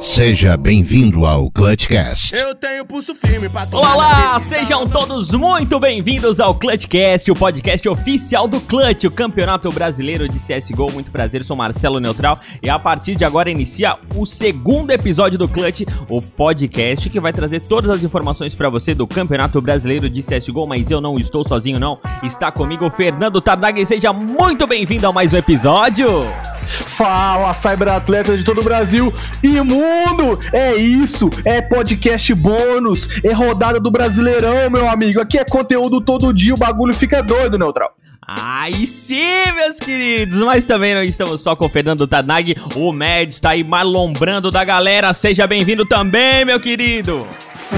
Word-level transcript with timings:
Seja 0.00 0.58
bem-vindo 0.58 1.24
ao 1.24 1.50
Clutchcast. 1.50 2.34
Eu 2.34 2.54
tenho 2.54 2.84
pulso 2.84 3.14
firme 3.14 3.48
pra 3.48 3.64
tomar 3.64 3.94
Olá. 3.94 4.40
Sejam 4.40 4.86
todos 4.86 5.32
muito 5.32 5.80
bem-vindos 5.80 6.38
ao 6.38 6.54
Clutchcast, 6.54 7.30
o 7.30 7.34
podcast 7.34 7.88
oficial 7.88 8.46
do 8.46 8.60
Clutch, 8.60 9.04
o 9.04 9.10
Campeonato 9.10 9.70
Brasileiro 9.70 10.28
de 10.28 10.38
CSGO. 10.38 10.92
Muito 10.92 11.10
prazer, 11.10 11.42
sou 11.42 11.56
Marcelo 11.56 11.98
Neutral 11.98 12.38
e 12.62 12.68
a 12.68 12.78
partir 12.78 13.14
de 13.14 13.24
agora 13.24 13.50
inicia 13.50 13.96
o 14.14 14.26
segundo 14.26 14.90
episódio 14.90 15.38
do 15.38 15.48
Clutch, 15.48 15.82
o 16.10 16.20
podcast 16.20 17.08
que 17.08 17.18
vai 17.18 17.32
trazer 17.32 17.60
todas 17.60 17.90
as 17.90 18.04
informações 18.04 18.54
pra 18.54 18.68
você 18.68 18.94
do 18.94 19.06
Campeonato 19.06 19.60
Brasileiro 19.62 20.10
de 20.10 20.22
CSGO, 20.22 20.66
mas 20.66 20.90
eu 20.90 21.00
não 21.00 21.18
estou 21.18 21.42
sozinho 21.42 21.80
não, 21.80 21.98
está 22.22 22.52
comigo 22.52 22.86
o 22.86 22.90
Fernando 22.90 23.40
Tardag, 23.40 23.84
seja 23.86 24.12
muito 24.12 24.66
bem-vindo 24.66 25.06
a 25.06 25.12
mais 25.12 25.32
um 25.32 25.38
episódio! 25.38 26.26
Fala, 26.66 27.52
cyberatleta 27.54 28.36
de 28.36 28.44
todo 28.44 28.60
o 28.60 28.64
Brasil 28.64 29.12
e 29.42 29.60
mundo! 29.60 30.38
É 30.52 30.74
isso, 30.76 31.30
é 31.44 31.60
podcast 31.60 32.32
bônus, 32.34 33.08
é 33.22 33.32
rodada 33.32 33.80
do 33.80 33.90
Brasileirão, 33.90 34.70
meu 34.70 34.88
amigo. 34.88 35.20
Aqui 35.20 35.38
é 35.38 35.44
conteúdo 35.44 36.00
todo 36.00 36.32
dia, 36.32 36.54
o 36.54 36.58
bagulho 36.58 36.94
fica 36.94 37.22
doido, 37.22 37.58
Neutral. 37.58 37.92
Aí 38.26 38.84
sim, 38.86 39.52
meus 39.54 39.78
queridos! 39.78 40.40
Mas 40.40 40.64
também 40.64 40.94
não 40.94 41.02
estamos 41.02 41.40
só 41.40 41.54
com 41.54 41.66
o 41.66 41.68
Fernando 41.68 42.08
Tanag, 42.08 42.56
o 42.74 42.92
Mads 42.92 43.38
tá 43.38 43.50
aí 43.50 43.62
malombrando 43.62 44.50
da 44.50 44.64
galera. 44.64 45.14
Seja 45.14 45.46
bem-vindo 45.46 45.86
também, 45.86 46.44
meu 46.44 46.58
querido! 46.58 47.24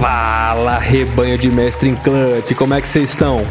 Fala, 0.01 0.79
rebanho 0.79 1.37
de 1.37 1.51
mestre 1.51 1.91
em 1.91 1.97
clutch, 1.97 2.55
como 2.57 2.75
é 2.75 2.81
que 2.81 2.89
vocês 2.89 3.11
estão? 3.11 3.47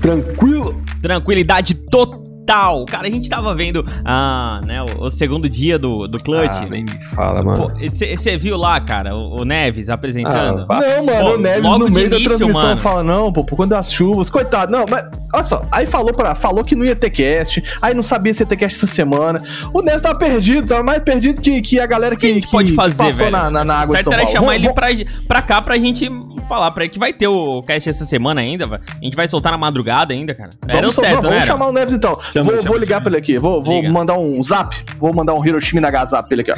Tranquilo? 0.00 0.82
Tranquilidade 1.02 1.74
total! 1.74 2.39
Cara, 2.88 3.06
a 3.06 3.10
gente 3.10 3.28
tava 3.30 3.54
vendo 3.54 3.84
ah, 4.04 4.60
né, 4.66 4.82
o, 4.82 5.04
o 5.04 5.10
segundo 5.10 5.48
dia 5.48 5.78
do, 5.78 6.08
do 6.08 6.18
Clutch. 6.18 6.56
Ah, 6.64 6.68
nem 6.68 6.82
me 6.84 7.04
fala, 7.14 7.44
mano. 7.44 7.70
Você 7.88 8.36
viu 8.36 8.56
lá, 8.56 8.80
cara, 8.80 9.14
o, 9.14 9.42
o 9.42 9.44
Neves 9.44 9.88
apresentando? 9.88 10.66
Ah. 10.68 10.80
Não, 10.80 11.06
mano, 11.06 11.20
Pô, 11.20 11.34
o 11.34 11.38
Neves 11.38 11.62
logo 11.62 11.78
no 11.84 11.90
meio 11.94 12.10
da 12.10 12.16
início, 12.16 12.36
transmissão 12.36 12.68
mano. 12.70 12.76
fala, 12.80 13.04
não, 13.04 13.32
pô, 13.32 13.44
por 13.44 13.54
conta 13.56 13.76
das 13.76 13.92
chuvas, 13.92 14.28
coitado, 14.28 14.72
não, 14.72 14.84
mas, 14.90 15.06
olha 15.32 15.44
só, 15.44 15.62
aí 15.72 15.86
falou, 15.86 16.12
pra, 16.12 16.34
falou 16.34 16.64
que 16.64 16.74
não 16.74 16.84
ia 16.84 16.96
ter 16.96 17.10
cast, 17.10 17.62
aí 17.80 17.94
não 17.94 18.02
sabia 18.02 18.34
se 18.34 18.42
ia 18.42 18.46
ter 18.46 18.56
cast 18.56 18.76
essa 18.84 18.92
semana, 18.92 19.38
o 19.72 19.80
Neves 19.80 20.02
tava 20.02 20.18
perdido, 20.18 20.66
tava 20.66 20.82
mais 20.82 21.02
perdido 21.04 21.40
que, 21.40 21.60
que 21.62 21.78
a 21.78 21.86
galera 21.86 22.16
O 22.16 22.18
que 22.18 22.26
a 22.26 22.28
que, 22.30 22.34
gente 22.34 22.46
que 22.46 22.52
pode 22.52 22.72
fazer, 22.72 23.04
passou 23.04 23.18
velho? 23.26 23.30
na, 23.30 23.48
na, 23.50 23.64
na 23.64 23.74
água 23.76 23.94
o 23.94 23.98
de 23.98 24.02
São 24.04 24.12
certo 24.12 24.28
era 24.28 24.32
Paulo. 24.32 24.32
chamar 24.50 24.70
Vamos- 24.72 24.96
ele 24.96 25.04
pra, 25.06 25.22
pra 25.28 25.42
cá 25.42 25.62
pra 25.62 25.76
gente 25.78 26.10
falar 26.48 26.72
pra 26.72 26.82
ele 26.84 26.92
que 26.92 26.98
vai 26.98 27.12
ter 27.12 27.28
o 27.28 27.62
cast 27.62 27.88
essa 27.88 28.04
semana 28.04 28.40
ainda, 28.40 28.66
velho. 28.66 28.82
A 29.00 29.04
gente 29.04 29.14
vai 29.14 29.28
soltar 29.28 29.52
na 29.52 29.58
madrugada 29.58 30.12
ainda, 30.12 30.34
cara. 30.34 30.50
Era 30.66 30.78
o 30.78 30.80
Vamos, 30.80 30.94
certo, 30.96 31.08
vamos, 31.14 31.24
né? 31.24 31.30
vamos 31.30 31.46
chamar 31.46 31.66
o 31.68 31.72
Neves 31.72 31.94
então. 31.94 32.18
Chama, 32.32 32.44
vou, 32.44 32.56
chama, 32.56 32.68
vou 32.68 32.78
ligar 32.78 33.00
pra 33.00 33.10
ele 33.10 33.18
aqui. 33.18 33.38
Vou, 33.38 33.62
vou 33.62 33.80
Liga. 33.80 33.92
mandar 33.92 34.18
um 34.18 34.42
zap. 34.42 34.76
Vou 34.98 35.12
mandar 35.12 35.34
um 35.34 35.44
Hiroshima 35.44 35.80
Nagasaki 35.80 36.28
pra 36.28 36.34
ele 36.34 36.42
aqui, 36.42 36.52
ó. 36.52 36.56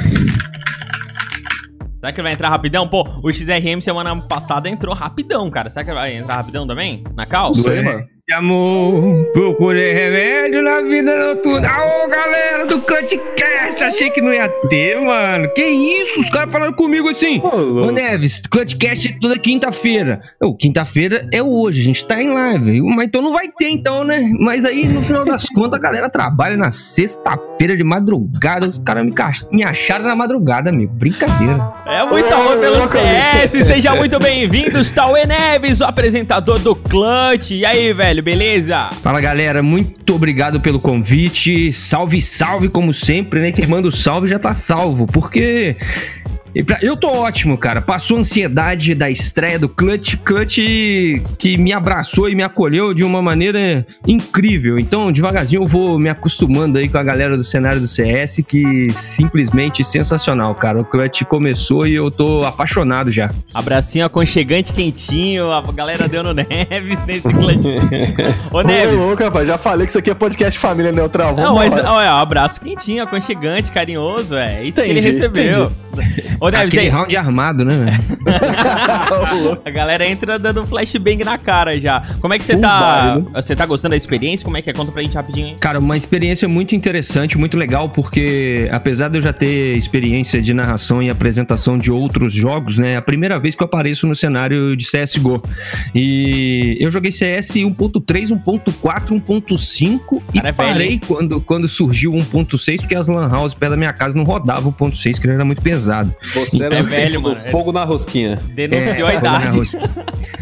Será 1.99 2.11
que 2.11 2.19
ele 2.19 2.23
vai 2.27 2.33
entrar 2.33 2.49
rapidão? 2.49 2.87
Pô, 2.87 3.07
o 3.23 3.31
XRM 3.31 3.79
semana 3.81 4.19
passada 4.27 4.67
entrou 4.69 4.93
rapidão, 4.93 5.49
cara. 5.49 5.69
Será 5.69 5.85
que 5.85 5.93
vai 5.93 6.17
entrar 6.17 6.35
rapidão 6.35 6.67
também? 6.67 7.01
Na 7.15 7.25
cal? 7.25 7.47
Não 7.47 7.53
sei, 7.53 7.81
mano. 7.81 8.05
De 8.25 8.33
amor, 8.33 9.25
procurei 9.33 9.93
remédio 9.93 10.61
na 10.61 10.79
vida 10.79 11.13
noturna. 11.13 11.67
Aô, 11.67 12.07
galera 12.07 12.65
do 12.65 12.79
Clutchcast, 12.79 13.83
achei 13.83 14.09
que 14.11 14.21
não 14.21 14.33
ia 14.33 14.47
ter, 14.69 14.97
mano. 15.01 15.49
Que 15.53 15.61
isso? 15.61 16.21
Os 16.21 16.29
caras 16.29 16.53
falando 16.53 16.73
comigo 16.73 17.09
assim. 17.09 17.41
Ô, 17.43 17.91
Neves, 17.91 18.41
Clutchcast 18.49 19.09
é 19.09 19.19
toda 19.19 19.37
quinta-feira. 19.37 20.21
Ô, 20.41 20.55
quinta-feira 20.55 21.27
é 21.33 21.43
hoje, 21.43 21.81
a 21.81 21.83
gente 21.83 22.07
tá 22.07 22.21
em 22.21 22.33
live. 22.33 22.81
Mas 22.81 23.07
então 23.07 23.21
não 23.21 23.33
vai 23.33 23.49
ter, 23.49 23.69
então, 23.71 24.05
né? 24.05 24.31
Mas 24.39 24.63
aí, 24.63 24.87
no 24.87 25.03
final 25.03 25.25
das 25.25 25.43
contas, 25.53 25.77
a 25.77 25.83
galera 25.83 26.09
trabalha 26.09 26.55
na 26.55 26.71
sexta-feira 26.71 27.75
de 27.75 27.83
madrugada. 27.83 28.65
Os 28.65 28.79
caras 28.79 29.03
me, 29.03 29.13
me 29.51 29.65
acharam 29.65 30.05
na 30.05 30.15
madrugada, 30.15 30.69
amigo. 30.69 30.93
Brincadeira. 30.93 31.73
É 31.85 32.05
muito 32.05 32.33
amor 32.33 32.57
pelo 32.57 32.87
CS, 32.87 33.65
seja 33.65 33.93
muito 33.95 34.17
bem-vindo, 34.17 34.81
Tauê 34.93 35.25
Neves, 35.25 35.81
o 35.81 35.83
apresentador 35.83 36.57
do 36.59 36.73
Clutch. 36.73 37.51
E 37.51 37.65
aí, 37.65 37.91
velho, 37.91 38.12
beleza? 38.21 38.89
Fala 39.01 39.19
galera, 39.19 39.63
muito 39.63 40.15
obrigado 40.15 40.59
pelo 40.59 40.79
convite. 40.79 41.71
Salve, 41.73 42.21
salve, 42.21 42.69
como 42.69 42.93
sempre, 42.93 43.41
né? 43.41 43.51
Quem 43.51 43.67
manda 43.67 43.87
o 43.87 43.91
salve 43.91 44.27
já 44.27 44.37
tá 44.39 44.53
salvo, 44.53 45.07
porque. 45.07 45.75
E 46.55 46.63
pra- 46.63 46.79
Eu 46.81 46.95
tô 46.97 47.07
ótimo, 47.09 47.57
cara. 47.57 47.81
Passou 47.81 48.17
a 48.17 48.19
ansiedade 48.21 48.93
da 48.95 49.09
estreia 49.09 49.57
do 49.59 49.67
Clutch. 49.69 50.15
Clutch 50.23 50.57
que 51.37 51.57
me 51.57 51.73
abraçou 51.73 52.29
e 52.29 52.35
me 52.35 52.43
acolheu 52.43 52.93
de 52.93 53.03
uma 53.03 53.21
maneira 53.21 53.85
incrível. 54.07 54.77
Então, 54.79 55.11
devagarzinho 55.11 55.61
eu 55.63 55.65
vou 55.65 55.97
me 55.97 56.09
acostumando 56.09 56.77
aí 56.77 56.87
com 56.89 56.97
a 56.97 57.03
galera 57.03 57.35
do 57.37 57.43
cenário 57.43 57.79
do 57.79 57.87
CS, 57.87 58.41
que 58.47 58.89
simplesmente 58.91 59.83
sensacional, 59.83 60.53
cara. 60.55 60.79
O 60.79 60.85
Clutch 60.85 61.23
começou 61.23 61.87
e 61.87 61.95
eu 61.95 62.09
tô 62.11 62.43
apaixonado 62.43 63.11
já. 63.11 63.29
Abracinho 63.53 64.05
aconchegante, 64.05 64.73
quentinho, 64.73 65.51
a 65.51 65.61
galera 65.71 66.07
deu 66.07 66.23
no 66.23 66.33
Neves 66.35 66.99
nesse 67.05 67.21
Clutch. 67.21 67.65
Ô, 68.51 68.57
Ô, 68.57 68.61
Neves. 68.61 68.97
louco, 68.97 69.23
rapaz. 69.23 69.47
Já 69.47 69.57
falei 69.57 69.85
que 69.85 69.91
isso 69.91 69.99
aqui 69.99 70.09
é 70.11 70.13
podcast 70.13 70.59
família 70.59 70.91
neutral. 70.91 71.35
Não, 71.35 71.55
mas 71.55 71.75
é, 71.77 71.81
um 71.83 71.97
abraço 71.97 72.61
quentinho, 72.61 73.03
aconchegante, 73.03 73.71
carinhoso, 73.71 74.35
é 74.35 74.63
isso 74.63 74.81
que 74.81 74.89
ele 74.89 74.99
Entendi, 74.99 75.11
recebeu. 75.17 75.71
Ô, 76.39 76.49
Neves, 76.49 76.67
Aquele 76.67 76.81
aí, 76.83 76.89
round 76.89 77.15
armado, 77.15 77.65
né, 77.65 77.99
a 79.63 79.69
galera 79.69 80.07
entra 80.07 80.39
dando 80.39 80.65
flashbang 80.65 81.23
na 81.23 81.37
cara 81.37 81.79
já. 81.79 82.03
Como 82.19 82.33
é 82.33 82.39
que 82.39 82.45
você 82.45 82.57
tá. 82.57 83.15
né? 83.17 83.25
Você 83.35 83.55
tá 83.55 83.65
gostando 83.65 83.91
da 83.91 83.97
experiência? 83.97 84.43
Como 84.43 84.57
é 84.57 84.61
que 84.61 84.69
é? 84.69 84.73
Conta 84.73 84.91
pra 84.91 85.01
gente 85.01 85.15
rapidinho 85.15 85.47
aí. 85.47 85.55
Cara, 85.55 85.79
uma 85.79 85.97
experiência 85.97 86.47
muito 86.47 86.75
interessante, 86.75 87.37
muito 87.37 87.57
legal, 87.57 87.89
porque 87.89 88.69
apesar 88.71 89.09
de 89.09 89.17
eu 89.17 89.21
já 89.21 89.33
ter 89.33 89.77
experiência 89.77 90.41
de 90.41 90.53
narração 90.53 91.01
e 91.01 91.09
apresentação 91.09 91.77
de 91.77 91.91
outros 91.91 92.33
jogos, 92.33 92.77
né? 92.77 92.93
É 92.93 92.95
a 92.95 93.01
primeira 93.01 93.39
vez 93.39 93.55
que 93.55 93.63
eu 93.63 93.65
apareço 93.65 94.07
no 94.07 94.15
cenário 94.15 94.75
de 94.75 94.85
CSGO. 94.85 95.41
E 95.93 96.77
eu 96.79 96.89
joguei 96.89 97.11
CS 97.11 97.49
1.3, 97.49 98.29
1.4, 98.29 99.21
1.5 99.21 100.21
e 100.33 100.39
é 100.39 100.51
parei 100.51 100.93
hein? 100.93 101.01
quando, 101.05 101.41
quando 101.41 101.67
surgiu 101.67 102.13
o 102.13 102.17
1.6, 102.17 102.81
porque 102.81 102.95
as 102.95 103.07
lan 103.07 103.29
houses 103.31 103.53
perto 103.53 103.71
da 103.71 103.77
minha 103.77 103.93
casa 103.93 104.15
não 104.15 104.23
rodavam 104.23 104.71
o 104.71 104.73
1.6, 104.73 105.19
que 105.19 105.29
era 105.29 105.45
muito 105.45 105.61
pesado. 105.61 105.82
Você 106.33 106.63
É 106.63 106.81
velho, 106.83 107.21
mano. 107.21 107.35
Fogo 107.51 107.71
na 107.71 107.83
rosquinha. 107.83 108.39
Denunciou 108.53 109.07
a 109.07 109.13
É, 109.13 109.17
idade. 109.17 109.57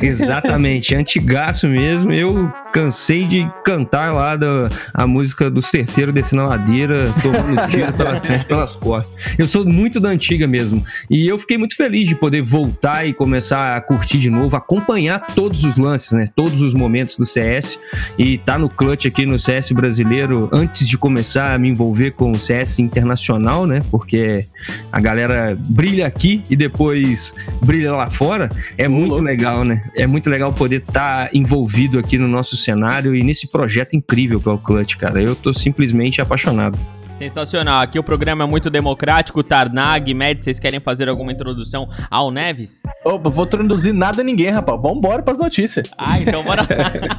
Exatamente, 0.02 0.96
antigaço 0.96 1.68
mesmo. 1.68 2.12
Eu 2.12 2.52
cansei 2.74 3.28
de 3.28 3.50
cantar 3.64 4.14
lá 4.14 4.36
da, 4.36 4.70
a 4.94 5.06
música 5.06 5.50
dos 5.50 5.70
terceiros 5.70 6.14
descendo 6.14 6.44
a 6.44 6.46
ladeira, 6.48 7.06
tomando 7.22 7.68
tiro 7.70 7.92
pela 7.94 8.20
frente, 8.20 8.46
pelas 8.46 8.76
costas. 8.76 9.20
Eu 9.38 9.48
sou 9.48 9.66
muito 9.66 10.00
da 10.00 10.10
antiga 10.10 10.48
mesmo. 10.48 10.84
E 11.10 11.28
eu 11.28 11.38
fiquei 11.38 11.58
muito 11.58 11.76
feliz 11.76 12.08
de 12.08 12.16
poder 12.16 12.42
voltar 12.42 13.06
e 13.06 13.14
começar 13.14 13.76
a 13.76 13.82
curtir 13.82 14.18
de 14.18 14.30
novo, 14.30 14.56
acompanhar 14.56 15.20
todos 15.36 15.64
os 15.66 15.78
lances, 15.78 16.12
né? 16.14 16.26
Todos 16.36 16.62
os 16.62 16.74
momentos 16.74 17.18
do 17.18 17.26
CS. 17.26 17.78
E 18.18 18.38
tá 18.40 18.58
no 18.58 18.70
clutch 18.70 19.06
aqui 19.06 19.26
no 19.26 19.38
CS 19.38 19.72
brasileiro 19.72 20.50
antes 20.52 20.88
de 20.88 20.98
começar 20.98 21.54
a 21.54 21.58
me 21.58 21.70
envolver 21.70 22.12
com 22.12 22.32
o 22.32 22.40
CS 22.40 22.80
internacional, 22.80 23.66
né? 23.68 23.82
Porque 23.92 24.46
a 24.92 25.00
galera 25.00 25.31
brilha 25.70 26.08
aqui 26.08 26.44
e 26.50 26.56
depois 26.56 27.34
brilha 27.64 27.92
lá 27.92 28.10
fora. 28.10 28.50
É 28.78 28.88
muito 28.88 29.16
legal, 29.16 29.64
né? 29.64 29.84
É 29.96 30.06
muito 30.08 30.30
legal 30.30 30.54
poder 30.54 30.82
estar 30.82 31.30
envolvido 31.34 32.00
aqui 32.00 32.18
no 32.18 32.28
nosso 32.28 32.56
cenário 32.56 33.16
e 33.16 33.24
nesse 33.24 33.48
projeto 33.48 33.96
incrível 33.96 34.40
que 34.40 34.50
é 34.50 34.52
o 34.52 34.58
Clutch, 34.58 34.98
cara. 34.98 35.22
Eu 35.22 35.36
tô 35.36 35.54
simplesmente 35.54 36.22
apaixonado. 36.22 36.78
Sensacional. 37.22 37.82
Aqui 37.82 38.00
o 38.00 38.04
programa 38.04 38.44
é 38.46 38.48
muito 38.48 38.68
democrático. 38.72 39.44
Tarnag, 39.44 40.12
Med, 40.12 40.44
vocês 40.44 40.60
querem 40.60 40.80
fazer 40.80 41.08
alguma 41.08 41.32
introdução 41.32 41.88
ao 42.10 42.32
Neves? 42.32 42.82
Opa, 43.06 43.30
vou 43.30 43.46
traduzir 43.46 43.94
nada 43.94 44.22
a 44.22 44.24
ninguém, 44.24 44.50
rapaz. 44.50 44.82
Vambora 44.82 45.22
pras 45.22 45.38
notícias. 45.38 45.92
Ah, 46.00 46.20
então 46.20 46.44
bora. 46.44 46.66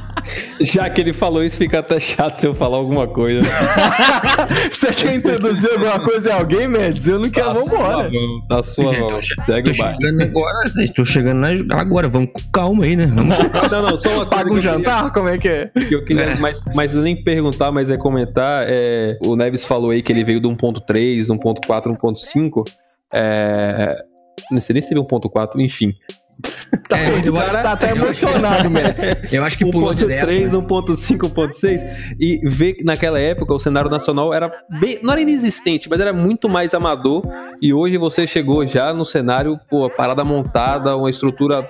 Já 0.59 0.89
que 0.89 0.99
ele 0.99 1.13
falou 1.13 1.41
isso, 1.41 1.55
fica 1.57 1.79
até 1.79 2.01
chato 2.01 2.37
se 2.37 2.45
eu 2.47 2.53
falar 2.53 2.77
alguma 2.77 3.07
coisa. 3.07 3.47
Você 4.69 4.91
quer 4.91 5.15
introduzir 5.15 5.71
alguma 5.71 5.97
coisa 5.99 6.29
em 6.31 6.33
alguém, 6.33 6.67
Mendes? 6.67 7.07
Eu 7.07 7.19
não 7.19 7.29
quero, 7.29 7.53
vambora. 7.53 8.09
Da 8.49 8.61
sua 8.61 8.91
mão. 8.91 9.17
Segue 9.45 9.71
Tô 9.73 9.83
o 9.83 9.93
chegando 9.93 10.21
agora, 10.23 10.63
tô 10.95 11.05
chegando 11.05 11.37
na- 11.39 11.79
agora, 11.79 12.09
vamos 12.09 12.29
com 12.33 12.51
calma 12.51 12.83
aí, 12.83 12.97
né? 12.97 13.05
Vamos 13.05 13.37
Não, 13.71 13.81
não, 13.81 13.97
só 13.97 14.09
uma 14.09 14.25
coisa 14.25 14.29
Paga 14.29 14.49
um 14.49 14.55
eu 14.55 14.61
queria- 14.61 14.73
jantar? 14.73 15.13
Como 15.13 15.29
é 15.29 15.37
que 15.37 15.47
é? 15.47 15.67
que 15.67 15.95
eu 15.95 16.01
queria, 16.01 16.35
mas, 16.35 16.61
mas 16.75 16.93
nem 16.93 17.23
perguntar, 17.23 17.71
mas 17.71 17.89
é 17.89 17.95
comentar. 17.97 18.65
é, 18.67 19.17
o 19.25 19.35
Neves 19.37 19.63
falou 19.63 19.92
aí 19.93 20.03
que 20.03 20.11
ele 20.11 20.23
veio 20.23 20.39
do 20.39 20.49
1.3, 20.49 21.25
do 21.27 21.35
1.4, 21.35 21.95
1.5. 21.97 22.63
É, 23.13 23.93
Não 24.51 24.59
sei 24.59 24.73
nem 24.73 24.81
se 24.81 24.89
teve 24.89 25.01
1.4, 25.01 25.59
enfim. 25.59 25.87
Tá, 26.89 26.97
É, 26.99 27.21
eu 27.27 27.37
acho- 27.37 27.51
tá 27.53 27.71
até 27.73 27.91
emocionado, 27.91 28.69
Matt. 28.69 28.97
Eu 29.31 29.43
acho 29.45 29.57
que 29.57 29.65
pulou. 29.71 29.93
1.3, 29.93 30.07
né? 30.51 30.57
1.5, 30.57 31.29
1.6 31.29 31.81
e 32.19 32.39
ver 32.49 32.73
que 32.73 32.83
naquela 32.83 33.19
época 33.19 33.53
o 33.53 33.59
cenário 33.59 33.89
nacional 33.89 34.33
era 34.33 34.51
bem, 34.81 34.99
não 35.01 35.13
era 35.13 35.21
inexistente, 35.21 35.87
mas 35.89 35.99
era 36.01 36.11
muito 36.11 36.49
mais 36.49 36.73
amador 36.73 37.23
e 37.61 37.71
hoje 37.73 37.97
você 37.97 38.25
chegou 38.27 38.65
já 38.65 38.91
no 38.93 39.05
cenário, 39.05 39.57
pô, 39.69 39.89
parada 39.89 40.23
montada, 40.23 40.97
uma 40.97 41.09
estrutura 41.09 41.63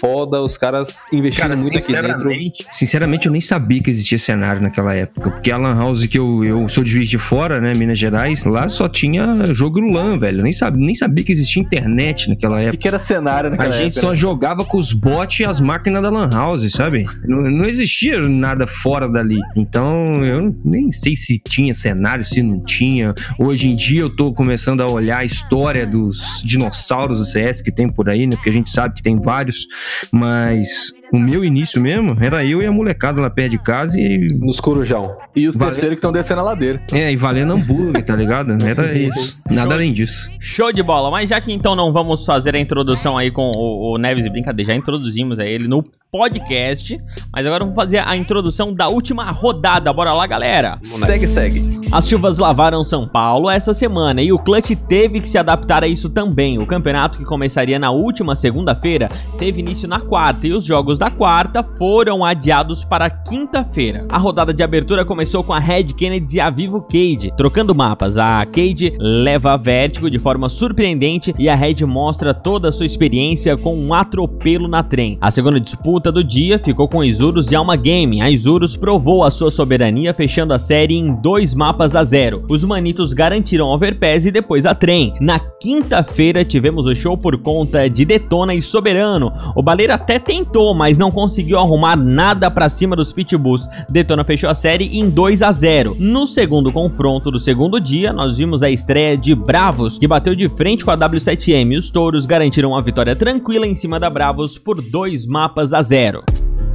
foda, 0.00 0.40
os 0.42 0.56
caras 0.56 1.04
investindo 1.12 1.42
Cara, 1.42 1.56
muito 1.56 1.76
aqui 1.76 1.92
dentro. 1.92 2.30
sinceramente, 2.70 3.26
eu 3.26 3.32
nem 3.32 3.40
sabia 3.40 3.82
que 3.82 3.90
existia 3.90 4.18
cenário 4.18 4.60
naquela 4.62 4.94
época. 4.94 5.30
Porque 5.30 5.50
a 5.50 5.56
Lan 5.56 5.76
House 5.76 6.06
que 6.06 6.18
eu, 6.18 6.44
eu 6.44 6.68
sou 6.68 6.82
de 6.84 6.90
Juiz 6.90 7.08
de 7.08 7.18
Fora, 7.18 7.60
né, 7.60 7.72
Minas 7.76 7.98
Gerais, 7.98 8.44
lá 8.44 8.68
só 8.68 8.88
tinha 8.88 9.44
jogo 9.52 9.80
LAN, 9.80 10.18
velho. 10.18 10.38
Eu 10.40 10.42
nem 10.42 10.52
sabia, 10.52 10.84
nem 10.84 10.94
sabia 10.94 11.24
que 11.24 11.32
existia 11.32 11.62
internet 11.62 12.28
naquela 12.28 12.56
O 12.56 12.58
época. 12.58 12.72
que, 12.72 12.78
que 12.78 12.88
era 12.88 12.98
cenário 12.98 13.48
A 13.48 13.50
naquela 13.50 13.68
gente 13.88 14.00
só 14.00 14.14
jogava 14.14 14.64
com 14.64 14.78
os 14.78 14.92
bots 14.92 15.40
e 15.40 15.44
as 15.44 15.60
máquinas 15.60 16.02
da 16.02 16.10
Lan 16.10 16.30
House, 16.30 16.70
sabe? 16.72 17.06
Não, 17.24 17.42
não 17.42 17.64
existia 17.64 18.20
nada 18.28 18.66
fora 18.66 19.08
dali. 19.08 19.38
Então, 19.56 20.24
eu 20.24 20.54
nem 20.64 20.90
sei 20.92 21.16
se 21.16 21.38
tinha 21.38 21.74
cenário, 21.74 22.22
se 22.24 22.42
não 22.42 22.62
tinha. 22.64 23.14
Hoje 23.38 23.68
em 23.68 23.76
dia 23.76 24.02
eu 24.02 24.14
tô 24.14 24.32
começando 24.32 24.80
a 24.80 24.86
olhar 24.86 25.18
a 25.18 25.24
história 25.24 25.86
dos 25.86 26.42
dinossauros 26.44 27.18
do 27.18 27.24
CS 27.24 27.62
que 27.62 27.72
tem 27.72 27.88
por 27.88 28.08
aí, 28.08 28.26
né? 28.26 28.32
Porque 28.36 28.50
a 28.50 28.52
gente 28.52 28.70
sabe 28.70 28.94
que 28.94 29.02
tem 29.02 29.18
vários. 29.18 29.66
Mas 30.12 30.92
o 31.12 31.18
meu 31.18 31.44
início 31.44 31.80
mesmo 31.80 32.16
era 32.20 32.44
eu 32.44 32.62
e 32.62 32.66
a 32.66 32.72
molecada 32.72 33.20
lá 33.20 33.30
perto 33.30 33.52
de 33.52 33.58
casa 33.58 33.98
e. 33.98 34.26
Nos 34.40 34.60
Corujão. 34.60 35.16
E 35.34 35.48
os 35.48 35.56
terceiros 35.56 35.90
que 35.90 35.98
estão 35.98 36.12
descendo 36.12 36.40
a 36.40 36.44
ladeira. 36.44 36.80
É, 36.92 37.10
e 37.10 37.16
valendo 37.16 37.54
hambúrguer, 37.54 38.04
tá 38.04 38.14
ligado? 38.14 38.56
Era 38.64 38.92
isso. 38.98 39.34
Nada 39.50 39.74
além 39.74 39.92
disso. 39.92 40.30
Show 40.38 40.72
de 40.72 40.82
bola. 40.82 41.10
Mas 41.10 41.30
já 41.30 41.40
que 41.40 41.52
então 41.52 41.74
não 41.74 41.92
vamos 41.92 42.24
fazer 42.24 42.54
a 42.54 42.58
introdução 42.58 43.16
aí 43.16 43.30
com 43.30 43.50
o, 43.54 43.77
o 43.78 43.98
Neves 43.98 44.28
Brincadeira, 44.28 44.72
já 44.72 44.78
introduzimos 44.78 45.38
aí 45.38 45.52
ele 45.52 45.68
no 45.68 45.84
podcast. 46.10 46.96
Mas 47.32 47.46
agora 47.46 47.64
vamos 47.64 47.76
fazer 47.76 47.98
a 47.98 48.16
introdução 48.16 48.72
da 48.72 48.88
última 48.88 49.30
rodada. 49.30 49.92
Bora 49.92 50.12
lá, 50.14 50.26
galera. 50.26 50.78
Segue, 50.80 51.26
segue. 51.26 51.88
As 51.92 52.08
chuvas 52.08 52.38
lavaram 52.38 52.82
São 52.82 53.06
Paulo 53.06 53.50
essa 53.50 53.74
semana 53.74 54.22
e 54.22 54.32
o 54.32 54.38
Clutch 54.38 54.70
teve 54.88 55.20
que 55.20 55.28
se 55.28 55.38
adaptar 55.38 55.84
a 55.84 55.88
isso 55.88 56.08
também. 56.08 56.58
O 56.58 56.66
campeonato 56.66 57.18
que 57.18 57.24
começaria 57.24 57.78
na 57.78 57.90
última 57.90 58.34
segunda-feira 58.34 59.10
teve 59.38 59.60
início 59.60 59.88
na 59.88 60.00
quarta 60.00 60.46
e 60.46 60.52
os 60.52 60.64
jogos 60.64 60.98
da 60.98 61.10
quarta 61.10 61.62
foram 61.62 62.24
adiados 62.24 62.84
para 62.84 63.10
quinta-feira. 63.10 64.06
A 64.08 64.18
rodada 64.18 64.52
de 64.52 64.62
abertura 64.62 65.04
começou 65.04 65.44
com 65.44 65.52
a 65.52 65.58
Red 65.58 65.84
Kennedy 65.84 66.36
e 66.36 66.40
a 66.40 66.50
Vivo 66.50 66.80
Cade. 66.82 67.32
Trocando 67.36 67.74
mapas, 67.74 68.16
a 68.16 68.44
Cade 68.46 68.94
leva 68.98 69.52
a 69.52 69.56
Vertigo 69.56 70.10
de 70.10 70.18
forma 70.18 70.48
surpreendente 70.48 71.34
e 71.38 71.48
a 71.48 71.54
Red 71.54 71.84
mostra 71.86 72.32
toda 72.32 72.68
a 72.68 72.72
sua 72.72 72.86
experiência 72.86 73.56
com 73.56 73.76
um 73.76 73.92
atropelo 73.92 74.68
na 74.68 74.82
trem. 74.82 75.18
A 75.20 75.30
segunda 75.30 75.60
disputa 75.60 75.97
do 76.00 76.22
dia 76.22 76.58
ficou 76.58 76.88
com 76.88 77.02
Isurus 77.02 77.50
e 77.50 77.56
Alma 77.56 77.74
Gaming. 77.74 78.22
A 78.22 78.30
Isurus 78.30 78.76
provou 78.76 79.24
a 79.24 79.30
sua 79.30 79.50
soberania 79.50 80.14
fechando 80.14 80.54
a 80.54 80.58
série 80.58 80.96
em 80.96 81.12
dois 81.20 81.54
mapas 81.54 81.96
a 81.96 82.04
zero. 82.04 82.44
Os 82.48 82.62
manitos 82.62 83.12
garantiram 83.12 83.66
Overpass 83.68 84.24
e 84.26 84.30
depois 84.30 84.64
a 84.64 84.74
trem. 84.74 85.14
Na 85.20 85.38
quinta-feira 85.38 86.44
tivemos 86.44 86.86
o 86.86 86.94
show 86.94 87.18
por 87.18 87.36
conta 87.38 87.88
de 87.90 88.04
Detona 88.04 88.54
e 88.54 88.62
Soberano. 88.62 89.32
O 89.56 89.62
Baleiro 89.62 89.92
até 89.92 90.18
tentou, 90.18 90.74
mas 90.74 90.96
não 90.96 91.10
conseguiu 91.10 91.58
arrumar 91.58 91.96
nada 91.96 92.50
pra 92.50 92.68
cima 92.68 92.94
dos 92.94 93.12
Pitbulls. 93.12 93.68
Detona 93.88 94.24
fechou 94.24 94.48
a 94.48 94.54
série 94.54 94.98
em 94.98 95.10
2 95.10 95.42
a 95.42 95.50
0. 95.50 95.96
No 95.98 96.26
segundo 96.26 96.72
confronto 96.72 97.30
do 97.30 97.38
segundo 97.38 97.80
dia, 97.80 98.12
nós 98.12 98.38
vimos 98.38 98.62
a 98.62 98.70
estreia 98.70 99.16
de 99.16 99.34
Bravos, 99.34 99.98
que 99.98 100.06
bateu 100.06 100.34
de 100.34 100.48
frente 100.48 100.84
com 100.84 100.90
a 100.90 100.96
W7M. 100.96 101.78
Os 101.78 101.90
touros 101.90 102.26
garantiram 102.26 102.70
uma 102.70 102.82
vitória 102.82 103.16
tranquila 103.16 103.66
em 103.66 103.74
cima 103.74 103.98
da 103.98 104.08
Bravos 104.08 104.58
por 104.58 104.80
dois 104.80 105.26
mapas 105.26 105.72
a 105.72 105.82
zero. 105.88 106.22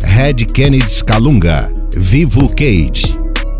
Red 0.04 0.46
Kennedy 0.52 0.90
Scalunga, 0.90 1.72
Vivo 1.96 2.50
Cage. 2.50 3.16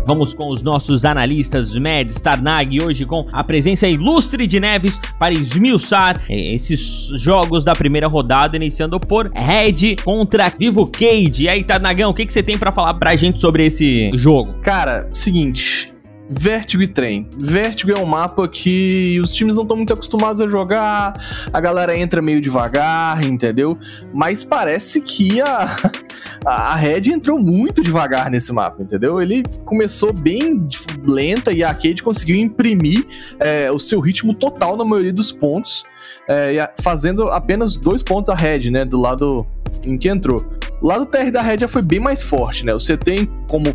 Vamos 0.06 0.34
com 0.34 0.50
os 0.50 0.62
nossos 0.62 1.04
analistas 1.04 1.74
Mads, 1.76 2.18
Tarnag, 2.18 2.82
hoje 2.82 3.06
com 3.06 3.26
a 3.32 3.44
presença 3.44 3.86
ilustre 3.86 4.48
de 4.48 4.58
Neves 4.58 5.00
para 5.16 5.32
esmiuçar 5.32 6.20
esses 6.28 7.08
jogos 7.20 7.64
da 7.64 7.72
primeira 7.72 8.08
rodada, 8.08 8.56
iniciando 8.56 8.98
por 8.98 9.30
Red 9.32 9.96
contra 10.04 10.52
Vivo 10.58 10.88
Cage. 10.88 11.44
E 11.44 11.48
aí, 11.48 11.62
Tarnagão, 11.62 12.10
o 12.10 12.14
que, 12.14 12.26
que 12.26 12.32
você 12.32 12.42
tem 12.42 12.58
para 12.58 12.72
falar 12.72 12.94
pra 12.94 13.14
gente 13.14 13.40
sobre 13.40 13.64
esse 13.64 14.10
jogo? 14.16 14.54
Cara, 14.60 15.08
seguinte. 15.12 15.93
Vértigo 16.28 16.82
e 16.82 16.86
trem. 16.86 17.28
Vértigo 17.38 17.92
é 17.92 17.98
um 17.98 18.06
mapa 18.06 18.48
que 18.48 19.20
os 19.20 19.34
times 19.34 19.56
não 19.56 19.62
estão 19.62 19.76
muito 19.76 19.92
acostumados 19.92 20.40
a 20.40 20.48
jogar, 20.48 21.12
a 21.52 21.60
galera 21.60 21.96
entra 21.96 22.22
meio 22.22 22.40
devagar, 22.40 23.22
entendeu? 23.22 23.78
Mas 24.12 24.42
parece 24.42 25.02
que 25.02 25.40
a, 25.42 25.76
a 26.44 26.74
Red 26.76 27.10
entrou 27.10 27.38
muito 27.38 27.82
devagar 27.82 28.30
nesse 28.30 28.52
mapa, 28.52 28.82
entendeu? 28.82 29.20
Ele 29.20 29.42
começou 29.66 30.12
bem 30.12 30.66
lenta 31.06 31.52
e 31.52 31.62
a 31.62 31.68
Arcade 31.68 32.02
conseguiu 32.02 32.36
imprimir 32.36 33.06
é, 33.38 33.70
o 33.70 33.78
seu 33.78 34.00
ritmo 34.00 34.32
total 34.32 34.76
na 34.76 34.84
maioria 34.84 35.12
dos 35.12 35.30
pontos, 35.30 35.84
é, 36.28 36.72
fazendo 36.80 37.24
apenas 37.24 37.76
dois 37.76 38.02
pontos 38.02 38.30
a 38.30 38.34
Red, 38.34 38.70
né? 38.70 38.84
Do 38.84 38.98
lado 38.98 39.46
em 39.84 39.98
que 39.98 40.08
entrou. 40.08 40.44
O 40.80 40.86
lado 40.86 41.04
TR 41.04 41.30
da 41.30 41.42
Red 41.42 41.58
já 41.58 41.68
foi 41.68 41.82
bem 41.82 42.00
mais 42.00 42.22
forte, 42.22 42.64
né? 42.64 42.72
O 42.74 42.78
CT, 42.78 43.28
como 43.48 43.72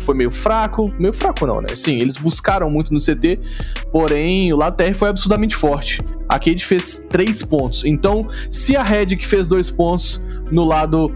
foi 0.00 0.14
meio 0.14 0.30
fraco, 0.30 0.92
meio 0.98 1.12
fraco 1.12 1.46
não, 1.46 1.60
né? 1.60 1.68
Sim, 1.74 1.96
eles 1.96 2.16
buscaram 2.16 2.70
muito 2.70 2.92
no 2.92 3.00
CT, 3.00 3.38
porém 3.90 4.52
o 4.52 4.56
lado 4.56 4.76
TR 4.76 4.94
foi 4.94 5.08
absurdamente 5.08 5.56
forte. 5.56 6.00
A 6.28 6.38
Cade 6.38 6.64
fez 6.64 7.04
três 7.10 7.42
pontos. 7.42 7.84
Então, 7.84 8.28
se 8.50 8.76
a 8.76 8.82
Red 8.82 9.06
que 9.16 9.26
fez 9.26 9.46
dois 9.46 9.70
pontos 9.70 10.20
no 10.50 10.64
lado 10.64 11.12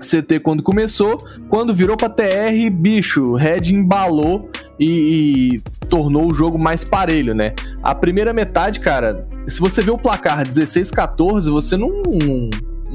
CT 0.00 0.40
quando 0.40 0.62
começou, 0.62 1.16
quando 1.48 1.74
virou 1.74 1.96
pra 1.96 2.08
TR, 2.08 2.70
bicho, 2.70 3.34
Red 3.34 3.70
embalou 3.70 4.50
e, 4.78 5.56
e 5.56 5.60
tornou 5.88 6.30
o 6.30 6.34
jogo 6.34 6.62
mais 6.62 6.84
parelho, 6.84 7.34
né? 7.34 7.54
A 7.82 7.94
primeira 7.94 8.32
metade, 8.32 8.80
cara, 8.80 9.26
se 9.46 9.60
você 9.60 9.80
vê 9.82 9.90
o 9.90 9.98
placar 9.98 10.46
16-14, 10.46 11.50
você 11.50 11.76
não 11.76 11.90
não 12.02 12.50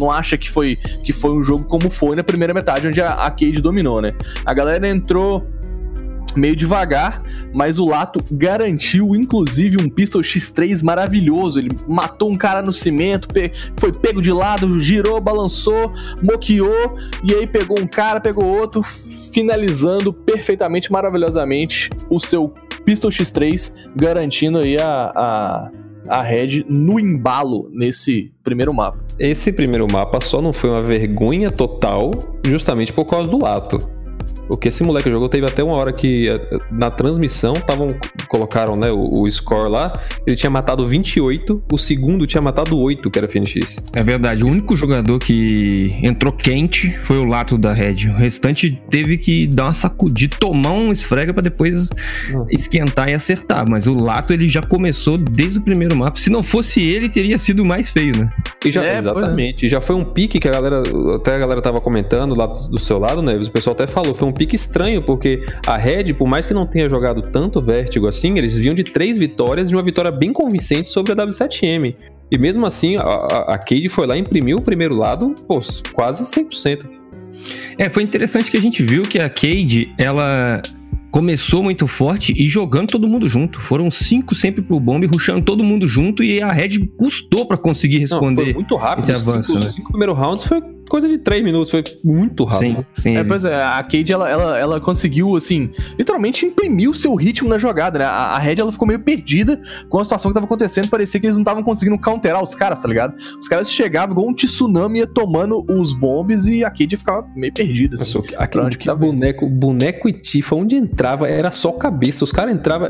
acha 0.08 0.38
que 0.38 0.50
foi, 0.50 0.76
que 1.04 1.12
foi 1.12 1.32
um 1.32 1.42
jogo 1.42 1.64
como 1.64 1.90
foi 1.90 2.16
na 2.16 2.24
primeira 2.24 2.54
metade, 2.54 2.88
onde 2.88 3.02
a, 3.02 3.14
a 3.14 3.32
Cade 3.32 3.62
dominou, 3.62 4.02
né? 4.02 4.14
A 4.46 4.54
galera 4.54 4.88
entrou 4.88 5.48
meio 6.36 6.56
devagar, 6.56 7.18
mas 7.54 7.80
o 7.80 7.86
Lato 7.86 8.24
garantiu, 8.32 9.16
inclusive, 9.16 9.78
um 9.82 9.90
Pistol 9.90 10.22
X3 10.22 10.84
maravilhoso. 10.84 11.60
Ele 11.60 11.70
matou 11.88 12.30
um 12.30 12.36
cara 12.36 12.62
no 12.62 12.74
cimento, 12.74 13.28
foi 13.76 13.92
pego 13.92 14.22
de 14.22 14.32
lado, 14.32 14.80
girou, 14.80 15.20
balançou, 15.20 15.94
moqueou, 16.22 16.98
e 17.24 17.34
aí 17.34 17.48
pegou 17.48 17.80
um 17.80 17.88
cara, 17.88 18.20
pegou 18.20 18.46
outro, 18.46 18.84
finalizando 18.84 20.14
perfeitamente, 20.14 20.92
maravilhosamente, 20.92 21.90
o 22.10 22.20
seu 22.20 22.54
Pistol 22.86 23.12
X3, 23.12 23.74
garantindo 23.96 24.60
aí 24.60 24.78
a, 24.78 25.12
a, 25.16 25.72
a 26.10 26.22
Red 26.22 26.66
no 26.68 27.00
embalo 27.00 27.70
nesse 27.72 28.32
primeiro 28.44 28.74
mapa. 28.74 28.98
Esse 29.20 29.54
primeiro 29.54 29.88
mapa 29.90 30.20
só 30.20 30.42
não 30.42 30.52
foi 30.52 30.72
uma 30.72 30.82
vergonha 30.82 31.52
total, 31.52 32.12
justamente 32.44 32.92
por 32.92 33.06
causa 33.06 33.30
do 33.30 33.46
Lato. 34.50 34.60
Porque 34.60 34.68
esse 34.68 34.84
moleque 34.84 35.10
jogou, 35.10 35.30
teve 35.30 35.46
até 35.46 35.64
uma 35.64 35.76
hora 35.76 35.94
que 35.94 36.28
eh, 36.28 36.60
na 36.72 36.90
transmissão 36.90 37.54
tavam, 37.54 37.96
colocaram 38.28 38.76
né, 38.76 38.92
o, 38.92 39.22
o 39.22 39.30
score 39.30 39.70
lá, 39.70 40.00
ele 40.26 40.36
tinha 40.36 40.50
matado 40.50 40.86
28, 40.86 41.64
o 41.72 41.78
segundo 41.78 42.26
tinha 42.26 42.42
matado 42.42 42.78
8, 42.78 43.10
que 43.10 43.18
era 43.20 43.28
FNX. 43.28 43.82
É 43.94 44.04
verdade. 44.04 44.44
O 44.44 44.48
único 44.48 44.76
jogador 44.76 45.20
que 45.20 45.96
entrou 46.04 46.34
quente 46.34 46.92
foi 47.02 47.18
o 47.18 47.26
Lato 47.26 47.58
da 47.58 47.74
Red. 47.74 48.10
O 48.10 48.16
restante 48.16 48.82
teve 48.90 49.18
que 49.18 49.48
dar 49.48 49.66
uma 49.66 49.74
sacudida, 49.74 50.36
tomar 50.40 50.72
um 50.72 50.92
esfrega 50.92 51.34
pra 51.34 51.42
depois 51.42 51.90
Não. 52.32 52.46
esquentar 52.50 53.10
e 53.10 53.14
acertar. 53.14 53.70
Mas 53.70 53.88
o 53.88 53.94
Lato 53.94 54.34
ele 54.34 54.48
já 54.48 54.62
começou 54.62 55.18
desde 55.18 55.60
o 55.60 55.62
primeiro 55.62 55.96
mapa. 55.96 56.20
Se 56.20 56.30
não 56.30 56.44
fosse 56.44 56.82
ele, 56.82 57.10
teria 57.10 57.38
sido 57.38 57.64
mais 57.64 57.90
feio, 57.90 58.18
né? 58.18 58.32
E 58.66 58.72
já, 58.72 58.84
É, 58.84 58.98
exatamente. 58.98 59.68
Já 59.68 59.80
foi 59.82 59.96
um 59.96 60.04
pique 60.04 60.40
que 60.40 60.48
a 60.48 60.52
galera, 60.52 60.84
até 61.16 61.36
a 61.36 61.38
galera 61.38 61.62
tava 61.62 61.80
comentando 61.80 62.36
lá 62.36 62.46
do, 62.46 62.70
do 62.72 62.80
seu 62.80 62.98
lado, 63.00 63.22
né? 63.22 63.36
O 63.36 63.52
pessoal 63.52 63.74
até 63.74 63.88
falou, 63.88 64.14
foi 64.14 64.28
um 64.28 64.32
pique 64.40 64.56
estranho, 64.56 65.02
porque 65.02 65.44
a 65.68 65.78
Red, 65.78 66.14
por 66.14 66.28
mais 66.28 66.46
que 66.46 66.54
não 66.54 66.66
tenha 66.66 66.90
jogado 66.90 67.22
tanto 67.22 67.62
Vértigo 67.62 68.08
assim, 68.08 68.38
eles 68.38 68.58
vinham 68.58 68.74
de 68.74 68.84
três 68.84 69.18
vitórias 69.18 69.70
e 69.70 69.76
uma 69.76 69.84
vitória 69.84 70.10
bem 70.10 70.32
convincente 70.32 70.88
sobre 70.88 71.12
a 71.12 71.16
W7M. 71.16 71.96
E 72.32 72.38
mesmo 72.38 72.66
assim, 72.66 72.96
a, 72.96 73.02
a, 73.02 73.56
a 73.56 73.58
Cade 73.58 73.90
foi 73.90 74.08
lá 74.08 74.16
e 74.16 74.22
imprimiu 74.22 74.58
o 74.58 74.62
primeiro 74.62 74.96
lado, 74.96 75.36
pô, 75.48 75.60
quase 75.94 76.24
100%. 76.24 76.86
É, 77.78 77.90
foi 77.90 78.04
interessante 78.04 78.50
que 78.50 78.58
a 78.58 78.62
gente 78.62 78.84
viu 78.84 79.04
que 79.04 79.20
a 79.20 79.30
Cade, 79.30 79.94
ela 79.98 80.62
começou 81.12 81.64
muito 81.64 81.88
forte 81.88 82.34
e 82.38 82.48
jogando 82.48 82.90
todo 82.90 83.08
mundo 83.08 83.28
junto. 83.28 83.60
Foram 83.60 83.90
cinco 83.90 84.36
sempre 84.36 84.62
pro 84.62 84.80
bombe, 84.80 85.08
rushando 85.08 85.44
todo 85.44 85.64
mundo 85.64 85.88
junto 85.88 86.24
e 86.24 86.42
a 86.42 86.52
Red 86.52 86.88
custou 87.00 87.46
pra 87.46 87.58
conseguir 87.58 87.96
Não, 87.96 88.02
responder. 88.02 88.44
foi 88.44 88.54
muito 88.54 88.76
rápido. 88.76 89.04
esse 89.06 89.14
Os 89.14 89.24
cinco, 89.24 89.32
avanço, 89.32 89.58
os 89.58 89.66
né? 89.66 89.72
cinco 89.72 89.90
primeiros 89.90 90.18
rounds 90.18 90.46
foi, 90.46 90.62
coisa 90.90 91.08
de 91.08 91.18
3 91.18 91.44
minutos, 91.44 91.72
foi 91.72 91.84
muito 92.04 92.44
rápido. 92.44 92.86
Sim, 92.98 93.02
sim. 93.14 93.18
É, 93.18 93.24
pois 93.24 93.46
é, 93.46 93.54
a 93.56 93.82
Cade, 93.84 94.12
ela, 94.12 94.30
ela, 94.30 94.58
ela 94.60 94.82
conseguiu, 94.82 95.36
assim, 95.36 95.70
literalmente 95.98 96.46
imprimir 96.46 96.90
o 96.90 96.94
seu 96.94 97.16
ritmo 97.16 97.48
na 97.48 97.58
jogada, 97.58 98.00
né? 98.00 98.06
A, 98.06 98.36
a 98.36 98.40
Red, 98.40 98.56
ela 98.60 98.72
ficou 98.72 98.88
meio 98.88 99.00
perdida 99.00 99.60
com 99.88 100.00
a 100.00 100.04
situação 100.04 100.32
que 100.32 100.34
tava 100.36 100.46
acontecendo, 100.46 100.90
parecia 100.90 101.20
que 101.20 101.26
eles 101.26 101.38
não 101.38 101.44
estavam 101.44 101.64
conseguindo 101.64 101.98
counterar 102.02 102.44
os 102.44 102.54
caras, 102.56 102.82
tá 102.82 102.88
ligado? 102.88 103.16
Os 103.40 103.48
caras 103.48 103.72
chegavam 103.72 104.14
igual 104.16 104.28
um 104.30 104.34
tsunami, 104.34 105.00
ia 105.00 105.08
tomando 105.08 105.64
os 105.70 105.94
bombes 105.94 106.48
e 106.48 106.64
a 106.66 106.70
Cade 106.70 106.98
ficava 106.98 107.26
meio 107.36 107.54
perdida, 107.54 107.96
assim. 107.96 108.18
Nossa, 108.18 108.30
aquele 108.38 108.66
onde 108.66 108.78
que 108.78 108.86
tá 108.86 108.96
boneco, 108.96 109.48
boneco 109.48 110.10
e 110.10 110.14
Tifa, 110.14 110.56
onde 110.56 110.76
entrava 110.76 111.28
era 111.30 111.52
só 111.52 111.72
cabeça. 111.72 112.24
Os 112.24 112.32
caras 112.32 112.54
entravam. 112.56 112.88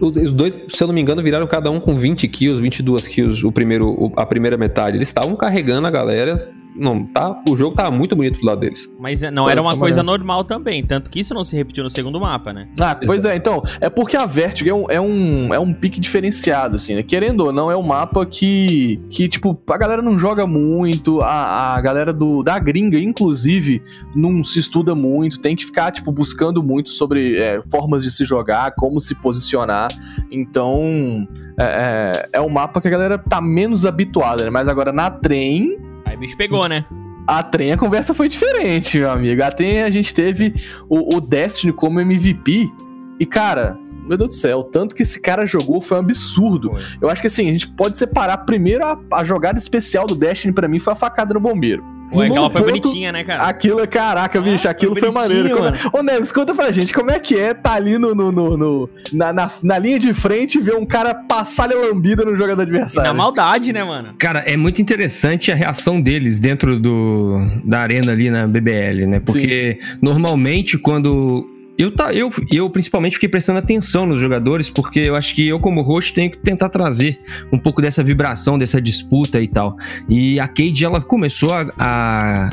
Os 0.00 0.16
os 0.16 0.32
dois, 0.32 0.56
se 0.68 0.82
eu 0.82 0.86
não 0.86 0.94
me 0.94 1.00
engano, 1.00 1.22
viraram 1.22 1.46
cada 1.46 1.70
um 1.70 1.80
com 1.80 1.96
20 1.96 2.26
kills, 2.28 2.60
22 2.62 3.06
kills, 3.08 3.44
o 3.46 3.52
primeiro, 3.52 3.88
o- 3.90 4.12
a 4.16 4.24
primeira 4.26 4.56
metade. 4.56 4.96
Eles 4.96 5.08
estavam 5.08 5.36
carregando 5.36 5.86
a 5.86 5.90
galera. 5.90 6.50
Não, 6.74 7.04
tá, 7.06 7.40
o 7.48 7.56
jogo 7.56 7.76
tava 7.76 7.90
muito 7.90 8.16
bonito 8.16 8.40
do 8.40 8.46
lado 8.46 8.60
deles. 8.60 8.90
Mas 8.98 9.22
é, 9.22 9.30
não 9.30 9.44
Foi, 9.44 9.52
era 9.52 9.62
uma 9.62 9.76
coisa 9.76 9.98
maneiro. 9.98 10.18
normal 10.18 10.44
também. 10.44 10.84
Tanto 10.84 11.08
que 11.08 11.20
isso 11.20 11.32
não 11.32 11.44
se 11.44 11.54
repetiu 11.56 11.84
no 11.84 11.90
segundo 11.90 12.20
mapa, 12.20 12.52
né? 12.52 12.68
Ah, 12.78 12.94
pois 12.94 13.24
é, 13.24 13.36
então, 13.36 13.62
é 13.80 13.88
porque 13.88 14.16
a 14.16 14.26
Vertigo 14.26 14.68
é 14.68 14.74
um, 14.74 14.90
é 14.90 15.00
um, 15.00 15.54
é 15.54 15.58
um 15.58 15.72
pique 15.72 16.00
diferenciado, 16.00 16.76
assim, 16.76 16.94
né? 16.94 17.02
Querendo 17.02 17.42
ou 17.42 17.52
não, 17.52 17.70
é 17.70 17.76
um 17.76 17.82
mapa 17.82 18.26
que, 18.26 19.00
que 19.08 19.28
tipo, 19.28 19.58
a 19.70 19.76
galera 19.76 20.02
não 20.02 20.18
joga 20.18 20.46
muito, 20.46 21.20
a, 21.20 21.74
a 21.74 21.80
galera 21.80 22.12
do, 22.12 22.42
da 22.42 22.58
gringa, 22.58 22.98
inclusive, 22.98 23.82
não 24.14 24.42
se 24.42 24.58
estuda 24.58 24.94
muito, 24.94 25.40
tem 25.40 25.54
que 25.54 25.64
ficar, 25.64 25.92
tipo, 25.92 26.10
buscando 26.10 26.62
muito 26.62 26.88
sobre 26.90 27.38
é, 27.38 27.62
formas 27.70 28.02
de 28.02 28.10
se 28.10 28.24
jogar, 28.24 28.72
como 28.74 29.00
se 29.00 29.14
posicionar. 29.14 29.88
Então, 30.30 31.26
é, 31.58 31.64
é, 31.64 32.28
é 32.34 32.40
um 32.40 32.48
mapa 32.48 32.80
que 32.80 32.88
a 32.88 32.90
galera 32.90 33.18
tá 33.18 33.40
menos 33.40 33.86
habituada, 33.86 34.44
né? 34.44 34.50
Mas 34.50 34.66
agora 34.66 34.92
na 34.92 35.10
trem, 35.10 35.78
bicho 36.24 36.36
pegou, 36.36 36.66
né? 36.66 36.84
a 37.26 37.42
trem 37.42 37.72
a 37.72 37.76
conversa 37.76 38.12
foi 38.12 38.28
diferente, 38.28 38.98
meu 38.98 39.10
amigo. 39.10 39.42
A 39.42 39.50
trem 39.50 39.82
a 39.82 39.90
gente 39.90 40.14
teve 40.14 40.54
o, 40.88 41.16
o 41.16 41.20
Destiny 41.20 41.72
como 41.72 42.00
MVP. 42.00 42.70
E, 43.18 43.24
cara, 43.24 43.78
meu 44.06 44.18
Deus 44.18 44.28
do 44.28 44.34
céu, 44.34 44.62
tanto 44.62 44.94
que 44.94 45.02
esse 45.02 45.20
cara 45.20 45.46
jogou 45.46 45.80
foi 45.80 45.96
um 45.96 46.00
absurdo. 46.00 46.72
Eu 47.00 47.08
acho 47.08 47.20
que 47.20 47.26
assim, 47.26 47.48
a 47.48 47.52
gente 47.52 47.68
pode 47.68 47.96
separar 47.96 48.38
primeiro 48.38 48.84
a, 48.84 48.98
a 49.12 49.24
jogada 49.24 49.58
especial 49.58 50.06
do 50.06 50.14
Destiny 50.14 50.52
pra 50.52 50.68
mim 50.68 50.78
foi 50.78 50.92
a 50.92 50.96
facada 50.96 51.32
no 51.32 51.40
bombeiro. 51.40 51.84
Pô, 52.14 52.22
aquela 52.22 52.50
foi 52.50 52.62
ponto, 52.62 52.80
bonitinha, 52.82 53.12
né, 53.12 53.24
cara? 53.24 53.42
Aquilo 53.44 53.80
é, 53.80 53.86
caraca, 53.86 54.38
Ah, 54.38 54.42
bicho, 54.42 54.68
aquilo 54.68 54.92
foi 54.94 55.10
foi, 55.10 55.10
maneiro. 55.12 55.50
Como- 55.50 55.62
mano. 55.64 55.76
Ô, 55.92 56.02
Neves, 56.02 56.32
conta 56.32 56.54
pra 56.54 56.70
gente, 56.72 56.92
como 56.92 57.10
é 57.10 57.18
que 57.18 57.38
é 57.38 57.52
tá 57.54 57.72
ali 57.74 57.98
no, 57.98 58.14
no, 58.14 58.30
no- 58.32 58.56
no- 58.56 58.90
na, 59.12 59.32
na, 59.32 59.50
na 59.62 59.78
linha 59.78 59.98
de 59.98 60.12
frente 60.14 60.58
e 60.58 60.60
ver 60.60 60.76
um 60.76 60.86
cara 60.86 61.14
passar 61.14 61.70
a 61.70 61.74
lambida 61.74 62.24
no 62.24 62.36
jogo 62.36 62.54
do 62.54 62.62
E 62.62 62.64
adversário? 62.64 63.08
na 63.08 63.14
maldade, 63.14 63.72
né, 63.72 63.82
mano? 63.84 64.14
Cara, 64.18 64.40
é 64.40 64.56
muito 64.56 64.80
interessante 64.80 65.50
a 65.50 65.54
reação 65.54 66.00
deles 66.00 66.38
dentro 66.40 66.78
do, 66.78 67.38
da 67.64 67.80
arena 67.80 68.12
ali 68.12 68.30
na 68.30 68.46
BBL, 68.46 69.06
né? 69.06 69.20
Porque 69.20 69.78
normalmente 70.02 70.78
quando. 70.78 71.50
Eu, 71.76 71.90
tá, 71.90 72.14
eu, 72.14 72.30
eu 72.52 72.70
principalmente 72.70 73.14
fiquei 73.14 73.28
prestando 73.28 73.58
atenção 73.58 74.06
nos 74.06 74.20
jogadores, 74.20 74.70
porque 74.70 75.00
eu 75.00 75.16
acho 75.16 75.34
que 75.34 75.48
eu, 75.48 75.58
como 75.58 75.82
host, 75.82 76.12
tenho 76.14 76.30
que 76.30 76.38
tentar 76.38 76.68
trazer 76.68 77.18
um 77.52 77.58
pouco 77.58 77.82
dessa 77.82 78.02
vibração, 78.02 78.56
dessa 78.56 78.80
disputa 78.80 79.40
e 79.40 79.48
tal. 79.48 79.76
E 80.08 80.38
a 80.38 80.46
Cade, 80.46 80.84
ela 80.84 81.00
começou 81.00 81.52
a. 81.52 81.66
a- 81.78 82.50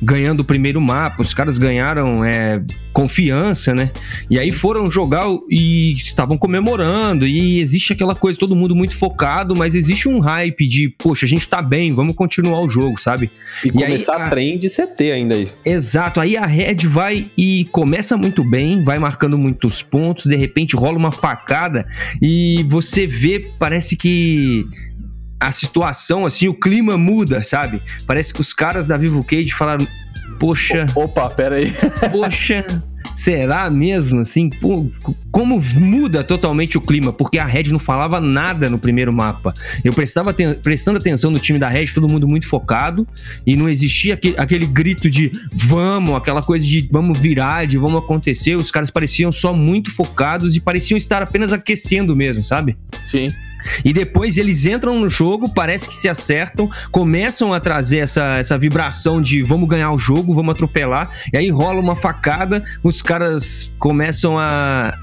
ganhando 0.00 0.40
o 0.40 0.44
primeiro 0.44 0.80
mapa, 0.80 1.20
os 1.22 1.34
caras 1.34 1.58
ganharam 1.58 2.24
é, 2.24 2.62
confiança, 2.92 3.74
né? 3.74 3.90
E 4.30 4.38
aí 4.38 4.50
foram 4.50 4.90
jogar 4.90 5.24
e 5.50 5.92
estavam 5.92 6.38
comemorando. 6.38 7.26
E 7.26 7.60
existe 7.60 7.92
aquela 7.92 8.14
coisa, 8.14 8.38
todo 8.38 8.56
mundo 8.56 8.74
muito 8.74 8.96
focado, 8.96 9.54
mas 9.54 9.74
existe 9.74 10.08
um 10.08 10.18
hype 10.18 10.66
de, 10.66 10.88
poxa, 10.98 11.26
a 11.26 11.28
gente 11.28 11.46
tá 11.48 11.60
bem, 11.60 11.92
vamos 11.92 12.14
continuar 12.14 12.60
o 12.60 12.68
jogo, 12.68 13.00
sabe? 13.00 13.30
E, 13.64 13.68
E 13.68 13.72
começar 13.72 14.16
aí, 14.16 14.22
a 14.22 14.26
a- 14.26 14.30
trem 14.30 14.58
de 14.58 14.68
CT 14.68 15.12
ainda 15.12 15.34
aí. 15.34 15.48
Exato. 15.64 16.20
Aí 16.20 16.36
a 16.36 16.46
Red 16.46 16.86
vai 16.86 17.30
e 17.36 17.66
começa 17.70 18.16
muito 18.16 18.42
bem, 18.42 18.82
vai 18.82 18.98
marcando 18.98 19.36
muitos 19.36 19.82
pontos, 19.82 20.24
de 20.26 20.36
repente 20.36 20.74
rola 20.76 20.96
uma 20.96 21.12
facada 21.12 21.86
e 22.22 22.64
você 22.68 23.06
vê, 23.06 23.46
parece 23.58 23.96
que 23.96 24.64
a 25.38 25.52
situação, 25.52 26.24
assim, 26.24 26.48
o 26.48 26.54
clima 26.54 26.96
muda, 26.96 27.42
sabe? 27.42 27.82
Parece 28.06 28.32
que 28.32 28.40
os 28.40 28.52
caras 28.52 28.86
da 28.86 28.96
Vivo 28.96 29.22
Cage 29.22 29.52
falaram, 29.52 29.86
poxa, 30.38 30.86
Opa, 30.94 31.28
pera 31.30 31.56
aí. 31.56 31.72
poxa, 32.10 32.64
será 33.14 33.68
mesmo 33.68 34.20
assim? 34.20 34.48
Pô, 34.48 34.86
como 35.30 35.60
muda 35.76 36.24
totalmente 36.24 36.78
o 36.78 36.80
clima? 36.80 37.12
Porque 37.12 37.38
a 37.38 37.44
Red 37.44 37.64
não 37.64 37.78
falava 37.78 38.20
nada 38.20 38.70
no 38.70 38.78
primeiro 38.78 39.12
mapa. 39.12 39.52
Eu 39.84 39.92
prestava 39.92 40.34
prestando 40.62 40.98
atenção 40.98 41.30
no 41.30 41.38
time 41.38 41.58
da 41.58 41.68
Red, 41.68 41.88
todo 41.88 42.08
mundo 42.08 42.26
muito 42.26 42.46
focado, 42.48 43.06
e 43.46 43.56
não 43.56 43.68
existia 43.68 44.14
aquele, 44.14 44.34
aquele 44.38 44.66
grito 44.66 45.10
de 45.10 45.30
vamos, 45.52 46.14
aquela 46.14 46.42
coisa 46.42 46.64
de 46.64 46.88
vamos 46.90 47.18
virar, 47.18 47.66
de 47.66 47.76
vamos 47.76 48.02
acontecer. 48.02 48.56
Os 48.56 48.70
caras 48.70 48.90
pareciam 48.90 49.30
só 49.30 49.52
muito 49.52 49.90
focados 49.90 50.56
e 50.56 50.60
pareciam 50.60 50.96
estar 50.96 51.22
apenas 51.22 51.52
aquecendo 51.52 52.16
mesmo, 52.16 52.42
sabe? 52.42 52.76
Sim. 53.06 53.32
E 53.84 53.92
depois 53.92 54.36
eles 54.36 54.66
entram 54.66 54.98
no 54.98 55.08
jogo, 55.08 55.52
parece 55.52 55.88
que 55.88 55.94
se 55.94 56.08
acertam, 56.08 56.70
começam 56.90 57.52
a 57.52 57.60
trazer 57.60 57.98
essa, 57.98 58.38
essa 58.38 58.58
vibração 58.58 59.20
de 59.20 59.42
vamos 59.42 59.68
ganhar 59.68 59.92
o 59.92 59.98
jogo, 59.98 60.34
vamos 60.34 60.54
atropelar, 60.54 61.10
e 61.32 61.36
aí 61.36 61.50
rola 61.50 61.80
uma 61.80 61.96
facada, 61.96 62.62
os 62.82 63.02
caras 63.02 63.74
começam 63.78 64.38
a. 64.38 64.94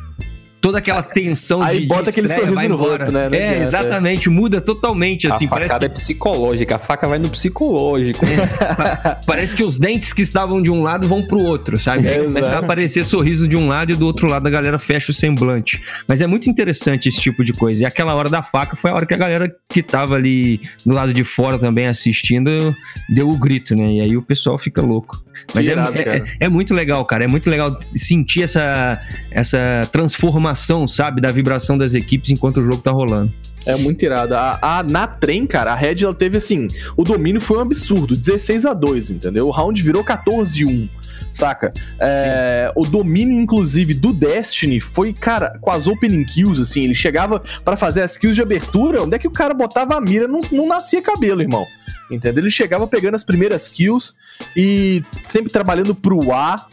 Toda 0.63 0.77
aquela 0.77 1.03
tensão 1.03 1.61
Aí 1.61 1.81
de. 1.81 1.87
bota 1.87 2.03
de 2.03 2.09
aquele 2.11 2.27
estreia, 2.27 2.49
sorriso 2.49 2.69
no 2.69 2.77
rosto, 2.77 3.11
né? 3.11 3.27
Não 3.27 3.35
É, 3.37 3.43
adianta, 3.49 3.63
exatamente, 3.63 4.29
muda 4.29 4.61
totalmente, 4.61 5.27
assim. 5.27 5.45
a 5.45 5.49
facada 5.49 5.67
Parece, 5.67 5.85
é 5.85 5.89
psicológica, 5.89 6.75
a 6.77 6.79
faca 6.79 7.05
vai 7.05 7.19
no 7.19 7.27
psicológico. 7.29 8.25
parece 9.27 9.57
que 9.57 9.61
os 9.63 9.77
dentes 9.77 10.13
que 10.13 10.21
estavam 10.21 10.61
de 10.61 10.71
um 10.71 10.81
lado 10.81 11.05
vão 11.05 11.21
pro 11.21 11.37
outro, 11.39 11.77
sabe? 11.77 12.07
É, 12.07 12.19
começa 12.23 12.55
a 12.55 12.59
aparecer 12.59 13.03
sorriso 13.03 13.45
de 13.45 13.57
um 13.57 13.67
lado 13.67 13.91
e 13.91 13.95
do 13.95 14.05
outro 14.05 14.25
lado 14.25 14.47
a 14.47 14.49
galera 14.49 14.79
fecha 14.79 15.11
o 15.11 15.13
semblante. 15.13 15.81
Mas 16.07 16.21
é 16.21 16.27
muito 16.27 16.49
interessante 16.49 17.09
esse 17.09 17.19
tipo 17.19 17.43
de 17.43 17.51
coisa. 17.51 17.83
E 17.83 17.85
aquela 17.85 18.15
hora 18.15 18.29
da 18.29 18.41
faca 18.41 18.75
foi 18.75 18.89
a 18.91 18.93
hora 18.93 19.05
que 19.05 19.13
a 19.13 19.17
galera 19.17 19.53
que 19.67 19.83
tava 19.83 20.15
ali 20.15 20.61
do 20.85 20.93
lado 20.93 21.13
de 21.13 21.23
fora 21.25 21.59
também 21.59 21.87
assistindo 21.87 22.73
deu 23.09 23.29
o 23.29 23.37
grito, 23.37 23.75
né? 23.75 23.93
E 23.95 24.01
aí 24.01 24.15
o 24.15 24.21
pessoal 24.21 24.57
fica 24.57 24.81
louco. 24.81 25.22
Mas 25.53 25.67
é, 25.67 25.71
irado, 25.71 25.97
é- 25.97 26.03
cara. 26.03 26.25
é 26.39 26.49
muito 26.49 26.73
legal, 26.73 27.03
cara. 27.05 27.23
É 27.23 27.27
muito 27.27 27.49
legal 27.49 27.79
sentir 27.95 28.43
essa, 28.43 29.01
essa 29.31 29.87
transformação, 29.91 30.87
sabe? 30.87 31.21
Da 31.21 31.31
vibração 31.31 31.77
das 31.77 31.93
equipes 31.93 32.29
enquanto 32.29 32.57
o 32.57 32.63
jogo 32.63 32.77
tá 32.77 32.91
rolando. 32.91 33.31
É 33.65 33.75
muito 33.75 34.03
irado. 34.03 34.35
A, 34.35 34.59
a- 34.61 34.83
na 34.83 35.07
trem, 35.07 35.45
cara, 35.47 35.71
a 35.71 35.75
Red 35.75 36.03
ela 36.03 36.13
teve 36.13 36.37
assim. 36.37 36.67
O 36.97 37.03
domínio 37.03 37.39
foi 37.39 37.57
um 37.57 37.61
absurdo. 37.61 38.15
16 38.15 38.65
a 38.65 38.73
2 38.73 39.11
entendeu? 39.11 39.47
O 39.47 39.51
round 39.51 39.81
virou 39.81 40.03
14 40.03 40.63
a 40.63 40.67
1 40.67 40.89
saca? 41.31 41.73
É, 41.99 42.71
o 42.75 42.85
domínio, 42.85 43.39
inclusive, 43.39 43.93
do 43.93 44.13
Destiny 44.13 44.79
foi, 44.79 45.13
cara, 45.13 45.57
com 45.61 45.71
as 45.71 45.87
opening 45.87 46.23
kills, 46.25 46.61
assim. 46.61 46.83
Ele 46.83 46.93
chegava 46.93 47.41
pra 47.63 47.75
fazer 47.77 48.01
as 48.01 48.17
kills 48.17 48.35
de 48.35 48.41
abertura. 48.41 49.01
Onde 49.03 49.15
é 49.15 49.19
que 49.19 49.27
o 49.27 49.31
cara 49.31 49.53
botava 49.53 49.95
a 49.95 50.01
mira? 50.01 50.27
Não, 50.27 50.39
não 50.51 50.67
nascia 50.67 51.01
cabelo, 51.01 51.41
irmão. 51.41 51.65
Entendeu? 52.11 52.43
Ele 52.43 52.51
chegava 52.51 52.85
pegando 52.85 53.15
as 53.15 53.23
primeiras 53.23 53.67
kills 53.69 54.13
e 54.55 55.01
sempre 55.29 55.51
trabalhando 55.51 55.95
pro 55.95 56.31
A. 56.31 56.67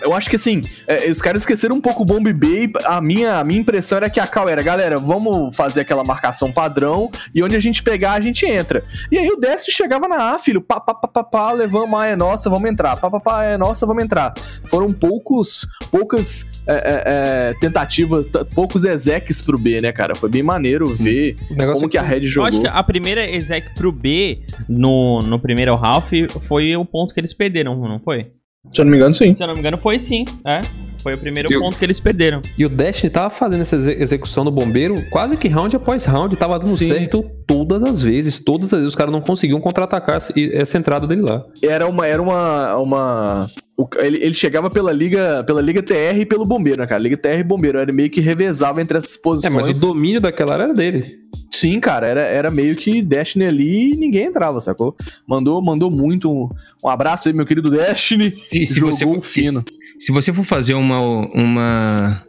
Eu 0.00 0.12
acho 0.12 0.28
que 0.28 0.36
assim, 0.36 0.62
é, 0.86 1.10
os 1.10 1.20
caras 1.20 1.42
esqueceram 1.42 1.76
um 1.76 1.80
pouco 1.80 2.02
o 2.02 2.04
Bomb 2.04 2.32
Bay. 2.32 2.70
A 2.84 3.00
minha, 3.00 3.38
a 3.38 3.44
minha 3.44 3.60
impressão 3.60 3.96
era 3.96 4.10
que 4.10 4.18
a 4.18 4.26
Cal 4.26 4.48
era, 4.48 4.62
galera, 4.62 4.98
vamos 4.98 5.54
fazer 5.54 5.82
aquela 5.82 6.02
marcação 6.02 6.50
padrão 6.50 7.10
e 7.34 7.42
onde 7.42 7.54
a 7.54 7.60
gente 7.60 7.82
pegar, 7.82 8.12
a 8.12 8.20
gente 8.20 8.46
entra. 8.46 8.82
E 9.10 9.18
aí 9.18 9.28
o 9.28 9.36
Destiny 9.36 9.74
chegava 9.74 10.08
na 10.08 10.34
A, 10.34 10.38
filho, 10.38 10.60
pá, 10.60 10.80
pá, 10.80 10.94
pá, 10.94 11.08
pá, 11.08 11.24
pá, 11.24 11.52
levamos 11.52 11.98
a 11.98 12.06
é 12.06 12.16
nossa, 12.16 12.50
vamos 12.50 12.68
entrar. 12.70 12.96
Pá, 12.96 13.10
pá, 13.10 13.20
pá, 13.20 13.44
é 13.44 13.56
nossa, 13.56 13.86
vamos 13.86 14.02
entrar. 14.02 14.34
Foram 14.66 14.92
poucos, 14.92 15.66
poucas 15.90 16.46
é, 16.66 16.74
é, 16.74 17.02
é, 17.06 17.54
tentativas, 17.60 18.28
poucos 18.54 18.84
execs 18.84 19.42
pro 19.42 19.58
B, 19.58 19.80
né, 19.80 19.92
cara? 19.92 20.14
Foi 20.14 20.28
bem 20.28 20.42
maneiro 20.42 20.88
ver 20.88 21.36
como 21.48 21.86
é 21.86 21.88
que 21.88 21.98
a 21.98 22.02
Red 22.02 22.18
Eu 22.18 22.24
jogou. 22.24 22.48
acho 22.48 22.60
que 22.60 22.68
a 22.68 22.82
primeira 22.82 23.28
exec 23.28 23.74
pro 23.74 23.92
B 23.92 24.42
no, 24.68 25.20
no 25.20 25.38
primeiro 25.38 25.74
half 25.74 26.10
foi 26.46 26.74
o 26.76 26.84
ponto 26.84 27.14
que 27.14 27.20
eles 27.20 27.32
perderam, 27.32 27.76
não 27.76 28.00
foi? 28.00 28.32
Se 28.70 28.80
eu 28.80 28.84
não 28.84 28.90
me 28.92 28.96
engano, 28.96 29.14
sim. 29.14 29.32
Se 29.32 29.42
eu 29.42 29.46
não 29.46 29.54
me 29.54 29.60
engano, 29.60 29.78
foi 29.78 29.98
sim, 29.98 30.24
é. 30.46 30.60
Foi 31.02 31.12
o 31.12 31.18
primeiro 31.18 31.52
Eu- 31.52 31.60
ponto 31.60 31.78
que 31.78 31.84
eles 31.84 32.00
perderam. 32.00 32.40
E 32.56 32.64
o 32.64 32.68
Destiny 32.68 33.10
tava 33.10 33.28
fazendo 33.28 33.60
essa 33.60 33.76
exe- 33.76 33.96
execução 34.00 34.42
do 34.42 34.50
bombeiro 34.50 34.96
quase 35.10 35.36
que 35.36 35.48
round 35.48 35.76
após 35.76 36.06
round, 36.06 36.34
tava 36.34 36.58
dando 36.58 36.74
Sim. 36.78 36.88
certo 36.88 37.22
todas 37.46 37.82
as 37.82 38.00
vezes. 38.02 38.38
Todas 38.42 38.72
as 38.72 38.80
vezes 38.80 38.88
os 38.88 38.94
caras 38.94 39.12
não 39.12 39.20
conseguiam 39.20 39.60
contra-atacar 39.60 40.16
essa- 40.16 40.32
essa 40.54 40.78
entrada 40.78 41.06
dele 41.06 41.20
lá. 41.20 41.44
Era 41.62 41.86
uma. 41.86 42.06
Era 42.06 42.22
uma. 42.22 42.74
uma 42.76 43.46
o- 43.76 43.86
ele, 43.98 44.16
ele 44.24 44.32
chegava 44.34 44.70
pela 44.70 44.92
liga, 44.92 45.44
pela 45.44 45.60
liga 45.60 45.82
TR 45.82 46.20
e 46.20 46.24
pelo 46.24 46.46
bombeiro, 46.46 46.80
né, 46.80 46.86
cara? 46.86 47.02
Liga 47.02 47.18
TR 47.18 47.40
e 47.40 47.44
bombeiro. 47.44 47.76
Era 47.78 47.92
meio 47.92 48.08
que 48.08 48.22
revezava 48.22 48.80
entre 48.80 48.96
essas 48.96 49.16
É, 49.16 49.20
posições. 49.20 49.52
mas 49.54 49.82
o 49.82 49.86
domínio 49.88 50.22
daquela 50.22 50.54
área 50.54 50.62
era 50.64 50.72
dele. 50.74 51.02
Sim, 51.54 51.78
cara, 51.78 52.06
era, 52.06 52.20
era 52.22 52.50
meio 52.50 52.74
que 52.74 53.00
Destiny 53.00 53.44
ali 53.46 53.92
e 53.92 53.96
ninguém 53.96 54.26
entrava, 54.26 54.60
sacou? 54.60 54.96
Mandou, 55.26 55.62
mandou 55.64 55.90
muito. 55.90 56.30
Um, 56.30 56.48
um 56.84 56.88
abraço 56.88 57.28
aí, 57.28 57.34
meu 57.34 57.46
querido 57.46 57.70
Destiny. 57.70 58.32
E 58.52 58.66
se 58.66 58.74
Jogou 58.80 58.92
você 58.92 59.04
for- 59.04 59.22
fino. 59.22 59.64
Se 59.98 60.10
você 60.10 60.32
for 60.32 60.44
fazer 60.44 60.74
uma, 60.74 60.98
uma 61.00 62.22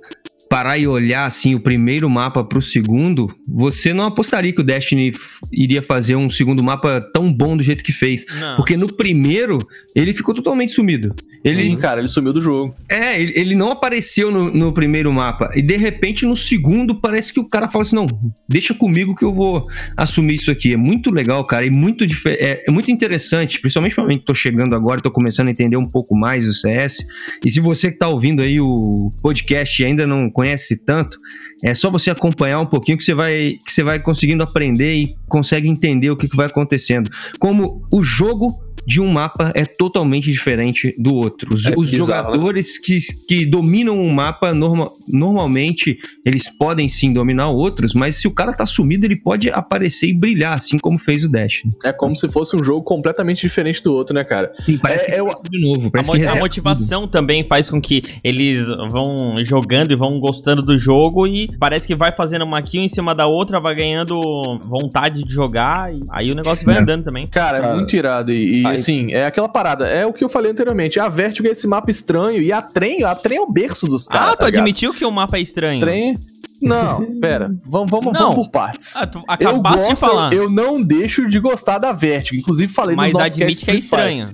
parar 0.56 0.78
e 0.78 0.88
olhar 0.88 1.26
assim 1.26 1.54
o 1.54 1.60
primeiro 1.60 2.10
mapa 2.10 2.42
pro 2.42 2.62
segundo, 2.62 3.28
você 3.46 3.94
não 3.94 4.06
apostaria 4.06 4.54
que 4.54 4.62
o 4.62 4.64
Destiny 4.64 5.12
iria 5.52 5.82
fazer 5.82 6.16
um 6.16 6.32
segundo 6.32 6.64
mapa 6.64 7.02
tão 7.14 7.34
bom 7.34 7.58
do 7.58 7.62
jeito 7.62 7.84
que 7.84 7.92
fez. 7.92 8.26
Não. 8.40 8.56
Porque 8.56 8.78
no 8.78 8.88
primeiro, 8.88 9.58
ele 9.94 10.14
ficou 10.14 10.34
totalmente 10.34 10.72
sumido. 10.72 11.14
Ele, 11.44 11.56
Sim, 11.56 11.76
cara, 11.76 12.00
ele 12.00 12.08
sumiu 12.08 12.32
do 12.32 12.40
jogo. 12.40 12.74
é, 12.90 13.22
ele, 13.22 13.34
ele 13.36 13.56
não 13.56 13.70
apareceu 13.70 14.32
no, 14.32 14.50
no 14.50 14.74
primeiro 14.74 15.12
mapa. 15.14 15.52
E 15.54 15.62
de 15.62 15.76
repente, 15.76 16.26
no 16.26 16.38
segundo, 16.38 17.00
parece 17.00 17.34
que 17.34 17.40
o 17.40 17.48
cara 17.48 17.68
fala 17.68 17.84
assim: 17.84 17.96
não, 17.98 18.08
deixa 18.50 18.74
comigo 18.74 19.14
que 19.14 19.26
eu 19.26 19.34
vou 19.34 19.64
assumir 19.98 20.36
isso 20.36 20.50
aqui. 20.50 20.74
É 20.74 20.78
muito 20.78 21.12
legal, 21.12 21.44
cara, 21.44 21.66
e 21.66 21.70
muito, 21.70 22.04
é, 22.26 22.64
é 22.66 22.72
muito 22.72 22.90
interessante, 22.90 23.60
principalmente 23.60 23.94
pra 23.94 24.08
mim 24.08 24.18
que 24.18 24.26
tô 24.26 24.34
chegando 24.34 24.74
agora, 24.74 25.02
tô 25.02 25.12
começando 25.12 25.50
a 25.50 25.52
entender 25.52 25.78
um 25.78 25.88
pouco 25.88 26.18
mais 26.18 26.46
do 26.46 26.54
CS. 26.54 27.06
E 27.46 27.52
se 27.52 27.60
você 27.60 27.92
que 27.92 27.98
tá 27.98 28.08
ouvindo 28.08 28.42
aí 28.42 28.60
o 28.60 29.12
podcast 29.22 29.84
e 29.84 29.86
ainda 29.86 30.08
não 30.08 30.32
conhece 30.32 30.45
tanto, 30.86 31.18
é 31.64 31.74
só 31.74 31.90
você 31.90 32.12
acompanhar 32.12 32.60
um 32.60 32.66
pouquinho 32.66 32.98
que 32.98 33.04
você 33.04 33.14
vai, 33.14 33.58
que 33.66 33.72
você 33.72 33.84
vai 33.84 34.00
conseguindo 34.00 34.44
aprender 34.44 34.94
e 34.94 35.16
consegue 35.28 35.68
entender 35.68 36.10
o 36.10 36.18
que, 36.18 36.28
que 36.28 36.36
vai 36.36 36.46
acontecendo. 36.48 37.10
Como 37.40 37.88
o 37.92 38.04
jogo 38.04 38.65
de 38.86 39.02
um 39.02 39.08
mapa 39.12 39.52
é 39.56 39.66
totalmente 39.66 40.32
diferente 40.32 40.94
do 41.02 41.16
outro. 41.16 41.54
Os, 41.54 41.66
É 41.66 41.74
os 41.76 41.92
bizarro, 41.92 42.08
né? 42.30 42.34
jogadores 42.36 42.78
que, 42.78 42.98
que 43.28 43.46
dominam 43.46 43.98
um 44.00 44.10
mapa, 44.12 44.54
norma- 44.54 44.88
normalmente 45.30 45.98
eles 46.26 46.50
podem 46.50 46.88
sim 46.88 47.12
dominar 47.12 47.50
outros, 47.50 47.94
mas 47.94 48.16
se 48.18 48.28
o 48.28 48.32
cara 48.32 48.54
tá 48.54 48.66
sumido, 48.66 49.06
ele 49.06 49.16
pode 49.16 49.50
aparecer 49.50 50.08
e 50.08 50.14
brilhar, 50.20 50.54
assim 50.54 50.78
como 50.78 50.98
fez 51.00 51.24
o 51.24 51.30
Dash. 51.32 51.64
É 51.84 51.92
como 51.92 52.16
se 52.16 52.30
fosse 52.30 52.56
um 52.56 52.64
jogo 52.64 52.84
completamente 52.84 53.42
diferente 53.42 53.82
do 53.82 53.94
outro, 53.94 54.14
né, 54.16 54.24
cara? 54.24 54.52
Sim, 54.66 54.78
parece 54.78 55.06
É, 55.06 55.12
que 55.16 55.20
começa 55.20 55.44
de 55.50 55.60
novo. 55.62 55.88
A, 55.88 55.92
Parece 55.92 56.12
a 56.12 56.16
reseta 56.16 56.40
motivação 56.40 57.08
também 57.08 57.46
faz 57.46 57.70
com 57.70 57.82
que 57.82 58.04
eles 58.24 58.68
vão 58.68 59.44
jogando 59.44 59.92
e 59.92 59.96
vão 59.96 60.20
gostando 60.20 60.62
do 60.62 60.78
jogo 60.78 61.26
e 61.28 61.48
parece 61.60 61.88
que 61.88 61.96
vai 61.96 62.12
fazendo 62.12 62.44
uma 62.44 62.62
kill 62.62 62.82
em 62.82 62.88
cima 62.88 63.14
da 63.16 63.26
outra, 63.28 63.60
vai 63.60 63.74
ganhando 63.76 64.22
vontade 64.64 65.24
de 65.24 65.32
jogar 65.32 65.92
e 65.94 66.00
aí 66.12 66.32
o 66.32 66.36
negócio 66.36 66.66
vai 66.66 66.76
É. 66.78 66.80
andando 66.80 67.04
também. 67.04 67.28
Cara, 67.28 67.58
é 67.58 67.62
Cara, 67.62 67.76
muito 67.76 67.96
irado. 67.96 68.32
E, 68.32 68.65
e, 68.74 68.76
assim, 68.76 69.12
é 69.14 69.26
aquela 69.26 69.48
parada. 69.50 69.88
É 69.88 70.06
o 70.06 70.14
que 70.14 70.24
eu 70.24 70.30
falei 70.30 70.52
anteriormente. 70.52 71.00
A 71.00 71.08
Vertigo 71.10 71.48
é 71.48 71.52
esse 71.52 71.68
mapa 71.68 71.90
estranho. 71.92 72.42
E 72.42 72.52
a 72.52 72.62
trem, 72.62 73.04
a 73.04 73.14
trem 73.16 73.38
é 73.38 73.42
o 73.42 73.52
berço 73.52 73.88
dos 73.88 74.08
caras. 74.08 74.30
ah, 74.30 74.36
tu 74.36 74.40
tá 74.40 74.48
admitiu 74.48 74.94
que 74.94 75.06
o 75.06 75.12
mapa 75.12 75.38
é 75.38 75.42
estranho? 75.42 75.80
Trem. 75.80 76.14
Não, 76.62 77.20
pera. 77.20 77.54
Vamos, 77.66 77.92
vamos, 77.92 78.14
Não. 78.14 78.22
vamos 78.32 78.36
por 78.36 78.50
partes. 78.50 78.96
Ah, 78.96 79.06
tu 79.06 79.20
eu 79.40 79.50
acabaste 79.50 79.82
de 79.82 79.90
gosto, 79.90 79.96
falar, 79.98 80.34
eu 80.34 80.50
não 80.50 80.82
deixo 80.82 81.28
de 81.28 81.40
gostar 81.40 81.78
da 81.78 81.92
Vertigo. 81.92 82.40
Inclusive, 82.40 82.72
falei 82.72 82.96
mas 82.96 83.12
nos 83.12 83.22
nossos 83.22 83.36
admite 83.36 83.66
que 83.66 83.72
é 83.72 83.76
estranho. 83.76 84.30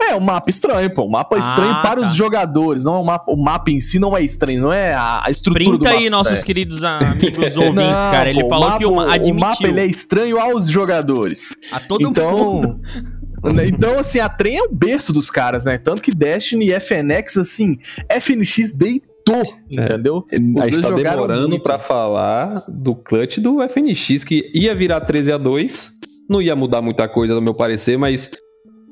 É, 0.00 0.14
um 0.14 0.20
mapa 0.20 0.48
estranho, 0.50 0.94
pô. 0.94 1.04
Um 1.04 1.10
mapa 1.10 1.34
Ah, 1.34 1.38
estranho 1.40 1.74
para 1.82 2.00
tá. 2.02 2.06
os 2.06 2.14
jogadores. 2.14 2.84
Não 2.84 2.94
é 2.94 2.98
um 2.98 3.04
mapa, 3.04 3.32
o 3.32 3.36
mapa 3.36 3.70
em 3.72 3.80
si 3.80 3.98
não 3.98 4.16
é 4.16 4.22
estranho, 4.22 4.60
não 4.62 4.72
é 4.72 4.94
a, 4.94 5.22
a 5.24 5.30
estrutura 5.30 5.64
do 5.64 5.70
Printa 5.78 5.84
mapa 5.90 6.00
aí, 6.00 6.10
nossos 6.10 6.32
estranha. 6.34 6.46
queridos 6.46 6.84
amigos 6.84 7.56
ouvintes, 7.56 7.74
Não, 7.74 8.10
cara. 8.10 8.30
Ele 8.30 8.42
pô, 8.42 8.48
falou 8.50 8.66
mapa, 8.68 8.78
que 8.78 8.86
o, 8.86 9.00
admitiu 9.00 9.34
o 9.34 9.40
mapa 9.40 9.66
ele 9.66 9.80
é 9.80 9.86
estranho 9.86 10.38
aos 10.38 10.68
jogadores. 10.68 11.56
a 11.72 11.80
todo 11.80 12.08
então, 12.08 12.38
mundo. 12.54 12.80
então, 13.66 13.98
assim, 13.98 14.18
a 14.18 14.28
trem 14.28 14.58
é 14.58 14.62
o 14.62 14.72
berço 14.72 15.12
dos 15.12 15.30
caras, 15.30 15.64
né? 15.64 15.78
Tanto 15.78 16.02
que 16.02 16.14
Destiny 16.14 16.70
e 16.70 16.80
FNX, 16.80 17.36
assim, 17.36 17.78
FNX 18.10 18.72
deitou, 18.72 19.54
entendeu? 19.70 20.24
Os 20.56 20.62
A 20.62 20.68
gente 20.68 20.82
tá 20.82 20.90
demorando 20.90 21.60
pra 21.62 21.78
falar 21.78 22.56
do 22.68 22.94
clutch 22.94 23.38
do 23.38 23.62
FNX, 23.68 24.24
que 24.24 24.50
ia 24.54 24.74
virar 24.74 25.00
13 25.00 25.32
a 25.32 25.38
2 25.38 25.90
Não 26.28 26.40
ia 26.40 26.56
mudar 26.56 26.80
muita 26.80 27.08
coisa, 27.08 27.34
no 27.34 27.42
meu 27.42 27.54
parecer, 27.54 27.98
mas 27.98 28.30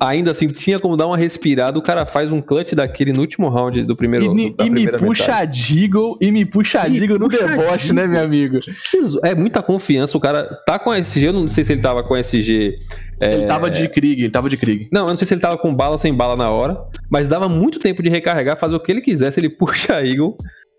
ainda 0.07 0.31
assim 0.33 0.49
tinha 0.49 0.79
como 0.81 0.97
dar 0.97 1.07
uma 1.07 1.17
respirada. 1.17 1.79
O 1.79 1.83
cara 1.83 2.05
faz 2.05 2.33
um 2.33 2.41
clutch 2.41 2.73
daquele 2.75 3.13
no 3.13 3.21
último 3.21 3.49
round 3.49 3.83
do 3.85 3.97
primeiro 3.97 4.27
E, 4.27 4.29
me- 4.35 4.55
da 4.55 4.65
e 4.67 4.71
me 4.71 4.91
puxa 4.93 5.27
metade. 5.27 5.75
a 5.75 5.77
Deagle, 5.77 6.17
e 6.21 6.31
me 6.31 6.45
puxa 6.45 6.81
a 6.81 6.89
Deagle 6.89 7.19
no 7.19 7.29
deboche, 7.29 7.93
né, 7.93 8.07
meu 8.07 8.21
amigo? 8.23 8.59
É 9.23 9.35
muita 9.35 9.63
confiança. 9.63 10.17
O 10.17 10.21
cara 10.21 10.45
tá 10.67 10.79
com 10.79 10.91
a 10.91 10.99
SG, 10.99 11.27
eu 11.29 11.33
não 11.33 11.49
sei 11.49 11.65
se 11.65 11.73
ele 11.73 11.81
tava 11.83 12.03
com 12.03 12.15
a 12.15 12.21
SG. 12.21 12.77
é, 13.21 13.35
Ele 13.35 13.47
tava 13.47 13.71
de 13.71 13.89
Krieg, 13.89 14.21
ele 14.23 14.31
tava 14.31 14.49
de 14.49 14.57
Krieg. 14.57 14.89
Não, 14.93 15.03
eu 15.03 15.09
não 15.09 15.17
sei 15.17 15.27
se 15.27 15.35
ele 15.35 15.41
tava 15.41 15.57
com 15.57 15.73
bala 15.75 15.93
ou 15.93 15.99
sem 15.99 16.13
bala 16.13 16.37
na 16.37 16.51
hora, 16.51 16.77
mas 17.11 17.29
dava 17.29 17.49
muito 17.49 17.79
tempo 17.79 18.03
de 18.03 18.09
recarregar, 18.09 18.57
fazer 18.59 18.75
o 18.75 18.81
que 18.81 18.91
ele 18.91 19.01
quisesse, 19.01 19.39
ele 19.39 19.49
puxa 19.57 19.97
a 19.97 20.07
Eagle. 20.07 20.37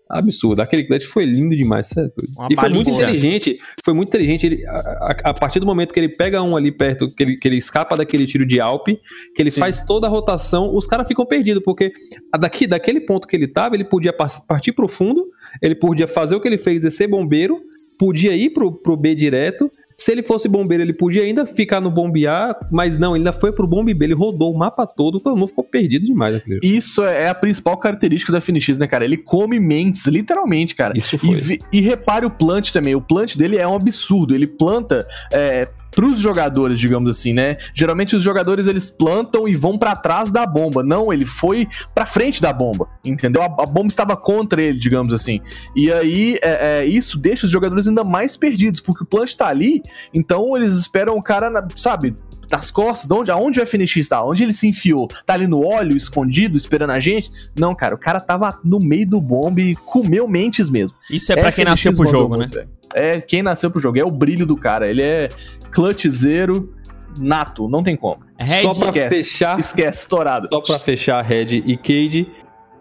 Absurdo. 0.08 0.60
Aquele 0.60 0.84
clutch 0.84 1.04
foi 1.06 1.24
lindo 1.24 1.56
demais, 1.56 1.86
certo? 1.86 2.12
Uma 2.36 2.48
E 2.50 2.54
foi 2.54 2.68
muito 2.68 2.90
palhinha. 2.90 3.04
inteligente. 3.04 3.58
Foi 3.84 3.94
muito 3.94 4.08
inteligente. 4.08 4.46
Ele, 4.46 4.66
a, 4.66 4.76
a- 4.76 5.30
a 5.30 5.34
partir 5.34 5.60
do 5.60 5.66
momento 5.66 5.92
que 5.92 5.98
ele 6.00 6.08
pega 6.10 6.42
um 6.42 6.56
ali 6.56 6.70
perto, 6.70 7.06
que 7.06 7.22
ele, 7.22 7.36
que 7.36 7.48
ele 7.48 7.56
escapa 7.56 7.96
daquele 7.96 8.26
tiro 8.26 8.44
de 8.44 8.60
Alp, 8.60 8.86
que 8.88 9.42
ele 9.42 9.50
Sim. 9.50 9.60
faz 9.60 9.84
toda 9.84 10.06
a 10.06 10.10
rotação, 10.10 10.72
os 10.74 10.86
caras 10.86 11.08
ficam 11.08 11.24
perdidos, 11.24 11.62
porque 11.64 11.90
daqui, 12.38 12.66
daquele 12.66 13.00
ponto 13.00 13.26
que 13.26 13.34
ele 13.34 13.48
tava, 13.48 13.74
ele 13.74 13.84
podia 13.84 14.12
partir 14.12 14.72
pro 14.72 14.88
fundo, 14.88 15.24
ele 15.62 15.74
podia 15.74 16.06
fazer 16.06 16.36
o 16.36 16.40
que 16.40 16.48
ele 16.48 16.58
fez, 16.58 16.84
é 16.84 16.90
ser 16.90 17.06
bombeiro, 17.08 17.58
podia 17.98 18.36
ir 18.36 18.50
pro, 18.50 18.72
pro 18.72 18.96
B 18.96 19.14
direto. 19.14 19.70
Se 19.96 20.10
ele 20.12 20.22
fosse 20.22 20.48
bombeiro, 20.48 20.82
ele 20.82 20.92
podia 20.92 21.22
ainda 21.22 21.46
ficar 21.46 21.80
no 21.80 21.90
bombear, 21.90 22.58
mas 22.70 22.98
não, 22.98 23.10
ele 23.10 23.18
ainda 23.20 23.32
foi 23.32 23.52
pro 23.52 23.66
bombe 23.66 23.94
B, 23.94 24.06
ele 24.06 24.14
rodou 24.14 24.52
o 24.52 24.58
mapa 24.58 24.86
todo, 24.86 25.18
todo 25.18 25.36
mundo 25.36 25.48
ficou 25.48 25.64
perdido 25.64 26.04
demais. 26.04 26.40
Isso 26.62 27.04
é 27.04 27.24
é 27.24 27.28
a 27.28 27.34
principal 27.34 27.76
característica 27.78 28.32
do 28.32 28.40
FNX, 28.40 28.76
né, 28.76 28.86
cara? 28.86 29.04
Ele 29.04 29.16
come 29.16 29.58
mentes, 29.60 30.06
literalmente, 30.06 30.74
cara. 30.74 30.96
Isso 30.98 31.14
E, 31.16 31.18
foi. 31.18 31.34
vi- 31.36 31.58
e 31.72 31.80
repare 31.80 32.26
o 32.26 32.30
plant 32.30 32.70
também. 32.72 32.94
O 32.94 33.00
plant 33.00 33.36
dele 33.36 33.56
é 33.56 33.66
um 33.66 33.74
absurdo. 33.74 34.34
Ele 34.34 34.46
planta 34.46 35.06
é, 35.32 35.68
pros 35.94 36.18
jogadores, 36.18 36.78
digamos 36.78 37.16
assim, 37.16 37.32
né? 37.32 37.56
Geralmente 37.74 38.16
os 38.16 38.22
jogadores 38.22 38.66
eles 38.66 38.90
plantam 38.90 39.46
e 39.48 39.54
vão 39.54 39.78
pra 39.78 39.94
trás 39.94 40.30
da 40.32 40.44
bomba. 40.46 40.82
Não, 40.82 41.12
ele 41.12 41.24
foi 41.24 41.66
pra 41.94 42.04
frente 42.06 42.40
da 42.42 42.52
bomba, 42.52 42.88
entendeu? 43.04 43.42
A, 43.42 43.46
a 43.46 43.66
bomba 43.66 43.88
estava 43.88 44.16
contra 44.16 44.60
ele, 44.62 44.78
digamos 44.78 45.12
assim. 45.14 45.40
E 45.76 45.92
aí 45.92 46.36
é, 46.42 46.80
é, 46.80 46.84
isso 46.84 47.18
deixa 47.18 47.46
os 47.46 47.52
jogadores 47.52 47.86
ainda 47.88 48.04
mais 48.04 48.36
perdidos, 48.36 48.80
porque 48.80 49.04
o 49.04 49.06
plant 49.06 49.34
tá 49.34 49.46
ali, 49.48 49.82
então 50.12 50.56
eles 50.56 50.74
esperam 50.74 51.14
o 51.16 51.22
cara, 51.22 51.48
na- 51.48 51.66
sabe? 51.76 52.16
Das 52.48 52.70
costas, 52.70 53.08
de 53.08 53.14
onde, 53.14 53.30
aonde 53.30 53.60
o 53.60 53.66
FNX 53.66 53.96
está? 53.96 54.24
Onde 54.24 54.42
ele 54.42 54.52
se 54.52 54.68
enfiou? 54.68 55.08
Tá 55.26 55.34
ali 55.34 55.46
no 55.46 55.64
óleo, 55.66 55.96
escondido, 55.96 56.56
esperando 56.56 56.90
a 56.90 57.00
gente? 57.00 57.30
Não, 57.58 57.74
cara, 57.74 57.94
o 57.94 57.98
cara 57.98 58.20
tava 58.20 58.58
no 58.64 58.78
meio 58.78 59.08
do 59.08 59.20
bombe 59.20 59.70
e 59.70 59.76
comeu 59.76 60.26
mentes 60.28 60.68
mesmo. 60.70 60.96
Isso 61.10 61.32
é 61.32 61.36
pra 61.36 61.52
quem 61.52 61.64
nasceu 61.64 61.92
pro 61.92 62.06
jogo, 62.06 62.36
né? 62.36 62.46
velho. 62.50 62.68
É 62.94 63.20
quem 63.20 63.42
nasceu 63.42 63.70
pro 63.70 63.80
jogo, 63.80 63.98
é 63.98 64.04
o 64.04 64.10
brilho 64.10 64.46
do 64.46 64.56
cara. 64.56 64.88
Ele 64.88 65.02
é 65.02 65.28
clutchzeiro 65.70 66.72
nato, 67.18 67.68
não 67.68 67.82
tem 67.82 67.96
como. 67.96 68.18
Red, 68.38 68.62
Só 68.62 68.72
pra 68.74 68.86
esquece. 68.86 69.14
fechar, 69.22 69.58
Esquece, 69.60 69.98
estourado. 70.00 70.48
só 70.52 70.60
pra 70.60 70.78
fechar 70.78 71.22
Red 71.22 71.62
e 71.64 71.76
Cade, 71.76 72.26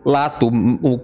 Lato 0.05 0.51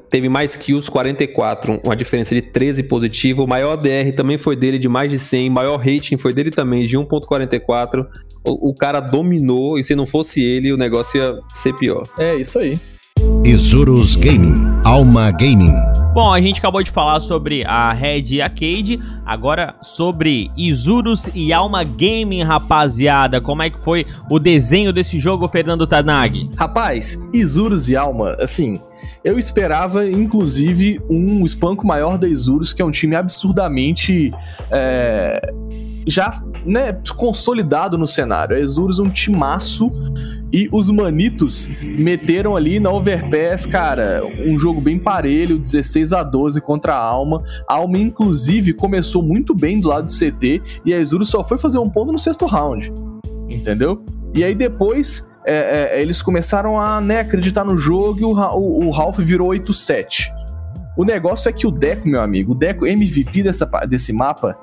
teve 0.09 0.27
mais 0.27 0.55
kills, 0.55 0.89
44, 0.89 1.81
uma 1.83 1.95
diferença 1.95 2.35
de 2.35 2.41
13 2.41 2.83
positivo. 2.83 3.43
O 3.43 3.47
maior 3.47 3.75
DR 3.75 4.13
também 4.15 4.37
foi 4.37 4.55
dele 4.55 4.77
de 4.77 4.89
mais 4.89 5.09
de 5.09 5.17
100, 5.17 5.49
maior 5.49 5.77
rating 5.77 6.17
foi 6.17 6.33
dele 6.33 6.51
também 6.51 6.85
de 6.85 6.97
1.44. 6.97 8.05
O, 8.43 8.69
o 8.69 8.73
cara 8.75 8.99
dominou 8.99 9.77
e 9.77 9.83
se 9.83 9.95
não 9.95 10.05
fosse 10.05 10.43
ele, 10.43 10.71
o 10.71 10.77
negócio 10.77 11.19
ia 11.19 11.37
ser 11.53 11.73
pior. 11.73 12.07
É 12.17 12.35
isso 12.35 12.59
aí. 12.59 12.79
Isurus 13.45 14.15
Gaming, 14.15 14.65
Alma 14.85 15.31
Gaming. 15.31 15.73
Bom, 16.19 16.33
a 16.33 16.41
gente 16.41 16.59
acabou 16.59 16.83
de 16.83 16.91
falar 16.91 17.21
sobre 17.21 17.63
a 17.63 17.93
Red 17.93 18.23
e 18.31 18.41
a 18.41 18.49
Cade, 18.49 19.01
agora 19.25 19.73
sobre 19.81 20.51
Isurus 20.57 21.29
e 21.33 21.53
Alma 21.53 21.81
Gaming, 21.81 22.43
rapaziada. 22.43 23.39
Como 23.39 23.63
é 23.63 23.69
que 23.69 23.81
foi 23.81 24.05
o 24.29 24.37
desenho 24.37 24.91
desse 24.91 25.17
jogo, 25.17 25.47
Fernando 25.47 25.87
Tanag? 25.87 26.51
Rapaz, 26.57 27.17
Isurus 27.33 27.87
e 27.87 27.95
Alma, 27.95 28.35
assim, 28.37 28.81
eu 29.23 29.39
esperava, 29.39 30.09
inclusive, 30.09 30.99
um 31.09 31.45
espanco 31.45 31.87
maior 31.87 32.17
da 32.17 32.27
Isurus, 32.27 32.73
que 32.73 32.81
é 32.81 32.85
um 32.85 32.91
time 32.91 33.15
absurdamente 33.15 34.33
é, 34.69 35.53
já 36.05 36.43
né, 36.65 36.99
consolidado 37.15 37.97
no 37.97 38.05
cenário. 38.05 38.57
A 38.57 38.59
Isurus 38.59 38.99
é 38.99 39.03
um 39.03 39.09
timaço 39.09 39.89
e 40.51 40.67
os 40.71 40.89
manitos 40.89 41.69
meteram 41.81 42.55
ali 42.55 42.79
na 42.79 42.91
Overpass, 42.91 43.65
cara, 43.65 44.23
um 44.45 44.57
jogo 44.57 44.81
bem 44.81 44.97
parelho, 44.97 45.59
16 45.59 46.13
a 46.13 46.23
12 46.23 46.61
contra 46.61 46.93
a 46.93 46.99
Alma. 46.99 47.43
A 47.67 47.75
Alma, 47.75 47.99
inclusive, 47.99 48.73
começou 48.73 49.21
muito 49.21 49.53
bem 49.53 49.79
do 49.79 49.89
lado 49.89 50.05
do 50.05 50.11
CT 50.11 50.61
e 50.85 50.93
a 50.93 50.99
Isurus 50.99 51.29
só 51.29 51.43
foi 51.43 51.59
fazer 51.59 51.77
um 51.77 51.89
ponto 51.89 52.11
no 52.11 52.19
sexto 52.19 52.45
round. 52.45 52.91
Entendeu? 53.47 54.01
E 54.33 54.43
aí 54.43 54.55
depois 54.55 55.29
é, 55.45 55.93
é, 55.97 56.01
eles 56.01 56.21
começaram 56.21 56.79
a 56.79 56.99
né, 56.99 57.19
acreditar 57.19 57.63
no 57.63 57.77
jogo 57.77 58.19
e 58.19 58.23
o, 58.23 58.31
o, 58.31 58.85
o 58.87 58.91
Ralph 58.91 59.19
virou 59.19 59.49
8-7. 59.49 60.39
O 60.97 61.05
negócio 61.05 61.47
é 61.47 61.53
que 61.53 61.65
o 61.65 61.71
Deco, 61.71 62.07
meu 62.07 62.21
amigo, 62.21 62.51
o 62.51 62.55
Deco 62.55 62.85
MVP 62.85 63.43
dessa, 63.43 63.65
desse 63.87 64.11
mapa, 64.11 64.57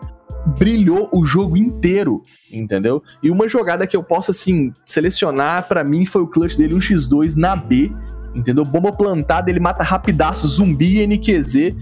brilhou 0.59 1.09
o 1.13 1.25
jogo 1.25 1.57
inteiro, 1.57 2.23
entendeu? 2.53 3.03
E 3.23 3.31
uma 3.31 3.49
jogada 3.49 3.87
que 3.87 3.97
eu 3.97 4.03
posso, 4.03 4.31
assim, 4.31 4.73
selecionar, 4.85 5.69
pra 5.69 5.83
mim, 5.83 6.07
foi 6.07 6.23
o 6.23 6.27
clutch 6.27 6.57
dele, 6.57 6.75
um 6.75 6.79
x2 6.79 7.35
na 7.37 7.57
B, 7.57 7.93
entendeu? 8.35 8.65
Bomba 8.65 8.93
plantada, 8.93 9.51
ele 9.51 9.61
mata 9.61 9.83
rapidaço, 9.83 10.47
zumbi 10.47 10.99
e 11.01 11.07
NQZ, 11.07 11.75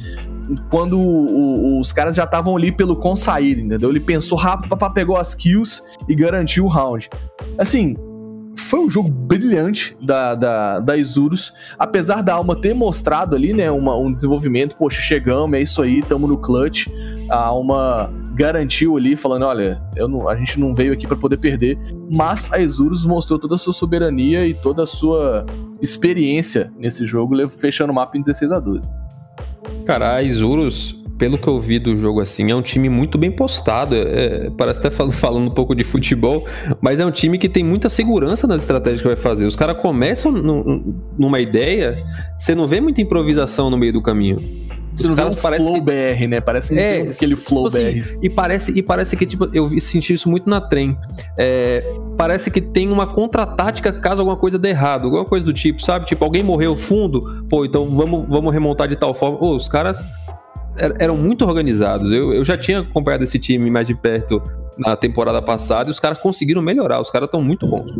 quando 0.71 0.99
o- 0.99 1.77
o- 1.77 1.81
os 1.81 1.93
caras 1.93 2.17
já 2.17 2.25
estavam 2.25 2.57
ali 2.57 2.71
pelo 2.71 2.97
consair, 2.97 3.59
entendeu? 3.59 3.91
Ele 3.91 4.01
pensou 4.01 4.37
rápido, 4.37 4.69
papá 4.69 4.91
pegou 4.91 5.17
as 5.17 5.35
kills 5.35 5.83
e 6.09 6.15
garantiu 6.15 6.65
o 6.65 6.69
round. 6.69 7.09
Assim, 7.59 7.97
foi 8.57 8.81
um 8.81 8.91
jogo 8.91 9.09
brilhante 9.09 9.97
da, 10.01 10.35
da, 10.35 10.81
da 10.81 10.97
Isurus, 10.97 11.53
apesar 11.79 12.23
da 12.23 12.35
Alma 12.35 12.61
ter 12.61 12.75
mostrado 12.75 13.35
ali, 13.35 13.53
né, 13.53 13.71
uma, 13.71 13.97
um 13.97 14.11
desenvolvimento, 14.11 14.77
poxa, 14.77 15.01
chegamos, 15.01 15.59
é 15.59 15.63
isso 15.63 15.83
aí, 15.83 16.03
tamo 16.03 16.27
no 16.27 16.39
clutch, 16.39 16.87
a 17.31 17.37
Alma 17.37 18.13
garantiu 18.35 18.97
ali, 18.97 19.17
falando, 19.17 19.45
olha, 19.45 19.81
não, 19.97 20.29
a 20.29 20.37
gente 20.37 20.59
não 20.59 20.75
veio 20.75 20.93
aqui 20.93 21.07
para 21.07 21.17
poder 21.17 21.37
perder, 21.37 21.79
mas 22.11 22.53
a 22.53 22.59
Isurus 22.59 23.05
mostrou 23.05 23.39
toda 23.39 23.55
a 23.55 23.59
sua 23.59 23.73
soberania 23.73 24.47
e 24.47 24.55
toda 24.55 24.83
a 24.83 24.87
sua 24.87 25.47
experiência 25.81 26.73
nesse 26.77 27.07
jogo, 27.07 27.49
fechando 27.49 27.93
o 27.93 27.95
mapa 27.95 28.17
em 28.17 28.21
16 28.21 28.53
a 28.53 28.61
12. 28.61 28.91
Cara, 29.85 30.17
a 30.17 30.23
Isurus 30.23 31.04
pelo 31.19 31.39
que 31.39 31.49
eu 31.49 31.61
vi 31.61 31.79
do 31.79 31.97
jogo 31.97 32.21
assim, 32.21 32.51
é 32.51 32.55
um 32.55 32.63
time 32.63 32.89
muito 32.89 33.17
bem 33.17 33.31
postado. 33.31 33.95
É, 33.97 34.51
parece 34.57 34.81
até 34.81 34.91
falando, 34.91 35.13
falando, 35.15 35.49
um 35.49 35.55
pouco 35.55 35.75
de 35.75 35.85
futebol, 35.85 36.47
mas 36.81 37.01
é 37.01 37.07
um 37.07 37.11
time 37.11 37.39
que 37.39 37.49
tem 37.49 37.63
muita 37.63 37.89
segurança 37.89 38.47
nas 38.47 38.63
estratégias 38.63 39.03
que 39.03 39.09
vai 39.09 39.17
fazer. 39.17 39.47
Os 39.47 39.57
caras 39.57 39.81
começam 39.81 40.33
numa 41.19 41.41
ideia, 41.41 42.03
você 42.37 42.55
não 42.55 42.67
vê 42.67 42.81
muita 42.81 43.01
improvisação 43.01 43.71
no 43.71 43.77
meio 43.77 43.93
do 43.93 44.03
caminho. 44.03 44.65
Os 44.95 45.07
Os 45.07 45.15
caras 45.15 45.41
parecem 45.41 45.67
flow 45.67 45.75
que... 45.75 45.81
BR, 45.81 46.29
né? 46.29 46.41
Parece 46.41 46.79
é, 46.79 47.01
aquele 47.03 47.35
flow 47.35 47.67
tipo 47.67 47.79
assim, 47.79 47.99
BR. 47.99 48.19
E 48.23 48.31
parece, 48.31 48.79
e 48.79 48.83
parece 48.83 49.17
que, 49.17 49.27
tipo, 49.27 49.49
eu 49.53 49.69
senti 49.81 50.13
isso 50.13 50.31
muito 50.31 50.49
na 50.49 50.61
trem. 50.61 50.97
É, 51.37 51.83
parece 52.17 52.49
que 52.49 52.61
tem 52.61 52.91
uma 52.93 53.07
contra-tática 53.07 53.93
caso 53.93 54.23
alguma 54.23 54.37
coisa 54.37 54.57
dê 54.57 54.69
errado. 54.69 55.07
Alguma 55.07 55.25
coisa 55.25 55.45
do 55.45 55.53
tipo, 55.53 55.83
sabe? 55.83 56.07
Tipo, 56.07 56.25
alguém 56.25 56.45
morreu 56.45 56.77
fundo, 56.77 57.45
pô, 57.49 57.65
então 57.65 57.95
vamos, 57.97 58.25
vamos 58.29 58.53
remontar 58.53 58.87
de 58.87 58.95
tal 58.95 59.13
forma. 59.13 59.37
Pô, 59.37 59.57
os 59.57 59.69
caras 59.69 60.05
eram 60.99 61.17
muito 61.17 61.45
organizados. 61.45 62.13
Eu, 62.13 62.33
eu 62.33 62.45
já 62.45 62.57
tinha 62.57 62.81
acompanhado 62.81 63.25
esse 63.25 63.39
time 63.39 63.71
mais 63.71 63.87
de 63.87 63.95
perto 63.95 64.43
na 64.77 64.97
temporada 64.97 65.41
passada 65.41 65.89
e 65.89 65.93
os 65.93 66.01
caras 66.01 66.19
conseguiram 66.19 66.61
melhorar. 66.61 67.01
Os 67.01 67.11
caras 67.11 67.27
estão 67.27 67.43
muito 67.43 67.67
bons. 67.67 67.93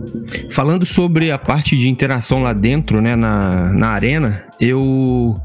Falando 0.51 0.85
sobre 0.85 1.31
a 1.31 1.39
parte 1.39 1.77
de 1.77 1.89
interação 1.89 2.43
lá 2.43 2.53
dentro, 2.53 3.01
né, 3.01 3.15
na, 3.15 3.73
na 3.73 3.89
arena, 3.89 4.45
eu 4.61 5.41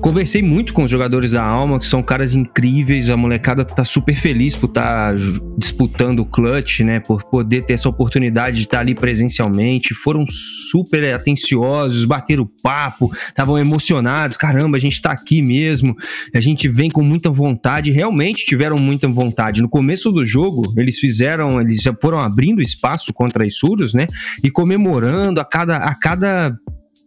Conversei 0.00 0.42
muito 0.42 0.72
com 0.72 0.84
os 0.84 0.90
jogadores 0.90 1.32
da 1.32 1.42
Alma, 1.42 1.78
que 1.78 1.86
são 1.86 2.02
caras 2.02 2.34
incríveis. 2.34 3.10
A 3.10 3.16
molecada 3.16 3.64
tá 3.64 3.82
super 3.82 4.14
feliz 4.14 4.56
por 4.56 4.68
estar 4.68 5.12
tá 5.12 5.18
disputando 5.58 6.20
o 6.20 6.24
clutch, 6.24 6.80
né? 6.80 7.00
Por 7.00 7.24
poder 7.24 7.62
ter 7.62 7.74
essa 7.74 7.88
oportunidade 7.88 8.58
de 8.58 8.62
estar 8.64 8.78
tá 8.78 8.82
ali 8.82 8.94
presencialmente. 8.94 9.94
Foram 9.94 10.24
super 10.28 11.12
atenciosos, 11.12 12.04
bateram 12.04 12.48
papo, 12.62 13.10
estavam 13.26 13.58
emocionados. 13.58 14.36
Caramba, 14.36 14.76
a 14.76 14.80
gente 14.80 15.02
tá 15.02 15.10
aqui 15.10 15.42
mesmo. 15.42 15.96
A 16.34 16.40
gente 16.40 16.68
vem 16.68 16.90
com 16.90 17.02
muita 17.02 17.30
vontade. 17.30 17.90
Realmente 17.90 18.46
tiveram 18.46 18.78
muita 18.78 19.08
vontade. 19.08 19.60
No 19.60 19.68
começo 19.68 20.12
do 20.12 20.24
jogo, 20.24 20.72
eles 20.76 20.98
fizeram, 20.98 21.60
eles 21.60 21.82
já 21.82 21.94
foram 22.00 22.20
abrindo 22.20 22.62
espaço 22.62 23.12
contra 23.12 23.44
as 23.44 23.56
Surus, 23.56 23.92
né? 23.92 24.06
E 24.44 24.50
comemorando 24.50 25.40
a 25.40 25.44
cada, 25.44 25.78
a 25.78 25.98
cada 25.98 26.56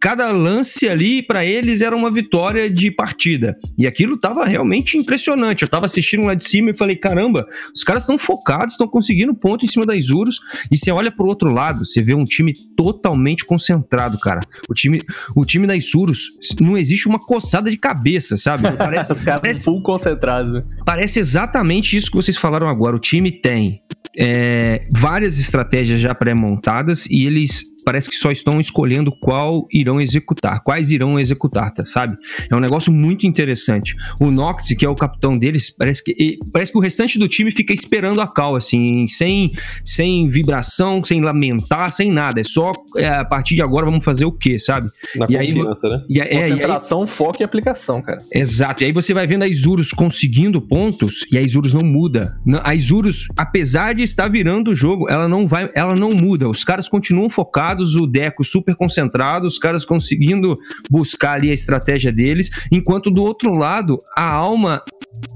cada 0.00 0.32
lance 0.32 0.88
ali 0.88 1.22
para 1.22 1.44
eles 1.44 1.82
era 1.82 1.94
uma 1.94 2.10
vitória 2.10 2.70
de 2.70 2.90
partida. 2.90 3.56
E 3.76 3.86
aquilo 3.86 4.18
tava 4.18 4.46
realmente 4.46 4.96
impressionante. 4.96 5.62
Eu 5.62 5.68
tava 5.68 5.84
assistindo 5.84 6.24
lá 6.24 6.34
de 6.34 6.48
cima 6.48 6.70
e 6.70 6.76
falei: 6.76 6.96
caramba, 6.96 7.46
os 7.74 7.84
caras 7.84 8.04
estão 8.04 8.16
focados, 8.16 8.74
estão 8.74 8.88
conseguindo 8.88 9.34
ponto 9.34 9.64
em 9.64 9.68
cima 9.68 9.84
das 9.84 10.08
Urus. 10.08 10.40
E 10.72 10.78
você 10.78 10.90
olha 10.90 11.12
pro 11.12 11.26
outro 11.26 11.52
lado, 11.52 11.84
você 11.84 12.00
vê 12.00 12.14
um 12.14 12.24
time 12.24 12.54
totalmente 12.74 13.44
concentrado, 13.44 14.18
cara. 14.18 14.40
O 14.68 14.74
time, 14.74 15.02
o 15.36 15.44
time 15.44 15.66
das 15.66 15.92
Urus 15.94 16.38
não 16.58 16.78
existe 16.78 17.06
uma 17.06 17.18
coçada 17.18 17.70
de 17.70 17.76
cabeça, 17.76 18.36
sabe? 18.38 18.70
Parece, 18.78 19.12
os 19.12 19.20
caras 19.20 19.42
parece, 19.42 19.64
full 19.64 19.82
concentrados. 19.82 20.52
Né? 20.52 20.70
Parece 20.86 21.20
exatamente 21.20 21.96
isso 21.96 22.10
que 22.10 22.16
vocês 22.16 22.36
falaram 22.36 22.68
agora. 22.68 22.96
O 22.96 22.98
time 22.98 23.30
tem 23.30 23.74
é, 24.16 24.82
várias 24.92 25.38
estratégias 25.38 26.00
já 26.00 26.14
pré-montadas 26.14 27.06
e 27.06 27.26
eles 27.26 27.64
parece 27.84 28.08
que 28.08 28.16
só 28.16 28.30
estão 28.30 28.60
escolhendo 28.60 29.12
qual 29.12 29.66
irão 29.72 30.00
executar, 30.00 30.60
quais 30.62 30.90
irão 30.90 31.18
executar, 31.18 31.72
tá, 31.72 31.84
sabe? 31.84 32.16
É 32.50 32.56
um 32.56 32.60
negócio 32.60 32.92
muito 32.92 33.26
interessante. 33.26 33.94
O 34.20 34.30
Nox, 34.30 34.68
que 34.68 34.84
é 34.84 34.88
o 34.88 34.94
capitão 34.94 35.36
deles, 35.36 35.70
parece 35.70 36.02
que 36.02 36.38
parece 36.52 36.72
que 36.72 36.78
o 36.78 36.80
restante 36.80 37.18
do 37.18 37.28
time 37.28 37.50
fica 37.50 37.72
esperando 37.72 38.20
a 38.20 38.28
cal, 38.28 38.56
assim, 38.56 39.06
sem, 39.08 39.50
sem 39.84 40.28
vibração, 40.28 41.02
sem 41.02 41.20
lamentar, 41.20 41.90
sem 41.90 42.10
nada. 42.10 42.40
É 42.40 42.44
só 42.44 42.72
é, 42.96 43.08
a 43.08 43.24
partir 43.24 43.54
de 43.54 43.62
agora 43.62 43.86
vamos 43.86 44.04
fazer 44.04 44.24
o 44.24 44.32
quê, 44.32 44.58
sabe? 44.58 44.88
Na 45.16 45.26
e 45.28 45.36
confiança, 45.36 45.86
aí, 45.86 45.92
né? 45.92 46.04
E, 46.08 46.20
é, 46.20 46.40
Concentração, 46.40 47.00
e 47.00 47.02
aí, 47.02 47.08
foco 47.08 47.42
e 47.42 47.44
aplicação, 47.44 48.02
cara. 48.02 48.18
Exato. 48.32 48.82
E 48.82 48.86
aí 48.86 48.92
você 48.92 49.14
vai 49.14 49.26
vendo 49.26 49.42
a 49.42 49.48
Isurus 49.48 49.90
conseguindo 49.90 50.60
pontos 50.60 51.24
e 51.30 51.38
a 51.38 51.42
Isurus 51.42 51.72
não 51.72 51.82
muda. 51.82 52.38
A 52.62 52.74
Isurus, 52.74 53.28
apesar 53.36 53.94
de 53.94 54.02
estar 54.02 54.28
virando 54.28 54.70
o 54.70 54.74
jogo, 54.74 55.06
ela 55.10 55.28
não 55.28 55.46
vai, 55.46 55.68
ela 55.74 55.94
não 55.94 56.10
muda. 56.10 56.48
Os 56.48 56.64
caras 56.64 56.88
continuam 56.88 57.28
focados 57.28 57.69
o 57.78 58.06
Deco 58.06 58.44
super 58.44 58.74
concentrado, 58.74 59.46
os 59.46 59.58
caras 59.58 59.84
conseguindo 59.84 60.54
buscar 60.90 61.34
ali 61.34 61.50
a 61.50 61.54
estratégia 61.54 62.12
deles, 62.12 62.50
enquanto 62.72 63.10
do 63.10 63.22
outro 63.22 63.52
lado, 63.52 63.98
a 64.16 64.30
alma, 64.30 64.82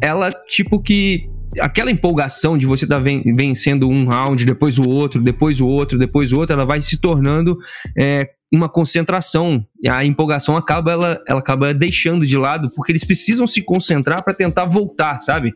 ela 0.01 0.31
tipo 0.31 0.81
que 0.81 1.21
aquela 1.61 1.91
empolgação 1.91 2.59
de 2.59 2.67
você 2.67 2.85
estar 2.85 2.99
tá 2.99 3.03
vencendo 3.03 3.89
um 3.89 4.07
round, 4.07 4.45
depois 4.45 4.79
o 4.79 4.89
outro, 4.89 5.21
depois 5.21 5.61
o 5.61 5.67
outro, 5.67 5.99
depois 5.99 6.33
o 6.33 6.39
outro, 6.39 6.55
ela 6.55 6.65
vai 6.65 6.81
se 6.81 7.01
tornando 7.01 7.57
é, 7.97 8.29
uma 8.57 8.69
concentração. 8.69 9.65
E 9.83 9.89
a 9.89 10.05
empolgação 10.05 10.57
acaba 10.57 10.93
ela, 10.93 11.23
ela 11.29 11.41
acaba 11.41 11.75
deixando 11.75 12.27
de 12.27 12.39
lado, 12.39 12.71
porque 12.75 12.91
eles 12.91 13.05
precisam 13.05 13.47
se 13.47 13.61
concentrar 13.61 14.25
para 14.25 14.33
tentar 14.33 14.65
voltar, 14.65 15.19
sabe? 15.19 15.53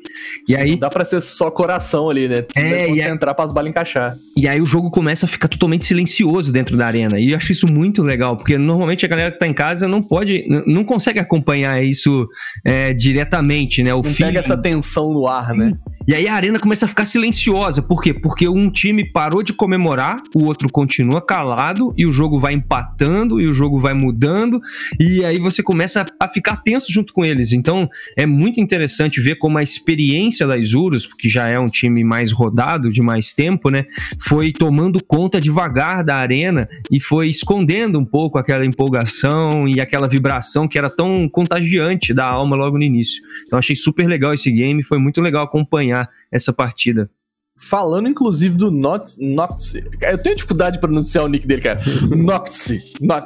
E 0.47 0.55
aí 0.55 0.73
não 0.73 0.79
dá 0.79 0.91
para 0.91 1.05
ser 1.05 1.21
só 1.23 1.51
coração 1.51 2.11
ali, 2.11 2.29
né? 2.29 2.43
Precisa 2.43 2.75
é, 2.75 2.89
concentrar 2.89 3.35
para 3.35 3.45
as 3.45 3.55
balas 3.55 3.71
encaixar. 3.71 4.13
E 4.37 4.47
aí 4.47 4.61
o 4.61 4.67
jogo 4.67 4.91
começa 4.91 5.25
a 5.25 5.29
ficar 5.29 5.49
totalmente 5.49 5.87
silencioso 5.87 6.53
dentro 6.53 6.77
da 6.77 6.87
arena. 6.87 7.19
E 7.19 7.31
eu 7.31 7.37
acho 7.37 7.53
isso 7.53 7.67
muito 7.67 8.03
legal, 8.03 8.37
porque 8.37 8.59
normalmente 8.59 9.07
a 9.07 9.09
galera 9.09 9.31
que 9.31 9.39
tá 9.39 9.47
em 9.47 9.55
casa 9.55 9.89
não 9.89 10.03
pode, 10.03 10.45
não 10.67 10.85
consegue 10.85 11.19
acompanhar 11.19 11.83
isso 11.83 12.29
é, 12.65 12.93
diretamente, 12.93 13.83
né? 13.83 13.95
O 13.95 14.03
não 14.03 14.13
pega 14.13 14.41
essa 14.41 14.57
tensão 14.57 15.13
no 15.13 15.27
ar, 15.27 15.55
né? 15.55 15.73
E 16.07 16.15
aí 16.15 16.27
a 16.27 16.35
arena 16.35 16.59
começa 16.59 16.87
a 16.87 16.89
ficar 16.89 17.05
silenciosa. 17.05 17.83
Por 17.83 18.03
quê? 18.03 18.15
Porque 18.15 18.49
um 18.49 18.71
time 18.71 19.05
parou 19.05 19.43
de 19.43 19.53
comemorar, 19.53 20.23
o 20.35 20.45
outro 20.45 20.69
continua 20.71 21.21
calado 21.21 21.93
e 21.97 22.07
o 22.07 22.13
jogo 22.13 22.39
vai 22.39 22.55
e 23.41 23.47
o 23.47 23.55
jogo 23.55 23.79
vai 23.79 23.95
mudando. 23.95 24.61
E 24.99 25.25
aí 25.25 25.39
você 25.39 25.63
começa 25.63 26.05
a 26.19 26.29
ficar 26.29 26.57
tenso 26.57 26.93
junto 26.93 27.13
com 27.13 27.25
eles. 27.25 27.53
Então 27.53 27.89
é 28.17 28.27
muito 28.27 28.61
interessante 28.61 29.21
ver 29.21 29.37
como 29.37 29.59
a 29.59 29.63
experiência 29.63 30.47
da 30.47 30.57
Isurus, 30.57 31.07
que 31.07 31.29
já 31.29 31.49
é 31.49 31.59
um 31.59 31.67
time 31.67 32.05
mais 32.05 32.33
rodado 32.33 32.93
de 32.93 33.03
mais 33.03 33.33
tempo, 33.33 33.71
né? 33.71 33.85
Foi 34.21 34.53
tomando 34.53 35.03
conta 35.03 35.41
devagar 35.41 36.05
da 36.05 36.17
arena 36.17 36.69
e 36.91 37.01
foi 37.01 37.29
escondendo 37.29 37.99
um 37.99 38.05
pouco 38.05 38.39
aquela 38.39 38.65
empolgação 38.65 39.69
e 39.69 39.81
aquela 39.81 40.09
vibração 40.09 40.67
que 40.69 40.79
era 40.79 40.89
tão 40.89 41.29
contagiante 41.29 42.13
da 42.15 42.27
alma 42.27 42.57
logo 42.57 42.79
no 42.79 42.85
início. 42.85 43.23
Então 43.47 43.59
achei 43.59 43.77
super 43.77 44.07
legal 44.07 44.35
esse 44.35 44.51
game, 44.51 44.83
foi 44.83 44.99
muito 44.99 45.21
legal 45.21 45.45
acompanhar 45.45 46.09
essa 46.31 46.53
partida. 46.53 47.11
Falando, 47.59 48.09
inclusive, 48.09 48.57
do 48.57 48.71
Nox. 48.71 49.19
Nox. 49.21 49.75
Eu 50.01 50.23
tenho 50.23 50.37
dificuldade 50.37 50.77
de 50.77 50.81
pronunciar 50.81 51.25
o 51.25 51.29
nick 51.29 51.47
dele, 51.47 51.61
cara. 51.61 51.79
Nox. 52.17 52.73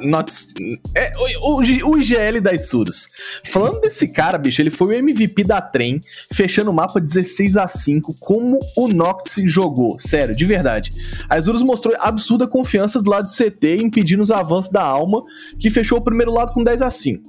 Nox. 0.01 0.47
É, 0.95 1.11
o, 1.39 1.59
o, 1.59 1.91
o 1.91 1.97
IGL 1.97 2.41
das 2.41 2.67
Surus. 2.67 3.09
Falando 3.45 3.79
desse 3.81 4.11
cara, 4.11 4.37
bicho, 4.37 4.61
ele 4.61 4.71
foi 4.71 4.87
o 4.87 4.99
MVP 4.99 5.43
da 5.43 5.61
trem, 5.61 5.99
fechando 6.33 6.71
o 6.71 6.73
mapa 6.73 6.99
16 6.99 7.57
a 7.57 7.67
5 7.67 8.15
como 8.19 8.59
o 8.75 8.87
Nox 8.87 9.39
jogou. 9.45 9.99
Sério, 9.99 10.35
de 10.35 10.45
verdade. 10.45 10.91
A 11.29 11.37
Isurus 11.37 11.61
mostrou 11.61 11.95
absurda 11.99 12.47
confiança 12.47 13.01
do 13.01 13.09
lado 13.09 13.25
do 13.25 13.31
CT, 13.31 13.77
impedindo 13.77 14.23
os 14.23 14.31
avanços 14.31 14.71
da 14.71 14.83
alma, 14.83 15.23
que 15.59 15.69
fechou 15.69 15.99
o 15.99 16.03
primeiro 16.03 16.31
lado 16.31 16.53
com 16.53 16.63
10 16.63 16.81
a 16.81 16.89
5 16.89 17.23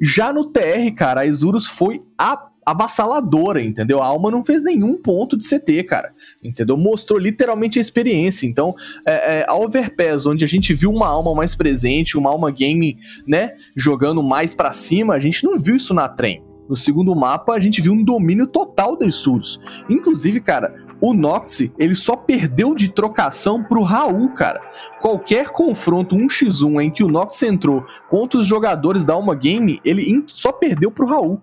Já 0.00 0.32
no 0.32 0.46
TR, 0.46 0.94
cara, 0.96 1.22
a 1.22 1.26
Isurus 1.26 1.66
foi 1.66 2.00
a 2.16 2.50
avassaladora, 2.66 3.62
entendeu? 3.62 4.02
A 4.02 4.06
Alma 4.06 4.28
não 4.28 4.44
fez 4.44 4.60
nenhum 4.60 5.00
ponto 5.00 5.36
de 5.36 5.48
CT, 5.48 5.84
cara, 5.84 6.12
entendeu? 6.42 6.76
Mostrou 6.76 7.16
literalmente 7.16 7.78
a 7.78 7.80
experiência. 7.80 8.44
Então, 8.44 8.74
é, 9.06 9.38
é, 9.38 9.44
a 9.46 9.54
Overpass, 9.54 10.26
onde 10.26 10.44
a 10.44 10.48
gente 10.48 10.74
viu 10.74 10.90
uma 10.90 11.06
alma 11.06 11.32
mais 11.32 11.54
presente, 11.54 12.18
uma 12.18 12.30
alma 12.30 12.50
game, 12.50 12.98
né, 13.26 13.52
jogando 13.76 14.20
mais 14.20 14.52
para 14.52 14.72
cima, 14.72 15.14
a 15.14 15.20
gente 15.20 15.44
não 15.44 15.56
viu 15.56 15.76
isso 15.76 15.94
na 15.94 16.08
trem. 16.08 16.42
No 16.68 16.74
segundo 16.74 17.14
mapa, 17.14 17.54
a 17.54 17.60
gente 17.60 17.80
viu 17.80 17.92
um 17.92 18.02
domínio 18.02 18.46
total 18.46 18.96
dos 18.96 19.14
Surus. 19.14 19.60
Inclusive, 19.88 20.40
cara, 20.40 20.74
o 21.00 21.14
Nox, 21.14 21.70
ele 21.78 21.94
só 21.94 22.16
perdeu 22.16 22.74
de 22.74 22.88
trocação 22.88 23.62
pro 23.62 23.82
Raul, 23.82 24.30
cara. 24.30 24.60
Qualquer 25.00 25.50
confronto 25.50 26.16
1x1 26.16 26.82
em 26.82 26.90
que 26.90 27.04
o 27.04 27.08
Nox 27.08 27.40
entrou 27.42 27.84
contra 28.08 28.40
os 28.40 28.46
jogadores 28.46 29.04
da 29.04 29.14
Alma 29.14 29.36
Game, 29.36 29.80
ele 29.84 30.24
só 30.26 30.50
perdeu 30.50 30.90
pro 30.90 31.06
Raul. 31.06 31.40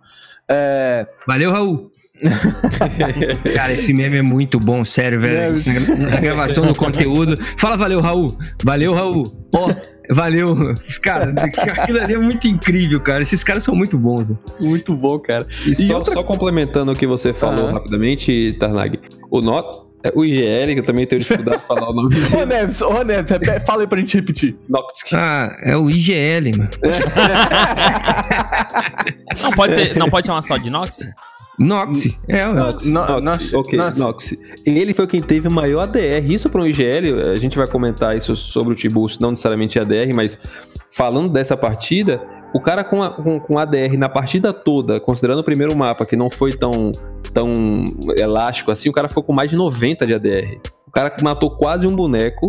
É... 0.49 1.07
Valeu, 1.27 1.51
Raul. 1.51 1.91
Cara, 3.53 3.73
esse 3.73 3.93
meme 3.93 4.17
é 4.17 4.21
muito 4.21 4.59
bom, 4.59 4.85
sério, 4.85 5.19
velho. 5.19 5.55
Na 6.09 6.19
gravação 6.19 6.65
do 6.65 6.75
conteúdo. 6.75 7.37
Fala, 7.57 7.75
valeu, 7.75 7.99
Raul. 7.99 8.37
Valeu, 8.63 8.93
Raul. 8.93 9.47
Ó, 9.53 9.69
oh, 9.69 10.13
valeu. 10.13 10.75
Cara, 11.01 11.33
aquilo 11.33 11.99
ali 11.99 12.13
é 12.13 12.17
muito 12.17 12.47
incrível, 12.47 12.99
cara. 13.01 13.23
Esses 13.23 13.43
caras 13.43 13.63
são 13.63 13.75
muito 13.75 13.97
bons. 13.97 14.29
Né? 14.29 14.37
Muito 14.59 14.95
bom, 14.95 15.19
cara. 15.19 15.45
E, 15.65 15.71
e 15.71 15.75
só, 15.75 15.97
outra... 15.97 16.13
só, 16.13 16.23
complementando 16.23 16.91
o 16.91 16.95
que 16.95 17.07
você 17.07 17.33
falou 17.33 17.69
ah. 17.69 17.73
rapidamente, 17.73 18.53
Tarnag. 18.59 18.99
O 19.29 19.41
Not 19.41 19.67
É 19.67 19.82
o 20.15 20.25
IGL, 20.25 20.73
que 20.73 20.79
eu 20.79 20.85
também 20.85 21.05
tenho 21.07 21.21
dificuldade 21.21 21.61
de 21.61 21.67
falar 21.67 21.89
o 21.89 21.93
nome 21.93 22.09
dele. 22.13 22.25
Ô, 22.35 22.45
Neves, 22.45 22.81
ô, 22.81 23.03
Neves, 23.03 23.31
fala 23.65 23.81
aí 23.81 23.87
pra 23.87 23.99
gente 23.99 24.17
repetir. 24.17 24.55
Noxy. 24.67 25.05
Ah, 25.13 25.55
é 25.63 25.77
o 25.77 25.89
IGL, 25.89 26.51
mano. 26.57 26.69
Não 29.41 29.51
pode, 29.51 29.75
ser, 29.75 29.97
não 29.97 30.09
pode 30.09 30.27
chamar 30.27 30.41
só 30.43 30.57
de 30.57 30.69
Nox? 30.69 30.99
Nox. 31.59 32.07
É, 32.27 32.47
o 32.47 32.53
Nox, 32.53 32.85
No- 32.85 33.19
Nox, 33.19 33.53
ok. 33.53 33.77
Nox. 33.97 34.35
Ele 34.65 34.93
foi 34.93 35.07
quem 35.07 35.21
teve 35.21 35.47
o 35.47 35.51
maior 35.51 35.83
ADR. 35.83 36.25
Isso 36.31 36.49
para 36.49 36.61
um 36.61 36.67
IGL, 36.67 37.31
a 37.31 37.35
gente 37.35 37.57
vai 37.57 37.67
comentar 37.67 38.15
isso 38.15 38.35
sobre 38.35 38.73
o 38.73 38.75
Tibus, 38.75 39.19
não 39.19 39.31
necessariamente 39.31 39.79
ADR, 39.79 40.13
mas 40.15 40.39
falando 40.91 41.29
dessa 41.31 41.55
partida, 41.57 42.21
o 42.53 42.59
cara 42.59 42.83
com, 42.83 43.01
a- 43.01 43.09
com, 43.11 43.39
com 43.39 43.57
ADR 43.57 43.97
na 43.97 44.07
partida 44.09 44.53
toda, 44.53 44.99
considerando 44.99 45.39
o 45.39 45.43
primeiro 45.43 45.75
mapa, 45.75 46.05
que 46.05 46.15
não 46.15 46.29
foi 46.29 46.53
tão, 46.53 46.91
tão 47.33 47.53
elástico 48.17 48.71
assim, 48.71 48.89
o 48.89 48.93
cara 48.93 49.07
ficou 49.07 49.23
com 49.23 49.33
mais 49.33 49.49
de 49.49 49.55
90 49.55 50.05
de 50.05 50.13
ADR. 50.13 50.59
O 50.87 50.91
cara 50.91 51.11
matou 51.23 51.49
quase 51.51 51.87
um 51.87 51.95
boneco 51.95 52.47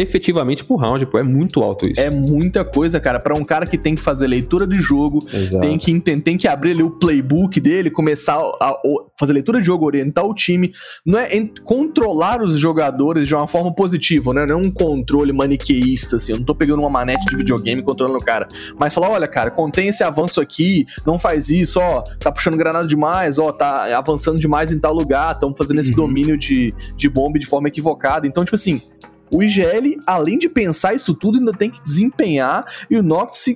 efetivamente 0.00 0.64
por 0.64 0.76
round, 0.76 1.04
pô. 1.06 1.18
É 1.18 1.22
muito 1.22 1.62
alto 1.62 1.88
isso. 1.88 2.00
É 2.00 2.10
muita 2.10 2.64
coisa, 2.64 3.00
cara, 3.00 3.18
pra 3.20 3.34
um 3.34 3.44
cara 3.44 3.66
que 3.66 3.78
tem 3.78 3.94
que 3.94 4.02
fazer 4.02 4.26
leitura 4.26 4.66
de 4.66 4.76
jogo, 4.80 5.18
Exato. 5.32 5.60
tem 5.60 5.78
que, 5.78 5.90
enten- 5.90 6.20
tem 6.20 6.36
que 6.36 6.46
abrir 6.48 6.72
ali 6.72 6.82
o 6.82 6.90
playbook 6.90 7.58
dele, 7.60 7.90
começar 7.90 8.34
a, 8.34 8.70
a- 8.70 8.80
fazer 9.18 9.32
leitura 9.32 9.60
de 9.60 9.66
jogo, 9.66 9.84
orientar 9.86 10.24
o 10.26 10.34
time. 10.34 10.72
Não 11.04 11.18
é 11.18 11.28
controlar 11.64 12.42
os 12.42 12.58
jogadores 12.58 13.26
de 13.28 13.34
uma 13.34 13.46
forma 13.48 13.74
positiva, 13.74 14.32
né? 14.32 14.46
Não 14.46 14.54
é 14.54 14.62
um 14.62 14.70
controle 14.70 15.32
maniqueísta, 15.32 16.16
assim. 16.16 16.32
Eu 16.32 16.38
não 16.38 16.44
tô 16.44 16.54
pegando 16.54 16.80
uma 16.80 16.90
manete 16.90 17.24
de 17.26 17.36
videogame 17.36 17.80
e 17.80 17.84
controlando 17.84 18.18
o 18.18 18.24
cara. 18.24 18.46
Mas 18.78 18.94
falar, 18.94 19.10
olha, 19.10 19.26
cara, 19.28 19.50
contém 19.50 19.88
esse 19.88 20.02
avanço 20.02 20.40
aqui, 20.40 20.86
não 21.06 21.18
faz 21.18 21.50
isso, 21.50 21.78
ó, 21.80 22.02
tá 22.20 22.30
puxando 22.30 22.56
granada 22.56 22.86
demais, 22.86 23.38
ó, 23.38 23.52
tá 23.52 23.96
avançando 23.96 24.38
demais 24.38 24.72
em 24.72 24.78
tal 24.78 24.94
lugar, 24.94 25.32
estamos 25.34 25.56
fazendo 25.58 25.80
esse 25.80 25.90
Uhum. 25.90 25.96
domínio 25.96 26.36
de, 26.38 26.74
de 26.96 27.08
bomba 27.08 27.38
de 27.38 27.46
forma 27.46 27.68
equivocada. 27.68 28.26
Então, 28.26 28.44
tipo 28.44 28.54
assim, 28.56 28.80
o 29.30 29.42
IGL, 29.42 30.00
além 30.06 30.38
de 30.38 30.48
pensar 30.48 30.94
isso 30.94 31.14
tudo, 31.14 31.38
ainda 31.38 31.52
tem 31.52 31.70
que 31.70 31.82
desempenhar. 31.82 32.64
E 32.90 32.96
o 32.96 33.02
Nox, 33.02 33.46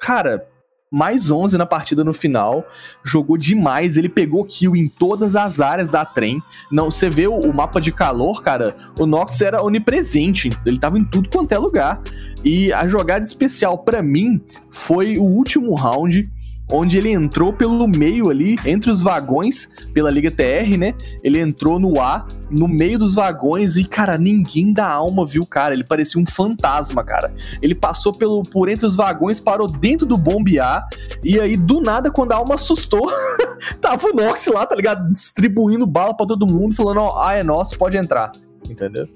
cara, 0.00 0.46
mais 0.90 1.30
11 1.30 1.56
na 1.56 1.64
partida 1.64 2.02
no 2.02 2.12
final. 2.12 2.66
Jogou 3.04 3.36
demais. 3.36 3.96
Ele 3.96 4.08
pegou 4.08 4.44
kill 4.44 4.74
em 4.74 4.88
todas 4.88 5.36
as 5.36 5.60
áreas 5.60 5.88
da 5.88 6.04
trem. 6.04 6.42
Não, 6.70 6.90
você 6.90 7.08
vê 7.08 7.28
o, 7.28 7.38
o 7.38 7.54
mapa 7.54 7.80
de 7.80 7.92
calor, 7.92 8.42
cara. 8.42 8.74
O 8.98 9.06
Nox 9.06 9.40
era 9.40 9.62
onipresente. 9.62 10.50
Ele 10.66 10.78
tava 10.78 10.98
em 10.98 11.04
tudo 11.04 11.28
quanto 11.28 11.52
é 11.52 11.58
lugar. 11.58 12.02
E 12.44 12.72
a 12.72 12.88
jogada 12.88 13.24
especial 13.24 13.78
pra 13.78 14.02
mim 14.02 14.40
foi 14.70 15.16
o 15.16 15.22
último 15.22 15.74
round. 15.74 16.28
Onde 16.70 16.98
ele 16.98 17.10
entrou 17.10 17.52
pelo 17.52 17.86
meio 17.88 18.30
ali, 18.30 18.56
entre 18.64 18.90
os 18.90 19.02
vagões, 19.02 19.68
pela 19.92 20.10
Liga 20.10 20.30
TR, 20.30 20.76
né? 20.78 20.94
Ele 21.22 21.40
entrou 21.40 21.78
no 21.78 22.00
A, 22.00 22.26
no 22.50 22.68
meio 22.68 22.98
dos 22.98 23.14
vagões, 23.14 23.76
e, 23.76 23.84
cara, 23.84 24.16
ninguém 24.16 24.72
da 24.72 24.88
alma 24.88 25.26
viu 25.26 25.42
o 25.42 25.46
cara. 25.46 25.74
Ele 25.74 25.84
parecia 25.84 26.20
um 26.20 26.26
fantasma, 26.26 27.02
cara. 27.02 27.34
Ele 27.60 27.74
passou 27.74 28.12
pelo, 28.12 28.42
por 28.42 28.68
entre 28.68 28.86
os 28.86 28.96
vagões, 28.96 29.40
parou 29.40 29.66
dentro 29.66 30.06
do 30.06 30.16
bombear, 30.16 30.86
e 31.24 31.40
aí, 31.40 31.56
do 31.56 31.80
nada, 31.80 32.10
quando 32.10 32.32
a 32.32 32.36
alma 32.36 32.54
assustou, 32.54 33.10
tava 33.80 34.06
o 34.08 34.14
Nox 34.14 34.46
lá, 34.46 34.64
tá 34.64 34.76
ligado? 34.76 35.12
Distribuindo 35.12 35.86
bala 35.86 36.16
pra 36.16 36.26
todo 36.26 36.46
mundo, 36.46 36.74
falando, 36.74 37.00
ó, 37.00 37.22
ah, 37.22 37.34
é 37.34 37.42
nosso, 37.42 37.76
pode 37.76 37.96
entrar. 37.96 38.30
Entendeu? 38.68 39.08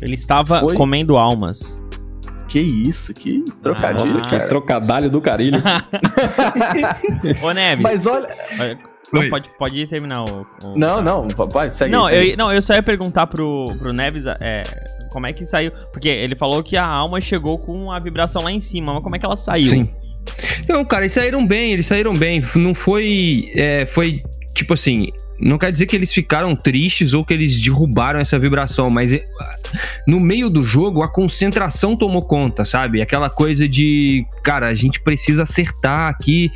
Ele 0.00 0.14
estava 0.14 0.60
Foi? 0.60 0.74
comendo 0.74 1.16
almas. 1.16 1.80
Que 2.48 2.58
isso, 2.60 3.12
que 3.12 3.44
trocadilho, 3.62 4.18
Ah, 4.18 4.22
Que 4.22 4.30
cara. 4.30 4.48
trocadalho 4.48 5.10
do 5.10 5.20
carilho. 5.20 5.62
Ô, 7.42 7.52
Neves. 7.52 7.82
Mas 7.82 8.06
olha. 8.06 8.28
não, 9.12 9.28
pode, 9.28 9.50
pode 9.58 9.86
terminar 9.86 10.24
o. 10.24 10.46
o- 10.64 10.78
Não, 10.78 11.02
não, 11.02 11.28
vai, 11.28 11.70
segue. 11.70 11.92
Não, 11.92 12.06
segue. 12.06 12.30
eu, 12.32 12.36
não, 12.36 12.52
eu 12.52 12.62
só 12.62 12.74
ia 12.74 12.82
perguntar 12.82 13.26
pro, 13.26 13.66
pro 13.78 13.92
Neves 13.92 14.24
é, 14.40 14.64
como 15.10 15.26
é 15.26 15.32
que 15.32 15.44
saiu. 15.46 15.70
Porque 15.92 16.08
ele 16.08 16.34
falou 16.36 16.62
que 16.62 16.76
a 16.76 16.86
alma 16.86 17.20
chegou 17.20 17.58
com 17.58 17.92
a 17.92 17.98
vibração 17.98 18.42
lá 18.42 18.50
em 18.52 18.60
cima, 18.60 18.94
mas 18.94 19.02
como 19.02 19.16
é 19.16 19.18
que 19.18 19.26
ela 19.26 19.36
saiu? 19.36 19.66
Sim. 19.66 19.90
Não, 20.68 20.84
cara, 20.84 21.02
eles 21.02 21.12
saíram 21.12 21.46
bem, 21.46 21.72
eles 21.72 21.86
saíram 21.86 22.14
bem. 22.14 22.42
Não 22.56 22.74
foi. 22.74 23.50
é, 23.54 23.86
foi 23.86 24.22
tipo 24.58 24.74
assim. 24.74 25.08
Não 25.40 25.56
quer 25.56 25.70
dizer 25.70 25.86
que 25.86 25.94
eles 25.94 26.12
ficaram 26.12 26.56
tristes 26.56 27.14
ou 27.14 27.24
que 27.24 27.32
eles 27.32 27.60
derrubaram 27.60 28.18
essa 28.18 28.36
vibração, 28.36 28.90
mas 28.90 29.12
é, 29.12 29.24
no 30.04 30.18
meio 30.18 30.50
do 30.50 30.64
jogo 30.64 31.00
a 31.00 31.08
concentração 31.08 31.96
tomou 31.96 32.22
conta, 32.22 32.64
sabe? 32.64 33.00
Aquela 33.00 33.30
coisa 33.30 33.68
de, 33.68 34.26
cara, 34.42 34.66
a 34.66 34.74
gente 34.74 35.00
precisa 35.00 35.44
acertar 35.44 36.10
aqui, 36.10 36.50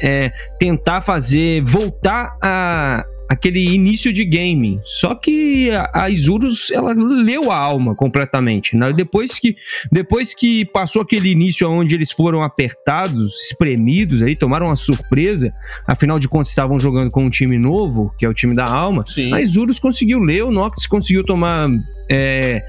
é, 0.00 0.32
tentar 0.58 1.02
fazer, 1.02 1.62
voltar 1.62 2.34
a 2.42 3.04
aquele 3.28 3.60
início 3.74 4.12
de 4.12 4.24
game. 4.24 4.78
Só 4.84 5.14
que 5.14 5.70
a, 5.70 5.90
a 6.04 6.10
Isurus, 6.10 6.70
ela 6.70 6.92
leu 6.94 7.50
a 7.50 7.58
alma 7.58 7.94
completamente. 7.94 8.76
né? 8.76 8.92
Depois 8.92 9.38
que 9.38 9.56
depois 9.90 10.34
que 10.34 10.64
passou 10.66 11.02
aquele 11.02 11.30
início 11.30 11.68
onde 11.68 11.94
eles 11.94 12.12
foram 12.12 12.42
apertados, 12.42 13.34
espremidos, 13.50 14.22
aí 14.22 14.36
tomaram 14.36 14.66
uma 14.66 14.76
surpresa, 14.76 15.52
afinal 15.86 16.18
de 16.18 16.28
contas 16.28 16.48
estavam 16.48 16.78
jogando 16.78 17.10
com 17.10 17.24
um 17.24 17.30
time 17.30 17.58
novo, 17.58 18.14
que 18.18 18.24
é 18.24 18.28
o 18.28 18.34
time 18.34 18.54
da 18.54 18.66
alma, 18.66 19.02
Sim. 19.06 19.32
a 19.32 19.40
Isurus 19.40 19.78
conseguiu 19.78 20.20
ler, 20.20 20.44
o 20.44 20.50
Nox 20.50 20.86
conseguiu 20.86 21.24
tomar. 21.24 21.68
é, 22.10 22.62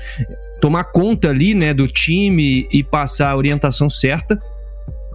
tomar 0.59 0.85
conta 0.85 1.29
ali, 1.29 1.53
né, 1.53 1.73
do 1.73 1.87
time 1.87 2.67
e 2.71 2.83
passar 2.83 3.31
a 3.31 3.37
orientação 3.37 3.89
certa. 3.89 4.39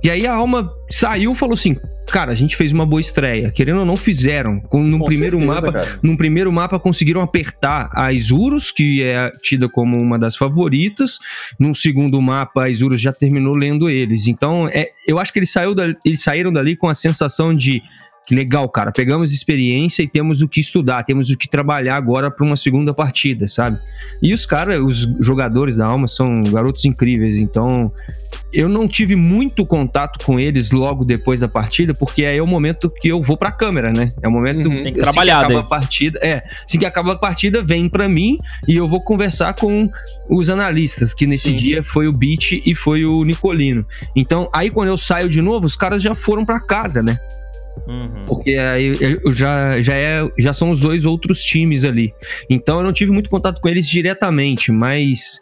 E 0.03 0.11
aí 0.11 0.27
a 0.27 0.35
alma 0.35 0.71
saiu 0.91 1.33
e 1.33 1.35
falou 1.35 1.55
assim: 1.55 1.77
Cara, 2.07 2.33
a 2.33 2.35
gente 2.35 2.57
fez 2.57 2.73
uma 2.73 2.85
boa 2.85 3.01
estreia. 3.01 3.51
Querendo 3.51 3.79
ou 3.81 3.85
não, 3.87 3.97
fizeram. 3.97 4.61
Com, 4.61 4.83
no 4.83 4.99
Com 4.99 5.05
primeiro 5.07 5.39
certeza, 5.39 5.67
mapa, 5.67 5.73
cara. 5.73 5.99
num 6.03 6.17
primeiro 6.17 6.53
mapa 6.53 6.79
conseguiram 6.79 7.21
apertar 7.23 7.89
a 7.95 8.13
Isurus, 8.13 8.71
que 8.71 9.03
é 9.03 9.31
tida 9.43 9.69
como 9.69 9.99
uma 9.99 10.19
das 10.19 10.37
favoritas. 10.37 11.19
Num 11.59 11.73
segundo 11.73 12.21
mapa, 12.21 12.65
a 12.65 12.69
Isurus 12.69 13.01
já 13.01 13.13
terminou 13.13 13.55
lendo 13.55 13.89
eles. 13.89 14.27
Então, 14.29 14.69
é, 14.69 14.91
eu 15.07 15.19
acho 15.19 15.33
que 15.33 15.39
eles, 15.39 15.51
saiu 15.51 15.75
da- 15.75 15.95
eles 16.05 16.23
saíram 16.23 16.53
dali 16.53 16.77
com 16.77 16.89
a 16.89 16.95
sensação 16.95 17.55
de 17.55 17.81
que 18.25 18.35
legal, 18.35 18.69
cara, 18.69 18.93
pegamos 18.93 19.33
experiência 19.33 20.03
e 20.03 20.09
temos 20.09 20.43
o 20.43 20.49
que 20.49 20.61
estudar, 20.61 21.03
temos 21.03 21.29
o 21.31 21.37
que 21.37 21.49
trabalhar 21.49 21.97
agora 21.97 22.31
para 22.31 22.47
uma 22.47 22.57
segunda 22.57 22.95
partida, 22.95 23.49
sabe? 23.49 23.79
E 24.23 24.33
os 24.33 24.47
caras, 24.47 24.79
os 24.79 25.09
jogadores 25.21 25.77
da 25.77 25.87
Alma 25.87 26.07
são 26.07 26.43
garotos 26.45 26.85
incríveis, 26.85 27.37
então 27.37 27.93
eu 28.53 28.69
não 28.69 28.87
tive 28.87 29.17
muito 29.17 29.67
contato 29.67 30.25
com 30.25 30.39
eles 30.39 30.71
logo 30.71 31.05
depois 31.05 31.41
da 31.41 31.49
partida, 31.49 31.95
porque 31.95 32.25
aí 32.25 32.39
é 32.39 32.43
o 32.43 32.47
momento 32.47 32.89
que 32.89 33.09
eu 33.09 33.21
vou 33.21 33.37
pra 33.37 33.51
câmera, 33.51 33.93
né? 33.93 34.13
É 34.23 34.29
o 34.29 34.31
momento 34.31 34.69
Uhum. 34.69 34.83
Tem 34.85 34.93
que 34.93 35.01
assim 35.01 35.11
trabalhar 35.11 35.39
acaba 35.39 35.55
daí. 35.55 35.63
a 35.63 35.67
partida, 35.67 36.19
é, 36.23 36.45
assim 36.65 36.79
que 36.79 36.87
acaba 36.87 37.13
a 37.15 37.19
partida 37.19 37.63
vem 37.63 37.89
pra 37.89 38.09
mim 38.09 38.39
e 38.69 38.77
eu 38.77 38.87
vou 38.87 39.01
conversar 39.03 39.55
com 39.55 39.91
os 40.29 40.49
analistas, 40.49 41.13
que 41.13 41.27
nesse 41.27 41.51
Sim. 41.51 41.55
dia 41.55 41.83
foi 41.83 42.07
o 42.07 42.13
Beat 42.13 42.53
e 42.65 42.75
foi 42.75 43.05
o 43.05 43.25
Nicolino. 43.25 43.85
Então, 44.15 44.49
aí 44.53 44.71
quando 44.71 44.89
eu 44.89 44.97
saio 44.97 45.29
de 45.29 45.43
novo, 45.43 45.67
os 45.67 45.75
caras 45.75 46.01
já 46.01 46.15
foram 46.15 46.45
pra 46.45 46.61
casa, 46.61 47.03
né? 47.03 47.19
Uhum. 47.87 48.23
Porque 48.27 48.53
aí 48.53 48.97
eu 49.25 49.33
já, 49.33 49.81
já, 49.83 49.95
é, 49.95 50.29
já 50.39 50.53
são 50.53 50.71
os 50.71 50.81
dois 50.81 51.05
outros 51.05 51.43
times 51.43 51.85
ali. 51.85 52.13
Então 52.49 52.79
eu 52.79 52.85
não 52.85 52.93
tive 52.93 53.11
muito 53.11 53.31
contato 53.31 53.61
com 53.61 53.69
eles 53.69 53.89
diretamente, 53.89 54.71
mas. 54.71 55.41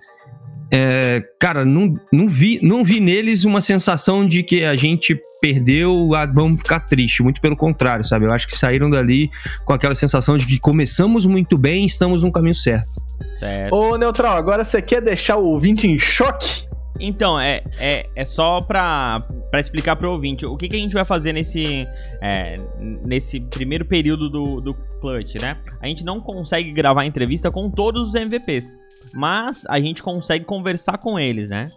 é, 0.70 1.22
cara, 1.38 1.64
não, 1.64 1.94
não, 2.12 2.28
vi, 2.28 2.58
não 2.62 2.84
vi 2.84 3.00
neles 3.00 3.44
uma 3.44 3.60
sensação 3.60 4.26
de 4.26 4.42
que 4.42 4.64
a 4.64 4.76
gente 4.76 5.20
perdeu, 5.40 6.14
ah, 6.14 6.26
vamos 6.26 6.62
ficar 6.62 6.80
triste. 6.80 7.22
Muito 7.22 7.40
pelo 7.40 7.56
contrário, 7.56 8.04
sabe? 8.04 8.26
Eu 8.26 8.32
acho 8.32 8.46
que 8.46 8.56
saíram 8.56 8.88
dali 8.88 9.30
com 9.64 9.72
aquela 9.72 9.94
sensação 9.94 10.36
de 10.36 10.46
que 10.46 10.58
começamos 10.58 11.26
muito 11.26 11.58
bem 11.58 11.82
e 11.82 11.86
estamos 11.86 12.22
no 12.22 12.30
caminho 12.30 12.54
certo. 12.54 13.02
Certo. 13.32 13.74
Ô, 13.74 13.96
Neutral, 13.96 14.36
agora 14.36 14.64
você 14.64 14.80
quer 14.80 15.00
deixar 15.00 15.36
o 15.36 15.44
ouvinte 15.44 15.86
em 15.86 15.98
choque? 15.98 16.69
Então, 17.00 17.40
é, 17.40 17.62
é, 17.78 18.08
é 18.14 18.24
só 18.26 18.60
pra, 18.60 19.26
pra 19.50 19.58
explicar 19.58 19.96
pro 19.96 20.10
ouvinte 20.12 20.44
o 20.44 20.56
que, 20.56 20.68
que 20.68 20.76
a 20.76 20.78
gente 20.78 20.92
vai 20.92 21.04
fazer 21.04 21.32
nesse, 21.32 21.86
é, 22.22 22.58
nesse 22.78 23.40
primeiro 23.40 23.84
período 23.86 24.28
do, 24.28 24.60
do 24.60 24.74
Clutch, 25.00 25.36
né? 25.40 25.56
A 25.80 25.86
gente 25.86 26.04
não 26.04 26.20
consegue 26.20 26.70
gravar 26.72 27.04
entrevista 27.06 27.50
com 27.50 27.70
todos 27.70 28.08
os 28.08 28.14
MVPs, 28.14 28.74
mas 29.14 29.64
a 29.68 29.80
gente 29.80 30.02
consegue 30.02 30.44
conversar 30.44 30.98
com 30.98 31.18
eles, 31.18 31.48
né? 31.48 31.68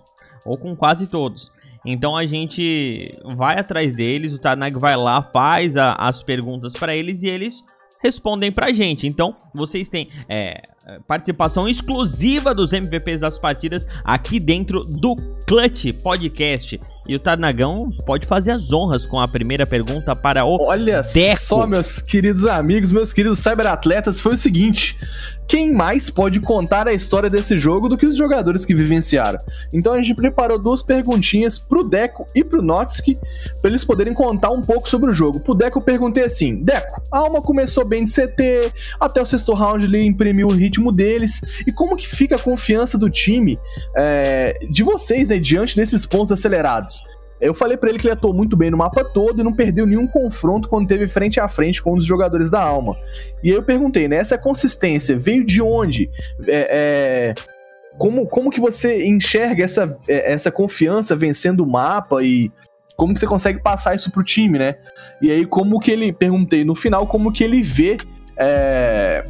Ou 0.45 0.57
com 0.57 0.75
quase 0.75 1.07
todos. 1.07 1.49
Então 1.85 2.15
a 2.15 2.25
gente 2.25 3.13
vai 3.35 3.59
atrás 3.59 3.93
deles, 3.93 4.33
o 4.33 4.39
Tarnag 4.39 4.77
vai 4.79 4.95
lá, 4.95 5.21
faz 5.33 5.75
a- 5.77 5.93
as 5.93 6.21
perguntas 6.23 6.73
pra 6.73 6.95
eles 6.95 7.23
e 7.23 7.27
eles 7.27 7.61
respondem 8.03 8.51
pra 8.51 8.71
gente. 8.73 9.07
Então 9.07 9.35
vocês 9.53 9.87
têm 9.87 10.09
é, 10.27 10.61
participação 11.07 11.67
exclusiva 11.67 12.53
dos 12.53 12.73
MVPs 12.73 13.21
das 13.21 13.39
partidas 13.39 13.87
aqui 14.03 14.39
dentro 14.39 14.83
do 14.83 15.15
Clutch 15.47 15.93
Podcast. 16.03 16.79
E 17.07 17.15
o 17.15 17.19
Tarnagão 17.19 17.89
pode 18.05 18.25
fazer 18.25 18.51
as 18.51 18.71
honras 18.71 19.05
com 19.05 19.19
a 19.19 19.27
primeira 19.27 19.65
pergunta 19.65 20.15
para 20.15 20.45
o. 20.45 20.57
Olha 20.61 21.01
Deco. 21.01 21.39
só, 21.39 21.67
meus 21.67 22.01
queridos 22.01 22.45
amigos, 22.45 22.91
meus 22.91 23.11
queridos 23.11 23.39
cyberatletas, 23.39 24.21
foi 24.21 24.33
o 24.33 24.37
seguinte: 24.37 24.97
quem 25.47 25.73
mais 25.73 26.09
pode 26.09 26.39
contar 26.39 26.87
a 26.87 26.93
história 26.93 27.29
desse 27.29 27.57
jogo 27.57 27.89
do 27.89 27.97
que 27.97 28.05
os 28.05 28.15
jogadores 28.15 28.65
que 28.65 28.73
vivenciaram? 28.73 29.39
Então 29.71 29.93
a 29.93 29.97
gente 29.97 30.15
preparou 30.15 30.57
duas 30.57 30.81
perguntinhas 30.81 31.57
pro 31.59 31.83
Deco 31.83 32.25
e 32.33 32.43
pro 32.43 32.61
Notsky 32.61 33.17
para 33.61 33.69
eles 33.69 33.83
poderem 33.83 34.13
contar 34.13 34.51
um 34.51 34.61
pouco 34.61 34.89
sobre 34.89 35.11
o 35.11 35.13
jogo. 35.13 35.39
Pro 35.39 35.53
Deco 35.53 35.79
eu 35.79 35.83
perguntei 35.83 36.23
assim: 36.23 36.55
Deco, 36.55 37.01
a 37.11 37.19
Alma 37.19 37.41
começou 37.41 37.85
bem 37.85 38.03
de 38.03 38.11
CT, 38.11 38.73
até 38.99 39.21
o 39.21 39.25
sexto 39.25 39.53
round 39.53 39.85
ele 39.85 40.03
imprimiu 40.03 40.47
o 40.47 40.53
ritmo 40.53 40.91
deles, 40.91 41.41
e 41.65 41.71
como 41.71 41.95
que 41.95 42.07
fica 42.07 42.35
a 42.35 42.39
confiança 42.39 42.97
do 42.97 43.09
time 43.09 43.59
é, 43.95 44.57
de 44.69 44.83
vocês, 44.83 45.29
né, 45.29 45.39
diante 45.39 45.75
desses 45.75 46.05
pontos 46.05 46.31
acelerados? 46.31 47.03
Eu 47.43 47.53
falei 47.53 47.75
para 47.75 47.89
ele 47.89 47.99
que 47.99 48.07
ele 48.07 48.13
atuou 48.13 48.33
muito 48.33 48.55
bem 48.55 48.71
no 48.71 48.77
mapa 48.77 49.03
todo 49.03 49.41
e 49.41 49.43
não 49.43 49.51
perdeu 49.51 49.85
nenhum 49.85 50.07
confronto 50.07 50.69
quando 50.69 50.87
teve 50.87 51.07
frente 51.07 51.39
a 51.39 51.47
frente 51.49 51.81
com 51.81 51.93
um 51.93 51.97
dos 51.97 52.05
jogadores 52.05 52.49
da 52.49 52.61
alma. 52.61 52.95
E 53.43 53.49
aí 53.49 53.55
eu 53.55 53.63
perguntei, 53.63 54.07
né? 54.07 54.15
Essa 54.15 54.37
consistência 54.37 55.17
veio 55.17 55.45
de 55.45 55.61
onde? 55.61 56.09
É, 56.47 56.67
é, 56.71 57.35
como, 57.97 58.25
como 58.27 58.49
que 58.49 58.61
você 58.61 59.05
enxerga 59.05 59.65
essa, 59.65 59.97
é, 60.07 60.31
essa 60.31 60.51
confiança 60.51 61.15
vencendo 61.15 61.61
o 61.61 61.69
mapa 61.69 62.23
e 62.23 62.49
como 62.95 63.13
que 63.13 63.19
você 63.19 63.27
consegue 63.27 63.61
passar 63.61 63.93
isso 63.93 64.09
pro 64.09 64.23
time, 64.23 64.57
né? 64.57 64.75
E 65.21 65.29
aí, 65.29 65.45
como 65.45 65.79
que 65.79 65.91
ele. 65.91 66.13
Perguntei 66.13 66.63
no 66.63 66.75
final 66.75 67.05
como 67.07 67.31
que 67.31 67.43
ele 67.43 67.61
vê 67.61 67.97
é, 68.37 69.23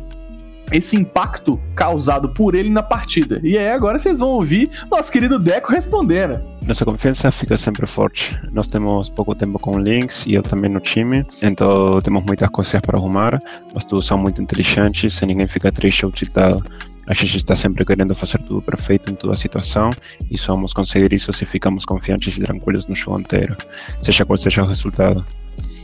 esse 0.73 0.97
impacto 0.97 1.57
causado 1.75 2.29
por 2.29 2.55
ele 2.55 2.69
na 2.69 2.81
partida. 2.81 3.39
E 3.43 3.57
aí 3.57 3.69
agora 3.69 3.99
vocês 3.99 4.19
vão 4.19 4.29
ouvir 4.29 4.69
nosso 4.91 5.11
querido 5.11 5.37
Deco 5.37 5.71
respondendo. 5.71 6.41
Nossa 6.65 6.83
confiança 6.83 7.31
fica 7.31 7.55
sempre 7.57 7.85
forte. 7.85 8.37
Nós 8.51 8.67
temos 8.67 9.09
pouco 9.09 9.35
tempo 9.35 9.59
com 9.59 9.77
links 9.77 10.25
e 10.25 10.33
eu 10.33 10.41
também 10.41 10.71
no 10.71 10.79
time, 10.79 11.25
então 11.41 11.99
temos 12.01 12.23
muitas 12.25 12.49
coisas 12.49 12.81
para 12.81 12.97
arrumar, 12.97 13.37
mas 13.73 13.85
todos 13.85 14.05
são 14.05 14.17
muito 14.17 14.41
inteligentes 14.41 15.21
e 15.21 15.25
ninguém 15.25 15.47
fica 15.47 15.71
triste 15.71 16.05
ou 16.05 16.11
tiltado. 16.11 16.63
A 17.09 17.13
gente 17.13 17.35
está 17.35 17.53
sempre 17.53 17.83
querendo 17.83 18.15
fazer 18.15 18.37
tudo 18.39 18.61
perfeito 18.61 19.11
em 19.11 19.15
toda 19.15 19.33
a 19.33 19.35
situação 19.35 19.89
e 20.31 20.37
só 20.37 20.53
vamos 20.53 20.71
conseguir 20.71 21.13
isso 21.13 21.33
se 21.33 21.45
ficamos 21.45 21.83
confiantes 21.83 22.37
e 22.37 22.41
tranquilos 22.41 22.87
no 22.87 22.95
jogo 22.95 23.19
inteiro, 23.19 23.57
seja 24.01 24.25
qual 24.25 24.37
seja 24.37 24.63
o 24.63 24.67
resultado. 24.67 25.23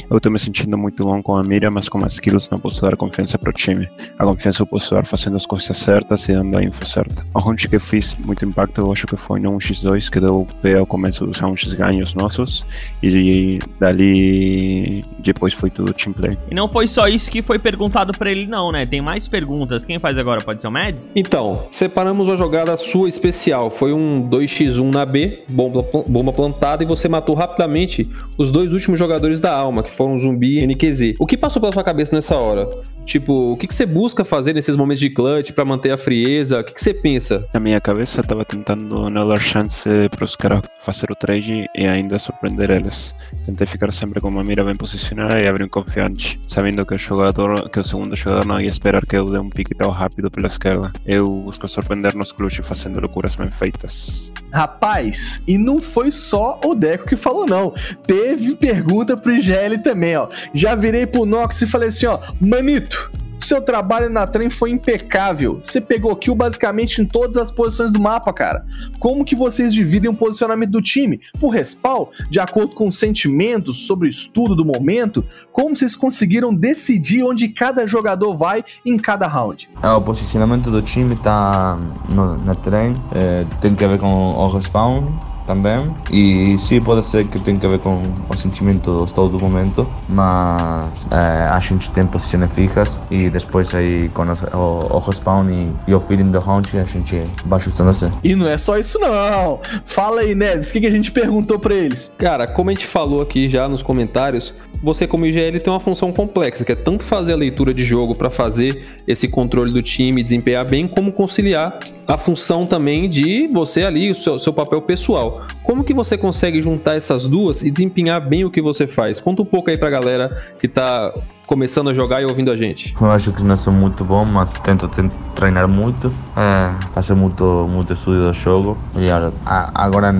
Eu 0.10 0.18
estou 0.18 0.32
me 0.32 0.40
sentindo 0.40 0.76
muito 0.76 1.04
bom 1.04 1.22
com 1.22 1.36
a 1.36 1.44
mira, 1.44 1.70
mas 1.72 1.88
com 1.88 2.04
as 2.04 2.14
skills 2.14 2.50
não 2.50 2.58
posso 2.58 2.82
dar 2.82 2.98
confiança 2.98 3.38
para 3.38 3.52
o 3.52 3.54
time. 3.54 3.88
A 4.18 4.26
confiança 4.26 4.64
eu 4.64 4.66
posso 4.66 4.96
dar 4.96 5.06
fazendo 5.06 5.38
as 5.38 5.46
coisas 5.46 5.78
certas 5.78 6.28
e 6.28 6.34
dando 6.34 6.58
a 6.58 6.64
info 6.64 6.84
certa. 6.84 7.24
A 7.36 7.40
round 7.40 7.68
que 7.68 7.76
eu 7.76 7.80
fiz 7.80 8.18
muito 8.18 8.44
impacto, 8.44 8.82
eu 8.82 8.92
acho 8.92 9.06
que 9.06 9.16
foi 9.16 9.40
no 9.40 9.52
1x2, 9.52 10.10
que 10.10 10.20
deu 10.20 10.48
pé 10.64 10.80
ao 10.80 10.86
começo 10.88 11.28
dos 11.28 11.40
rounds 11.40 11.72
ganhos 11.74 12.16
nossos, 12.16 12.66
e 13.04 13.60
dali 13.80 15.06
depois 15.20 15.54
foi 15.54 15.70
tudo 15.70 15.94
team 15.94 16.12
play. 16.12 16.36
E 16.50 16.56
não 16.56 16.68
foi 16.68 16.88
só 16.88 17.08
isso 17.08 17.30
que 17.30 17.44
foi 17.44 17.60
perguntado 17.60 18.12
para 18.18 18.32
ele, 18.32 18.48
não, 18.48 18.72
né? 18.72 18.88
Tem 18.88 19.02
mais 19.02 19.28
perguntas. 19.28 19.86
Quem 19.86 20.00
faz 20.00 20.18
agora 20.18 20.42
pode 20.42 20.60
ser 20.60 20.70
o 20.70 20.72
Mads? 20.72 21.08
Então, 21.16 21.68
separamos 21.70 22.28
uma 22.28 22.36
jogada 22.36 22.76
sua 22.78 23.08
especial. 23.08 23.70
Foi 23.70 23.94
um 23.94 24.28
2x1 24.28 24.92
na 24.92 25.06
B, 25.06 25.44
bomba, 25.48 25.86
bomba 26.10 26.32
plantada, 26.32 26.84
e 26.84 26.88
você 26.88 27.08
matou 27.08 27.36
rapidamente 27.36 28.02
os 28.40 28.50
dois 28.50 28.74
últimos 28.74 28.98
jogadores 28.98 29.40
da 29.40 29.56
alma, 29.56 29.84
que 29.84 29.99
foram 30.00 30.18
zumbi 30.18 30.60
e 30.60 30.66
NQZ. 30.66 31.16
O 31.20 31.26
que 31.26 31.36
passou 31.36 31.60
pela 31.62 31.74
sua 31.74 31.84
cabeça 31.84 32.16
nessa 32.16 32.38
hora? 32.38 32.70
Tipo, 33.06 33.54
o 33.54 33.58
que, 33.58 33.68
que 33.68 33.74
você 33.74 33.86
busca 33.86 34.24
fazer 34.24 34.54
nesses 34.54 34.78
momentos 34.78 35.02
de 35.02 35.10
clutch 35.10 35.52
para 35.52 35.66
manter 35.66 35.92
a 35.92 35.98
frieza? 35.98 36.60
O 36.60 36.64
que, 36.64 36.74
que 36.74 36.80
você 36.80 36.94
pensa? 36.94 37.38
Na 37.54 37.60
minha 37.60 37.82
cabeça, 37.82 38.22
estava 38.22 38.46
tentando 38.46 39.08
não 39.12 39.28
dar 39.28 39.40
chance 39.42 39.90
para 40.12 40.24
os 40.24 40.36
caras 40.36 40.62
fazer 40.80 41.12
o 41.12 41.16
trade 41.16 41.66
e 41.76 41.88
ainda 41.88 42.18
surpreender 42.20 42.70
eles. 42.70 43.16
Tentei 43.46 43.66
ficar 43.66 43.92
sempre 43.92 44.22
com 44.22 44.30
uma 44.30 44.44
mira 44.44 44.64
bem 44.64 44.76
posicionada 44.76 45.42
e 45.42 45.48
abrir 45.48 45.66
um 45.66 45.70
confiante, 45.70 46.40
sabendo 46.48 46.86
que 46.86 46.94
o 46.94 46.98
jogador, 47.00 47.70
que 47.72 47.80
o 47.80 47.84
segundo 47.84 48.16
jogador 48.16 48.46
não 48.46 48.62
ia 48.62 48.68
esperar 48.68 49.04
que 49.06 49.18
eu 49.18 49.26
dê 49.26 49.40
um 49.40 49.50
pique 49.50 49.76
tão 49.76 49.90
rápido 49.90 50.30
pela 50.30 50.48
esquerda. 50.48 50.94
Eu 51.06 51.24
busco 51.24 51.68
surpreender 51.68 52.16
nos 52.16 52.32
clutch 52.32 52.60
fazendo 52.62 53.02
loucuras 53.02 53.36
bem 53.36 53.50
feitas. 53.50 54.32
Rapaz, 54.54 55.42
e 55.48 55.58
não 55.58 55.80
foi 55.80 56.12
só 56.12 56.60
o 56.64 56.76
Deco 56.76 57.08
que 57.08 57.16
falou, 57.16 57.48
não. 57.48 57.74
Teve 58.06 58.56
pergunta 58.56 59.16
pro 59.16 59.34
IGL 59.34 59.80
também, 59.90 60.16
ó. 60.16 60.28
Já 60.54 60.76
virei 60.76 61.08
pro 61.08 61.26
Nox 61.26 61.62
e 61.62 61.68
falei 61.68 61.90
assim, 61.90 62.06
ó, 62.06 62.20
Manito, 62.40 63.10
seu 63.40 63.62
trabalho 63.62 64.10
na 64.10 64.28
trem 64.28 64.50
foi 64.50 64.70
impecável. 64.70 65.60
Você 65.64 65.82
pegou 65.82 66.16
kill 66.16 66.36
basicamente 66.36 67.02
em 67.02 67.06
todas 67.06 67.38
as 67.38 67.52
posições 67.52 67.92
do 67.92 68.00
mapa, 68.00 68.32
cara. 68.32 68.66
Como 69.00 69.26
que 69.26 69.36
vocês 69.36 69.74
dividem 69.74 70.12
o 70.12 70.14
posicionamento 70.14 70.70
do 70.70 70.82
time? 70.82 71.22
Por 71.40 71.50
respawn? 71.50 72.08
De 72.30 72.40
acordo 72.40 72.76
com 72.76 72.92
sentimentos 72.92 73.88
sobre 73.88 74.08
o 74.08 74.10
estudo 74.10 74.56
do 74.56 74.66
momento? 74.66 75.26
Como 75.52 75.76
vocês 75.76 75.96
conseguiram 75.96 76.54
decidir 76.54 77.24
onde 77.24 77.48
cada 77.48 77.88
jogador 77.88 78.36
vai 78.36 78.64
em 78.86 78.98
cada 78.98 79.26
round? 79.26 79.70
É, 79.82 79.90
o 79.90 80.02
posicionamento 80.02 80.70
do 80.70 80.82
time 80.82 81.16
tá 81.16 81.80
no, 82.14 82.36
na 82.44 82.54
trem, 82.54 82.94
é, 83.16 83.46
tem 83.62 83.74
que 83.74 83.88
ver 83.88 84.00
com 84.00 84.34
o 84.34 84.50
respawn, 84.50 85.18
também. 85.50 85.78
E 86.12 86.56
sim, 86.60 86.80
pode 86.80 87.06
ser 87.08 87.26
que 87.26 87.40
tenha 87.40 87.58
a 87.58 87.68
ver 87.68 87.80
com 87.80 88.04
o 88.30 88.38
sentimento 88.38 88.92
do 88.92 89.06
estado 89.06 89.30
do 89.30 89.40
momento, 89.40 89.88
mas 90.08 90.92
é, 91.10 91.50
a 91.50 91.60
gente 91.60 91.92
tem 91.92 92.06
posições 92.06 92.52
fixas 92.54 92.98
e 93.10 93.30
depois 93.32 93.74
aí 93.74 94.10
com 94.10 94.24
o, 94.24 94.96
o 94.96 95.00
respawn 95.00 95.50
e, 95.50 95.66
e, 95.88 95.94
o 95.94 96.00
feeling 96.02 96.32
do 96.32 96.40
round 96.40 96.78
a 96.78 96.84
gente 96.84 97.24
vai 97.46 97.60
ajustando-se. 97.60 98.12
E 98.24 98.36
não 98.36 98.48
é 98.48 98.60
só 98.60 98.78
isso 98.78 99.00
não. 99.00 99.60
Fala 99.86 100.22
aí, 100.22 100.36
Neves, 100.36 100.70
o 100.70 100.74
que, 100.74 100.82
que 100.82 100.88
a 100.88 100.92
gente 100.92 101.12
perguntou 101.12 101.58
para 101.58 101.74
eles? 101.74 102.14
Cara, 102.18 102.46
como 102.48 102.70
a 102.70 102.74
gente 102.74 102.86
falou 102.86 103.22
aqui 103.22 103.50
já 103.50 103.68
nos 103.68 103.82
comentários, 103.82 104.54
você 104.84 105.08
como 105.08 105.26
IGL 105.26 105.60
tem 105.60 105.74
uma 105.74 105.80
função 105.80 106.12
complexa, 106.12 106.64
que 106.64 106.72
é 106.72 106.76
tanto 106.76 107.04
fazer 107.04 107.34
a 107.34 107.36
leitura 107.36 107.74
de 107.74 107.84
jogo 107.84 108.16
para 108.16 108.30
fazer 108.30 108.86
esse 109.08 109.28
controle 109.28 109.74
do 109.74 109.82
time, 109.82 110.24
desempenhar 110.24 110.66
bem, 110.66 110.88
como 110.88 111.12
conciliar 111.12 111.80
a 112.10 112.18
função 112.18 112.66
também 112.66 113.08
de 113.08 113.48
você 113.54 113.86
ali, 113.86 114.10
o 114.10 114.16
seu, 114.16 114.36
seu 114.36 114.52
papel 114.52 114.82
pessoal. 114.82 115.44
Como 115.62 115.84
que 115.84 115.94
você 115.94 116.18
consegue 116.18 116.60
juntar 116.60 116.96
essas 116.96 117.28
duas 117.28 117.62
e 117.62 117.70
desempenhar 117.70 118.20
bem 118.20 118.44
o 118.44 118.50
que 118.50 118.64
você 118.64 118.88
faz? 118.88 119.20
Conta 119.20 119.44
um 119.44 119.46
pouco 119.46 119.70
aí 119.70 119.78
pra 119.78 119.92
galera 119.92 120.36
que 120.60 120.68
tá 120.68 121.14
começando 121.46 121.92
a 121.92 121.94
jogar 121.94 122.20
e 122.20 122.26
ouvindo 122.26 122.50
a 122.50 122.56
gente. 122.56 122.96
Eu 123.00 123.12
acho 123.12 123.32
que 123.32 123.44
não 123.44 123.56
sou 123.56 123.72
muito 123.72 124.04
bom, 124.04 124.26
mas 124.26 124.52
tento, 124.64 124.88
tento 124.88 125.14
treinar 125.36 125.68
muito, 125.68 126.12
é, 126.36 126.74
fazer 126.94 127.14
muito, 127.14 127.44
muito 127.70 127.94
estudo 127.94 128.24
do 128.24 128.34
jogo. 128.34 128.76
E 128.98 129.12
agora, 129.12 129.34
agora 129.76 130.16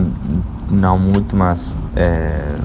não 0.70 1.00
muito, 1.00 1.36
mas 1.36 1.76
é, 1.96 2.56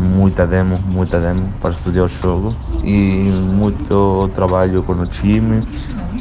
muita 0.00 0.46
demo, 0.46 0.78
muita 0.86 1.20
demo 1.20 1.48
para 1.60 1.74
estudar 1.74 2.04
o 2.04 2.08
jogo 2.08 2.56
e 2.82 3.30
muito 3.54 4.30
trabalho 4.34 4.82
com 4.82 4.92
o 4.92 5.06
time 5.06 5.60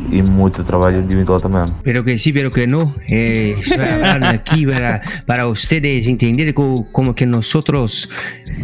y 0.10 0.22
mucho 0.22 0.64
trabajo 0.64 0.98
individual 0.98 1.42
también. 1.42 1.66
Pero 1.84 2.04
que 2.04 2.18
sí, 2.18 2.32
pero 2.34 2.52
que 2.52 2.68
no. 2.68 2.94
Eh, 3.10 3.56
hablando 3.80 4.28
aquí 4.28 4.66
para, 4.66 5.02
para 5.26 5.48
ustedes 5.48 6.08
entender 6.08 6.54
como, 6.54 6.86
como, 6.92 7.16
que 7.16 7.26
nosotros 7.26 8.10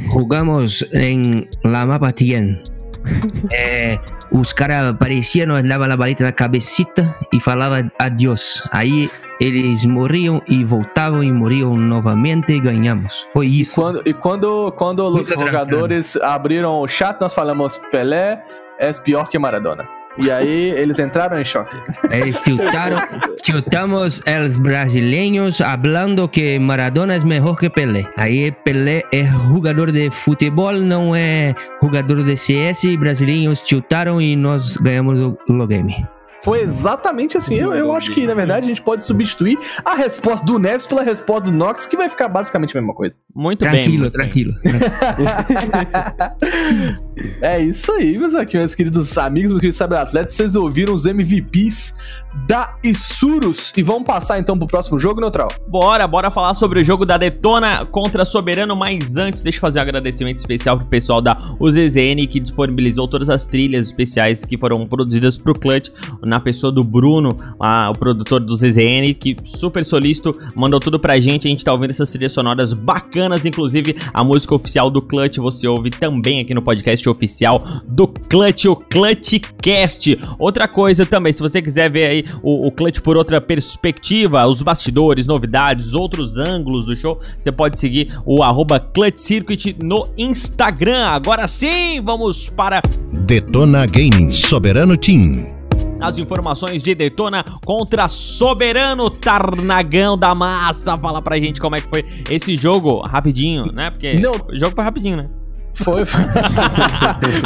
jugamos 0.10 0.86
en 0.93 1.50
la 1.63 1.86
mapa 1.86 2.12
Tien. 2.12 2.62
Eh, 3.51 3.97
os 4.31 4.53
caras 4.53 4.89
apareciam, 4.89 5.47
nós 5.47 5.63
dava 5.67 5.91
a 5.91 5.97
balita 5.97 6.23
na 6.23 6.31
cabecita 6.31 7.03
e 7.33 7.39
falava 7.39 7.89
adeus. 7.97 8.63
Aí 8.71 9.09
eles 9.39 9.85
morriam 9.85 10.41
e 10.47 10.63
voltavam 10.63 11.23
e 11.23 11.31
morriam 11.31 11.75
novamente 11.75 12.53
e 12.53 12.59
ganhamos. 12.59 13.27
Foi 13.33 13.47
isso. 13.47 13.79
E 13.79 13.83
quando, 13.83 14.01
e 14.05 14.13
quando, 14.13 14.71
quando 14.73 15.07
os 15.07 15.27
jogadores 15.27 16.15
abriram 16.17 16.79
o 16.79 16.88
chat, 16.88 17.19
nós 17.19 17.33
falamos 17.33 17.79
Pelé 17.91 18.43
é 18.77 18.91
pior 18.93 19.29
que 19.29 19.38
Maradona. 19.38 19.98
E 20.17 20.32
aí 20.32 20.72
eles 20.72 21.00
entraram 21.00 21.39
em 21.39 21.45
choque. 21.45 21.78
Eles 22.12 22.41
tiltaram, 22.41 22.98
tiltamos 23.43 24.22
os 24.45 24.58
brasileiros 24.58 25.60
falando 25.60 26.28
que 26.28 26.60
Maradona 26.60 27.15
é 27.15 27.19
melhor 27.24 27.56
que 27.56 27.69
Pelé. 27.69 28.06
Aí 28.17 28.52
Pelé 28.52 29.04
é 29.13 29.26
jogador 29.26 29.91
de 29.91 30.10
futebol, 30.12 30.74
não 30.74 31.15
é 31.15 31.54
jogador 31.82 32.24
de 32.24 32.36
CS. 32.36 32.95
Brasileiros 32.98 33.62
tiltaram 33.62 34.22
e 34.22 34.36
nós 34.36 34.78
ganhamos 34.78 35.22
o, 35.22 35.38
o 35.48 35.67
game. 35.67 35.95
Foi 36.43 36.62
exatamente 36.62 37.38
assim. 37.38 37.56
Eu, 37.56 37.73
eu 37.73 37.91
acho 37.91 38.13
que, 38.13 38.25
na 38.25 38.34
verdade, 38.34 38.65
a 38.65 38.69
gente 38.69 38.82
pode 38.82 39.04
substituir 39.04 39.58
a 39.84 39.95
resposta 39.95 40.45
do 40.45 40.58
Neves 40.58 40.88
pela 40.88 41.04
resposta 41.04 41.52
do 41.52 41.52
Nox, 41.52 41.86
que 41.86 41.97
vai 41.97 42.10
ficar 42.10 42.30
basicamente 42.30 42.78
a 42.78 42.82
mesma 42.82 42.93
coisa. 42.93 43.17
Muito 43.36 43.60
tranquilo, 43.60 44.10
bem. 44.10 44.12
Tranquilo, 44.12 44.56
tranquilo. 44.62 44.99
é 47.41 47.60
isso 47.60 47.91
aí, 47.91 48.17
meus 48.17 48.34
aqui, 48.36 48.58
meus 48.58 48.73
queridos 48.73 49.17
amigos, 49.17 49.52
meus 49.52 49.60
queridos 49.60 49.78
cyberatletas. 49.78 50.34
Vocês 50.34 50.56
ouviram 50.56 50.93
os 50.93 51.06
MVPs 51.06 51.93
da 52.48 52.76
Isurus. 52.84 53.74
E 53.76 53.84
vamos 53.84 54.04
passar 54.04 54.39
então 54.39 54.58
pro 54.58 54.68
próximo 54.68 54.98
jogo, 55.00 55.22
Neutral? 55.22 55.50
Bora, 55.68 56.08
bora 56.08 56.32
falar 56.32 56.54
sobre 56.54 56.82
o 56.82 56.86
jogo 56.86 57.06
da 57.06 57.18
Detona 57.18 57.86
contra 57.86 58.26
Soberano. 58.26 58.76
Mas 58.76 59.15
antes, 59.15 59.42
deixa 59.42 59.58
eu 59.58 59.62
fazer 59.62 59.80
um 59.80 59.82
agradecimento 59.84 60.39
especial 60.39 60.78
pro 60.78 60.86
pessoal 60.86 61.22
da 61.22 61.56
UZZN 61.60 62.28
que 62.30 62.39
disponibilizou 62.39 63.08
todas 63.08 63.30
as 63.30 63.46
trilhas 63.46 63.88
especiais 63.88 64.46
que 64.46 64.58
foram 64.58 64.86
produzidas 64.86 65.38
pro 65.38 65.54
Clutch 65.54 65.89
na 66.24 66.39
pessoa 66.39 66.72
do 66.72 66.84
Bruno, 66.84 67.36
a, 67.60 67.89
o 67.89 67.98
produtor 67.98 68.39
do 68.39 68.56
ZZN, 68.56 69.13
que 69.20 69.36
super 69.46 69.84
solícito, 69.84 70.32
mandou 70.56 70.80
tudo 70.80 71.00
pra 71.00 71.20
gente. 71.20 71.48
A 71.48 71.50
gente 71.50 71.65
tá 71.65 71.72
ouvindo 71.72 71.92
essas 71.92 72.12
trilhas 72.12 72.34
sonoras 72.34 72.74
bacanas, 72.74 73.46
inclusive 73.46 73.96
a 74.13 74.24
música 74.24 74.56
oficial 74.56 74.89
do 74.89 75.02
Clutch 75.02 75.38
você 75.38 75.68
ouve 75.68 75.89
também 75.89 76.42
aqui 76.42 76.54
no 76.54 76.62
podcast 76.62 77.08
oficial 77.10 77.63
do 77.88 78.08
Clutch, 78.08 78.65
o 78.65 78.75
Clutchcast. 78.75 80.19
Outra 80.38 80.67
coisa 80.67 81.06
também, 81.06 81.34
se 81.34 81.42
você 81.42 81.62
quiser 81.62 81.90
ver 81.90 82.06
aí 82.08 82.19
o, 82.42 82.67
o 82.67 82.72
Clutch 82.72 83.00
por 83.00 83.17
outra 83.17 83.40
perspectiva, 83.42 84.46
os 84.48 84.62
bastidores, 84.62 85.28
novidades, 85.28 85.94
outros 85.94 86.38
ângulos 86.38 86.86
do 86.86 86.96
show, 86.96 87.20
você 87.38 87.52
pode 87.52 87.78
seguir 87.80 88.20
o 88.26 88.42
arroba 88.44 88.80
Clutch 88.80 89.17
Circuit 89.17 89.76
no 89.82 90.08
Instagram. 90.17 91.06
Agora 91.08 91.48
sim, 91.48 92.02
vamos 92.02 92.50
para 92.50 92.82
Detona 93.26 93.86
Gaming 93.86 94.32
Soberano 94.32 94.96
Team. 94.98 95.58
as 96.02 96.17
informações 96.17 96.82
de 96.82 96.96
Detona 96.96 97.44
contra 97.65 98.08
Soberano 98.08 99.10
Tarnagão 99.10 100.17
da 100.17 100.34
Massa. 100.34 100.98
Fala 100.98 101.22
pra 101.22 101.38
gente 101.38 101.60
como 101.60 101.76
é 101.76 101.82
que 101.82 101.90
foi 101.90 102.06
esse 102.30 102.56
jogo, 102.56 103.02
rapidinho, 103.02 103.65
né? 103.72 103.90
Porque 103.92 104.13
Não. 104.13 104.32
o 104.32 104.58
jogo 104.58 104.74
foi 104.76 104.84
rapidinho, 104.84 105.17
né? 105.17 105.30
Foi, 105.74 106.06
foi. 106.06 106.22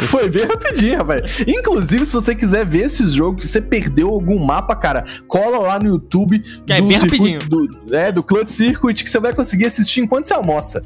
Foi 0.08 0.30
bem 0.30 0.46
rapidinho, 0.46 0.98
rapaz. 0.98 1.40
Inclusive, 1.48 2.06
se 2.06 2.14
você 2.14 2.36
quiser 2.36 2.66
ver 2.66 2.86
esses 2.86 3.14
jogos, 3.14 3.46
se 3.46 3.52
você 3.52 3.62
perdeu 3.62 4.10
algum 4.10 4.44
mapa, 4.44 4.76
cara, 4.76 5.04
cola 5.28 5.60
lá 5.60 5.80
no 5.80 5.90
YouTube 5.90 6.40
Que 6.40 6.74
é 6.74 6.82
bem 6.82 6.98
rapidinho. 6.98 7.40
do, 7.48 7.68
é, 7.92 8.12
do 8.12 8.24
Clutch 8.24 8.50
Circuit 8.50 9.04
que 9.04 9.10
você 9.10 9.20
vai 9.20 9.34
conseguir 9.34 9.66
assistir 9.66 10.02
enquanto 10.02 10.26
você 10.26 10.34
almoça. 10.34 10.82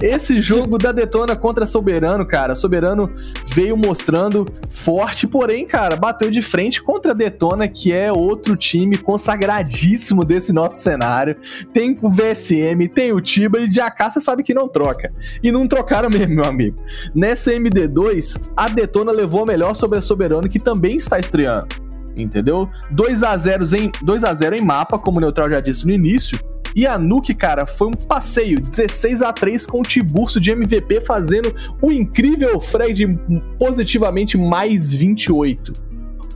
Esse 0.00 0.40
jogo 0.40 0.78
da 0.78 0.92
Detona 0.92 1.36
contra 1.36 1.66
Soberano, 1.66 2.26
cara, 2.26 2.54
Soberano 2.54 3.10
veio 3.46 3.76
mostrando 3.76 4.46
forte, 4.68 5.26
porém, 5.26 5.66
cara, 5.66 5.96
bateu 5.96 6.30
de 6.30 6.42
frente 6.42 6.82
contra 6.82 7.12
a 7.12 7.14
Detona, 7.14 7.68
que 7.68 7.92
é 7.92 8.12
outro 8.12 8.56
time 8.56 8.96
consagradíssimo 8.96 10.24
desse 10.24 10.52
nosso 10.52 10.82
cenário. 10.82 11.36
Tem 11.72 11.96
o 12.00 12.10
VSM, 12.10 12.88
tem 12.92 13.12
o 13.12 13.20
Tiba 13.20 13.60
e 13.60 13.68
de 13.68 13.80
AK 13.80 14.12
você 14.12 14.20
sabe 14.20 14.42
que 14.42 14.54
não 14.54 14.68
troca. 14.68 15.12
E 15.42 15.50
não 15.50 15.66
trocaram 15.66 16.10
mesmo, 16.10 16.34
meu 16.34 16.44
amigo. 16.44 16.73
Nessa 17.14 17.52
MD2, 17.52 18.40
a 18.56 18.68
Detona 18.68 19.12
levou 19.12 19.42
a 19.42 19.46
melhor 19.46 19.74
sobre 19.74 19.98
a 19.98 20.00
Soberano, 20.00 20.48
que 20.48 20.58
também 20.58 20.96
está 20.96 21.18
estreando. 21.18 21.68
Entendeu? 22.16 22.68
2 22.90 23.22
a 23.22 23.36
0 23.36 23.64
em 23.76 23.90
2 24.02 24.24
a 24.24 24.32
0 24.32 24.54
em 24.54 24.60
mapa, 24.60 24.98
como 24.98 25.18
o 25.18 25.20
Neutral 25.20 25.50
já 25.50 25.60
disse 25.60 25.86
no 25.86 25.92
início. 25.92 26.38
E 26.76 26.86
a 26.86 26.98
Nuke, 26.98 27.34
cara, 27.34 27.66
foi 27.66 27.88
um 27.88 27.92
passeio 27.92 28.60
16 28.60 29.22
a 29.22 29.32
3 29.32 29.64
com 29.66 29.80
o 29.80 29.84
Tiburcio 29.84 30.40
de 30.40 30.50
MVP 30.50 31.00
fazendo 31.02 31.54
o 31.80 31.92
incrível 31.92 32.60
Fred 32.60 33.18
positivamente 33.58 34.36
mais 34.36 34.92
28. 34.92 35.72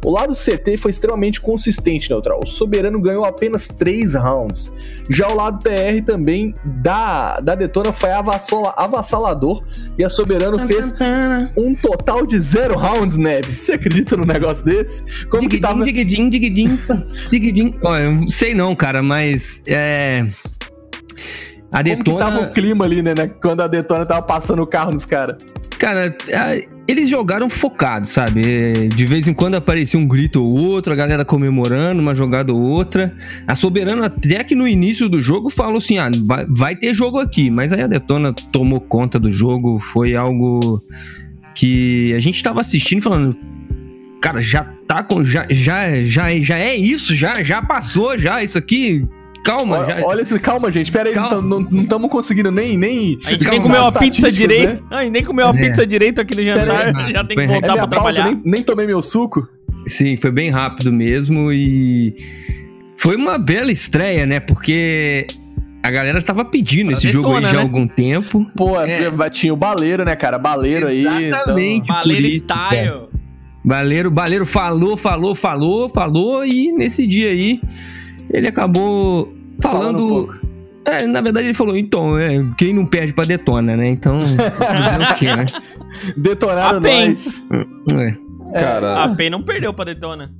O 0.05 0.11
lado 0.11 0.33
CT 0.33 0.77
foi 0.77 0.91
extremamente 0.91 1.41
consistente, 1.41 2.09
Neutral. 2.11 2.41
O 2.41 2.47
Soberano 2.47 3.01
ganhou 3.01 3.25
apenas 3.25 3.67
3 3.69 4.15
rounds. 4.15 4.73
Já 5.11 5.29
o 5.29 5.35
lado 5.35 5.59
TR 5.59 6.05
também 6.05 6.55
da, 6.65 7.41
da 7.41 7.55
Detona 7.55 7.93
foi 7.93 8.11
avassala- 8.13 8.75
avassalador. 8.77 9.65
E 9.99 10.05
a 10.05 10.09
Soberano 10.09 10.59
fez 10.67 10.95
um 11.57 11.75
total 11.75 12.25
de 12.25 12.39
0 12.39 12.77
rounds, 12.79 13.17
Neves. 13.17 13.55
Você 13.55 13.73
acredita 13.73 14.17
num 14.17 14.25
negócio 14.25 14.65
desse? 14.65 15.05
Como 15.27 15.49
que 15.49 15.59
tava... 15.59 15.83
Diguidim, 15.83 16.29
diguidim, 16.29 16.79
diguidim. 17.31 17.75
Olha, 17.83 18.03
eu 18.05 18.13
não 18.13 18.29
sei 18.29 18.55
não, 18.55 18.77
cara, 18.77 19.03
mas 19.03 19.61
é. 19.67 20.27
A 21.71 21.83
Como 21.83 22.03
que 22.03 22.05
tava 22.05 22.31
o 22.31 22.33
Detona. 22.33 22.49
clima 22.49 22.85
ali, 22.85 23.03
né, 23.03 23.15
né? 23.17 23.29
Quando 23.43 23.61
a 23.61 23.67
Detona 23.67 24.07
tava 24.07 24.23
passando 24.23 24.63
o 24.63 24.67
carro 24.67 24.91
nos 24.93 25.05
caras. 25.05 25.37
Cara, 25.79 26.17
eles 26.89 27.09
jogaram 27.09 27.51
focados, 27.51 28.09
sabe? 28.09 28.41
É, 28.45 28.73
De 28.73 29.05
vez 29.05 29.29
em 29.29 29.35
quando 29.35 29.55
aparecia 29.57 30.01
um 30.01 30.07
grito 30.07 30.43
ou 30.43 30.59
outro, 30.59 30.93
a 30.93 30.97
galera 30.97 31.25
comemorando 31.25 32.01
uma 32.01 32.15
jogada 32.15 32.53
ou 32.53 32.59
outra. 32.61 33.15
A 33.47 33.55
Soberano, 33.55 34.03
até 34.03 34.43
que 34.43 34.55
no 34.55 34.67
início 34.67 35.09
do 35.09 35.21
jogo, 35.21 35.51
falou 35.51 35.77
assim: 35.77 35.99
ah, 35.99 36.11
vai, 36.25 36.47
vai 36.49 36.75
ter 36.75 36.95
jogo 36.95 37.19
aqui. 37.19 37.51
Mas 37.51 37.73
aí 37.73 37.83
a 37.83 37.87
Detona 37.87 38.33
tomou 38.33 38.81
conta 38.81 39.19
do 39.19 39.31
jogo, 39.31 39.79
foi 39.79 40.17
algo 40.17 40.83
que 41.55 42.15
a 42.15 42.21
gente 42.21 42.43
tava 42.43 42.61
assistindo 42.61 43.03
falando. 43.03 43.37
Cara, 44.23 44.41
já 44.41 44.65
tá 44.87 45.03
com. 45.03 45.23
Já, 45.23 45.47
já, 45.51 46.03
já, 46.03 46.31
já 46.41 46.59
é 46.59 46.75
isso, 46.75 47.15
já, 47.15 47.43
já 47.43 47.61
passou, 47.61 48.17
já. 48.19 48.43
Isso 48.43 48.57
aqui. 48.57 49.07
Calma, 49.49 49.79
Olha, 49.79 50.01
já. 50.01 50.07
olha 50.07 50.21
esse, 50.23 50.39
calma, 50.39 50.71
gente. 50.71 50.93
Pera 50.93 51.09
aí, 51.09 51.15
Calma. 51.15 51.41
não 51.41 51.83
estamos 51.83 52.11
conseguindo 52.11 52.51
nem. 52.51 52.77
nem 52.77 53.19
A 53.25 53.31
gente 53.31 53.49
nem 53.49 53.61
calcular 53.61 53.63
comeu 53.63 53.83
a 53.85 53.89
as 53.89 53.99
pizza 53.99 54.31
direito. 54.31 54.85
né? 54.91 55.09
Nem 55.11 55.25
comeu 55.25 55.47
a 55.47 55.51
É. 55.51 55.53
pizza 55.61 55.87
direito 55.87 56.21
aqui 56.21 56.35
no 56.35 56.45
jantar. 56.45 56.95
aí. 56.95 57.09
já 57.13 57.25
tem 57.25 57.37
que 57.37 57.43
É 57.43 57.47
voltar 57.47 57.73
minha 57.73 57.89
pra 57.89 57.99
pausa, 57.99 58.15
trabalhar. 58.15 58.25
nem, 58.27 58.53
nem 58.53 58.63
tomei 58.63 58.87
meu 58.87 59.01
suco. 59.01 59.49
Sim, 59.87 60.17
foi 60.19 60.31
bem 60.31 60.51
rápido 60.51 60.93
mesmo 60.93 61.51
e 61.51 62.15
foi 62.99 63.17
uma 63.17 63.39
bela 63.39 63.73
estreia, 63.73 64.27
né? 64.27 64.39
Porque 64.39 65.27
a 65.83 65.91
galera 65.91 66.21
tava 66.21 66.45
pedindo 66.45 66.93
esse 66.93 67.11
jogo 67.11 67.29
aí 67.29 67.35
Detona, 67.37 67.49
já 67.55 67.61
há 67.61 67.61
né? 67.61 67.63
algum 67.63 67.89
tempo. 67.89 68.47
Pô, 68.55 68.79
É. 68.79 69.31
tinha 69.31 69.55
o 69.55 69.57
baleiro, 69.57 70.05
né, 70.05 70.15
cara? 70.15 70.37
Baleiro 70.39 70.89
aí. 70.89 71.07
Exatamente. 71.25 71.85
Então... 71.85 71.97
Baleiro 71.97 72.27
isso, 72.27 72.37
style. 72.45 73.09
Baleiro, 73.65 74.11
Baleiro 74.11 74.45
falou, 74.45 74.97
falou, 74.97 75.35
falou, 75.35 75.89
falou 75.89 76.45
e 76.45 76.71
nesse 76.73 77.07
dia 77.07 77.31
aí 77.31 77.61
ele 78.31 78.47
acabou 78.47 79.35
Falando 79.63 80.05
um 80.05 80.09
falando. 80.09 80.09
pouco. 80.09 80.39
é, 80.85 81.07
na 81.07 81.21
verdade 81.21 81.47
ele 81.47 81.55
falou, 81.55 81.77
então, 81.77 82.19
é, 82.19 82.45
quem 82.57 82.73
não 82.75 82.87
perde 82.87 83.13
pra 83.13 83.25
detona, 83.25 83.77
né? 83.77 83.89
Então, 83.89 84.21
o 84.23 85.15
quê, 85.19 85.27
né? 85.35 85.47
Detonaram 86.17 86.79
A 86.79 86.81
PEN. 86.81 87.09
nós. 87.09 87.45
É. 87.93 88.61
Cara, 88.61 89.05
A 89.05 89.15
PEN 89.15 89.31
não 89.31 89.43
perdeu 89.43 89.75
pra 89.75 89.85
Detona. 89.85 90.31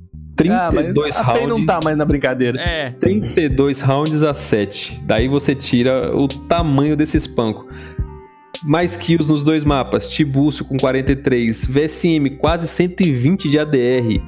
Ah, 0.49 0.71
mas 0.73 0.85
32 0.85 1.17
a 1.17 1.23
PEN 1.33 1.47
não 1.47 1.57
rounds. 1.57 1.65
tá 1.67 1.79
mais 1.83 1.97
na 1.97 2.05
brincadeira. 2.05 2.59
É. 2.61 2.91
32 2.91 3.81
rounds 3.81 4.23
a 4.23 4.33
7. 4.33 5.03
Daí 5.03 5.27
você 5.27 5.53
tira 5.53 6.15
o 6.15 6.27
tamanho 6.29 6.95
desse 6.95 7.17
espanco. 7.17 7.67
Mais 8.63 8.95
kills 8.95 9.29
nos 9.29 9.43
dois 9.43 9.65
mapas. 9.65 10.09
Tibúcio 10.09 10.63
com 10.63 10.77
43. 10.77 11.65
VSM 11.65 12.29
quase 12.39 12.67
120 12.69 13.49
de 13.49 13.59
ADR. 13.59 14.21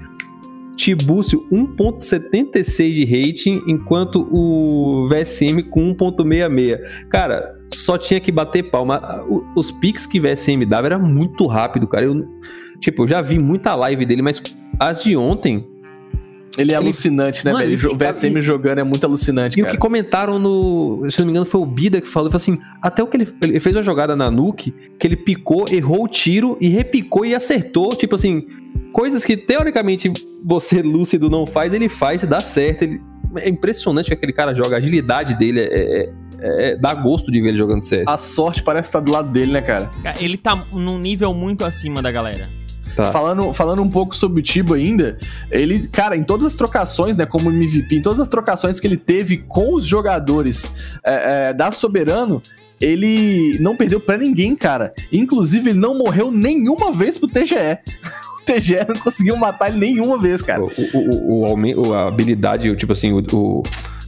Tibúcio 0.81 1.47
1.76 1.51 2.91
de 2.91 3.05
rating, 3.05 3.61
enquanto 3.67 4.27
o 4.31 5.07
VSM 5.07 5.61
com 5.69 5.93
1.66. 5.93 6.79
Cara, 7.07 7.55
só 7.71 7.99
tinha 7.99 8.19
que 8.19 8.31
bater 8.31 8.63
palma. 8.63 9.23
Os 9.55 9.69
picks 9.69 10.07
que 10.07 10.19
VSM 10.19 10.65
dava 10.65 10.87
era 10.87 10.97
muito 10.97 11.45
rápido, 11.45 11.87
cara. 11.87 12.05
Eu, 12.05 12.27
tipo, 12.79 13.03
eu 13.03 13.07
já 13.07 13.21
vi 13.21 13.37
muita 13.37 13.75
live 13.75 14.07
dele, 14.07 14.23
mas 14.23 14.41
as 14.79 15.03
de 15.03 15.15
ontem, 15.15 15.67
Ele 16.57 16.73
é 16.73 16.75
alucinante, 16.75 17.45
né, 17.45 17.53
Mano, 17.53 17.65
velho? 17.65 17.79
ele 17.79 17.87
O 17.87 17.97
VSM 17.97 18.41
jogando 18.41 18.79
é 18.79 18.83
muito 18.83 19.05
alucinante, 19.05 19.57
E 19.57 19.61
o 19.61 19.65
cara. 19.65 19.75
que 19.75 19.81
comentaram 19.81 20.37
no. 20.37 21.07
Se 21.09 21.19
não 21.19 21.25
me 21.25 21.31
engano, 21.31 21.45
foi 21.45 21.61
o 21.61 21.65
Bida 21.65 22.01
que 22.01 22.07
falou. 22.07 22.27
Ele 22.27 22.37
falou 22.37 22.41
assim: 22.41 22.59
até 22.81 23.01
o 23.01 23.07
que 23.07 23.17
ele, 23.17 23.27
ele 23.41 23.59
fez 23.59 23.75
uma 23.75 23.83
jogada 23.83 24.15
na 24.15 24.29
Nuke, 24.29 24.73
que 24.99 25.07
ele 25.07 25.15
picou, 25.15 25.65
errou 25.69 26.03
o 26.03 26.07
tiro 26.07 26.57
e 26.59 26.67
repicou 26.67 27.25
e 27.25 27.33
acertou. 27.33 27.95
Tipo 27.95 28.15
assim, 28.15 28.45
coisas 28.91 29.23
que 29.23 29.37
teoricamente 29.37 30.11
você, 30.43 30.81
lúcido, 30.81 31.29
não 31.29 31.45
faz, 31.45 31.73
ele 31.73 31.87
faz 31.87 32.23
e 32.23 32.27
dá 32.27 32.41
certo. 32.41 32.81
Ele- 32.83 33.01
é 33.37 33.47
impressionante 33.47 34.07
que 34.07 34.13
aquele 34.13 34.33
cara 34.33 34.53
joga. 34.53 34.75
A 34.75 34.79
agilidade 34.79 35.35
dele 35.39 35.61
é, 35.61 35.63
é- 35.63 36.09
é- 36.41 36.71
é- 36.71 36.75
dá 36.75 36.93
gosto 36.93 37.31
de 37.31 37.39
ver 37.39 37.47
ele 37.49 37.57
jogando 37.57 37.81
CS. 37.81 38.03
A 38.09 38.17
sorte 38.17 38.61
parece 38.61 38.89
estar 38.89 38.99
do 38.99 39.09
lado 39.09 39.29
dele, 39.31 39.53
né, 39.53 39.61
cara? 39.61 39.89
Cara, 40.03 40.21
Ele 40.21 40.35
tá 40.35 40.65
num 40.73 40.99
nível 40.99 41.33
muito 41.33 41.63
acima 41.63 42.01
da 42.01 42.11
galera. 42.11 42.49
Tá. 42.95 43.05
Falando, 43.11 43.53
falando 43.53 43.81
um 43.81 43.89
pouco 43.89 44.15
sobre 44.15 44.39
o 44.39 44.43
Tibo 44.43 44.73
ainda, 44.73 45.17
ele, 45.49 45.87
cara, 45.87 46.15
em 46.17 46.23
todas 46.23 46.45
as 46.45 46.55
trocações, 46.55 47.15
né, 47.17 47.25
como 47.25 47.49
MVP, 47.49 47.95
em 47.95 48.01
todas 48.01 48.19
as 48.19 48.27
trocações 48.27 48.79
que 48.79 48.87
ele 48.87 48.97
teve 48.97 49.37
com 49.47 49.73
os 49.73 49.85
jogadores 49.85 50.71
é, 51.05 51.49
é, 51.49 51.53
da 51.53 51.71
Soberano, 51.71 52.41
ele 52.79 53.57
não 53.59 53.75
perdeu 53.75 53.99
pra 53.99 54.17
ninguém, 54.17 54.55
cara. 54.55 54.93
Inclusive, 55.11 55.69
ele 55.69 55.79
não 55.79 55.97
morreu 55.97 56.31
nenhuma 56.31 56.91
vez 56.91 57.17
pro 57.19 57.27
TGE. 57.27 57.55
O 58.41 58.43
TGE 58.43 58.77
não 58.89 58.95
conseguiu 58.95 59.37
matar 59.37 59.69
ele 59.69 59.77
nenhuma 59.77 60.17
vez, 60.19 60.41
cara. 60.41 60.63
O, 60.63 60.65
o, 60.65 61.53
o, 61.53 61.87
o 61.89 61.93
a 61.93 62.07
habilidade, 62.07 62.71
o 62.71 62.75
tipo 62.75 62.91
assim, 62.91 63.13
o. 63.13 63.21
como 63.21 63.63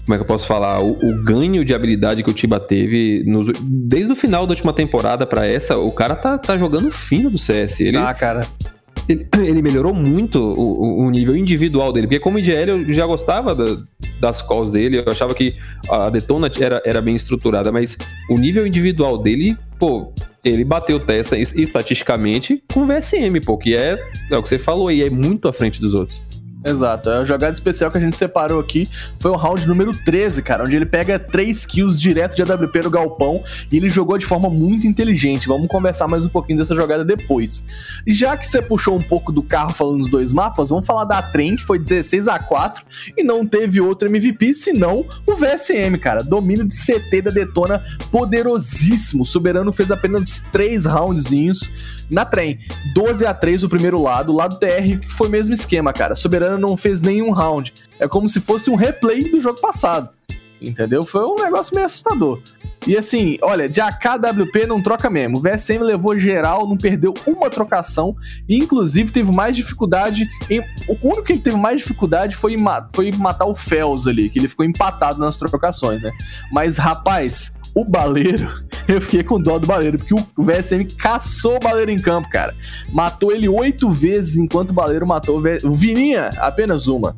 é 0.10 0.16
que 0.16 0.22
eu 0.24 0.26
posso 0.26 0.48
falar? 0.48 0.80
O, 0.82 0.90
o 0.94 1.24
ganho 1.24 1.64
de 1.64 1.72
habilidade 1.72 2.24
que 2.24 2.32
o 2.32 2.34
Tiba 2.34 2.60
teve 2.60 3.24
nos- 3.28 3.52
desde 3.62 4.12
o 4.12 4.16
final 4.16 4.48
da 4.48 4.54
última 4.54 4.74
temporada 4.74 5.28
pra 5.28 5.46
essa, 5.46 5.78
o 5.78 5.92
cara 5.92 6.16
tá, 6.16 6.36
tá 6.40 6.58
jogando 6.58 6.90
fino 6.90 7.30
do 7.30 7.38
CS. 7.38 7.80
Ele, 7.82 7.96
Ah, 7.98 8.12
cara. 8.12 8.48
Ele, 9.08 9.28
ele 9.46 9.62
melhorou 9.62 9.94
muito 9.94 10.40
o, 10.40 11.06
o- 11.06 11.10
nível 11.12 11.36
individual 11.36 11.92
dele, 11.94 12.08
porque 12.08 12.20
como 12.20 12.40
IGL 12.40 12.70
eu 12.88 12.94
já 12.94 13.06
gostava 13.06 13.54
da- 13.56 13.78
das 14.20 14.42
calls 14.42 14.72
dele, 14.72 14.98
eu 14.98 15.04
achava 15.12 15.34
que 15.36 15.56
a 15.90 16.10
Detona 16.10 16.50
era, 16.60 16.82
era 16.86 17.02
bem 17.02 17.16
estruturada, 17.16 17.72
mas 17.72 17.98
o 18.30 18.38
nível 18.38 18.66
individual 18.66 19.18
dele, 19.18 19.56
pô, 19.78 20.14
ele 20.44 20.64
bateu 20.64 21.00
testa 21.00 21.38
es- 21.38 21.54
estatisticamente 21.56 22.64
com 22.74 22.82
o 22.82 22.88
VSM, 22.88 23.40
pô, 23.46 23.58
que 23.58 23.76
é, 23.76 23.98
é 24.32 24.38
o 24.38 24.44
que 24.44 24.50
você 24.50 24.58
falou 24.60 24.88
aí, 24.88 25.02
é 25.04 25.10
muito 25.10 25.48
à 25.48 25.54
frente 25.54 25.80
dos 25.82 25.94
outros. 25.94 26.22
Exato. 26.66 27.10
A 27.10 27.26
jogada 27.26 27.52
especial 27.52 27.92
que 27.92 27.98
a 27.98 28.02
gente 28.02 28.16
separou 28.16 28.60
aqui 28.60 28.90
foi 29.20 29.32
o 29.32 29.36
round 29.36 29.68
número 29.68 29.94
13, 30.06 30.42
cara, 30.42 30.64
onde 30.64 30.76
ele 30.76 30.86
pega 30.86 31.20
3 31.20 31.66
kills 31.66 32.00
direto 32.00 32.36
de 32.36 32.42
AWP 32.42 32.84
no 32.84 32.90
galpão 32.90 33.44
e 33.72 33.78
ele 33.78 33.90
jogou 33.90 34.18
de 34.18 34.26
forma 34.26 34.50
muito 34.50 34.88
inteligente. 34.88 35.48
Vamos 35.48 35.68
conversar 35.68 36.08
mais 36.08 36.26
um 36.26 36.30
pouquinho 36.30 36.60
dessa 36.60 36.74
jogada 36.74 37.04
depois. 37.04 37.66
Já 38.08 38.38
que 38.38 38.48
você 38.48 38.62
puxou 38.62 38.98
um 38.98 39.02
pouco 39.02 39.32
do 39.32 39.44
carro 39.44 39.74
falando 39.74 39.98
dos 39.98 40.10
dois 40.10 40.32
mapas, 40.32 40.70
vamos 40.70 40.88
falar 40.88 41.04
da 41.04 41.22
Trem, 41.22 41.56
que 41.56 41.64
foi 41.64 41.78
16 41.78 42.28
a 42.28 42.40
4 42.40 42.86
e 43.18 43.24
não 43.24 43.46
teve 43.46 43.82
outro 43.82 44.08
MVP 44.08 44.54
senão 44.54 45.06
o 45.26 45.36
VSM, 45.36 45.98
cara. 46.00 46.24
Domínio 46.24 46.66
de 46.66 46.76
CT 46.76 47.24
da 47.24 47.32
Detona 47.32 47.84
poderosíssimo. 48.12 49.24
O 49.24 49.26
Soberano 49.26 49.74
fez 49.74 49.92
apenas 49.92 50.44
3 50.52 50.86
roundzinhos 50.86 51.72
na 52.10 52.24
Trem. 52.24 52.60
12 52.94 53.26
a 53.26 53.34
3 53.34 53.64
o 53.64 53.70
primeiro 53.70 54.02
lado, 54.02 54.32
o 54.32 54.36
lado 54.36 54.58
TR 54.60 55.00
que 55.02 55.12
foi 55.12 55.28
o 55.28 55.32
mesmo 55.32 55.54
esquema, 55.54 55.92
cara. 55.92 56.16
Soberano 56.16 56.53
não 56.58 56.78
fez 56.78 57.02
nenhum 57.02 57.32
round. 57.32 57.74
É 58.00 58.08
como 58.08 58.28
se 58.28 58.40
fosse 58.40 58.70
um 58.70 58.76
replay 58.76 59.30
do 59.30 59.40
jogo 59.40 59.60
passado. 59.60 60.10
Entendeu? 60.62 61.06
Foi 61.06 61.26
um 61.26 61.36
negócio 61.36 61.76
meio 61.76 61.86
assustador. 61.86 62.42
E 62.86 62.98
assim, 62.98 63.38
olha, 63.42 63.70
de 63.70 63.80
AKWP 63.80 64.66
não 64.68 64.82
troca 64.82 65.10
mesmo. 65.10 65.38
O 65.38 65.42
VSM 65.42 65.80
levou 65.80 66.18
geral, 66.18 66.68
não 66.68 66.78
perdeu 66.78 67.14
uma 67.26 67.50
trocação. 67.50 68.16
E 68.48 68.58
inclusive 68.58 69.12
teve 69.12 69.32
mais 69.32 69.56
dificuldade 69.56 70.28
em. 70.50 70.60
O 70.88 70.98
único 71.02 71.24
que 71.24 71.34
ele 71.34 71.42
teve 71.42 71.58
mais 71.58 71.78
dificuldade 71.78 72.36
foi 72.36 72.58
ma... 72.58 72.88
foi 72.94 73.12
matar 73.12 73.46
o 73.46 73.56
Fels 73.56 74.08
ali, 74.08 74.30
que 74.30 74.40
ele 74.40 74.50
ficou 74.50 74.66
empatado 74.66 75.20
nas 75.20 75.38
trocações, 75.38 76.02
né? 76.02 76.12
Mas, 76.52 76.78
rapaz, 76.78 77.54
o 77.74 77.84
Baleiro, 77.84 78.50
eu 78.88 79.02
fiquei 79.02 79.24
com 79.24 79.42
dó 79.42 79.58
do 79.58 79.68
Baleiro, 79.68 79.98
porque 79.98 80.14
o 80.14 80.44
VSM 80.44 80.86
caçou 80.98 81.56
o 81.58 81.60
Baleiro 81.60 81.92
em 81.92 82.00
campo, 82.00 82.30
cara. 82.30 82.54
Matou 82.92 83.32
ele 83.32 83.50
oito 83.50 83.90
vezes, 83.90 84.38
enquanto 84.38 84.72
o 84.72 84.74
Baleiro 84.74 85.08
matou 85.08 85.38
o, 85.38 85.42
v... 85.42 85.60
o 85.64 85.72
Vininha 85.72 86.30
apenas 86.38 86.88
uma. 86.88 87.16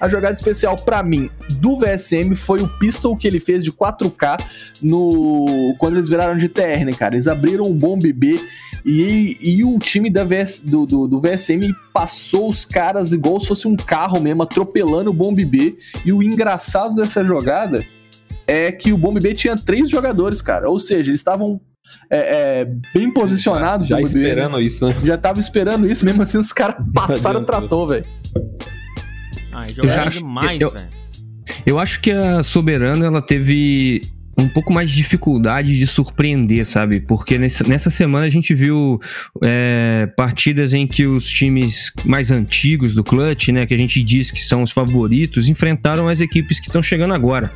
A 0.00 0.08
jogada 0.08 0.32
especial 0.32 0.76
para 0.76 1.00
mim 1.00 1.30
do 1.48 1.78
VSM 1.78 2.34
foi 2.34 2.60
o 2.60 2.66
pistol 2.66 3.16
que 3.16 3.24
ele 3.24 3.38
fez 3.38 3.62
de 3.62 3.70
4K 3.70 4.44
no 4.82 5.76
quando 5.78 5.94
eles 5.94 6.08
viraram 6.08 6.36
de 6.36 6.48
TR, 6.48 6.92
cara? 6.98 7.14
Eles 7.14 7.28
abriram 7.28 7.66
um 7.66 7.72
bom 7.72 7.96
BB 7.96 8.40
e, 8.84 9.38
e 9.40 9.64
o 9.64 9.78
time 9.78 10.10
da 10.10 10.24
VS, 10.24 10.60
do, 10.64 10.86
do, 10.86 11.06
do, 11.06 11.20
VSM 11.20 11.72
passou 11.92 12.48
os 12.48 12.64
caras 12.64 13.12
igual 13.12 13.38
se 13.38 13.46
fosse 13.46 13.68
um 13.68 13.76
carro 13.76 14.20
mesmo, 14.20 14.42
atropelando 14.42 15.10
o 15.10 15.14
bom 15.14 15.32
BB. 15.32 15.78
E 16.04 16.12
o 16.12 16.20
engraçado 16.20 16.96
dessa 16.96 17.24
jogada 17.24 17.84
é 18.46 18.72
que 18.72 18.92
o 18.92 18.98
Bomb 18.98 19.18
B 19.20 19.34
tinha 19.34 19.56
três 19.56 19.88
jogadores, 19.88 20.42
cara. 20.42 20.68
Ou 20.68 20.78
seja, 20.78 21.10
eles 21.10 21.20
estavam 21.20 21.60
é, 22.10 22.60
é, 22.60 22.64
bem 22.94 23.12
posicionados. 23.12 23.86
Já, 23.86 23.96
já 23.96 24.02
esperando 24.02 24.60
isso, 24.60 24.86
né? 24.86 24.96
Já 25.04 25.18
tava 25.18 25.40
esperando 25.40 25.90
isso, 25.90 26.04
mesmo 26.04 26.22
assim 26.22 26.38
os 26.38 26.52
caras 26.52 26.76
passaram 26.94 27.40
o 27.40 27.44
trator, 27.44 27.88
velho. 27.88 28.06
Ah, 29.52 29.66
jogaram 29.68 30.10
demais, 30.10 30.58
velho. 30.58 30.72
Eu 31.66 31.78
acho 31.78 32.00
que 32.00 32.10
a 32.10 32.42
Soberano 32.42 33.04
ela 33.04 33.20
teve 33.20 34.02
um 34.36 34.48
pouco 34.48 34.72
mais 34.72 34.90
de 34.90 34.96
dificuldade 34.96 35.78
de 35.78 35.86
surpreender, 35.86 36.64
sabe? 36.64 37.00
Porque 37.00 37.36
nessa, 37.36 37.64
nessa 37.64 37.90
semana 37.90 38.26
a 38.26 38.30
gente 38.30 38.54
viu 38.54 39.00
é, 39.42 40.08
partidas 40.16 40.72
em 40.72 40.86
que 40.86 41.06
os 41.06 41.28
times 41.28 41.92
mais 42.04 42.30
antigos 42.30 42.94
do 42.94 43.04
Clutch, 43.04 43.48
né, 43.48 43.66
que 43.66 43.74
a 43.74 43.78
gente 43.78 44.02
diz 44.02 44.30
que 44.30 44.42
são 44.42 44.62
os 44.62 44.70
favoritos, 44.70 45.48
enfrentaram 45.48 46.08
as 46.08 46.20
equipes 46.20 46.58
que 46.60 46.66
estão 46.66 46.82
chegando 46.82 47.12
agora. 47.14 47.52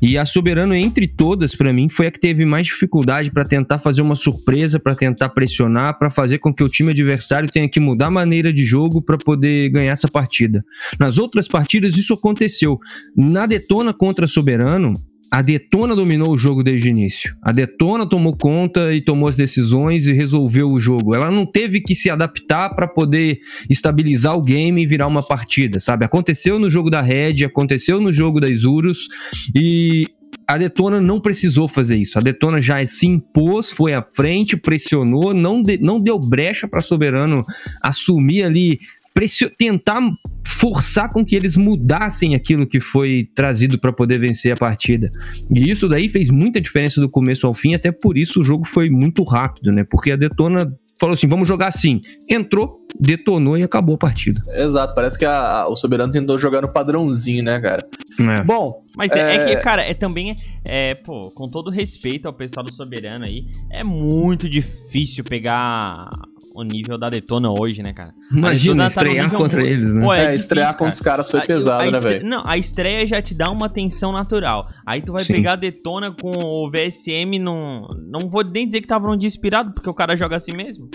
E 0.00 0.16
a 0.16 0.24
Soberano, 0.24 0.74
entre 0.74 1.08
todas, 1.08 1.54
para 1.54 1.72
mim, 1.72 1.88
foi 1.88 2.06
a 2.06 2.10
que 2.10 2.20
teve 2.20 2.44
mais 2.44 2.66
dificuldade 2.66 3.30
para 3.30 3.44
tentar 3.44 3.78
fazer 3.78 4.02
uma 4.02 4.16
surpresa, 4.16 4.78
para 4.78 4.94
tentar 4.94 5.30
pressionar, 5.30 5.98
para 5.98 6.10
fazer 6.10 6.38
com 6.38 6.54
que 6.54 6.62
o 6.62 6.68
time 6.68 6.92
adversário 6.92 7.50
tenha 7.50 7.68
que 7.68 7.80
mudar 7.80 8.06
a 8.06 8.10
maneira 8.10 8.52
de 8.52 8.64
jogo 8.64 9.02
para 9.02 9.18
poder 9.18 9.70
ganhar 9.70 9.92
essa 9.92 10.08
partida. 10.08 10.64
Nas 10.98 11.18
outras 11.18 11.48
partidas, 11.48 11.96
isso 11.96 12.14
aconteceu. 12.14 12.78
Na 13.16 13.46
Detona 13.46 13.92
contra 13.92 14.24
a 14.24 14.28
Soberano, 14.28 14.92
a 15.30 15.42
Detona 15.42 15.94
dominou 15.94 16.32
o 16.32 16.38
jogo 16.38 16.62
desde 16.62 16.88
o 16.88 16.90
início. 16.90 17.36
A 17.40 17.52
Detona 17.52 18.04
tomou 18.04 18.36
conta 18.36 18.92
e 18.92 19.00
tomou 19.00 19.28
as 19.28 19.36
decisões 19.36 20.06
e 20.06 20.12
resolveu 20.12 20.68
o 20.68 20.80
jogo. 20.80 21.14
Ela 21.14 21.30
não 21.30 21.46
teve 21.46 21.80
que 21.80 21.94
se 21.94 22.10
adaptar 22.10 22.70
para 22.70 22.88
poder 22.88 23.38
estabilizar 23.68 24.36
o 24.36 24.42
game 24.42 24.82
e 24.82 24.86
virar 24.86 25.06
uma 25.06 25.22
partida, 25.22 25.78
sabe? 25.78 26.04
Aconteceu 26.04 26.58
no 26.58 26.70
jogo 26.70 26.90
da 26.90 27.00
Red, 27.00 27.44
aconteceu 27.44 28.00
no 28.00 28.12
jogo 28.12 28.40
da 28.40 28.48
Isurus 28.48 29.06
e 29.54 30.06
a 30.46 30.58
Detona 30.58 31.00
não 31.00 31.20
precisou 31.20 31.68
fazer 31.68 31.96
isso. 31.96 32.18
A 32.18 32.20
Detona 32.20 32.60
já 32.60 32.84
se 32.84 33.06
impôs, 33.06 33.70
foi 33.70 33.94
à 33.94 34.02
frente, 34.02 34.56
pressionou, 34.56 35.32
não, 35.32 35.62
de, 35.62 35.78
não 35.78 36.00
deu 36.00 36.18
brecha 36.18 36.66
para 36.66 36.80
Soberano 36.80 37.44
assumir 37.80 38.42
ali 38.42 38.80
tentar 39.58 40.00
forçar 40.46 41.08
com 41.08 41.24
que 41.24 41.34
eles 41.34 41.56
mudassem 41.56 42.34
aquilo 42.34 42.66
que 42.66 42.80
foi 42.80 43.28
trazido 43.34 43.78
para 43.78 43.92
poder 43.92 44.18
vencer 44.18 44.52
a 44.52 44.56
partida. 44.56 45.08
E 45.50 45.70
isso 45.70 45.88
daí 45.88 46.08
fez 46.08 46.28
muita 46.28 46.60
diferença 46.60 47.00
do 47.00 47.08
começo 47.08 47.46
ao 47.46 47.54
fim, 47.54 47.74
até 47.74 47.90
por 47.90 48.18
isso 48.18 48.40
o 48.40 48.44
jogo 48.44 48.66
foi 48.66 48.90
muito 48.90 49.22
rápido, 49.22 49.70
né? 49.70 49.84
Porque 49.88 50.12
a 50.12 50.16
Detona 50.16 50.70
falou 51.00 51.14
assim: 51.14 51.26
vamos 51.26 51.48
jogar 51.48 51.68
assim. 51.68 52.00
Entrou, 52.28 52.78
detonou 52.98 53.56
e 53.56 53.62
acabou 53.62 53.94
a 53.94 53.98
partida. 53.98 54.38
Exato, 54.54 54.94
parece 54.94 55.18
que 55.18 55.24
a, 55.24 55.62
a, 55.62 55.68
o 55.68 55.74
Soberano 55.74 56.12
tentou 56.12 56.38
jogar 56.38 56.60
no 56.60 56.70
padrãozinho, 56.70 57.42
né, 57.42 57.58
cara? 57.58 57.82
É. 58.20 58.42
Bom. 58.42 58.84
Mas 58.94 59.10
é... 59.12 59.36
é... 59.36 59.46
que, 59.46 59.62
cara, 59.62 59.82
é 59.82 59.94
também. 59.94 60.34
É, 60.62 60.92
pô, 60.94 61.22
com 61.34 61.48
todo 61.48 61.70
respeito 61.70 62.26
ao 62.26 62.34
pessoal 62.34 62.64
do 62.64 62.72
Soberano 62.72 63.24
aí, 63.24 63.46
é 63.70 63.82
muito 63.82 64.48
difícil 64.48 65.24
pegar 65.24 66.10
o 66.54 66.62
nível 66.62 66.98
da 66.98 67.08
Detona 67.08 67.50
hoje, 67.50 67.82
né, 67.82 67.92
cara? 67.92 68.12
Imagina 68.30 68.84
tá 68.84 68.88
estrear 68.88 69.30
contra 69.30 69.60
muito... 69.60 69.72
eles, 69.72 69.94
né? 69.94 70.02
Pô, 70.02 70.12
é, 70.12 70.18
é 70.18 70.20
difícil, 70.22 70.40
estrear 70.40 70.66
cara. 70.66 70.78
contra 70.78 70.94
os 70.94 71.00
caras 71.00 71.30
foi 71.30 71.40
a, 71.40 71.46
pesado, 71.46 71.82
a, 71.82 71.90
né, 71.90 72.00
velho? 72.00 72.28
Não, 72.28 72.42
a 72.46 72.58
estreia 72.58 73.06
já 73.06 73.20
te 73.22 73.34
dá 73.34 73.50
uma 73.50 73.68
tensão 73.68 74.12
natural. 74.12 74.66
Aí 74.84 75.02
tu 75.02 75.12
vai 75.12 75.24
Sim. 75.24 75.34
pegar 75.34 75.52
a 75.52 75.56
Detona 75.56 76.10
com 76.10 76.32
o 76.32 76.70
VSM, 76.70 77.38
não, 77.38 77.86
não 78.08 78.28
vou 78.28 78.44
nem 78.44 78.66
dizer 78.66 78.80
que 78.80 78.86
tava 78.86 79.10
um 79.10 79.16
dia 79.16 79.28
inspirado, 79.28 79.72
porque 79.72 79.88
o 79.88 79.94
cara 79.94 80.16
joga 80.16 80.36
assim 80.36 80.52
mesmo. 80.52 80.88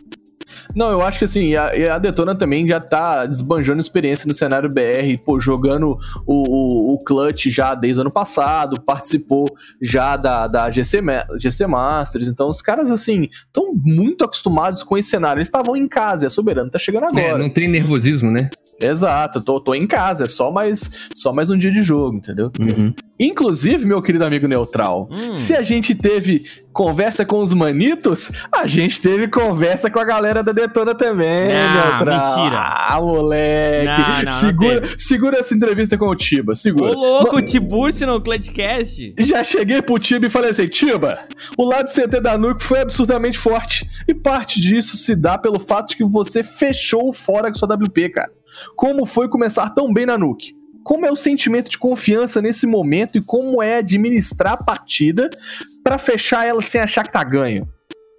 Não, 0.75 0.89
eu 0.89 1.01
acho 1.01 1.19
que 1.19 1.25
assim, 1.25 1.55
a, 1.55 1.95
a 1.95 1.99
Detona 1.99 2.35
também 2.35 2.67
já 2.67 2.79
tá 2.79 3.25
desbanjando 3.25 3.79
experiência 3.79 4.27
no 4.27 4.33
cenário 4.33 4.69
BR, 4.69 5.21
pô, 5.25 5.39
jogando 5.39 5.97
o, 6.25 6.91
o, 6.91 6.93
o 6.93 6.99
Clutch 6.99 7.47
já 7.47 7.75
desde 7.75 7.99
o 7.99 8.01
ano 8.01 8.11
passado, 8.11 8.81
participou 8.81 9.47
já 9.81 10.15
da, 10.17 10.47
da 10.47 10.69
GC, 10.69 11.01
GC 11.39 11.67
Masters, 11.67 12.27
então 12.27 12.49
os 12.49 12.61
caras, 12.61 12.89
assim, 12.91 13.27
estão 13.45 13.73
muito 13.75 14.23
acostumados 14.23 14.83
com 14.83 14.97
esse 14.97 15.09
cenário. 15.09 15.39
Eles 15.39 15.47
estavam 15.47 15.75
em 15.75 15.87
casa, 15.87 16.27
a 16.27 16.29
Soberano 16.29 16.69
tá 16.69 16.79
chegando 16.79 17.05
é, 17.05 17.07
agora. 17.07 17.27
É, 17.27 17.37
não 17.37 17.49
tem 17.49 17.67
nervosismo, 17.67 18.31
né? 18.31 18.49
Exato, 18.79 19.41
tô, 19.41 19.59
tô 19.59 19.73
em 19.73 19.87
casa, 19.87 20.25
é 20.25 20.27
só 20.27 20.51
mais, 20.51 21.07
só 21.15 21.33
mais 21.33 21.49
um 21.49 21.57
dia 21.57 21.71
de 21.71 21.81
jogo, 21.81 22.17
entendeu? 22.17 22.51
Uhum. 22.59 22.93
Inclusive, 23.19 23.85
meu 23.85 24.01
querido 24.01 24.25
amigo 24.25 24.47
Neutral, 24.47 25.09
hum. 25.13 25.33
se 25.33 25.55
a 25.55 25.63
gente 25.63 25.95
teve 25.95 26.43
conversa 26.73 27.25
com 27.25 27.41
os 27.41 27.53
manitos, 27.53 28.33
a 28.53 28.67
gente 28.67 29.01
teve 29.01 29.29
conversa 29.29 29.89
com 29.89 29.97
a 29.97 30.03
galera 30.03 30.43
da 30.43 30.51
Detona 30.51 30.93
também, 30.93 31.47
não, 31.47 31.73
Neutral. 31.73 32.37
Mentira. 32.37 32.59
Ah, 32.59 32.99
moleque. 32.99 33.85
Não, 33.85 34.23
não, 34.23 34.29
segura, 34.29 34.89
segura 34.97 35.37
essa 35.37 35.55
entrevista 35.55 35.97
com 35.97 36.07
o 36.07 36.15
Tiba, 36.15 36.53
segura. 36.55 36.91
Ô, 36.91 36.93
louco, 36.93 37.37
o 37.37 37.41
Tiburcio 37.41 38.05
no 38.05 38.21
Clutchcast. 38.21 39.15
Já 39.19 39.43
cheguei 39.45 39.81
pro 39.81 39.97
Tiba 39.97 40.25
e 40.25 40.29
falei 40.29 40.51
assim, 40.51 40.67
Tiba, 40.67 41.17
o 41.57 41.63
lado 41.63 41.87
CT 41.87 42.19
da 42.19 42.37
Nuke 42.37 42.63
foi 42.63 42.81
absurdamente 42.81 43.37
forte. 43.37 43.89
E 44.07 44.13
parte 44.13 44.59
disso 44.59 44.97
se 44.97 45.15
dá 45.15 45.37
pelo 45.37 45.59
fato 45.59 45.89
de 45.89 45.97
que 45.97 46.03
você 46.03 46.43
fechou 46.43 47.13
fora 47.13 47.49
com 47.49 47.57
sua 47.57 47.73
WP, 47.73 48.09
cara. 48.09 48.31
Como 48.75 49.05
foi 49.05 49.27
começar 49.27 49.69
tão 49.71 49.93
bem 49.93 50.05
na 50.05 50.17
Nuke? 50.17 50.54
Como 50.85 51.03
é 51.03 51.11
o 51.11 51.15
sentimento 51.15 51.71
de 51.71 51.79
confiança 51.79 52.39
nesse 52.39 52.67
momento 52.67 53.17
e 53.17 53.23
como 53.23 53.61
é 53.61 53.77
administrar 53.77 54.53
a 54.53 54.63
partida 54.63 55.31
para 55.83 55.97
fechar 55.97 56.45
ela 56.45 56.61
sem 56.61 56.79
achar 56.79 57.03
que 57.03 57.11
tá 57.11 57.23
ganho. 57.23 57.67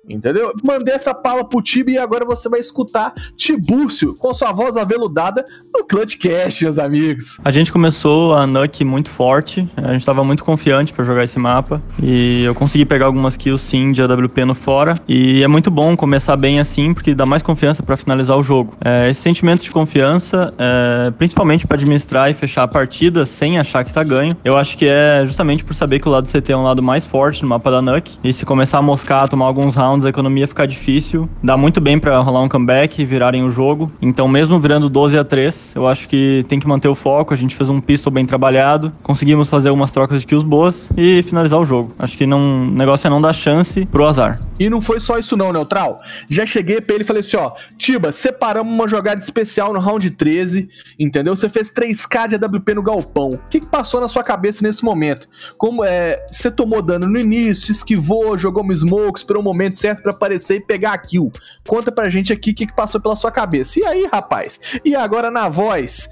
Entendeu? 0.09 0.53
Mandei 0.63 0.95
essa 0.95 1.13
pala 1.13 1.45
pro 1.45 1.61
Tibi 1.61 1.95
e 1.95 1.99
agora 1.99 2.25
você 2.25 2.49
vai 2.49 2.61
escutar 2.61 3.13
Tibúrcio 3.37 4.15
com 4.17 4.33
sua 4.33 4.53
voz 4.53 4.77
aveludada 4.77 5.45
no 5.75 5.85
Clutchcast, 5.85 6.63
meus 6.63 6.79
amigos. 6.79 7.41
A 7.45 7.51
gente 7.51 7.73
começou 7.73 8.35
a 8.35 8.47
Nuck 8.47 8.85
muito 8.85 9.11
forte, 9.11 9.69
a 9.77 9.93
gente 9.93 10.07
tava 10.07 10.23
muito 10.23 10.45
confiante 10.45 10.93
para 10.93 11.05
jogar 11.05 11.25
esse 11.25 11.39
mapa 11.39 11.83
e 12.01 12.45
eu 12.45 12.55
consegui 12.55 12.85
pegar 12.85 13.07
algumas 13.07 13.37
kills 13.37 13.65
sim 13.65 13.91
de 13.91 14.01
AWP 14.01 14.45
no 14.45 14.55
fora 14.55 15.01
e 15.09 15.43
é 15.43 15.49
muito 15.49 15.71
bom 15.71 15.97
começar 15.97 16.37
bem 16.37 16.61
assim 16.61 16.95
porque 16.95 17.15
dá 17.15 17.27
mais 17.27 17.43
confiança 17.43 17.83
para 17.83 17.97
finalizar 17.97 18.39
o 18.39 18.43
jogo. 18.43 18.75
É, 18.85 19.11
esse 19.11 19.21
sentimento 19.23 19.63
de 19.63 19.71
confiança, 19.73 20.55
é, 20.57 21.11
principalmente 21.13 21.67
para 21.67 21.77
administrar 21.77 22.31
e 22.31 22.35
fechar 22.35 22.63
a 22.63 22.69
partida 22.69 23.27
sem 23.27 23.59
achar 23.59 23.85
que 23.85 23.93
tá 23.93 24.05
ganho, 24.05 24.37
eu 24.45 24.57
acho 24.57 24.79
que 24.79 24.87
é 24.87 25.25
justamente 25.27 25.65
por 25.65 25.75
saber 25.75 25.99
que 25.99 26.09
o 26.09 26.13
lado 26.13 26.29
CT 26.29 26.53
é 26.53 26.57
um 26.57 26.63
lado 26.63 26.83
mais 26.83 27.05
forte 27.05 27.43
no 27.43 27.49
mapa 27.49 27.71
da 27.71 27.83
Nuck 27.83 28.15
e 28.23 28.33
se 28.33 28.45
começar 28.45 28.79
a 28.79 28.83
moscar, 28.83 29.29
tomar 29.29 29.47
alguns 29.47 29.75
rounds 29.75 29.96
rounds 29.97 30.05
a 30.05 30.11
economia 30.11 30.47
ficar 30.47 30.67
difícil. 30.67 31.29
Dá 31.43 31.57
muito 31.57 31.81
bem 31.81 31.99
para 31.99 32.19
rolar 32.21 32.43
um 32.43 32.49
comeback 32.49 33.01
e 33.01 33.05
virarem 33.05 33.45
o 33.45 33.51
jogo. 33.51 33.91
Então, 34.01 34.29
mesmo 34.29 34.61
virando 34.61 34.89
12 34.89 35.19
a 35.19 35.25
3, 35.25 35.73
eu 35.75 35.87
acho 35.87 36.09
que 36.09 36.45
tem 36.49 36.61
que 36.61 36.69
manter 36.69 36.89
o 36.89 36.95
foco. 36.95 37.33
A 37.33 37.37
gente 37.37 37.57
fez 37.57 37.69
um 37.69 37.81
pistol 37.81 38.13
bem 38.13 38.25
trabalhado, 38.25 38.93
conseguimos 39.03 39.49
fazer 39.49 39.71
algumas 39.71 39.91
trocas 39.91 40.21
de 40.21 40.27
kills 40.27 40.47
boas 40.47 40.91
e 40.97 41.23
finalizar 41.23 41.59
o 41.59 41.67
jogo. 41.67 41.93
Acho 41.99 42.17
que 42.17 42.27
não, 42.27 42.67
o 42.67 42.71
negócio 42.71 43.07
é 43.07 43.11
não 43.11 43.21
dar 43.21 43.33
chance 43.33 43.87
pro 43.87 44.07
azar. 44.07 44.39
E 44.59 44.69
não 44.69 44.81
foi 44.81 45.01
só 45.01 45.19
isso 45.19 45.37
não, 45.37 45.53
Neutral. 45.53 45.97
Já 46.31 46.45
cheguei 46.45 46.81
pra 46.81 46.95
ele 46.95 47.05
e 47.05 47.07
falei 47.07 47.21
assim, 47.21 47.37
ó, 47.37 47.53
Tiba, 47.77 48.13
separamos 48.13 48.73
uma 48.73 48.89
jogada 48.89 49.21
especial 49.21 49.73
no 49.73 49.81
round 49.81 50.11
13, 50.11 50.69
entendeu? 50.99 51.35
Você 51.35 51.49
fez 51.49 51.71
3k 51.71 52.29
de 52.29 52.35
AWP 52.35 52.75
no 52.75 52.83
galpão. 52.83 53.31
O 53.31 53.39
que, 53.49 53.61
que 53.61 53.67
passou 53.67 54.01
na 54.01 54.09
sua 54.09 54.23
cabeça 54.23 54.63
nesse 54.63 54.85
momento? 54.85 55.29
Como 55.57 55.85
é, 55.85 56.25
você 56.31 56.51
tomou 56.51 56.83
dano 56.83 57.07
no 57.07 57.19
início, 57.19 57.71
esquivou, 57.71 58.37
jogou 58.37 58.65
um 58.65 58.73
smoke, 58.73 59.19
esperou 59.19 59.41
o 59.41 59.45
momento 59.45 59.77
certo 59.87 60.03
para 60.03 60.11
aparecer 60.11 60.57
e 60.57 60.61
pegar 60.61 60.95
a 60.95 60.99
kill. 60.99 61.31
Conta 61.67 61.93
pra 61.93 62.09
gente 62.09 62.33
aqui 62.33 62.51
o 62.51 62.55
que, 62.55 62.67
que 62.67 62.75
passou 62.75 63.01
pela 63.01 63.15
sua 63.15 63.31
cabeça. 63.31 63.79
E 63.79 63.85
aí, 63.85 64.09
rapaz? 64.11 64.59
E 64.85 64.97
agora 64.97 65.31
na 65.31 65.49
voz, 65.49 66.09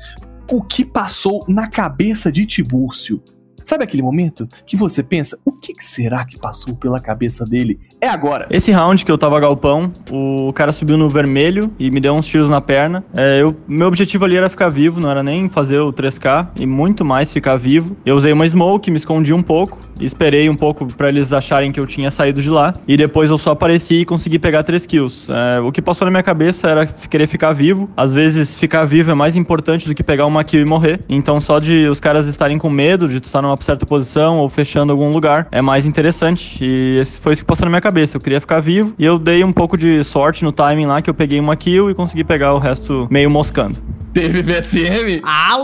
o 0.49 0.63
que 0.63 0.85
passou 0.85 1.45
na 1.49 1.69
cabeça 1.69 2.31
de 2.31 2.47
Tibúrcio? 2.47 3.21
Sabe 3.65 3.83
aquele 3.83 4.03
momento 4.03 4.47
que 4.67 4.77
você 4.77 5.03
pensa, 5.03 5.39
o 5.43 5.51
que, 5.51 5.73
será 5.79 6.23
que 6.27 6.39
passou 6.39 6.77
pela 6.77 7.01
cabeça 7.01 7.47
dele? 7.47 7.81
É 7.99 8.07
agora. 8.07 8.47
Esse 8.51 8.71
round 8.71 9.03
que 9.03 9.11
eu 9.11 9.17
tava 9.17 9.41
galpão, 9.41 9.91
o 10.13 10.53
cara 10.53 10.71
subiu 10.71 10.99
no 10.99 11.09
vermelho 11.09 11.73
e 11.79 11.91
me 11.91 11.99
deu 11.99 12.13
uns 12.13 12.27
tiros 12.27 12.51
na 12.51 12.61
perna. 12.61 13.03
É, 13.17 13.41
eu, 13.41 13.57
meu 13.67 13.89
objetivo 13.89 14.27
ali 14.27 14.37
era 14.37 14.51
ficar 14.51 14.69
vivo, 14.69 15.01
não 15.01 15.11
era 15.11 15.23
nem 15.23 15.49
fazer 15.49 15.79
o 15.79 15.91
3K 15.91 16.49
e 16.61 16.67
muito 16.67 17.07
mais 17.07 17.33
ficar 17.33 17.57
vivo. 17.57 17.97
Eu 18.05 18.17
usei 18.17 18.35
uma 18.35 18.47
smoke, 18.47 18.91
me 18.91 18.99
escondi 18.99 19.33
um 19.33 19.43
pouco, 19.43 19.79
esperei 19.99 20.51
um 20.51 20.55
pouco 20.55 20.87
para 20.87 21.09
eles 21.09 21.33
acharem 21.33 21.73
que 21.73 21.81
eu 21.81 21.87
tinha 21.87 22.11
saído 22.11 22.43
de 22.43 22.51
lá 22.51 22.75
e 22.87 22.99
depois 22.99 23.31
eu 23.31 23.39
só 23.39 23.53
apareci 23.53 24.03
e 24.03 24.05
consegui 24.05 24.39
pegar 24.39 24.63
3 24.63 24.85
kills. 24.85 25.33
É, 25.33 25.61
o 25.61 25.73
que 25.73 25.81
passou 25.81 26.05
na 26.05 26.11
minha 26.11 26.23
cabeça 26.23 26.69
era 26.69 26.85
querer 26.85 27.27
ficar 27.27 27.55
vivo. 27.55 27.89
Às 27.97 28.13
vezes 28.13 28.55
ficar 28.55 28.85
vivo 28.85 29.11
é 29.11 29.15
mais 29.15 29.37
importante 29.37 29.89
do 29.89 29.95
que 29.95 30.03
pegar 30.03 30.27
uma 30.27 30.45
kill 30.45 30.61
e 30.61 30.67
morrer. 30.67 31.01
Então 31.09 31.41
só 31.41 31.59
de 31.59 31.87
os 31.89 31.99
caras 31.99 32.27
estarem 32.27 32.59
com 32.59 32.69
medo 32.69 33.09
de 33.09 33.19
tu 33.21 33.25
estar 33.25 33.41
numa 33.41 33.54
certa 33.63 33.87
posição 33.87 34.39
ou 34.39 34.49
fechando 34.49 34.93
algum 34.93 35.11
lugar 35.11 35.47
é 35.53 35.63
mais 35.63 35.87
interessante. 35.87 36.59
E 36.61 36.99
esse 36.99 37.21
foi 37.21 37.35
isso 37.35 37.43
que 37.43 37.47
passou 37.47 37.67
na 37.67 37.71
minha 37.71 37.81
cabeça. 37.81 38.17
Eu 38.17 38.21
queria 38.21 38.41
ficar 38.41 38.61
vivo 38.61 38.95
e 38.99 39.05
eu 39.05 39.19
dei 39.19 39.45
um 39.45 39.53
pouco 39.53 39.77
de 39.77 40.03
sorte 40.03 40.43
no 40.43 40.51
timing 40.51 40.87
lá 40.87 41.01
que 41.01 41.11
eu 41.11 41.15
peguei 41.15 41.39
uma 41.39 41.55
kill 41.55 41.91
e 41.91 41.95
consegui 41.95 42.25
pegar 42.25 42.55
o 42.55 42.59
resto 42.59 43.07
meio 43.11 43.31
moscando. 43.31 43.79
Teve 44.13 44.43
VSM? 44.43 45.21
Ah, 45.25 45.57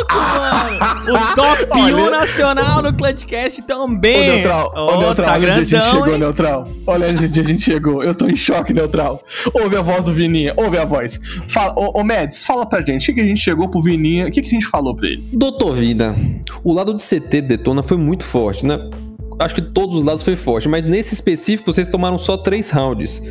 louco, 0.00 0.14
mano! 0.14 0.70
O 1.10 1.34
top 1.34 1.78
1 1.78 2.10
nacional 2.10 2.82
no 2.82 2.92
Clutchcast 2.92 3.62
também. 3.62 4.30
Ô, 4.30 4.32
Neutral, 4.34 4.72
ô, 4.74 4.80
Ô, 4.80 5.00
Neutral, 5.00 5.28
tá 5.28 5.34
olha 5.34 5.42
onde 5.42 5.50
a 5.50 5.54
gente 5.54 5.70
grandão, 5.70 5.90
chegou, 5.90 6.12
hein? 6.12 6.18
Neutral. 6.18 6.68
Olha 6.86 7.08
onde 7.08 7.40
a 7.40 7.44
gente 7.44 7.62
chegou. 7.62 8.04
Eu 8.04 8.14
tô 8.14 8.26
em 8.26 8.36
choque, 8.36 8.72
Neutral. 8.72 9.22
Ouve 9.52 9.76
a 9.76 9.82
voz 9.82 10.04
do 10.04 10.12
Vininha, 10.12 10.54
ouve 10.56 10.78
a 10.78 10.84
voz. 10.84 11.20
Fala, 11.48 11.74
ô, 11.76 12.00
ô 12.00 12.04
Mads, 12.04 12.44
fala 12.44 12.66
pra 12.66 12.80
gente. 12.80 13.02
O 13.02 13.06
que, 13.06 13.14
que 13.14 13.20
a 13.20 13.28
gente 13.28 13.40
chegou 13.40 13.68
pro 13.68 13.82
Vininha? 13.82 14.26
O 14.26 14.30
que, 14.30 14.40
que 14.42 14.48
a 14.48 14.50
gente 14.50 14.66
falou 14.66 14.94
pra 14.94 15.08
ele? 15.08 15.28
Doutor 15.32 15.74
Vida, 15.74 16.14
o 16.64 16.72
lado 16.72 16.92
do 16.92 17.00
CT 17.00 17.28
de 17.30 17.42
Detona 17.42 17.82
foi 17.82 17.96
muito 17.96 18.24
forte, 18.24 18.66
né? 18.66 18.78
Acho 19.40 19.54
que 19.54 19.62
todos 19.62 19.96
os 19.96 20.04
lados 20.04 20.22
foi 20.22 20.36
forte, 20.36 20.68
mas 20.68 20.84
nesse 20.84 21.14
específico 21.14 21.72
vocês 21.72 21.88
tomaram 21.88 22.18
só 22.18 22.36
três 22.36 22.68
rounds. 22.68 23.22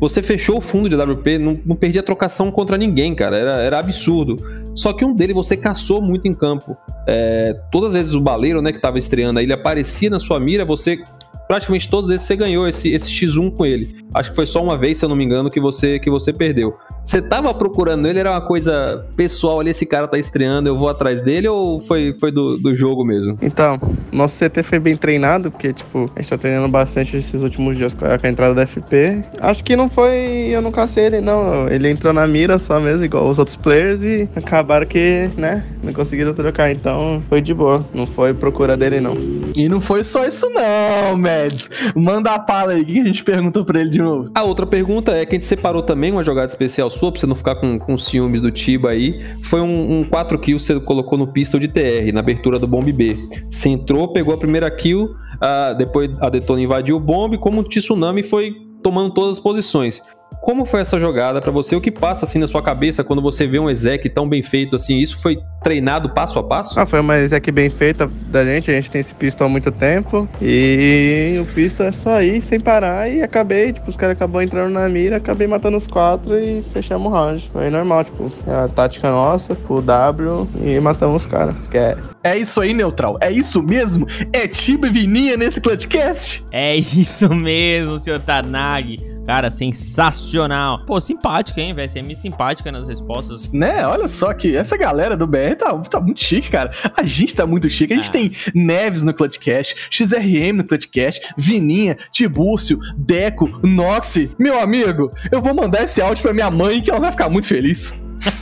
Você 0.00 0.22
fechou 0.22 0.56
o 0.56 0.60
fundo 0.62 0.88
de 0.88 0.94
AWP, 0.94 1.38
não, 1.38 1.60
não 1.62 1.76
perdia 1.76 2.02
trocação 2.02 2.50
contra 2.50 2.78
ninguém, 2.78 3.14
cara. 3.14 3.36
Era, 3.36 3.50
era 3.60 3.78
absurdo. 3.78 4.42
Só 4.78 4.92
que 4.92 5.04
um 5.04 5.12
dele 5.12 5.34
você 5.34 5.56
caçou 5.56 6.00
muito 6.00 6.28
em 6.28 6.34
campo. 6.34 6.76
É, 7.04 7.52
todas 7.72 7.88
as 7.88 7.94
vezes 7.94 8.14
o 8.14 8.20
baleiro, 8.20 8.62
né, 8.62 8.72
que 8.72 8.80
tava 8.80 8.96
estreando 8.96 9.40
ele 9.40 9.52
aparecia 9.52 10.08
na 10.08 10.20
sua 10.20 10.38
mira, 10.38 10.64
você. 10.64 11.02
Praticamente 11.48 11.88
todas 11.88 12.04
as 12.04 12.10
vezes 12.10 12.26
você 12.26 12.36
ganhou 12.36 12.68
esse, 12.68 12.92
esse 12.92 13.10
X1 13.10 13.56
com 13.56 13.66
ele. 13.66 14.04
Acho 14.14 14.30
que 14.30 14.36
foi 14.36 14.46
só 14.46 14.62
uma 14.62 14.76
vez, 14.76 14.98
se 14.98 15.04
eu 15.04 15.08
não 15.08 15.16
me 15.16 15.24
engano, 15.24 15.50
que 15.50 15.58
você, 15.58 15.98
que 15.98 16.10
você 16.10 16.32
perdeu. 16.32 16.76
Você 17.08 17.22
tava 17.22 17.54
procurando 17.54 18.06
ele, 18.06 18.18
era 18.18 18.30
uma 18.30 18.40
coisa 18.42 19.02
pessoal 19.16 19.60
ali, 19.60 19.70
esse 19.70 19.86
cara 19.86 20.06
tá 20.06 20.18
estreando, 20.18 20.68
eu 20.68 20.76
vou 20.76 20.90
atrás 20.90 21.22
dele, 21.22 21.48
ou 21.48 21.80
foi, 21.80 22.12
foi 22.20 22.30
do, 22.30 22.58
do 22.58 22.74
jogo 22.74 23.02
mesmo? 23.02 23.38
Então, 23.40 23.80
nosso 24.12 24.38
CT 24.38 24.62
foi 24.62 24.78
bem 24.78 24.94
treinado, 24.94 25.50
porque, 25.50 25.72
tipo, 25.72 26.10
a 26.14 26.20
gente 26.20 26.28
tá 26.28 26.36
treinando 26.36 26.68
bastante 26.68 27.16
esses 27.16 27.42
últimos 27.42 27.78
dias 27.78 27.94
com 27.94 28.04
a, 28.04 28.18
com 28.18 28.26
a 28.26 28.28
entrada 28.28 28.54
da 28.54 28.66
FP. 28.66 29.24
Acho 29.40 29.64
que 29.64 29.74
não 29.74 29.88
foi. 29.88 30.50
Eu 30.52 30.60
não 30.60 30.70
cacei 30.70 31.06
ele, 31.06 31.22
não. 31.22 31.66
Ele 31.70 31.88
entrou 31.88 32.12
na 32.12 32.26
mira 32.26 32.58
só 32.58 32.78
mesmo, 32.78 33.02
igual 33.02 33.26
os 33.26 33.38
outros 33.38 33.56
players, 33.56 34.02
e 34.02 34.28
acabaram 34.36 34.86
que, 34.86 35.30
né, 35.34 35.64
não 35.82 35.94
conseguiram 35.94 36.34
trocar. 36.34 36.70
Então, 36.70 37.22
foi 37.26 37.40
de 37.40 37.54
boa. 37.54 37.86
Não 37.94 38.06
foi 38.06 38.34
procura 38.34 38.76
dele, 38.76 39.00
não. 39.00 39.16
E 39.56 39.66
não 39.66 39.80
foi 39.80 40.04
só 40.04 40.26
isso, 40.26 40.46
não, 40.50 41.16
Mads. 41.16 41.70
Manda 41.96 42.32
a 42.32 42.38
pala 42.38 42.72
aí, 42.72 42.82
o 42.82 42.84
que 42.84 42.92
que 42.92 43.00
a 43.00 43.04
gente 43.04 43.24
perguntou 43.24 43.64
pra 43.64 43.80
ele 43.80 43.88
de 43.88 43.98
novo? 43.98 44.30
A 44.34 44.42
outra 44.42 44.66
pergunta 44.66 45.12
é 45.12 45.24
que 45.24 45.34
a 45.34 45.38
gente 45.38 45.46
separou 45.46 45.82
também 45.82 46.12
uma 46.12 46.22
jogada 46.22 46.48
especial 46.48 46.90
sua, 46.98 47.12
pra 47.12 47.20
você 47.20 47.26
não 47.26 47.34
ficar 47.34 47.56
com, 47.56 47.78
com 47.78 47.96
ciúmes 47.96 48.42
do 48.42 48.50
Tiba 48.50 48.90
aí. 48.90 49.36
Foi 49.44 49.60
um, 49.60 50.00
um 50.00 50.04
4 50.04 50.38
kills 50.38 50.66
que 50.66 50.74
você 50.74 50.84
colocou 50.84 51.16
no 51.16 51.32
pistol 51.32 51.60
de 51.60 51.68
TR, 51.68 52.12
na 52.12 52.20
abertura 52.20 52.58
do 52.58 52.66
bomb 52.66 52.90
B. 52.92 53.16
Você 53.48 53.68
entrou, 53.68 54.08
pegou 54.08 54.34
a 54.34 54.38
primeira 54.38 54.70
kill, 54.70 55.14
ah, 55.40 55.72
depois 55.72 56.10
a 56.20 56.28
Detona 56.28 56.60
invadiu 56.60 56.96
o 56.96 57.00
bomb, 57.00 57.38
como 57.38 57.60
um 57.60 57.64
tsunami 57.64 58.22
foi 58.22 58.54
tomando 58.82 59.12
todas 59.12 59.36
as 59.36 59.42
posições. 59.42 60.02
Como 60.40 60.64
foi 60.64 60.80
essa 60.80 60.98
jogada 60.98 61.40
pra 61.40 61.50
você? 61.50 61.76
O 61.76 61.80
que 61.80 61.90
passa 61.90 62.24
assim 62.24 62.38
na 62.38 62.46
sua 62.46 62.62
cabeça 62.62 63.04
quando 63.04 63.20
você 63.20 63.46
vê 63.46 63.58
um 63.58 63.68
exec 63.68 64.08
tão 64.08 64.28
bem 64.28 64.42
feito 64.42 64.76
assim? 64.76 64.98
Isso 64.98 65.20
foi 65.20 65.38
treinado 65.62 66.08
passo 66.10 66.38
a 66.38 66.42
passo? 66.42 66.78
Ah, 66.78 66.86
foi 66.86 67.00
uma 67.00 67.18
exec 67.18 67.50
bem 67.50 67.68
feita 67.68 68.10
da 68.28 68.44
gente. 68.44 68.70
A 68.70 68.74
gente 68.74 68.90
tem 68.90 69.00
esse 69.00 69.14
pistol 69.14 69.46
há 69.46 69.50
muito 69.50 69.70
tempo. 69.70 70.28
E 70.40 71.36
o 71.40 71.46
pistol 71.54 71.86
é 71.86 71.92
só 71.92 72.22
ir 72.22 72.40
sem 72.40 72.60
parar. 72.60 73.10
E 73.10 73.22
acabei, 73.22 73.72
tipo, 73.72 73.90
os 73.90 73.96
caras 73.96 74.16
acabou 74.16 74.40
entrando 74.40 74.72
na 74.72 74.88
mira, 74.88 75.16
acabei 75.16 75.46
matando 75.46 75.76
os 75.76 75.86
quatro 75.86 76.38
e 76.38 76.62
fechamos 76.72 77.10
o 77.10 77.14
round. 77.14 77.50
Foi 77.52 77.68
normal, 77.68 78.04
tipo, 78.04 78.30
é 78.46 78.54
a 78.54 78.68
tática 78.68 79.10
nossa, 79.10 79.56
o 79.68 79.80
W 79.80 80.48
e 80.62 80.78
matamos 80.80 81.22
os 81.22 81.26
caras. 81.26 81.56
Esquece. 81.60 82.02
É 82.22 82.36
isso 82.36 82.60
aí, 82.60 82.72
Neutral. 82.72 83.18
É 83.20 83.30
isso 83.30 83.62
mesmo? 83.62 84.06
É 84.32 84.46
Tiba 84.46 84.86
e 84.86 84.90
Vininha 84.90 85.36
nesse 85.36 85.60
Clutchcast? 85.60 86.44
É 86.52 86.76
isso 86.76 87.28
mesmo, 87.34 87.98
senhor 87.98 88.20
Tanag. 88.20 88.98
Cara, 89.28 89.50
sensacional. 89.50 90.86
Pô, 90.86 90.98
simpática, 90.98 91.60
hein, 91.60 91.74
VSM? 91.74 92.16
Simpática 92.16 92.72
nas 92.72 92.88
respostas. 92.88 93.52
Né? 93.52 93.86
Olha 93.86 94.08
só 94.08 94.32
que 94.32 94.56
essa 94.56 94.74
galera 94.74 95.18
do 95.18 95.26
BR 95.26 95.54
tá, 95.54 95.78
tá 95.80 96.00
muito 96.00 96.24
chique, 96.24 96.50
cara. 96.50 96.70
A 96.96 97.04
gente 97.04 97.34
tá 97.34 97.46
muito 97.46 97.68
chique. 97.68 97.92
A 97.92 97.96
gente 97.96 98.08
Ah. 98.08 98.12
tem 98.12 98.32
Neves 98.54 99.02
no 99.02 99.12
Clutchcast, 99.12 99.76
XRM 99.90 100.52
no 100.56 100.64
Clutchcast, 100.64 101.20
Vininha, 101.36 101.98
Tibúrcio, 102.10 102.78
Deco, 102.96 103.50
Noxy. 103.62 104.30
Meu 104.38 104.58
amigo, 104.58 105.12
eu 105.30 105.42
vou 105.42 105.52
mandar 105.54 105.82
esse 105.82 106.00
áudio 106.00 106.22
pra 106.22 106.32
minha 106.32 106.50
mãe 106.50 106.80
que 106.80 106.90
ela 106.90 106.98
vai 107.00 107.10
ficar 107.10 107.28
muito 107.28 107.46
feliz. 107.46 107.94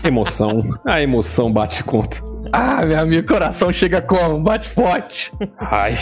Emoção. 0.04 0.62
A 0.84 1.02
emoção 1.02 1.52
bate 1.52 1.82
conta. 1.82 2.18
Ah, 2.52 2.86
meu 2.86 3.00
amigo, 3.00 3.26
coração 3.26 3.72
chega 3.72 4.00
como? 4.00 4.38
Bate 4.40 4.68
forte. 4.68 5.32
Ai. 5.58 5.98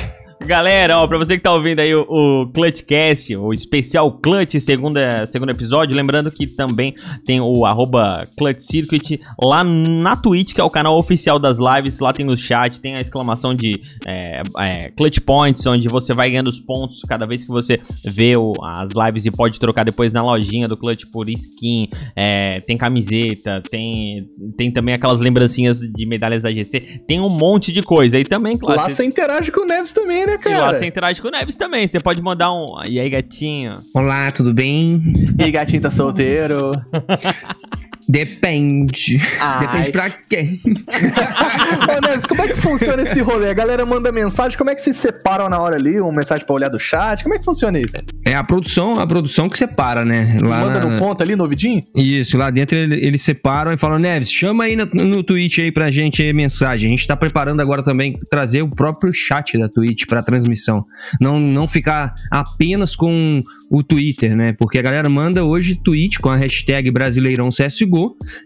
Galera, 0.47 0.99
ó, 0.99 1.07
pra 1.07 1.17
você 1.17 1.37
que 1.39 1.43
tá 1.43 1.53
ouvindo 1.53 1.81
aí 1.81 1.95
o, 1.95 2.03
o 2.03 2.47
Clutchcast, 2.53 3.35
o 3.37 3.53
especial 3.53 4.13
Clutch, 4.19 4.55
segunda, 4.61 5.27
segundo 5.27 5.51
episódio, 5.51 5.97
lembrando 5.97 6.31
que 6.31 6.47
também 6.47 6.95
tem 7.25 7.41
o 7.41 7.65
arroba 7.65 8.25
Clutch 8.37 8.61
Circuit 8.61 9.19
lá 9.43 9.65
na 9.65 10.15
Twitch, 10.17 10.53
que 10.53 10.61
é 10.61 10.65
o 10.65 10.69
canal 10.69 10.99
oficial 10.99 11.39
das 11.39 11.57
lives, 11.59 11.99
lá 11.99 12.13
tem 12.13 12.29
o 12.29 12.37
chat, 12.37 12.79
tem 12.81 12.95
a 12.95 12.99
exclamação 13.01 13.55
de 13.55 13.81
é, 14.07 14.43
é, 14.61 14.91
Clutch 14.91 15.19
Points, 15.21 15.67
onde 15.67 15.89
você 15.89 16.13
vai 16.13 16.29
ganhando 16.31 16.49
os 16.49 16.59
pontos 16.61 17.01
cada 17.09 17.25
vez 17.27 17.43
que 17.43 17.49
você 17.51 17.81
vê 18.05 18.37
o- 18.37 18.53
as 18.63 18.91
lives 18.93 19.25
e 19.25 19.31
pode 19.31 19.59
trocar 19.59 19.85
depois 19.85 20.13
na 20.13 20.23
lojinha 20.23 20.69
do 20.69 20.77
Clutch 20.77 21.05
por 21.11 21.27
skin, 21.29 21.89
é, 22.15 22.61
tem 22.61 22.77
camiseta, 22.77 23.63
tem, 23.71 24.29
tem 24.59 24.71
também 24.71 24.95
aquelas 24.95 25.23
lembrancinhas 25.23 25.81
de 25.81 26.07
medalhas 26.07 26.43
da 26.43 26.53
GC, 26.53 27.03
tem 27.09 27.19
um 27.21 27.31
monte 27.31 27.73
de 27.73 27.83
coisa, 27.83 28.19
e 28.19 28.25
também, 28.25 28.59
claro... 28.59 28.81
Lá 28.81 28.89
cê- 28.91 28.95
você 28.97 29.05
interage 29.07 29.51
com 29.51 29.61
o 29.63 29.67
Neves 29.67 29.93
também, 29.93 30.27
né, 30.27 30.34
e 30.35 30.53
lá 30.55 30.59
cara? 30.67 30.79
você 30.79 30.87
interage 30.87 31.23
com 31.23 31.29
o 31.29 31.31
Neves 31.31 31.57
também. 31.57 31.87
Você 31.87 32.01
pode 32.01 32.21
mandar 32.21 32.53
um. 32.53 32.83
E 32.85 32.99
aí, 32.99 33.09
gatinho? 33.09 33.71
Olá, 33.95 34.31
tudo 34.33 34.53
bem? 34.53 35.03
E 35.39 35.45
aí, 35.45 35.51
gatinho 35.51 35.83
tá 35.83 35.91
solteiro? 35.91 36.73
Depende. 38.09 39.21
Ai. 39.41 39.67
Depende 39.67 39.93
pra 39.93 40.11
quem. 40.11 40.61
Ô, 40.65 42.01
Neves, 42.07 42.27
como 42.27 42.43
é 42.43 42.49
que 42.49 42.57
funciona 42.57 43.03
esse 43.03 43.21
rolê? 43.21 43.51
A 43.51 43.55
galera 43.55 43.85
manda 43.87 44.11
mensagem, 44.13 44.57
como 44.57 44.71
é 44.71 44.75
que 44.75 44.81
vocês 44.83 44.97
separam 44.97 45.49
na 45.49 45.59
hora 45.59 45.77
ali? 45.77 46.01
Uma 46.01 46.13
mensagem 46.13 46.45
pra 46.45 46.55
olhar 46.55 46.69
do 46.69 46.79
chat? 46.79 47.23
Como 47.23 47.35
é 47.35 47.39
que 47.39 47.45
funciona 47.45 47.79
isso? 47.79 47.97
É 48.25 48.35
a 48.35 48.43
produção, 48.45 48.95
a 48.99 49.07
produção 49.07 49.49
que 49.49 49.59
separa, 49.59 50.05
né? 50.05 50.39
Lá 50.43 50.61
Manda 50.61 50.81
na- 50.81 50.87
no 50.87 50.99
ponto 50.99 51.23
ali, 51.23 51.37
no 51.37 51.45
ouvidinho? 51.45 51.81
Isso, 51.95 52.37
lá 52.37 52.51
dentro 52.51 52.77
ele- 52.77 53.05
eles 53.05 53.23
separam 53.23 53.73
e 53.73 53.77
falam, 53.77 53.99
Neves, 53.99 54.31
chama 54.31 54.65
aí 54.65 54.77
no, 54.77 54.87
no 54.87 55.23
Twitch 55.23 55.59
aí 55.59 55.71
pra 55.73 55.91
gente 55.91 56.23
aí 56.23 56.33
mensagem. 56.33 56.87
A 56.87 56.91
gente 56.91 57.07
tá 57.07 57.17
preparando 57.17 57.61
agora 57.61 57.83
também 57.83 58.13
trazer 58.31 58.63
o 58.63 58.69
próprio 58.69 59.13
chat 59.13 59.59
da 59.59 59.69
Twitch 59.69 60.07
pra 60.07 60.23
transmissão. 60.23 60.85
Não, 61.21 61.39
não 61.39 61.67
ficar 61.69 62.15
apenas 62.31 62.97
com 62.97 63.41
o 63.71 63.83
Twitter, 63.83 64.37
né? 64.37 64.55
Porque 64.59 64.79
a 64.79 64.83
galera 64.83 65.09
manda 65.09 65.45
hoje 65.45 65.75
tweet 65.83 66.19
com 66.19 66.29
a 66.31 66.37
hashtag 66.37 66.91
Brasileirão 66.91 67.51
CSGO, 67.51 67.94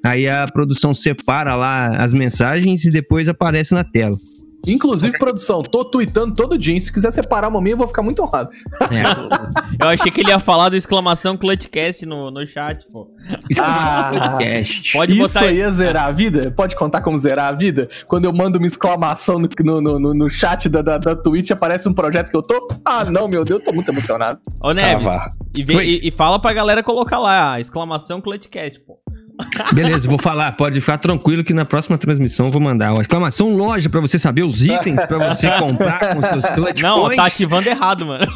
aí 0.04 0.28
a 0.28 0.46
produção 0.46 0.94
separa 0.94 1.54
lá 1.54 1.88
as 1.96 2.12
mensagens 2.12 2.84
e 2.84 2.90
depois 2.90 3.28
aparece 3.28 3.74
na 3.74 3.84
tela. 3.84 4.16
Inclusive, 4.66 5.16
produção, 5.18 5.62
tô 5.62 5.84
tweetando 5.84 6.34
todo 6.34 6.58
dia. 6.58 6.78
Se 6.80 6.92
quiser 6.92 7.12
separar 7.12 7.48
uma 7.48 7.60
minha, 7.62 7.74
eu 7.74 7.78
vou 7.78 7.86
ficar 7.86 8.02
muito 8.02 8.20
honrado. 8.22 8.50
É. 8.90 9.04
Eu 9.82 9.88
achei 9.88 10.10
que 10.10 10.20
ele 10.20 10.30
ia 10.30 10.38
falar 10.40 10.68
do 10.68 10.76
exclamação 10.76 11.36
Clutchcast 11.36 12.04
no, 12.04 12.24
no 12.30 12.44
chat, 12.46 12.84
pô. 12.92 13.08
Ah, 13.60 14.10
Clutchcast. 14.12 14.92
Pode 14.92 15.12
Isso 15.12 15.22
botar 15.22 15.46
aí 15.46 15.60
é 15.60 15.70
zerar 15.70 16.06
a 16.08 16.10
vida? 16.10 16.50
Pode 16.50 16.74
contar 16.74 17.00
como 17.02 17.16
zerar 17.16 17.46
a 17.46 17.52
vida? 17.52 17.88
Quando 18.08 18.24
eu 18.24 18.32
mando 18.32 18.58
uma 18.58 18.66
exclamação 18.66 19.38
no, 19.38 19.48
no, 19.80 19.98
no, 20.00 20.12
no 20.12 20.28
chat 20.28 20.68
da, 20.68 20.82
da, 20.82 20.98
da 20.98 21.14
Twitch, 21.14 21.52
aparece 21.52 21.88
um 21.88 21.94
projeto 21.94 22.28
que 22.28 22.36
eu 22.36 22.42
tô? 22.42 22.68
Ah, 22.84 23.04
não, 23.04 23.28
meu 23.28 23.44
Deus, 23.44 23.62
tô 23.62 23.72
muito 23.72 23.90
emocionado. 23.90 24.40
Ô, 24.62 24.72
Neves, 24.72 25.06
e, 25.56 25.64
vê- 25.64 25.84
e- 25.84 26.08
e 26.08 26.10
fala 26.10 26.38
pra 26.40 26.52
galera 26.52 26.82
colocar 26.82 27.20
lá, 27.20 27.54
a 27.54 27.60
exclamação 27.60 28.20
Clutchcast, 28.20 28.80
pô. 28.80 28.98
Beleza, 29.72 30.08
vou 30.08 30.18
falar. 30.18 30.52
Pode 30.52 30.80
ficar 30.80 30.98
tranquilo 30.98 31.44
que 31.44 31.54
na 31.54 31.64
próxima 31.64 31.96
transmissão 31.96 32.46
eu 32.46 32.52
vou 32.52 32.60
mandar 32.60 32.92
uma 32.92 33.02
exclamação 33.02 33.52
loja 33.52 33.88
pra 33.88 34.00
você 34.00 34.18
saber 34.18 34.42
os 34.42 34.64
itens 34.64 35.00
pra 35.06 35.32
você 35.34 35.50
comprar 35.58 36.14
com 36.14 36.22
seus 36.22 36.44
clutch 36.46 36.80
Não, 36.82 37.02
points. 37.02 37.16
tá 37.16 37.26
ativando 37.26 37.68
errado, 37.68 38.06
mano. 38.06 38.26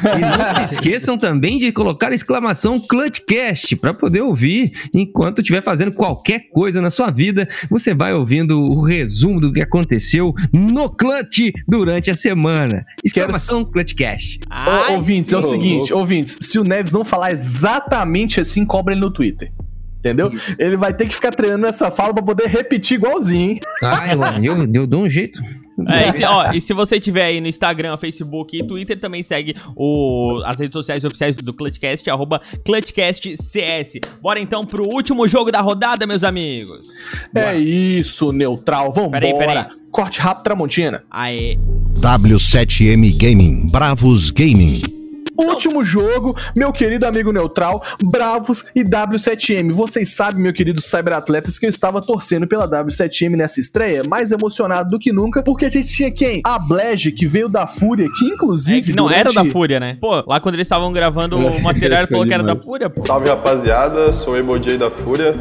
E 0.00 0.20
não 0.20 0.66
se 0.66 0.74
esqueçam 0.74 1.16
também 1.16 1.58
de 1.58 1.70
colocar 1.72 2.08
a 2.08 2.14
exclamação 2.14 2.78
Clutchcast 2.80 3.76
para 3.76 3.92
poder 3.94 4.20
ouvir 4.20 4.72
enquanto 4.94 5.40
estiver 5.40 5.62
fazendo 5.62 5.92
qualquer 5.92 6.48
coisa 6.50 6.80
na 6.80 6.90
sua 6.90 7.10
vida. 7.10 7.46
Você 7.70 7.94
vai 7.94 8.12
ouvindo 8.12 8.60
o 8.60 8.82
resumo 8.82 9.40
do 9.40 9.52
que 9.52 9.60
aconteceu 9.60 10.34
no 10.52 10.88
Clutch 10.90 11.52
durante 11.66 12.10
a 12.10 12.14
semana. 12.14 12.84
Exclamação 13.04 13.64
Clutchcast. 13.64 14.40
Ô, 14.50 14.92
ouvintes, 14.94 15.32
é 15.32 15.38
o 15.38 15.42
seguinte, 15.42 15.92
ouvintes, 15.92 16.36
se 16.40 16.58
o 16.58 16.64
Neves 16.64 16.92
não 16.92 17.04
falar 17.04 17.32
exatamente 17.32 18.40
assim, 18.40 18.64
cobra 18.64 18.94
ele 18.94 19.00
no 19.00 19.10
Twitter. 19.10 19.52
Entendeu? 19.98 20.30
Ele 20.58 20.76
vai 20.76 20.94
ter 20.94 21.06
que 21.06 21.14
ficar 21.14 21.32
treinando 21.32 21.66
essa 21.66 21.90
fala 21.90 22.14
pra 22.14 22.22
poder 22.22 22.46
repetir 22.46 22.96
igualzinho, 22.98 23.52
hein? 23.52 23.60
Ai, 23.82 24.14
mano, 24.14 24.44
eu, 24.44 24.70
eu 24.72 24.86
dou 24.86 25.02
um 25.02 25.10
jeito. 25.10 25.42
É, 25.86 26.08
e, 26.08 26.12
se, 26.12 26.24
ó, 26.24 26.52
e 26.52 26.60
se 26.60 26.72
você 26.72 26.98
tiver 26.98 27.24
aí 27.24 27.40
no 27.40 27.46
Instagram, 27.46 27.96
Facebook 27.96 28.56
e 28.56 28.66
Twitter, 28.66 28.98
também 28.98 29.22
segue 29.22 29.54
o, 29.76 30.42
as 30.44 30.58
redes 30.58 30.72
sociais 30.72 31.04
oficiais 31.04 31.36
do 31.36 31.52
Clutchcast, 31.52 32.08
arroba 32.10 32.40
ClutchCastCS. 32.64 34.00
Bora 34.20 34.40
então 34.40 34.66
pro 34.66 34.84
último 34.84 35.28
jogo 35.28 35.52
da 35.52 35.60
rodada, 35.60 36.06
meus 36.06 36.24
amigos. 36.24 36.88
É 37.34 37.56
isso, 37.56 38.32
neutral. 38.32 38.92
Vambora. 38.92 39.20
Peraí, 39.20 39.34
peraí. 39.34 39.64
Corte 39.90 40.20
rápido, 40.20 40.44
Tramontina. 40.44 41.04
Aê. 41.10 41.56
W7M 42.00 43.16
Gaming, 43.16 43.66
Bravos 43.70 44.30
Gaming. 44.30 44.97
Último 45.38 45.84
jogo, 45.84 46.34
meu 46.56 46.72
querido 46.72 47.06
amigo 47.06 47.32
neutral, 47.32 47.80
Bravos 48.02 48.64
e 48.74 48.82
W7M. 48.82 49.72
Vocês 49.72 50.10
sabem, 50.14 50.42
meu 50.42 50.52
querido 50.52 50.80
cyberatletas, 50.80 51.58
que 51.58 51.66
eu 51.66 51.70
estava 51.70 52.00
torcendo 52.02 52.46
pela 52.46 52.68
W7M 52.68 53.36
nessa 53.36 53.60
estreia, 53.60 54.02
mais 54.04 54.32
emocionado 54.32 54.88
do 54.90 54.98
que 54.98 55.12
nunca, 55.12 55.42
porque 55.42 55.66
a 55.66 55.68
gente 55.68 55.88
tinha 55.88 56.10
quem? 56.10 56.40
A 56.44 56.58
Blege, 56.58 57.12
que 57.12 57.26
veio 57.26 57.48
da 57.48 57.66
Fúria, 57.66 58.08
que 58.18 58.24
inclusive. 58.26 58.92
É 58.92 58.94
Não, 58.94 59.08
era 59.10 59.30
durante- 59.30 59.46
da 59.46 59.52
Fúria, 59.52 59.78
né? 59.78 59.96
Pô, 60.00 60.22
lá 60.26 60.40
quando 60.40 60.56
eles 60.56 60.66
estavam 60.66 60.92
gravando 60.92 61.38
o 61.38 61.60
material, 61.62 62.00
ele 62.00 62.08
falou 62.08 62.26
que 62.26 62.34
era 62.34 62.42
da 62.42 62.56
Fúria, 62.56 62.90
pô. 62.90 63.06
Salve 63.06 63.28
rapaziada, 63.28 64.12
sou 64.12 64.34
o 64.34 64.36
Emojay 64.36 64.76
da 64.76 64.90
Fúria. 64.90 65.38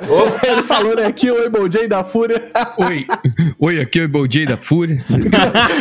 Ele 0.46 0.62
falou, 0.62 0.96
né, 0.96 1.06
aqui 1.06 1.30
o 1.30 1.44
Emojay 1.44 1.86
da 1.86 2.02
Fúria. 2.02 2.48
Oi, 2.78 3.06
oi, 3.58 3.80
aqui 3.80 3.98
é 3.98 4.02
o 4.02 4.04
Ebojay 4.04 4.46
da 4.46 4.56
Fúria. 4.56 5.04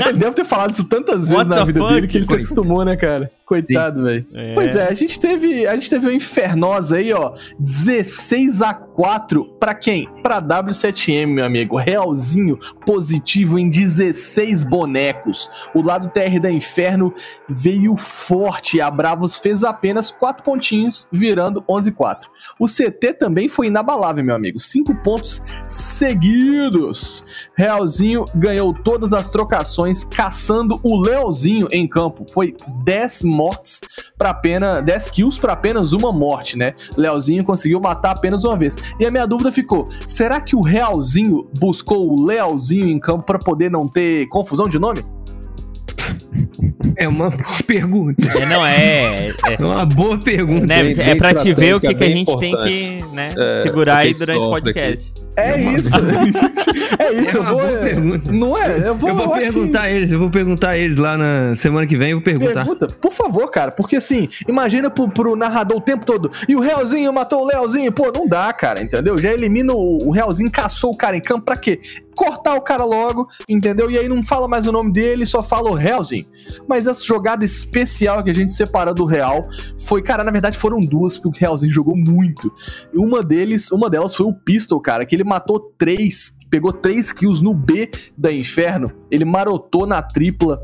ele 0.07 0.17
deve 0.17 0.31
ter 0.31 0.45
falado 0.45 0.73
isso 0.73 0.83
tantas 0.87 1.27
vezes 1.27 1.35
What 1.35 1.49
na 1.49 1.63
vida 1.65 1.79
fuck? 1.79 1.93
dele 1.93 2.07
que 2.07 2.17
ele 2.17 2.25
se 2.25 2.35
acostumou, 2.35 2.83
né, 2.83 2.95
cara? 2.95 3.29
Coitado, 3.45 4.03
velho. 4.03 4.25
É. 4.33 4.53
Pois 4.53 4.75
é, 4.75 4.87
a 4.87 4.93
gente 4.93 5.19
teve, 5.19 5.65
a 5.65 5.75
gente 5.75 5.89
teve 5.89 6.07
uma 6.07 6.13
infernosa 6.13 6.97
aí, 6.97 7.13
ó, 7.13 7.33
16 7.59 8.61
a 8.61 8.73
4 8.73 9.45
pra 9.59 9.73
quem? 9.73 10.07
Pra 10.21 10.41
W7M, 10.41 11.27
meu 11.27 11.45
amigo. 11.45 11.77
Realzinho 11.77 12.59
positivo 12.85 13.57
em 13.57 13.69
16 13.69 14.63
bonecos. 14.63 15.49
O 15.73 15.81
lado 15.81 16.09
TR 16.09 16.39
da 16.41 16.51
Inferno 16.51 17.13
veio 17.47 17.95
forte. 17.95 18.81
A 18.81 18.91
Bravos 18.91 19.37
fez 19.37 19.63
apenas 19.63 20.11
4 20.11 20.43
pontinhos, 20.43 21.07
virando 21.11 21.63
11 21.67 21.91
4. 21.91 22.29
O 22.59 22.67
CT 22.67 23.13
também 23.13 23.47
foi 23.47 23.69
inabalável, 24.09 24.23
meu 24.23 24.35
amigo. 24.35 24.59
5 24.59 24.95
pontos 24.95 25.41
seguidos. 25.65 27.25
Realzinho 27.55 28.25
ganhou 28.35 28.73
todas 28.73 29.13
as 29.13 29.29
trocações, 29.29 30.03
caçando 30.03 30.79
o 30.83 31.01
Leozinho 31.01 31.67
em 31.71 31.87
campo. 31.87 32.25
Foi 32.25 32.55
10 32.83 33.23
mortes 33.23 33.81
para 34.17 34.31
apenas 34.31 34.83
10 34.83 35.09
kills 35.09 35.39
para 35.39 35.53
apenas 35.53 35.93
uma 35.93 36.11
morte, 36.11 36.57
né? 36.57 36.73
Leozinho 36.97 37.43
conseguiu 37.43 37.79
matar 37.79 38.11
apenas 38.11 38.43
uma 38.43 38.57
vez. 38.57 38.77
E 38.99 39.05
a 39.05 39.11
minha 39.11 39.25
dúvida 39.25 39.51
ficou: 39.51 39.89
será 40.07 40.41
que 40.41 40.55
o 40.55 40.61
Realzinho 40.61 41.47
buscou 41.59 42.09
o 42.09 42.25
Leozinho 42.25 42.87
em 42.87 42.99
campo 42.99 43.25
para 43.25 43.39
poder 43.39 43.69
não 43.69 43.87
ter 43.87 44.27
confusão 44.27 44.67
de 44.67 44.79
nome? 44.79 45.03
É 46.95 47.07
uma 47.07 47.29
boa 47.29 47.63
pergunta. 47.65 48.27
É, 48.37 48.45
não, 48.45 48.65
é. 48.65 49.29
É 49.59 49.63
uma 49.65 49.85
boa 49.85 50.17
pergunta. 50.17 50.65
Neves, 50.65 50.97
Bem- 50.97 51.09
é 51.09 51.15
pra 51.15 51.33
te 51.33 51.53
ver 51.53 51.75
o 51.75 51.79
que, 51.79 51.93
que 51.93 52.03
a 52.03 52.07
gente 52.09 52.37
tem 52.37 52.51
importante. 52.51 52.69
que 53.09 53.15
né, 53.15 53.29
É, 53.37 53.61
segurar 53.61 53.97
aí 53.97 54.13
que 54.13 54.19
durante 54.19 54.39
o 54.39 54.51
podcast. 54.51 55.13
É 55.37 55.59
isso. 55.61 55.89
é 56.99 57.13
isso, 57.13 57.37
É 57.37 57.37
eu 57.37 57.41
uma 57.41 57.51
vou. 57.51 57.61
boa 57.61 57.77
pergunta. 57.79 58.31
Não 58.31 58.57
é? 58.57 58.87
Eu 58.89 58.95
vou, 58.95 59.09
Eu 59.09 59.15
vou 59.15 59.25
eu 59.25 59.31
que- 59.31 59.39
perguntar 59.39 59.81
a 59.83 59.91
eles, 59.91 60.11
eu 60.11 60.19
vou 60.19 60.29
perguntar 60.29 60.69
a 60.71 60.77
eles 60.77 60.97
lá 60.97 61.17
na 61.17 61.55
semana 61.55 61.87
que 61.87 61.95
vem, 61.95 62.09
eu 62.11 62.17
vou 62.17 62.23
perguntar. 62.23 62.65
Pergunta, 62.65 62.87
por 62.87 63.11
favor, 63.13 63.49
cara, 63.49 63.71
porque 63.71 63.95
assim, 63.95 64.27
imagina 64.47 64.89
pro, 64.89 65.07
pro 65.09 65.35
narrador 65.35 65.77
o 65.77 65.81
tempo 65.81 66.05
todo, 66.05 66.29
e 66.47 66.55
o 66.55 66.59
Realzinho 66.59 67.11
matou 67.13 67.43
o 67.43 67.47
Leozinho, 67.47 67.91
pô, 67.91 68.11
não 68.13 68.27
dá, 68.27 68.51
cara, 68.51 68.81
entendeu? 68.81 69.17
Já 69.17 69.31
elimina 69.33 69.73
o, 69.73 70.07
o 70.07 70.11
Realzinho, 70.11 70.51
caçou 70.51 70.91
o 70.91 70.97
cara 70.97 71.15
em 71.15 71.21
campo, 71.21 71.45
pra 71.45 71.55
quê? 71.55 71.79
Cortar 72.19 72.55
o 72.55 72.61
cara 72.61 72.83
logo, 72.83 73.29
entendeu? 73.47 73.89
E 73.89 73.97
aí 73.97 74.09
não 74.09 74.21
fala 74.21 74.45
mais 74.45 74.67
o 74.67 74.73
nome 74.73 74.91
dele, 74.91 75.25
só 75.25 75.41
fala 75.41 75.71
o 75.71 75.73
Realzinho. 75.73 76.25
Mas 76.67 76.85
essa 76.85 77.01
jogada 77.01 77.45
especial 77.45 78.21
que 78.21 78.29
a 78.29 78.33
gente 78.33 78.51
separou 78.51 78.93
do 78.93 79.05
Real 79.05 79.47
foi, 79.85 80.01
cara, 80.01 80.21
na 80.21 80.29
verdade 80.29 80.57
foram 80.57 80.81
duas, 80.81 81.17
porque 81.17 81.29
o 81.29 81.39
Realzinho 81.39 81.71
jogou 81.71 81.95
muito. 81.95 82.51
E 82.93 82.97
uma 82.97 83.23
deles, 83.23 83.71
uma 83.71 83.89
delas 83.89 84.13
foi 84.13 84.25
o 84.25 84.33
Pistol, 84.33 84.81
cara, 84.81 85.05
que 85.05 85.15
ele 85.15 85.23
matou 85.23 85.61
três, 85.77 86.37
pegou 86.49 86.73
três 86.73 87.13
kills 87.13 87.41
no 87.41 87.53
B 87.53 87.89
da 88.17 88.33
Inferno, 88.33 88.91
ele 89.09 89.23
marotou 89.23 89.87
na 89.87 90.01
tripla, 90.01 90.61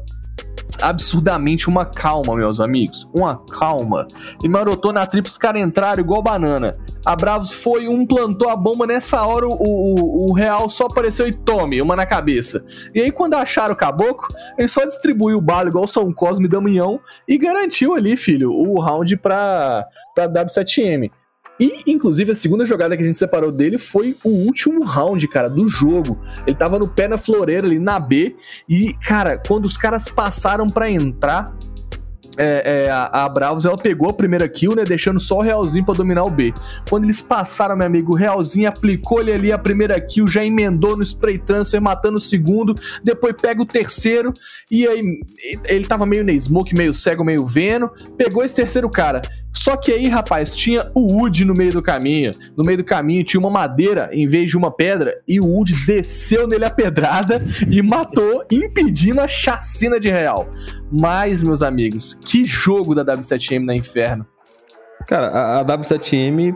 absurdamente 0.81 1.69
uma 1.69 1.85
calma, 1.85 2.35
meus 2.35 2.59
amigos. 2.59 3.09
Uma 3.13 3.37
calma. 3.37 4.07
E 4.43 4.47
marotou 4.47 4.91
na 4.91 5.05
tripla, 5.05 5.29
os 5.29 5.37
caras 5.37 5.61
entraram 5.61 6.01
igual 6.01 6.21
banana. 6.21 6.77
A 7.05 7.15
Bravos 7.15 7.53
foi, 7.53 7.87
um 7.87 8.05
plantou 8.05 8.49
a 8.49 8.55
bomba, 8.55 8.87
nessa 8.87 9.25
hora 9.25 9.47
o, 9.47 9.53
o, 9.53 10.29
o 10.29 10.33
Real 10.33 10.69
só 10.69 10.85
apareceu 10.85 11.27
e 11.27 11.33
tome, 11.33 11.81
uma 11.81 11.95
na 11.95 12.05
cabeça. 12.05 12.65
E 12.93 13.01
aí, 13.01 13.11
quando 13.11 13.35
acharam 13.35 13.73
o 13.73 13.77
caboclo, 13.77 14.27
ele 14.57 14.67
só 14.67 14.85
distribuiu 14.85 15.37
o 15.37 15.41
bala 15.41 15.69
igual 15.69 15.87
São 15.87 16.11
Cosme 16.13 16.45
e 16.45 16.49
Damião 16.49 16.99
e 17.27 17.37
garantiu 17.37 17.95
ali, 17.95 18.17
filho, 18.17 18.51
o 18.51 18.79
round 18.79 19.17
pra, 19.17 19.85
pra 20.13 20.27
W7M. 20.27 21.11
E, 21.59 21.83
inclusive, 21.87 22.31
a 22.31 22.35
segunda 22.35 22.65
jogada 22.65 22.95
que 22.97 23.03
a 23.03 23.05
gente 23.05 23.17
separou 23.17 23.51
dele 23.51 23.77
foi 23.77 24.15
o 24.23 24.29
último 24.29 24.83
round, 24.83 25.25
cara, 25.27 25.49
do 25.49 25.67
jogo. 25.67 26.19
Ele 26.45 26.55
tava 26.55 26.77
no 26.77 26.87
pé 26.87 27.07
na 27.07 27.17
floreira 27.17 27.65
ali 27.65 27.79
na 27.79 27.99
B. 27.99 28.35
E, 28.67 28.93
cara, 28.93 29.37
quando 29.37 29.65
os 29.65 29.77
caras 29.77 30.09
passaram 30.09 30.69
pra 30.69 30.89
entrar, 30.89 31.53
é, 32.37 32.85
é, 32.85 32.89
a, 32.89 33.25
a 33.25 33.29
Bravos 33.29 33.65
ela 33.65 33.77
pegou 33.77 34.09
a 34.09 34.13
primeira 34.13 34.47
kill, 34.47 34.75
né? 34.75 34.83
Deixando 34.83 35.19
só 35.19 35.37
o 35.37 35.41
Realzinho 35.41 35.85
pra 35.85 35.93
dominar 35.93 36.23
o 36.23 36.29
B. 36.29 36.53
Quando 36.89 37.05
eles 37.05 37.21
passaram, 37.21 37.75
meu 37.75 37.87
amigo, 37.87 38.13
o 38.13 38.15
Realzinho 38.15 38.67
aplicou-lhe 38.67 39.31
ali 39.31 39.51
a 39.51 39.57
primeira 39.57 39.99
kill, 39.99 40.27
já 40.27 40.43
emendou 40.43 40.97
no 40.97 41.03
spray 41.03 41.37
transfer, 41.37 41.79
matando 41.79 42.17
o 42.17 42.21
segundo. 42.21 42.75
Depois 43.03 43.35
pega 43.41 43.61
o 43.61 43.65
terceiro. 43.65 44.33
E 44.69 44.87
aí 44.87 45.19
ele 45.67 45.85
tava 45.85 46.05
meio 46.05 46.23
na 46.23 46.37
smoke, 46.37 46.75
meio 46.75 46.93
cego, 46.93 47.23
meio 47.23 47.45
vendo. 47.45 47.89
Pegou 48.17 48.43
esse 48.43 48.55
terceiro 48.55 48.89
cara. 48.89 49.21
Só 49.65 49.75
que 49.75 49.91
aí, 49.91 50.07
rapaz, 50.07 50.55
tinha 50.55 50.91
o 50.93 51.11
Wood 51.11 51.43
no 51.43 51.55
meio 51.55 51.71
do 51.71 51.81
caminho. 51.81 52.29
No 52.55 52.63
meio 52.63 52.77
do 52.77 52.83
caminho 52.83 53.23
tinha 53.23 53.39
uma 53.39 53.49
madeira 53.49 54.09
em 54.11 54.27
vez 54.27 54.47
de 54.47 54.55
uma 54.55 54.69
pedra. 54.69 55.19
E 55.27 55.39
o 55.39 55.45
Wood 55.47 55.73
desceu 55.87 56.47
nele 56.47 56.65
a 56.65 56.69
pedrada 56.69 57.41
e 57.67 57.81
matou, 57.81 58.45
impedindo 58.51 59.19
a 59.19 59.27
chacina 59.27 59.99
de 59.99 60.07
real. 60.07 60.47
Mas, 60.91 61.41
meus 61.41 61.63
amigos, 61.63 62.13
que 62.13 62.45
jogo 62.45 62.93
da 62.93 63.03
W7M 63.03 63.65
na 63.65 63.73
Inferno. 63.73 64.23
Cara, 65.07 65.29
a, 65.29 65.59
a 65.61 65.65
W7M 65.65 66.55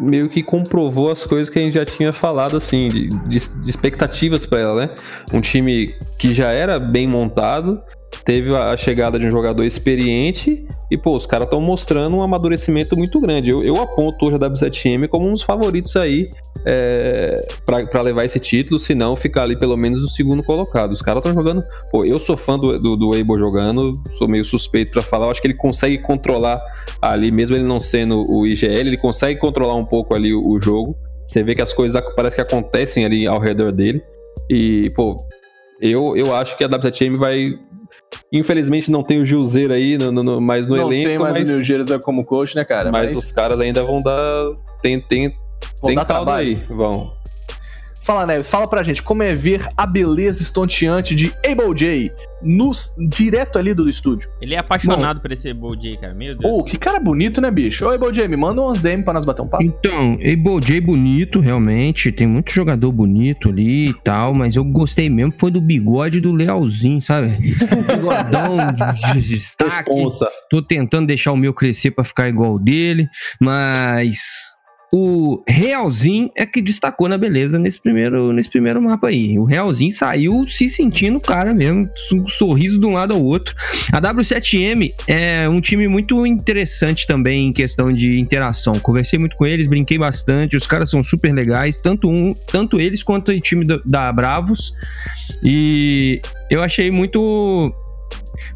meio 0.00 0.28
que 0.28 0.42
comprovou 0.42 1.08
as 1.12 1.24
coisas 1.24 1.48
que 1.48 1.56
a 1.58 1.62
gente 1.62 1.74
já 1.74 1.84
tinha 1.84 2.12
falado, 2.12 2.56
assim, 2.56 2.88
de, 2.88 3.08
de- 3.28 3.48
de 3.62 3.70
expectativas 3.70 4.44
pra 4.44 4.58
ela, 4.58 4.86
né? 4.86 4.94
Um 5.32 5.40
time 5.40 5.94
que 6.18 6.34
já 6.34 6.48
era 6.48 6.80
bem 6.80 7.06
montado, 7.06 7.80
teve 8.24 8.54
a, 8.54 8.76
chegada 8.76 9.18
de 9.18 9.26
um 9.26 9.30
jogador 9.30 9.64
experiente 9.64 10.66
e, 10.90 10.98
pô, 10.98 11.14
os 11.14 11.26
caras 11.26 11.46
estão 11.46 11.60
mostrando 11.60 12.16
um 12.16 12.22
amadurecimento 12.22 12.96
muito 12.96 13.20
grande. 13.20 13.50
Eu, 13.50 13.62
eu 13.62 13.80
aponto 13.80 14.26
hoje 14.26 14.36
a 14.36 14.38
W7M 14.38 15.08
como 15.08 15.28
um 15.28 15.32
dos 15.32 15.42
favoritos 15.42 15.94
aí 15.96 16.28
é, 16.64 17.46
pra 17.64 18.02
levar 18.02 18.24
esse 18.24 18.40
título, 18.40 18.78
se 18.78 18.94
não 18.94 19.14
ficar 19.14 19.42
ali 19.42 19.56
pelo 19.56 19.76
menos 19.76 20.02
no 20.02 20.08
segundo 20.08 20.42
colocado. 20.42 20.92
Os 20.92 21.00
caras 21.00 21.20
estão 21.20 21.34
jogando. 21.34 21.62
Pô, 21.90 22.04
eu 22.04 22.18
sou 22.18 22.36
fã 22.36 22.58
do, 22.58 22.78
do, 22.78 22.96
do 22.96 23.10
Weibo 23.10 23.38
jogando, 23.38 24.00
sou 24.12 24.28
meio 24.28 24.44
suspeito 24.44 24.92
pra 24.92 25.02
falar. 25.02 25.26
Eu 25.26 25.30
acho 25.30 25.40
que 25.40 25.46
ele 25.46 25.54
consegue 25.54 25.98
controlar 25.98 26.60
ali, 27.00 27.30
mesmo 27.30 27.56
ele 27.56 27.64
não 27.64 27.80
sendo 27.80 28.28
o 28.30 28.46
IGL, 28.46 28.88
ele 28.88 28.98
consegue 28.98 29.38
controlar 29.38 29.74
um 29.74 29.84
pouco 29.84 30.14
ali 30.14 30.34
o, 30.34 30.46
o 30.46 30.58
jogo. 30.60 30.96
Você 31.26 31.44
vê 31.44 31.54
que 31.54 31.62
as 31.62 31.72
coisas 31.72 32.02
parece 32.16 32.34
que 32.34 32.42
acontecem 32.42 33.04
ali 33.04 33.26
ao 33.26 33.38
redor 33.38 33.70
dele. 33.70 34.02
E, 34.50 34.90
pô, 34.96 35.16
Eu, 35.80 36.16
eu 36.16 36.34
acho 36.34 36.58
que 36.58 36.64
a 36.64 36.68
W7M 36.68 37.16
vai. 37.16 37.52
Infelizmente 38.32 38.90
não 38.90 39.02
tem 39.02 39.20
o 39.20 39.24
Gilzeiro 39.26 39.72
aí 39.72 39.98
no, 39.98 40.10
no, 40.12 40.22
no, 40.22 40.40
mais 40.40 40.66
no 40.66 40.76
não 40.76 40.86
elenco. 40.86 41.08
tem 41.08 41.18
mais 41.18 41.34
mas, 41.34 41.50
o 41.50 41.62
Jersey 41.62 41.98
como 41.98 42.24
coach, 42.24 42.54
né, 42.56 42.64
cara? 42.64 42.90
mas, 42.90 43.14
os 43.14 43.32
caras 43.32 43.60
ainda 43.60 43.82
vão 43.82 44.02
dar. 44.02 44.44
Tem, 44.82 45.00
tem, 45.00 45.28
Vão 45.80 45.88
tem 45.88 45.94
dar 45.94 46.04
trabalho. 46.04 46.46
aí. 46.48 46.54
Vão. 46.68 47.12
Fala, 48.00 48.26
Neves, 48.26 48.48
fala 48.48 48.66
pra 48.66 48.82
gente 48.82 49.02
como 49.02 49.22
é 49.22 49.34
ver 49.34 49.68
a 49.76 49.86
beleza 49.86 50.42
estonteante 50.42 51.14
de 51.14 51.34
Able 51.46 51.74
J 51.74 52.10
no, 52.42 52.70
direto 53.08 53.58
ali 53.58 53.74
do 53.74 53.88
estúdio. 53.88 54.30
Ele 54.40 54.54
é 54.54 54.58
apaixonado 54.58 55.20
por 55.20 55.30
esse 55.30 55.52
Bull 55.52 55.76
J, 55.76 55.98
cara. 55.98 56.14
Meu 56.14 56.34
Deus. 56.34 56.52
Ô, 56.52 56.64
que 56.64 56.78
cara 56.78 56.98
bonito, 56.98 57.40
né, 57.40 57.50
bicho? 57.50 57.84
Ô, 57.84 57.90
Able 57.90 58.12
J, 58.12 58.26
me 58.28 58.36
manda 58.36 58.62
uns 58.62 58.78
DM 58.78 59.02
pra 59.02 59.12
nós 59.12 59.24
bater 59.24 59.42
um 59.42 59.48
papo. 59.48 59.62
Então, 59.62 60.14
Able 60.14 60.60
J 60.62 60.80
bonito, 60.80 61.40
realmente. 61.40 62.10
Tem 62.10 62.26
muito 62.26 62.50
jogador 62.52 62.90
bonito 62.92 63.48
ali 63.50 63.90
e 63.90 63.94
tal, 63.94 64.34
mas 64.34 64.56
eu 64.56 64.64
gostei 64.64 65.10
mesmo 65.10 65.32
foi 65.38 65.50
do 65.50 65.60
bigode 65.60 66.20
do 66.20 66.32
Lealzinho, 66.32 67.00
sabe? 67.00 67.36
Bigodão 67.86 68.56
de, 68.74 69.20
de 69.20 69.28
destaque. 69.28 69.90
Responsa. 69.90 70.28
Tô 70.48 70.62
tentando 70.62 71.06
deixar 71.06 71.32
o 71.32 71.36
meu 71.36 71.52
crescer 71.52 71.90
pra 71.90 72.04
ficar 72.04 72.28
igual 72.28 72.54
o 72.54 72.58
dele, 72.58 73.06
mas 73.40 74.58
o 74.92 75.42
Realzinho 75.46 76.30
é 76.36 76.44
que 76.44 76.60
destacou 76.60 77.08
na 77.08 77.16
beleza 77.16 77.58
nesse 77.58 77.80
primeiro, 77.80 78.32
nesse 78.32 78.50
primeiro 78.50 78.82
mapa 78.82 79.08
aí. 79.08 79.38
O 79.38 79.44
Realzinho 79.44 79.90
saiu 79.92 80.46
se 80.48 80.68
sentindo 80.68 81.18
o 81.18 81.20
cara 81.20 81.54
mesmo, 81.54 81.88
um 82.12 82.26
sorriso 82.26 82.78
de 82.78 82.86
um 82.86 82.92
lado 82.92 83.14
ao 83.14 83.22
outro. 83.22 83.54
A 83.92 84.00
W7M 84.00 84.92
é 85.06 85.48
um 85.48 85.60
time 85.60 85.86
muito 85.86 86.26
interessante 86.26 87.06
também 87.06 87.48
em 87.48 87.52
questão 87.52 87.92
de 87.92 88.18
interação. 88.18 88.80
Conversei 88.80 89.18
muito 89.18 89.36
com 89.36 89.46
eles, 89.46 89.68
brinquei 89.68 89.98
bastante, 89.98 90.56
os 90.56 90.66
caras 90.66 90.90
são 90.90 91.02
super 91.02 91.32
legais, 91.32 91.78
tanto 91.78 92.08
um, 92.08 92.34
tanto 92.50 92.80
eles 92.80 93.02
quanto 93.02 93.30
o 93.30 93.40
time 93.40 93.64
da, 93.64 93.80
da 93.84 94.12
Bravos. 94.12 94.72
E 95.42 96.20
eu 96.50 96.62
achei 96.62 96.90
muito 96.90 97.72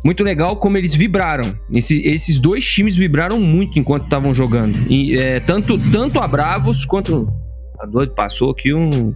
muito 0.05 0.23
legal 0.23 0.57
como 0.57 0.77
eles 0.77 0.95
vibraram. 0.95 1.59
Esse- 1.73 2.03
esses 2.07 2.39
dois 2.39 2.65
times 2.65 2.97
vibraram 2.97 3.41
muito 3.41 3.79
enquanto 3.79 4.05
estavam 4.05 4.33
jogando. 4.35 4.79
E, 4.91 5.17
é, 5.19 5.41
tanto, 5.41 5.79
tanto 5.91 6.21
a 6.21 6.27
Bravos 6.29 6.85
quanto. 6.85 7.33
A 7.81 7.87
doido 7.87 8.15
passou 8.15 8.51
aqui 8.51 8.73
um. 8.73 9.13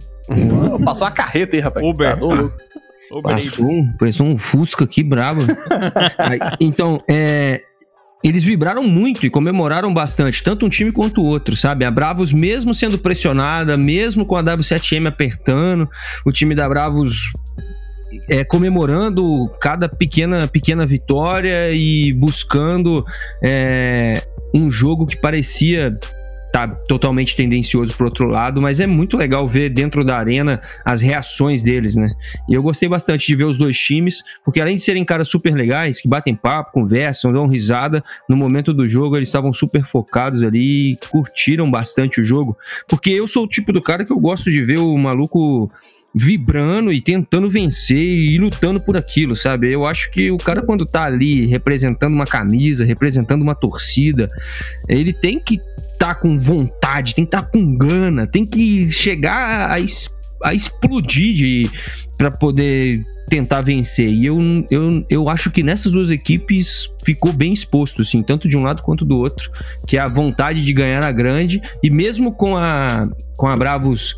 Passou 0.85 1.07
a 1.07 1.11
carreta 1.11 1.55
aí, 1.55 1.59
rapaz. 1.61 1.85
Uber. 1.85 2.17
Tá. 2.17 2.25
Uber 2.25 2.51
Passou 3.23 3.65
um, 3.65 3.93
passou 3.97 4.27
um 4.27 4.37
Fusca 4.37 4.83
aqui 4.83 5.01
brabo. 5.01 5.41
Aí, 6.19 6.39
então, 6.61 7.01
é, 7.09 7.59
eles 8.23 8.43
vibraram 8.43 8.83
muito 8.83 9.25
e 9.25 9.31
comemoraram 9.31 9.91
bastante, 9.91 10.43
tanto 10.43 10.63
um 10.63 10.69
time 10.69 10.91
quanto 10.91 11.19
o 11.21 11.25
outro, 11.25 11.55
sabe? 11.55 11.85
A 11.85 11.89
Bravos, 11.89 12.31
mesmo 12.31 12.71
sendo 12.71 12.99
pressionada, 12.99 13.75
mesmo 13.75 14.27
com 14.27 14.35
a 14.35 14.43
W7M 14.43 15.07
apertando, 15.07 15.89
o 16.23 16.31
time 16.31 16.53
da 16.53 16.69
Bravos 16.69 17.31
é, 18.27 18.43
comemorando 18.43 19.49
cada 19.59 19.87
pequena, 19.87 20.47
pequena 20.47 20.85
vitória 20.85 21.71
e 21.71 22.13
buscando 22.13 23.05
é, 23.41 24.23
um 24.53 24.69
jogo 24.69 25.05
que 25.05 25.17
parecia 25.17 25.97
tá 26.51 26.67
totalmente 26.67 27.35
tendencioso 27.35 27.95
pro 27.95 28.07
outro 28.07 28.27
lado, 28.27 28.61
mas 28.61 28.79
é 28.79 28.87
muito 28.87 29.15
legal 29.15 29.47
ver 29.47 29.69
dentro 29.69 30.03
da 30.03 30.17
arena 30.17 30.59
as 30.83 31.01
reações 31.01 31.61
deles, 31.61 31.95
né? 31.95 32.09
E 32.49 32.53
eu 32.53 32.63
gostei 32.63 32.89
bastante 32.89 33.27
de 33.27 33.35
ver 33.35 33.43
os 33.43 33.57
dois 33.57 33.77
times, 33.77 34.23
porque 34.43 34.59
além 34.59 34.75
de 34.75 34.83
serem 34.83 35.05
caras 35.05 35.29
super 35.29 35.53
legais, 35.53 36.01
que 36.01 36.09
batem 36.09 36.33
papo, 36.33 36.71
conversam, 36.71 37.31
dão 37.31 37.47
risada, 37.47 38.03
no 38.27 38.35
momento 38.35 38.73
do 38.73 38.87
jogo 38.87 39.15
eles 39.15 39.29
estavam 39.29 39.53
super 39.53 39.83
focados 39.83 40.41
ali 40.43 40.93
e 40.93 40.97
curtiram 41.11 41.69
bastante 41.69 42.19
o 42.19 42.23
jogo, 42.23 42.57
porque 42.87 43.11
eu 43.11 43.27
sou 43.27 43.43
o 43.43 43.47
tipo 43.47 43.71
do 43.71 43.81
cara 43.81 44.03
que 44.03 44.11
eu 44.11 44.19
gosto 44.19 44.49
de 44.49 44.63
ver 44.63 44.79
o 44.79 44.97
maluco 44.97 45.71
vibrando 46.13 46.91
e 46.91 47.01
tentando 47.01 47.49
vencer 47.49 47.97
e 47.97 48.37
lutando 48.37 48.79
por 48.79 48.97
aquilo, 48.97 49.35
sabe? 49.35 49.71
Eu 49.71 49.85
acho 49.85 50.09
que 50.11 50.31
o 50.31 50.37
cara 50.37 50.61
quando 50.61 50.85
tá 50.85 51.03
ali 51.03 51.45
representando 51.45 52.13
uma 52.13 52.25
camisa, 52.25 52.83
representando 52.83 53.41
uma 53.41 53.55
torcida, 53.55 54.27
ele 54.87 55.13
tem 55.13 55.39
que 55.39 55.59
tá 55.99 56.15
com 56.15 56.39
vontade, 56.39 57.13
tem 57.13 57.25
que 57.25 57.31
tá 57.31 57.43
com 57.43 57.77
gana, 57.77 58.25
tem 58.25 58.45
que 58.45 58.89
chegar 58.89 59.69
a, 59.71 59.79
es- 59.79 60.09
a 60.43 60.53
explodir 60.53 61.69
para 62.17 62.31
poder 62.31 63.03
tentar 63.29 63.61
vencer. 63.61 64.09
E 64.09 64.25
eu, 64.25 64.37
eu, 64.71 65.05
eu 65.09 65.29
acho 65.29 65.51
que 65.51 65.61
nessas 65.61 65.91
duas 65.91 66.09
equipes 66.09 66.89
ficou 67.05 67.31
bem 67.31 67.53
exposto, 67.53 68.01
assim, 68.01 68.23
tanto 68.23 68.47
de 68.47 68.57
um 68.57 68.63
lado 68.63 68.81
quanto 68.81 69.05
do 69.05 69.19
outro, 69.19 69.51
que 69.85 69.97
a 69.97 70.07
vontade 70.07 70.65
de 70.65 70.73
ganhar 70.73 71.03
a 71.03 71.11
grande, 71.11 71.61
e 71.83 71.89
mesmo 71.91 72.31
com 72.33 72.57
a, 72.57 73.07
com 73.37 73.47
a 73.47 73.55
Bravos 73.55 74.15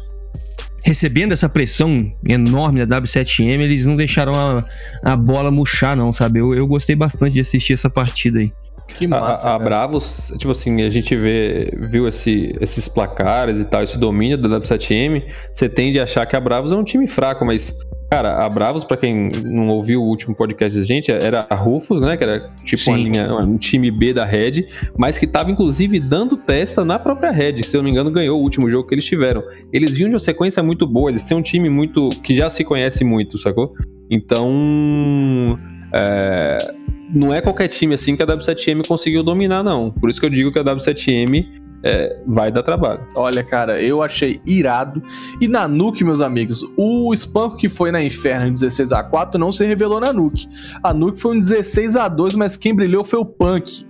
recebendo 0.83 1.31
essa 1.31 1.47
pressão 1.49 2.11
enorme 2.27 2.85
da 2.85 2.99
W7M, 3.01 3.61
eles 3.61 3.85
não 3.85 3.95
deixaram 3.95 4.33
a, 4.33 4.65
a 5.03 5.15
bola 5.15 5.51
murchar, 5.51 5.95
não, 5.95 6.11
sabe? 6.11 6.39
Eu, 6.39 6.53
eu 6.55 6.67
gostei 6.67 6.95
bastante 6.95 7.33
de 7.33 7.39
assistir 7.41 7.73
essa 7.73 7.89
partida 7.89 8.39
aí. 8.39 8.51
Que 8.97 9.07
massa, 9.07 9.51
a, 9.51 9.55
a. 9.55 9.59
Bravos, 9.59 10.33
tipo 10.37 10.51
assim, 10.51 10.81
a 10.81 10.89
gente 10.89 11.15
vê, 11.15 11.71
viu 11.89 12.07
esse- 12.09 12.53
esses 12.59 12.89
placares 12.89 13.57
e 13.59 13.63
tal, 13.63 13.83
esse 13.83 13.97
domínio 13.97 14.37
da 14.37 14.49
W7M, 14.59 15.23
você 15.51 15.69
tende 15.69 15.97
a 15.97 16.03
achar 16.03 16.25
que 16.25 16.35
a 16.35 16.39
Bravos 16.41 16.73
é 16.73 16.75
um 16.75 16.83
time 16.83 17.07
fraco, 17.07 17.45
mas, 17.45 17.73
cara, 18.11 18.43
a 18.43 18.49
Bravos, 18.49 18.83
pra 18.83 18.97
quem 18.97 19.29
não 19.45 19.69
ouviu 19.69 20.03
o 20.03 20.05
último 20.05 20.35
podcast 20.35 20.77
da 20.77 20.83
gente, 20.83 21.09
era 21.09 21.47
a 21.49 21.55
Rufus, 21.55 22.01
né, 22.01 22.17
que 22.17 22.23
era 22.25 22.51
tipo 22.61 22.91
uma 22.91 22.97
linha, 22.97 23.33
um 23.35 23.57
time 23.57 23.89
B 23.89 24.11
da 24.11 24.25
Red, 24.25 24.67
mas 24.97 25.17
que 25.17 25.25
tava, 25.25 25.49
inclusive, 25.49 25.97
dando 25.97 26.35
testa 26.35 26.83
na 26.83 26.99
própria 26.99 27.31
Red, 27.31 27.63
se 27.63 27.77
eu 27.77 27.79
não 27.79 27.85
me 27.85 27.91
engano, 27.91 28.11
ganhou 28.11 28.37
o 28.37 28.43
último 28.43 28.69
jogo 28.69 28.85
que 28.85 28.93
eles 28.93 29.05
tiveram. 29.05 29.41
Eles 29.71 29.91
vinham 29.91 30.09
de 30.09 30.15
uma 30.15 30.19
sequência 30.19 30.61
muito 30.61 30.85
boa, 30.85 31.09
eles 31.09 31.23
têm 31.23 31.37
um 31.37 31.41
time 31.41 31.69
muito, 31.69 32.09
que 32.21 32.35
já 32.35 32.49
se 32.49 32.65
conhece 32.65 33.05
muito, 33.05 33.37
sacou? 33.37 33.73
Então... 34.09 35.57
É, 35.93 36.73
não 37.13 37.33
é 37.33 37.41
qualquer 37.41 37.67
time 37.67 37.93
assim 37.93 38.15
que 38.15 38.23
a 38.23 38.27
W7M 38.27 38.85
conseguiu 38.87 39.23
dominar, 39.23 39.63
não. 39.63 39.91
Por 39.91 40.09
isso 40.09 40.19
que 40.19 40.25
eu 40.25 40.29
digo 40.29 40.51
que 40.51 40.59
a 40.59 40.63
W7M 40.63 41.45
é, 41.83 42.17
vai 42.27 42.51
dar 42.51 42.63
trabalho. 42.63 43.01
Olha, 43.15 43.43
cara, 43.43 43.81
eu 43.81 44.03
achei 44.03 44.41
irado. 44.45 45.01
E 45.39 45.47
na 45.47 45.67
Nuke, 45.67 46.03
meus 46.03 46.21
amigos, 46.21 46.63
o 46.77 47.13
espanco 47.13 47.57
que 47.57 47.67
foi 47.69 47.91
na 47.91 48.03
Inferno 48.03 48.47
em 48.47 48.53
16x4 48.53 49.35
não 49.35 49.51
se 49.51 49.65
revelou 49.65 49.99
na 49.99 50.13
Nuke. 50.13 50.47
A 50.83 50.93
Nuke 50.93 51.19
foi 51.19 51.35
um 51.37 51.39
16x2, 51.39 52.35
mas 52.35 52.55
quem 52.57 52.75
brilhou 52.75 53.03
foi 53.03 53.19
o 53.19 53.25
Punk. 53.25 53.85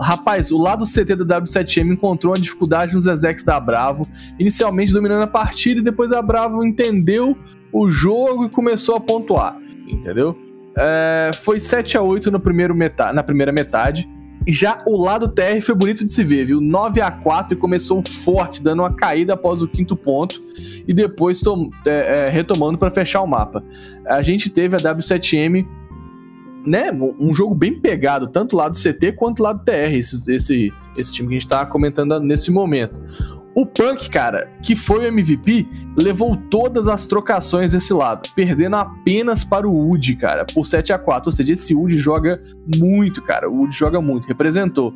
Rapaz, 0.00 0.50
o 0.50 0.58
lado 0.58 0.84
CT 0.84 1.16
da 1.24 1.40
W7M 1.40 1.92
encontrou 1.92 2.32
uma 2.32 2.40
dificuldade 2.40 2.92
nos 2.94 3.06
Ezex 3.06 3.42
da 3.42 3.58
Bravo, 3.58 4.02
inicialmente 4.38 4.92
dominando 4.92 5.22
a 5.22 5.26
partida 5.26 5.80
e 5.80 5.84
depois 5.84 6.12
a 6.12 6.20
Bravo 6.20 6.64
entendeu 6.64 7.36
o 7.72 7.90
jogo 7.90 8.44
e 8.46 8.50
começou 8.50 8.96
a 8.96 9.00
pontuar, 9.00 9.56
entendeu? 9.86 10.36
É, 10.76 11.30
foi 11.34 11.58
7 11.58 11.96
a 11.96 12.02
8 12.02 12.30
no 12.30 12.38
primeiro 12.38 12.74
meta- 12.74 13.12
na 13.12 13.22
primeira 13.22 13.50
metade. 13.50 14.08
Já 14.50 14.82
o 14.86 14.96
lado 14.96 15.28
TR 15.28 15.60
foi 15.62 15.74
bonito 15.74 16.06
de 16.06 16.12
se 16.12 16.24
ver, 16.24 16.46
viu? 16.46 16.60
9 16.60 17.00
a 17.02 17.10
4 17.10 17.56
e 17.56 17.60
começou 17.60 18.02
forte, 18.02 18.62
dando 18.62 18.80
uma 18.80 18.92
caída 18.92 19.34
após 19.34 19.60
o 19.60 19.68
quinto 19.68 19.94
ponto 19.94 20.42
e 20.86 20.94
depois 20.94 21.40
tom- 21.40 21.70
é, 21.86 22.26
é, 22.26 22.28
retomando 22.30 22.78
para 22.78 22.90
fechar 22.90 23.20
o 23.20 23.26
mapa. 23.26 23.62
A 24.06 24.22
gente 24.22 24.48
teve 24.48 24.74
a 24.74 24.78
W7M, 24.80 25.66
né? 26.66 26.90
Um 27.20 27.34
jogo 27.34 27.54
bem 27.54 27.78
pegado, 27.78 28.26
tanto 28.26 28.56
lado 28.56 28.76
CT 28.76 29.12
quanto 29.12 29.42
lado 29.42 29.62
TR, 29.64 29.92
esse, 29.92 30.32
esse, 30.34 30.72
esse 30.96 31.12
time 31.12 31.28
que 31.28 31.34
a 31.34 31.38
gente 31.38 31.48
tá 31.48 31.66
comentando 31.66 32.18
nesse 32.20 32.50
momento. 32.50 32.98
O 33.54 33.66
Punk, 33.66 34.08
cara, 34.08 34.48
que 34.62 34.76
foi 34.76 35.00
o 35.00 35.06
MVP, 35.06 35.66
levou 35.96 36.36
todas 36.36 36.86
as 36.86 37.06
trocações 37.06 37.72
desse 37.72 37.92
lado, 37.92 38.28
perdendo 38.36 38.76
apenas 38.76 39.42
para 39.42 39.68
o 39.68 39.72
Wood, 39.74 40.14
cara, 40.16 40.44
por 40.44 40.64
7 40.64 40.92
a 40.92 40.98
4 40.98 41.28
Ou 41.28 41.32
seja, 41.32 41.54
esse 41.54 41.74
Wood 41.74 41.98
joga 41.98 42.40
muito, 42.76 43.20
cara. 43.20 43.50
O 43.50 43.56
Wood 43.60 43.74
joga 43.74 44.00
muito, 44.00 44.28
representou. 44.28 44.92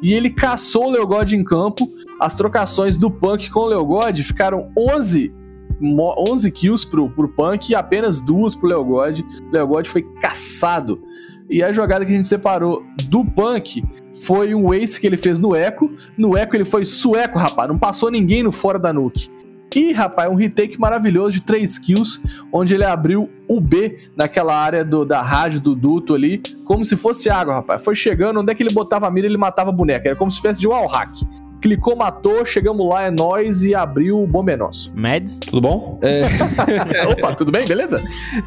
E 0.00 0.12
ele 0.14 0.30
caçou 0.30 0.86
o 0.86 0.90
Leogod 0.90 1.34
em 1.34 1.42
campo. 1.42 1.88
As 2.20 2.36
trocações 2.36 2.96
do 2.96 3.10
Punk 3.10 3.50
com 3.50 3.60
o 3.60 3.66
Leogod 3.66 4.22
ficaram 4.22 4.70
11 4.78 5.34
mo- 5.80 6.14
11 6.30 6.50
kills 6.52 6.86
pro, 6.88 7.10
pro 7.10 7.28
Punk 7.28 7.70
e 7.70 7.74
apenas 7.74 8.20
duas 8.20 8.54
pro 8.54 8.68
Leogod. 8.68 9.24
Leogod 9.52 9.88
foi 9.88 10.02
caçado. 10.20 11.02
E 11.50 11.62
a 11.62 11.72
jogada 11.72 12.04
que 12.06 12.12
a 12.12 12.16
gente 12.16 12.26
separou 12.26 12.84
do 13.08 13.24
Punk 13.24 13.82
foi 14.22 14.54
um 14.54 14.72
ace 14.72 15.00
que 15.00 15.06
ele 15.06 15.16
fez 15.16 15.38
no 15.38 15.54
Echo. 15.56 15.90
No 16.16 16.36
Echo 16.36 16.54
ele 16.56 16.64
foi 16.64 16.84
sueco, 16.84 17.38
rapaz. 17.38 17.68
Não 17.68 17.78
passou 17.78 18.10
ninguém 18.10 18.42
no 18.42 18.52
fora 18.52 18.78
da 18.78 18.92
nuke. 18.92 19.28
E, 19.74 19.92
rapaz, 19.92 20.30
um 20.30 20.36
retake 20.36 20.78
maravilhoso 20.78 21.32
de 21.32 21.40
3 21.44 21.78
kills, 21.80 22.20
onde 22.52 22.74
ele 22.74 22.84
abriu 22.84 23.28
o 23.48 23.60
B 23.60 23.98
naquela 24.16 24.54
área 24.56 24.84
do- 24.84 25.04
da 25.04 25.20
rádio 25.20 25.58
do 25.60 25.74
duto 25.74 26.14
ali, 26.14 26.40
como 26.64 26.84
se 26.84 26.94
fosse 26.94 27.28
água, 27.28 27.54
rapaz. 27.54 27.82
Foi 27.82 27.92
chegando, 27.96 28.38
onde 28.38 28.52
é 28.52 28.54
que 28.54 28.62
ele 28.62 28.72
botava 28.72 29.08
a 29.08 29.10
mira, 29.10 29.26
ele 29.26 29.36
matava 29.36 29.70
a 29.70 29.72
boneca. 29.72 30.08
Era 30.08 30.16
como 30.16 30.30
se 30.30 30.40
fosse 30.40 30.60
de 30.60 30.68
wall 30.68 30.86
hack. 30.86 31.16
Clicou, 31.60 31.96
matou, 31.96 32.44
chegamos 32.44 32.88
lá, 32.88 33.04
é 33.06 33.10
nós 33.10 33.64
e 33.64 33.74
abriu 33.74 34.22
o 34.22 34.26
bomba 34.28 34.52
é 34.52 34.56
nosso. 34.56 34.92
Mads? 34.94 35.38
Tudo 35.40 35.60
bom? 35.62 35.98
É, 36.02 36.22
Opa, 37.10 37.34
tudo 37.34 37.50
bem? 37.50 37.66
Beleza? 37.66 38.00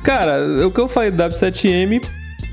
cara, 0.03 0.65
o 0.65 0.71
que 0.71 0.79
eu 0.79 0.87
falei 0.87 1.11
da 1.11 1.27
W7M 1.29 2.01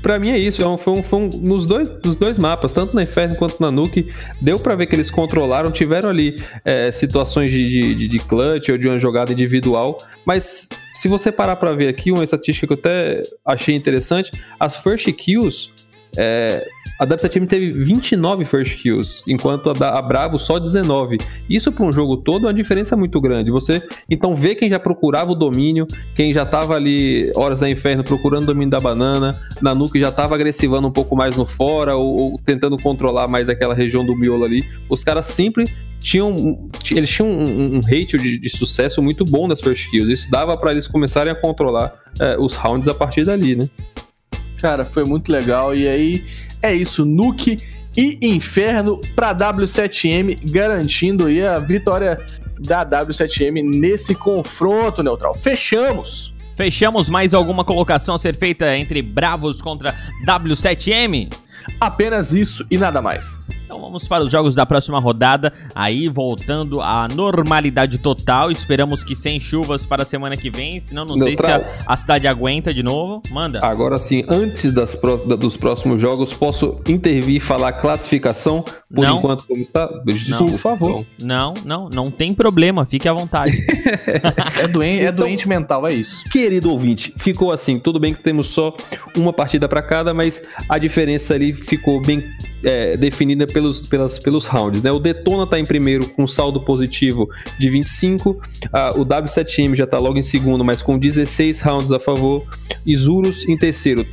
pra 0.05 0.19
mim 0.19 0.29
é 0.29 0.37
isso. 0.37 0.61
É 0.61 0.67
um, 0.67 0.77
foi 0.77 0.93
um, 0.93 1.01
foi 1.01 1.19
um, 1.19 1.29
nos, 1.29 1.65
dois, 1.65 1.89
nos 2.03 2.15
dois 2.15 2.37
mapas, 2.37 2.71
tanto 2.71 2.95
na 2.95 3.01
Inferno 3.01 3.35
quanto 3.35 3.59
na 3.59 3.71
Nuke, 3.71 4.13
deu 4.39 4.59
pra 4.59 4.75
ver 4.75 4.85
que 4.85 4.95
eles 4.95 5.09
controlaram, 5.09 5.71
tiveram 5.71 6.09
ali 6.09 6.39
é, 6.63 6.91
situações 6.91 7.49
de, 7.49 7.95
de, 7.95 8.07
de 8.07 8.19
clutch 8.19 8.69
ou 8.69 8.77
de 8.77 8.87
uma 8.87 8.99
jogada 8.99 9.33
individual, 9.33 9.97
mas 10.23 10.69
se 10.93 11.07
você 11.07 11.31
parar 11.31 11.55
pra 11.55 11.71
ver 11.71 11.87
aqui, 11.87 12.11
uma 12.11 12.23
estatística 12.23 12.67
que 12.67 12.73
eu 12.73 12.77
até 12.77 13.23
achei 13.43 13.73
interessante, 13.73 14.31
as 14.59 14.77
first 14.77 15.11
kills 15.13 15.71
é, 16.15 16.63
a 16.99 17.05
Dubstep 17.05 17.33
Team 17.33 17.45
teve 17.45 17.71
29 17.73 18.45
first 18.45 18.77
kills, 18.81 19.21
enquanto 19.27 19.69
a, 19.69 20.01
Bravo 20.01 20.39
só 20.39 20.57
19. 20.59 21.17
Isso 21.49 21.71
para 21.71 21.85
um 21.85 21.91
jogo 21.91 22.17
todo 22.17 22.45
é 22.45 22.47
uma 22.47 22.53
diferença 22.53 22.95
muito 22.95 23.19
grande. 23.19 23.51
Você 23.51 23.83
então 24.09 24.33
vê 24.33 24.55
quem 24.55 24.69
já 24.69 24.79
procurava 24.79 25.31
o 25.31 25.35
domínio, 25.35 25.87
quem 26.15 26.33
já 26.33 26.43
estava 26.43 26.75
ali 26.75 27.31
horas 27.35 27.59
da 27.59 27.69
inferno 27.69 28.03
procurando 28.03 28.43
o 28.43 28.47
domínio 28.47 28.69
da 28.69 28.79
banana, 28.79 29.39
na 29.61 29.75
Nuke 29.75 29.99
já 29.99 30.09
estava 30.09 30.35
agressivando 30.35 30.87
um 30.87 30.91
pouco 30.91 31.15
mais 31.15 31.35
no 31.35 31.45
fora 31.45 31.95
ou, 31.95 32.15
ou 32.15 32.39
tentando 32.43 32.77
controlar 32.77 33.27
mais 33.27 33.49
aquela 33.49 33.73
região 33.73 34.05
do 34.05 34.15
miolo 34.15 34.45
ali. 34.45 34.63
Os 34.89 35.03
caras 35.03 35.25
sempre 35.25 35.69
tinham 35.99 36.69
eles 36.91 37.09
tinham 37.09 37.29
um, 37.29 37.77
um 37.77 37.79
ratio 37.81 38.19
de, 38.19 38.37
de, 38.37 38.49
sucesso 38.49 39.01
muito 39.01 39.25
bom 39.25 39.47
das 39.47 39.59
first 39.59 39.89
kills. 39.89 40.11
Isso 40.11 40.29
dava 40.29 40.55
para 40.55 40.71
eles 40.71 40.87
começarem 40.87 41.33
a 41.33 41.35
controlar 41.35 41.93
é, 42.19 42.37
os 42.37 42.53
rounds 42.53 42.87
a 42.87 42.93
partir 42.93 43.25
dali, 43.25 43.55
né? 43.55 43.69
Cara, 44.57 44.85
foi 44.85 45.03
muito 45.03 45.31
legal. 45.31 45.75
E 45.75 45.87
aí, 45.87 46.25
é 46.65 46.73
isso. 46.75 47.05
Nuke 47.05 47.59
e 47.95 48.17
Inferno 48.21 48.99
para 49.15 49.33
W7M, 49.33 50.39
garantindo 50.51 51.27
aí 51.27 51.45
a 51.45 51.59
vitória 51.59 52.19
da 52.59 52.85
W7M 52.85 53.63
nesse 53.63 54.15
confronto 54.15 55.03
neutral. 55.03 55.35
Fechamos! 55.35 56.33
Fechamos 56.55 57.09
mais 57.09 57.33
alguma 57.33 57.65
colocação 57.65 58.15
a 58.15 58.17
ser 58.17 58.37
feita 58.37 58.77
entre 58.77 59.01
Bravos 59.01 59.61
contra 59.61 59.93
W7M? 60.25 61.29
Apenas 61.79 62.33
isso 62.33 62.65
e 62.69 62.77
nada 62.77 63.01
mais. 63.01 63.39
Então 63.65 63.81
vamos 63.81 64.07
para 64.07 64.23
os 64.23 64.31
jogos 64.31 64.53
da 64.53 64.65
próxima 64.65 64.99
rodada. 64.99 65.51
Aí 65.73 66.07
voltando 66.07 66.81
à 66.81 67.07
normalidade 67.07 67.97
total. 67.97 68.51
Esperamos 68.51 69.03
que 69.03 69.15
sem 69.15 69.39
chuvas 69.39 69.85
para 69.85 70.03
a 70.03 70.05
semana 70.05 70.37
que 70.37 70.49
vem. 70.49 70.79
Senão 70.79 71.03
não 71.03 71.15
Neutral. 71.15 71.61
sei 71.61 71.69
se 71.69 71.79
a, 71.87 71.93
a, 71.93 71.97
cidade 71.97 72.27
aguenta 72.27 72.73
de 72.73 72.83
novo. 72.83 73.21
Manda. 73.31 73.59
Agora 73.63 73.97
sim, 73.97 74.23
antes 74.27 74.71
das, 74.71 74.99
dos 75.39 75.57
próximos 75.57 75.99
jogos, 75.99 76.33
posso 76.33 76.79
intervir 76.87 77.37
e 77.37 77.39
falar 77.39 77.73
classificação? 77.73 78.63
Por 78.93 79.03
não. 79.03 79.17
enquanto, 79.17 79.45
como 79.45 79.61
está? 79.61 79.89
Não. 80.29 80.47
Por 80.47 80.57
favor. 80.57 81.05
Não, 81.19 81.53
não, 81.65 81.89
não 81.89 82.11
tem 82.11 82.33
problema. 82.33 82.85
Fique 82.85 83.09
à 83.09 83.13
vontade. 83.13 83.65
é, 84.61 84.67
doente, 84.67 85.01
é 85.01 85.03
então, 85.05 85.25
doente 85.25 85.47
mental, 85.47 85.87
é 85.87 85.93
isso. 85.93 86.23
Querido 86.29 86.71
ouvinte, 86.71 87.13
ficou 87.17 87.51
assim. 87.51 87.79
Tudo 87.79 87.99
bem 87.99 88.13
que 88.13 88.21
temos 88.21 88.49
só 88.49 88.73
uma 89.17 89.33
partida 89.33 89.67
para 89.67 89.81
cada, 89.81 90.13
mas 90.13 90.41
a 90.69 90.77
diferença 90.77 91.33
ali 91.33 91.54
ficou 91.55 92.01
bem 92.01 92.23
é, 92.63 92.97
definida 92.97 93.47
pelos, 93.47 93.81
pelas, 93.81 94.19
pelos 94.19 94.45
rounds. 94.45 94.81
Né? 94.81 94.91
O 94.91 94.99
Detona 94.99 95.43
está 95.43 95.59
em 95.59 95.65
primeiro 95.65 96.09
com 96.09 96.27
saldo 96.27 96.61
positivo 96.61 97.29
de 97.59 97.69
25, 97.69 98.39
ah, 98.71 98.93
o 98.95 99.05
W7M 99.05 99.75
já 99.75 99.83
está 99.85 99.97
logo 99.97 100.17
em 100.17 100.23
segundo, 100.23 100.63
mas 100.63 100.81
com 100.81 100.97
16 100.97 101.61
rounds 101.61 101.91
a 101.91 101.99
favor, 101.99 102.43
Zurus 102.95 103.47
em 103.47 103.57
terceiro 103.57 104.05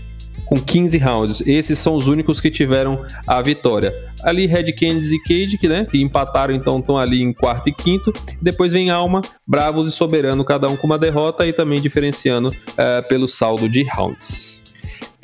com 0.53 0.61
15 0.61 0.99
rounds. 0.99 1.43
Esses 1.47 1.78
são 1.78 1.95
os 1.95 2.07
únicos 2.07 2.38
que 2.38 2.51
tiveram 2.51 3.07
a 3.26 3.40
vitória. 3.40 3.95
Ali 4.22 4.45
Red 4.45 4.72
Candies 4.74 5.11
e 5.11 5.18
Cage, 5.22 5.57
que, 5.57 5.66
né, 5.66 5.86
que 5.90 6.03
empataram, 6.03 6.55
então 6.55 6.78
estão 6.78 6.99
ali 6.99 7.22
em 7.22 7.32
quarto 7.32 7.70
e 7.70 7.72
quinto. 7.72 8.12
Depois 8.40 8.70
vem 8.70 8.90
Alma, 8.90 9.22
Bravos 9.47 9.88
e 9.88 9.93
Soberano, 9.93 10.45
cada 10.45 10.68
um 10.68 10.76
com 10.76 10.86
uma 10.86 10.99
derrota 10.99 11.47
e 11.47 11.55
também 11.55 11.80
diferenciando 11.80 12.49
uh, 12.51 13.09
pelo 13.09 13.26
saldo 13.26 13.66
de 13.66 13.82
rounds. 13.82 14.61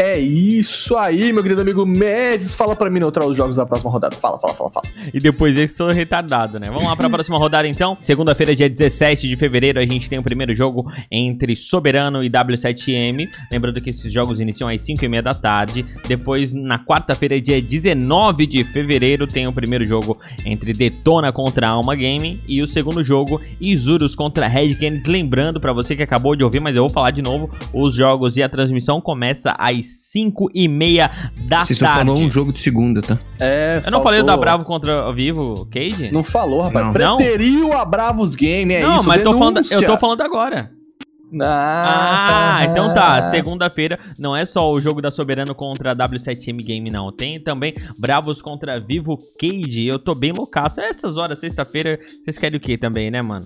É 0.00 0.16
isso 0.16 0.96
aí, 0.96 1.32
meu 1.32 1.42
querido 1.42 1.60
amigo 1.60 1.84
Mendes. 1.84 2.54
Fala 2.54 2.76
para 2.76 2.88
mim 2.88 3.00
neutral 3.00 3.28
os 3.28 3.36
jogos 3.36 3.56
da 3.56 3.66
próxima 3.66 3.90
rodada. 3.90 4.14
Fala, 4.14 4.38
fala, 4.38 4.54
fala, 4.54 4.70
fala. 4.70 4.86
E 5.12 5.18
depois 5.18 5.56
eu 5.56 5.66
que 5.66 5.72
sou 5.72 5.90
retardado, 5.90 6.60
né? 6.60 6.68
Vamos 6.68 6.84
lá 6.84 6.94
para 6.94 7.08
a 7.08 7.10
próxima 7.10 7.36
rodada 7.36 7.66
então. 7.66 7.98
Segunda-feira, 8.00 8.54
dia 8.54 8.70
17 8.70 9.26
de 9.26 9.34
fevereiro, 9.34 9.80
a 9.80 9.82
gente 9.82 10.08
tem 10.08 10.16
o 10.16 10.22
primeiro 10.22 10.54
jogo 10.54 10.88
entre 11.10 11.56
Soberano 11.56 12.22
e 12.22 12.30
W7M. 12.30 13.28
Lembrando 13.50 13.80
que 13.80 13.90
esses 13.90 14.12
jogos 14.12 14.40
iniciam 14.40 14.68
às 14.68 14.80
5 14.82 15.04
e 15.04 15.08
meia 15.08 15.20
da 15.20 15.34
tarde. 15.34 15.84
Depois, 16.06 16.52
na 16.54 16.78
quarta-feira, 16.78 17.40
dia 17.40 17.60
19 17.60 18.46
de 18.46 18.62
fevereiro, 18.62 19.26
tem 19.26 19.48
o 19.48 19.52
primeiro 19.52 19.84
jogo 19.84 20.16
entre 20.44 20.72
Detona 20.72 21.32
contra 21.32 21.70
Alma 21.70 21.96
Game. 21.96 22.40
E 22.46 22.62
o 22.62 22.68
segundo 22.68 23.02
jogo, 23.02 23.40
Isurus 23.60 24.14
contra 24.14 24.46
Red 24.46 24.76
Canids. 24.76 25.06
Lembrando 25.06 25.60
para 25.60 25.72
você 25.72 25.96
que 25.96 26.04
acabou 26.04 26.36
de 26.36 26.44
ouvir, 26.44 26.60
mas 26.60 26.76
eu 26.76 26.82
vou 26.82 26.90
falar 26.90 27.10
de 27.10 27.20
novo: 27.20 27.50
os 27.72 27.96
jogos 27.96 28.36
e 28.36 28.44
a 28.44 28.48
transmissão 28.48 29.00
começa 29.00 29.56
às 29.58 29.87
5 29.88 30.50
e 30.54 30.68
meia 30.68 31.10
da 31.36 31.64
Você 31.64 31.74
tarde. 31.74 31.74
Você 31.74 31.84
falou 32.06 32.18
um 32.18 32.30
jogo 32.30 32.52
de 32.52 32.60
segunda, 32.60 33.02
tá? 33.02 33.18
É, 33.40 33.82
Eu 33.84 33.90
não 33.90 34.02
falei 34.02 34.22
da 34.22 34.36
Bravo 34.36 34.64
contra 34.64 35.08
o 35.08 35.14
Vivo, 35.14 35.66
Cage? 35.70 36.10
Não 36.12 36.22
falou, 36.22 36.62
rapaz. 36.62 36.86
Não. 36.96 37.16
Preteriu 37.16 37.72
a 37.72 37.84
Bravos 37.84 38.34
Game, 38.34 38.74
é 38.74 38.80
não, 38.80 38.98
isso, 38.98 39.08
mas 39.08 39.22
tô 39.22 39.36
falando, 39.36 39.60
eu 39.70 39.86
tô 39.86 39.98
falando 39.98 40.20
agora. 40.22 40.77
Ah, 41.40 42.58
ah, 42.58 42.64
então 42.64 42.94
tá. 42.94 43.30
Segunda-feira 43.30 43.98
não 44.18 44.36
é 44.36 44.44
só 44.44 44.70
o 44.70 44.80
jogo 44.80 45.02
da 45.02 45.10
Soberano 45.10 45.54
contra 45.54 45.92
a 45.92 45.96
W7M 45.96 46.64
Game, 46.64 46.90
não. 46.90 47.12
Tem 47.12 47.40
também 47.42 47.74
Bravos 47.98 48.40
contra 48.40 48.78
Vivo 48.80 49.16
Cage. 49.40 49.86
Eu 49.86 49.98
tô 49.98 50.14
bem 50.14 50.32
loucaço. 50.32 50.80
Essas 50.80 51.16
horas, 51.16 51.38
sexta-feira, 51.38 51.98
vocês 52.22 52.38
querem 52.38 52.56
o 52.56 52.60
quê 52.60 52.76
também, 52.78 53.10
né, 53.10 53.22
mano? 53.22 53.44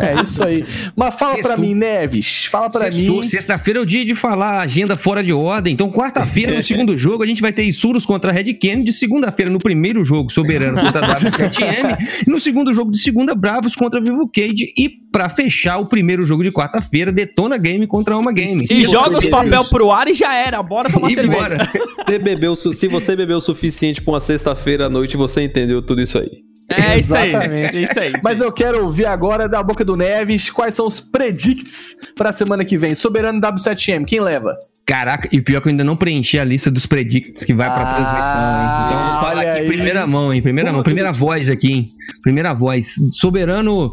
É 0.00 0.22
isso 0.22 0.42
aí. 0.42 0.64
Mas 0.96 1.14
fala 1.14 1.34
Sexto. 1.34 1.46
pra 1.46 1.56
mim, 1.56 1.74
Neves. 1.74 2.46
Fala 2.46 2.70
pra 2.70 2.82
Sexto. 2.82 2.98
mim. 2.98 3.22
Sexta-feira 3.22 3.80
é 3.80 3.82
o 3.82 3.86
dia 3.86 4.04
de 4.04 4.14
falar 4.14 4.62
agenda 4.62 4.96
fora 4.96 5.22
de 5.22 5.32
ordem. 5.32 5.74
Então, 5.74 5.90
quarta-feira, 5.90 6.54
no 6.54 6.62
segundo 6.62 6.96
jogo, 6.96 7.22
a 7.22 7.26
gente 7.26 7.42
vai 7.42 7.52
ter 7.52 7.64
Isurus 7.64 8.06
contra 8.06 8.32
Red 8.32 8.54
Kennedy. 8.54 8.92
Segunda-feira, 8.92 9.50
no 9.50 9.58
primeiro 9.58 10.02
jogo, 10.04 10.30
Soberano 10.30 10.80
contra 10.80 11.02
W7M. 11.02 11.98
e 12.26 12.30
no 12.30 12.40
segundo 12.40 12.72
jogo 12.72 12.90
de 12.92 12.98
segunda, 12.98 13.34
Bravos 13.34 13.76
contra 13.76 14.00
Vivo 14.00 14.30
Cage. 14.32 14.72
E 14.76 14.88
pra 15.12 15.28
fechar 15.28 15.78
o 15.78 15.86
primeiro 15.86 16.22
jogo 16.22 16.42
de 16.42 16.50
quarta-feira, 16.50 16.91
Detona 17.10 17.56
Game 17.56 17.86
contra 17.86 18.14
Alma 18.14 18.32
Game. 18.32 18.64
E 18.70 18.84
joga 18.84 19.18
os 19.18 19.26
papel 19.26 19.64
pro 19.64 19.90
ar 19.90 20.08
e 20.08 20.14
já 20.14 20.34
era. 20.34 20.62
Bora 20.62 20.90
tomar 20.90 21.10
e 21.10 21.14
cerveja. 21.14 21.70
Você 22.06 22.18
bebeu, 22.18 22.54
se 22.54 22.88
você 22.88 23.16
bebeu 23.16 23.38
o 23.38 23.40
suficiente 23.40 24.02
pra 24.02 24.12
uma 24.12 24.20
sexta-feira 24.20 24.86
à 24.86 24.90
noite, 24.90 25.16
você 25.16 25.42
entendeu 25.42 25.80
tudo 25.80 26.02
isso 26.02 26.18
aí. 26.18 26.28
É 26.68 26.98
isso 26.98 27.14
aí. 27.14 27.34
É 27.34 27.82
isso 27.82 27.98
aí. 27.98 28.12
Mas 28.22 28.40
eu 28.40 28.52
quero 28.52 28.84
ouvir 28.84 29.06
agora 29.06 29.48
da 29.48 29.62
boca 29.62 29.84
do 29.84 29.96
Neves 29.96 30.50
quais 30.50 30.74
são 30.74 30.86
os 30.86 31.00
predicts 31.00 31.96
pra 32.14 32.32
semana 32.32 32.64
que 32.64 32.76
vem. 32.76 32.94
Soberano 32.94 33.40
W7M, 33.40 34.04
quem 34.04 34.20
leva? 34.20 34.56
Caraca, 34.84 35.28
e 35.32 35.40
pior 35.40 35.60
que 35.60 35.68
eu 35.68 35.70
ainda 35.70 35.84
não 35.84 35.96
preenchi 35.96 36.38
a 36.38 36.44
lista 36.44 36.70
dos 36.70 36.86
predicts 36.86 37.44
que 37.44 37.54
vai 37.54 37.72
pra 37.72 37.82
ah, 37.82 37.94
transmissão, 37.94 38.60
hein? 38.60 38.86
Então 38.86 39.20
falar 39.20 39.42
aqui 39.42 39.64
em 39.64 39.68
primeira 39.68 40.06
mão, 40.06 40.34
em 40.34 40.42
primeira 40.42 40.72
mão, 40.72 40.82
primeira 40.82 41.12
voz 41.12 41.48
aqui, 41.48 41.72
hein? 41.72 41.86
Primeira 42.22 42.52
voz. 42.52 42.94
Soberano 43.12 43.92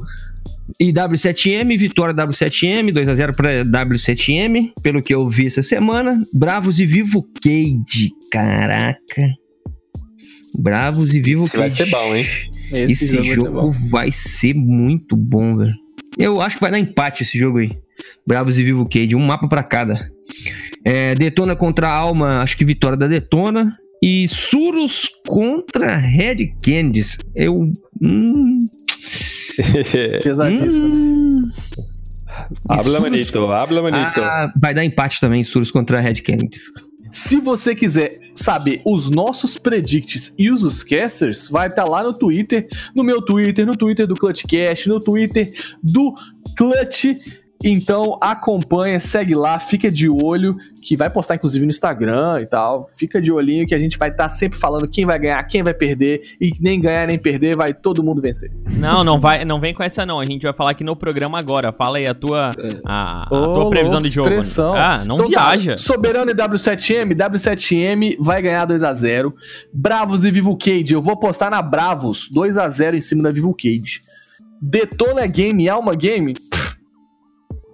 e 0.79 0.91
W7M, 0.91 1.77
vitória 1.77 2.13
W7M, 2.13 2.91
2x0 2.91 3.35
para 3.35 3.63
W7M, 3.63 4.71
pelo 4.83 5.01
que 5.01 5.13
eu 5.13 5.27
vi 5.27 5.47
essa 5.47 5.63
semana. 5.63 6.19
Bravos 6.33 6.79
e 6.79 6.85
Vivo 6.85 7.25
Cade, 7.41 8.09
caraca. 8.31 9.29
Bravos 10.57 11.13
e 11.13 11.21
Vivo 11.21 11.45
Esse 11.45 11.57
Cage. 11.57 11.61
vai 11.61 11.69
ser 11.69 11.85
bom, 11.89 12.15
hein? 12.15 12.25
Esse, 12.71 13.03
esse 13.05 13.23
jogo, 13.23 13.35
jogo 13.35 13.71
vai, 13.71 13.73
ser 13.73 13.89
vai 13.89 14.11
ser 14.11 14.53
muito 14.55 15.15
bom, 15.15 15.57
velho. 15.57 15.73
Eu 16.17 16.41
acho 16.41 16.55
que 16.55 16.61
vai 16.61 16.71
dar 16.71 16.79
empate 16.79 17.23
esse 17.23 17.37
jogo 17.37 17.59
aí. 17.59 17.69
Bravos 18.27 18.57
e 18.57 18.63
Vivo 18.63 18.87
Cage, 18.89 19.15
um 19.15 19.25
mapa 19.25 19.47
para 19.47 19.63
cada. 19.63 19.99
É, 20.83 21.15
Detona 21.15 21.55
contra 21.55 21.89
Alma, 21.89 22.41
acho 22.41 22.57
que 22.57 22.65
vitória 22.65 22.97
da 22.97 23.07
Detona. 23.07 23.71
E 24.01 24.27
Surus 24.29 25.09
contra 25.27 25.97
Red 25.97 26.53
Candies. 26.63 27.17
Eu. 27.35 27.59
Hum... 28.01 28.59
Pesadíssimo. 30.23 30.87
Hum... 30.87 31.51
Habla 32.69 32.99
manito, 32.99 33.39
habla 33.51 33.81
manito. 33.81 34.21
Ah, 34.21 34.51
vai 34.59 34.73
dar 34.73 34.85
empate 34.85 35.19
também, 35.19 35.43
Surus 35.43 35.71
contra 35.71 35.99
Red 35.99 36.15
Candies. 36.15 36.63
Se 37.11 37.37
você 37.37 37.73
quiser 37.73 38.19
saber 38.35 38.81
os 38.85 39.09
nossos 39.09 39.57
predicts 39.57 40.33
e 40.37 40.51
os 40.51 40.83
casters, 40.83 41.49
vai 41.49 41.67
estar 41.67 41.83
tá 41.83 41.89
lá 41.89 42.03
no 42.03 42.13
Twitter, 42.13 42.67
no 42.95 43.03
meu 43.03 43.21
Twitter, 43.21 43.65
no 43.65 43.75
Twitter 43.75 44.05
do 44.05 44.15
Clutchcast, 44.15 44.87
no 44.87 44.99
Twitter 44.99 45.51
do 45.81 46.13
Clutch 46.55 47.15
então 47.63 48.17
acompanha, 48.21 48.99
segue 49.01 49.35
lá, 49.35 49.59
fica 49.59 49.91
de 49.91 50.07
olho, 50.07 50.55
que 50.81 50.95
vai 50.95 51.09
postar 51.09 51.35
inclusive 51.35 51.65
no 51.65 51.69
Instagram 51.69 52.39
e 52.41 52.45
tal. 52.45 52.87
Fica 52.89 53.21
de 53.21 53.33
olhinho 53.33 53.67
que 53.67 53.75
a 53.75 53.79
gente 53.79 53.97
vai 53.97 54.09
estar 54.09 54.23
tá 54.23 54.29
sempre 54.29 54.57
falando 54.57 54.87
quem 54.87 55.05
vai 55.05 55.19
ganhar, 55.19 55.43
quem 55.43 55.61
vai 55.61 55.73
perder 55.73 56.21
e 56.39 56.51
nem 56.61 56.79
ganhar 56.79 57.05
nem 57.05 57.19
perder, 57.19 57.57
vai 57.57 57.73
todo 57.73 58.01
mundo 58.01 58.21
vencer. 58.21 58.49
Não, 58.69 59.03
não 59.03 59.19
vai, 59.19 59.43
não 59.43 59.59
vem 59.59 59.73
com 59.73 59.83
essa 59.83 60.05
não. 60.05 60.21
A 60.21 60.25
gente 60.25 60.43
vai 60.43 60.53
falar 60.53 60.71
aqui 60.71 60.85
no 60.85 60.95
programa 60.95 61.37
agora. 61.37 61.73
Fala 61.73 61.97
aí 61.97 62.07
a 62.07 62.13
tua 62.13 62.51
a, 62.85 63.23
a 63.23 63.27
oh, 63.29 63.53
tua 63.53 63.69
previsão 63.69 64.01
de 64.01 64.09
jogo. 64.09 64.29
Pressão. 64.29 64.73
Ah, 64.73 65.03
não 65.05 65.15
então, 65.15 65.31
tá, 65.31 65.49
viaja. 65.49 65.71
Tá, 65.71 65.77
Soberano 65.77 66.31
e 66.31 66.33
W7M, 66.33 67.13
W7M 67.13 68.15
vai 68.21 68.41
ganhar 68.41 68.63
2 68.63 68.83
a 68.83 68.93
0. 68.93 69.35
Bravos 69.73 70.23
e 70.23 70.31
Vivo 70.31 70.57
Cage, 70.57 70.93
eu 70.93 71.01
vou 71.01 71.17
postar 71.17 71.51
na 71.51 71.61
Bravos 71.61 72.29
2 72.31 72.57
a 72.57 72.69
0 72.69 72.95
em 72.95 73.01
cima 73.01 73.23
da 73.23 73.31
Vivo 73.31 73.53
Cage. 73.53 74.01
Detona 74.61 75.27
Game, 75.27 75.67
Alma 75.67 75.93
Game 75.93 76.33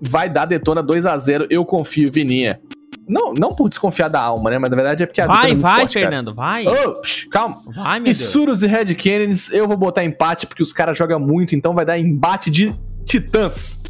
vai 0.01 0.29
dar 0.29 0.45
Detona 0.45 0.81
2 0.81 1.05
a 1.05 1.17
0 1.17 1.47
eu 1.49 1.65
confio, 1.65 2.11
Vininha. 2.11 2.59
Não, 3.07 3.33
não 3.33 3.49
por 3.49 3.69
desconfiar 3.69 4.09
da 4.09 4.19
alma, 4.21 4.49
né? 4.49 4.57
Mas 4.57 4.69
na 4.69 4.75
verdade 4.75 5.03
é 5.03 5.05
porque 5.05 5.21
a 5.21 5.27
Vai, 5.27 5.51
é 5.51 5.55
vai, 5.55 5.79
forte, 5.81 5.93
cara. 5.93 6.05
Fernando, 6.07 6.33
vai. 6.33 6.65
Ô, 6.67 7.03
shh, 7.03 7.25
calma. 7.29 7.55
Vai, 7.75 7.99
meu 7.99 8.11
E 8.11 8.15
Deus. 8.15 8.29
Surus 8.29 8.61
e 8.63 8.67
Red 8.67 8.95
Canids, 8.95 9.51
eu 9.51 9.67
vou 9.67 9.77
botar 9.77 10.03
empate 10.03 10.47
porque 10.47 10.63
os 10.63 10.73
caras 10.73 10.97
jogam 10.97 11.19
muito, 11.19 11.55
então 11.55 11.75
vai 11.75 11.85
dar 11.85 11.99
embate 11.99 12.49
de 12.49 12.73
titãs. 13.05 13.83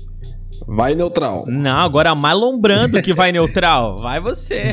Vai 0.67 0.95
neutral. 0.95 1.43
Não, 1.47 1.79
agora 1.79 2.15
Marlon 2.15 2.57
Brando 2.59 3.01
que 3.01 3.13
vai 3.13 3.31
neutral. 3.31 3.97
Vai 4.01 4.19
você. 4.19 4.71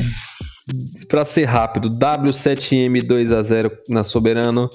Pra 1.07 1.25
ser 1.25 1.43
rápido, 1.43 1.89
W7M 1.89 3.05
2x0 3.05 3.71
na 3.89 4.03
Soberano. 4.03 4.69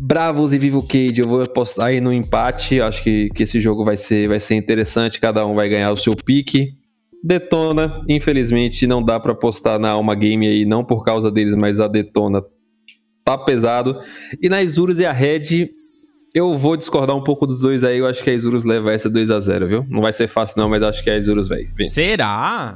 Bravos 0.00 0.52
e 0.52 0.58
Vivo 0.58 0.82
Cage, 0.82 1.20
eu 1.20 1.28
vou 1.28 1.42
apostar 1.42 1.86
aí 1.86 2.00
no 2.00 2.12
empate. 2.12 2.80
Acho 2.80 3.02
que, 3.02 3.28
que 3.30 3.42
esse 3.42 3.60
jogo 3.60 3.84
vai 3.84 3.96
ser, 3.96 4.28
vai 4.28 4.40
ser 4.40 4.54
interessante. 4.54 5.20
Cada 5.20 5.46
um 5.46 5.54
vai 5.54 5.68
ganhar 5.68 5.92
o 5.92 5.96
seu 5.96 6.14
pique. 6.14 6.74
Detona, 7.22 8.04
infelizmente, 8.08 8.86
não 8.86 9.02
dá 9.02 9.18
pra 9.18 9.32
apostar 9.32 9.78
na 9.78 9.90
Alma 9.90 10.14
Game 10.14 10.46
aí, 10.46 10.64
não 10.64 10.84
por 10.84 11.04
causa 11.04 11.30
deles, 11.30 11.54
mas 11.54 11.80
a 11.80 11.88
Detona 11.88 12.42
tá 13.24 13.36
pesado. 13.36 13.98
E 14.40 14.48
na 14.48 14.62
Isurus 14.62 15.00
e 15.00 15.04
a 15.04 15.12
Red, 15.12 15.68
eu 16.34 16.56
vou 16.56 16.76
discordar 16.76 17.16
um 17.16 17.24
pouco 17.24 17.46
dos 17.46 17.60
dois 17.60 17.82
aí. 17.82 17.98
Eu 17.98 18.06
acho 18.06 18.22
que 18.22 18.30
a 18.30 18.32
Isurus 18.32 18.64
leva 18.64 18.92
essa 18.92 19.10
2x0, 19.10 19.66
viu? 19.66 19.86
Não 19.88 20.00
vai 20.00 20.12
ser 20.12 20.28
fácil, 20.28 20.60
não, 20.60 20.68
mas 20.68 20.82
acho 20.82 21.02
que 21.02 21.10
a 21.10 21.16
Isurus 21.16 21.48
vai. 21.48 21.68
Será? 21.88 22.74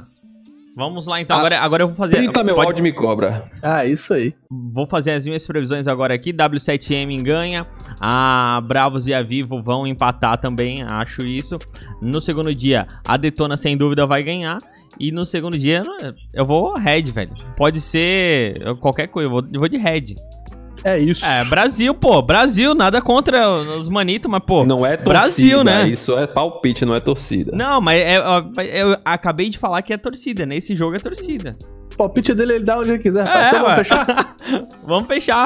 Vamos 0.75 1.05
lá 1.07 1.21
então. 1.21 1.35
Ah, 1.37 1.39
Agora, 1.39 1.59
agora 1.59 1.83
eu 1.83 1.87
vou 1.87 1.95
fazer. 1.95 2.15
30 2.15 2.43
meu 2.43 2.55
pode- 2.55 2.67
áudio 2.67 2.83
me 2.83 2.91
cobra. 2.91 3.49
Ah, 3.61 3.85
isso 3.85 4.13
aí. 4.13 4.33
Vou 4.49 4.87
fazer 4.87 5.11
as 5.11 5.25
minhas 5.25 5.45
previsões 5.45 5.87
agora 5.87 6.13
aqui. 6.13 6.33
W7M 6.33 7.21
ganha. 7.21 7.67
A 7.99 8.59
Bravos 8.61 9.07
e 9.07 9.13
a 9.13 9.21
Vivo 9.21 9.61
vão 9.61 9.85
empatar 9.85 10.37
também, 10.39 10.81
acho 10.83 11.25
isso. 11.25 11.57
No 12.01 12.19
segundo 12.19 12.53
dia, 12.55 12.87
a 13.07 13.15
Detona 13.17 13.55
sem 13.57 13.77
dúvida 13.77 14.05
vai 14.07 14.23
ganhar. 14.23 14.57
E 14.99 15.11
no 15.11 15.25
segundo 15.25 15.57
dia, 15.57 15.81
eu 16.33 16.45
vou 16.45 16.73
Red, 16.75 17.03
velho. 17.03 17.33
Pode 17.57 17.81
ser 17.81 18.59
qualquer 18.79 19.07
coisa, 19.07 19.27
eu 19.27 19.31
vou, 19.31 19.43
eu 19.53 19.59
vou 19.59 19.67
de 19.69 19.77
Red. 19.77 20.15
É 20.83 20.99
isso. 20.99 21.25
É, 21.25 21.45
Brasil, 21.45 21.93
pô. 21.93 22.21
Brasil, 22.21 22.75
nada 22.75 23.01
contra 23.01 23.47
os 23.49 23.87
manitos, 23.89 24.29
mas, 24.29 24.41
pô. 24.45 24.65
Não 24.65 24.85
é 24.85 24.97
torcida, 24.97 25.09
Brasil, 25.09 25.63
né? 25.63 25.87
Isso 25.89 26.17
é 26.17 26.27
palpite, 26.27 26.85
não 26.85 26.93
é 26.95 26.99
torcida. 26.99 27.51
Não, 27.55 27.79
mas 27.79 28.01
é- 28.01 28.15
é- 28.17 28.81
eu 28.81 28.97
acabei 29.05 29.49
de 29.49 29.57
falar 29.57 29.81
que 29.81 29.93
é 29.93 29.97
torcida. 29.97 30.45
Nesse 30.45 30.75
jogo 30.75 30.95
é 30.95 30.99
torcida. 30.99 31.55
O 31.93 31.97
palpite 31.97 32.33
dele 32.33 32.53
ele 32.53 32.63
dá 32.65 32.79
onde 32.79 32.89
ele 32.91 32.99
quiser. 32.99 33.25
É, 33.25 33.49
rapaz. 33.49 33.51
então 33.51 33.61
vamos 33.61 33.77
fechar? 33.77 34.35
Vamos 34.85 35.07
fechar. 35.07 35.45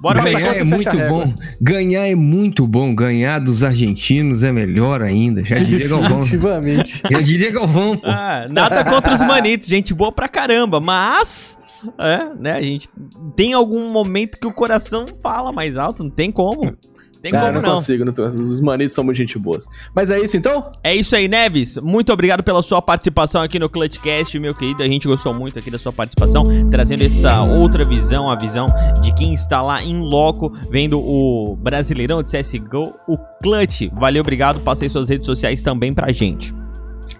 Bora 0.00 0.20
Ganhar 0.20 0.56
é 0.56 0.64
muito 0.64 0.96
bom. 1.08 1.32
Ganhar 1.60 2.08
é 2.08 2.14
muito 2.16 2.66
bom. 2.66 2.92
Ganhar 2.92 3.38
dos 3.38 3.62
argentinos 3.62 4.42
é 4.42 4.50
melhor 4.50 5.00
ainda. 5.00 5.44
Já 5.44 5.56
diria 5.60 5.86
Galvão. 5.86 6.18
Definitivamente. 6.20 7.02
Já 7.08 7.20
diria 7.20 7.50
Galvão, 7.52 7.96
pô. 7.96 8.06
Ah, 8.08 8.46
nada 8.50 8.82
contra 8.84 9.14
os 9.14 9.20
manitos, 9.20 9.68
gente 9.68 9.94
boa 9.94 10.10
pra 10.10 10.28
caramba, 10.28 10.80
mas. 10.80 11.56
É, 11.98 12.34
né, 12.38 12.52
a 12.52 12.62
gente 12.62 12.88
tem 13.36 13.52
algum 13.52 13.90
momento 13.90 14.38
que 14.38 14.46
o 14.46 14.52
coração 14.52 15.04
fala 15.22 15.50
mais 15.52 15.76
alto, 15.76 16.02
não 16.04 16.10
tem 16.10 16.30
como. 16.30 16.76
Tem 17.20 17.30
Cara, 17.30 17.50
como 17.52 17.62
não, 17.62 17.68
não. 17.68 17.74
consigo, 17.76 18.04
não 18.04 18.12
tô- 18.12 18.24
os 18.24 18.60
manitos 18.60 18.94
são 18.94 19.04
muito 19.04 19.16
gente 19.16 19.38
boas. 19.38 19.64
Mas 19.94 20.10
é 20.10 20.18
isso 20.18 20.36
então? 20.36 20.72
É 20.82 20.92
isso 20.92 21.14
aí, 21.14 21.28
Neves. 21.28 21.76
Muito 21.76 22.12
obrigado 22.12 22.42
pela 22.42 22.64
sua 22.64 22.82
participação 22.82 23.42
aqui 23.42 23.60
no 23.60 23.68
Clutchcast, 23.70 24.36
meu 24.40 24.52
querido. 24.52 24.82
A 24.82 24.88
gente 24.88 25.06
gostou 25.06 25.32
muito 25.32 25.56
aqui 25.56 25.70
da 25.70 25.78
sua 25.78 25.92
participação, 25.92 26.48
trazendo 26.68 27.04
essa 27.04 27.40
outra 27.44 27.84
visão, 27.84 28.28
a 28.28 28.34
visão 28.34 28.66
de 29.00 29.14
quem 29.14 29.34
está 29.34 29.62
lá 29.62 29.80
em 29.80 30.00
loco, 30.00 30.52
vendo 30.68 30.98
o 30.98 31.54
Brasileirão 31.62 32.24
de 32.24 32.30
CSGO, 32.36 32.92
o 33.06 33.16
Clutch. 33.40 33.82
Valeu, 33.92 34.20
obrigado. 34.22 34.58
Passei 34.58 34.88
suas 34.88 35.08
redes 35.08 35.26
sociais 35.26 35.62
também 35.62 35.94
pra 35.94 36.10
gente. 36.10 36.52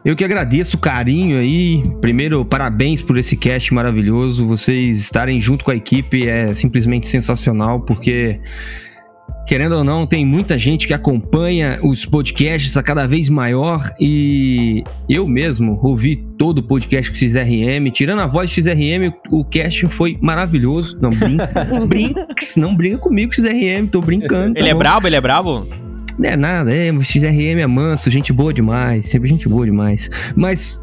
Eu 0.05 0.17
que 0.17 0.25
agradeço 0.25 0.77
o 0.77 0.81
carinho 0.81 1.39
aí. 1.39 1.83
Primeiro, 2.01 2.45
parabéns 2.45 3.01
por 3.01 3.17
esse 3.17 3.37
cast 3.37 3.73
maravilhoso. 3.73 4.47
Vocês 4.47 5.01
estarem 5.01 5.39
junto 5.39 5.65
com 5.65 5.71
a 5.71 5.77
equipe 5.77 6.29
é 6.29 6.53
simplesmente 6.55 7.07
sensacional, 7.07 7.81
porque. 7.81 8.41
Querendo 9.47 9.77
ou 9.77 9.83
não, 9.83 10.07
tem 10.07 10.25
muita 10.25 10.57
gente 10.57 10.87
que 10.87 10.95
acompanha 10.95 11.81
os 11.83 12.07
podcasts 12.07 12.77
a 12.77 12.83
cada 12.83 13.09
vez 13.09 13.29
maior 13.29 13.83
e 14.01 14.85
eu 15.09 15.27
mesmo 15.27 15.79
ouvi 15.83 16.17
todo 16.39 16.59
o 16.59 16.63
podcast 16.63 17.11
com 17.11 17.17
o 17.17 17.19
XRM, 17.19 17.91
tirando 17.93 18.21
a 18.21 18.27
voz 18.27 18.49
do 18.49 18.55
XRM, 18.55 19.13
o 19.33 19.45
cast 19.45 19.89
foi 19.89 20.17
maravilhoso. 20.21 20.97
Não 21.03 21.11
brinca, 21.11 21.65
brinks, 21.87 22.57
não 22.57 22.75
brinca 22.75 22.99
comigo, 22.99 23.35
XRM, 23.35 23.89
tô 23.91 24.01
brincando. 24.01 24.55
tá 24.55 24.61
Ele 24.61 24.69
é 24.69 24.75
brabo? 24.75 25.09
Ele 25.09 25.17
é 25.17 25.21
brabo? 25.21 25.67
Não 26.19 26.29
é 26.29 26.37
nada, 26.37 26.75
é, 26.75 26.93
o 26.93 27.01
XRM 27.01 27.61
é 27.61 27.67
manso, 27.67 28.11
gente 28.11 28.33
boa 28.33 28.53
demais, 28.53 29.07
sempre 29.07 29.29
gente 29.29 29.49
boa 29.49 29.65
demais. 29.65 30.11
Mas, 30.35 30.82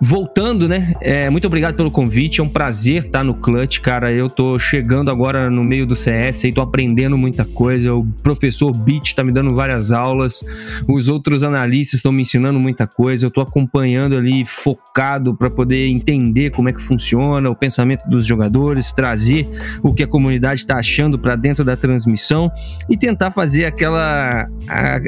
voltando, 0.00 0.68
né, 0.68 0.92
é, 1.00 1.28
muito 1.28 1.46
obrigado 1.46 1.74
pelo 1.74 1.90
convite, 1.90 2.40
é 2.40 2.42
um 2.44 2.48
prazer 2.48 3.06
estar 3.06 3.24
no 3.24 3.34
Clutch, 3.34 3.80
cara, 3.80 4.12
eu 4.12 4.28
tô 4.28 4.58
chegando 4.58 5.10
agora 5.10 5.50
no 5.50 5.64
meio 5.64 5.86
do 5.86 5.96
CS 5.96 6.44
e 6.44 6.52
tô 6.52 6.60
aprendendo 6.60 7.18
muita 7.18 7.44
coisa, 7.44 7.92
o 7.94 8.04
professor 8.22 8.72
Beat 8.72 9.14
tá 9.14 9.24
me 9.24 9.32
dando 9.32 9.52
várias 9.54 9.90
aulas, 9.90 10.44
os 10.86 11.08
outros 11.08 11.42
analistas 11.42 11.98
estão 11.98 12.12
me 12.12 12.22
ensinando 12.22 12.58
muita 12.60 12.86
coisa, 12.86 13.26
eu 13.26 13.30
tô 13.30 13.40
acompanhando 13.40 14.16
ali, 14.16 14.44
focado 14.46 15.34
para 15.34 15.50
poder 15.50 15.88
entender 15.88 16.50
como 16.50 16.68
é 16.68 16.72
que 16.72 16.80
funciona 16.80 17.50
o 17.50 17.54
pensamento 17.56 18.08
dos 18.08 18.24
jogadores, 18.26 18.92
trazer 18.92 19.48
o 19.82 19.92
que 19.92 20.02
a 20.02 20.06
comunidade 20.06 20.64
tá 20.64 20.78
achando 20.78 21.18
para 21.18 21.34
dentro 21.34 21.64
da 21.64 21.76
transmissão 21.76 22.50
e 22.88 22.96
tentar 22.96 23.30
fazer 23.30 23.64
aquela. 23.64 24.48
a- 24.68 25.00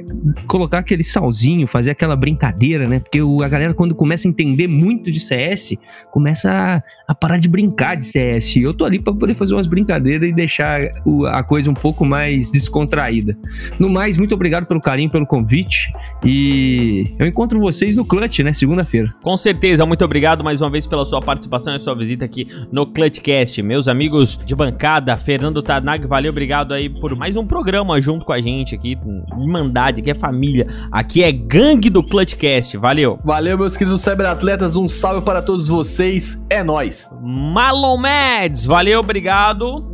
colocar 0.46 0.78
aquele 0.78 1.02
salzinho, 1.04 1.66
fazer 1.66 1.90
aquela 1.90 2.16
brincadeira, 2.16 2.88
né? 2.88 2.98
Porque 2.98 3.20
o- 3.22 3.42
a 3.42 3.48
galera, 3.48 3.74
quando 3.74 3.94
começa 3.94 4.26
a 4.26 4.30
entender 4.30 4.66
muito 4.80 5.10
de 5.10 5.20
CS, 5.20 5.76
começa 6.10 6.50
a, 6.50 6.82
a 7.08 7.14
parar 7.14 7.38
de 7.38 7.48
brincar 7.48 7.96
de 7.96 8.06
CS. 8.06 8.56
Eu 8.56 8.72
tô 8.74 8.84
ali 8.84 8.98
para 8.98 9.12
poder 9.12 9.34
fazer 9.34 9.54
umas 9.54 9.66
brincadeiras 9.66 10.28
e 10.28 10.32
deixar 10.32 10.80
o- 11.04 11.26
a 11.26 11.42
coisa 11.42 11.70
um 11.70 11.74
pouco 11.74 12.04
mais 12.04 12.50
descontraída. 12.50 13.36
No 13.78 13.88
mais, 13.88 14.16
muito 14.16 14.34
obrigado 14.34 14.66
pelo 14.66 14.80
carinho, 14.80 15.10
pelo 15.10 15.26
convite. 15.26 15.92
E 16.24 17.06
eu 17.18 17.26
encontro 17.26 17.58
vocês 17.60 17.96
no 17.96 18.04
Clutch, 18.04 18.38
né? 18.40 18.52
Segunda-feira. 18.52 19.12
Com 19.22 19.36
certeza, 19.36 19.84
muito 19.84 20.04
obrigado 20.04 20.42
mais 20.44 20.60
uma 20.60 20.70
vez 20.70 20.86
pela 20.86 21.04
sua 21.04 21.20
participação 21.20 21.74
e 21.74 21.78
sua 21.78 21.94
visita 21.94 22.24
aqui 22.24 22.46
no 22.72 22.86
Clutchcast. 22.86 23.62
Meus 23.62 23.88
amigos 23.88 24.38
de 24.44 24.54
bancada, 24.54 25.16
Fernando 25.16 25.62
Tanag, 25.62 26.06
valeu, 26.06 26.30
obrigado 26.30 26.72
aí 26.72 26.88
por 26.88 27.14
mais 27.16 27.36
um 27.36 27.46
programa 27.46 28.00
junto 28.00 28.24
com 28.24 28.32
a 28.32 28.40
gente 28.40 28.74
aqui. 28.74 28.96
Irmandade, 29.38 30.00
aqui 30.00 30.10
é 30.10 30.14
família, 30.14 30.66
aqui 30.92 31.22
é 31.22 31.32
gangue 31.32 31.90
do 31.90 32.02
Clutchcast, 32.02 32.76
valeu. 32.76 33.18
Valeu, 33.24 33.58
meus 33.58 33.76
queridos 33.76 34.00
cyberatletas, 34.02 34.69
um 34.76 34.88
salve 34.88 35.22
para 35.22 35.42
todos 35.42 35.68
vocês, 35.68 36.38
é 36.48 36.62
nóis. 36.62 37.10
Marlon 37.22 37.96
Mads, 37.96 38.66
valeu, 38.66 39.00
obrigado. 39.00 39.84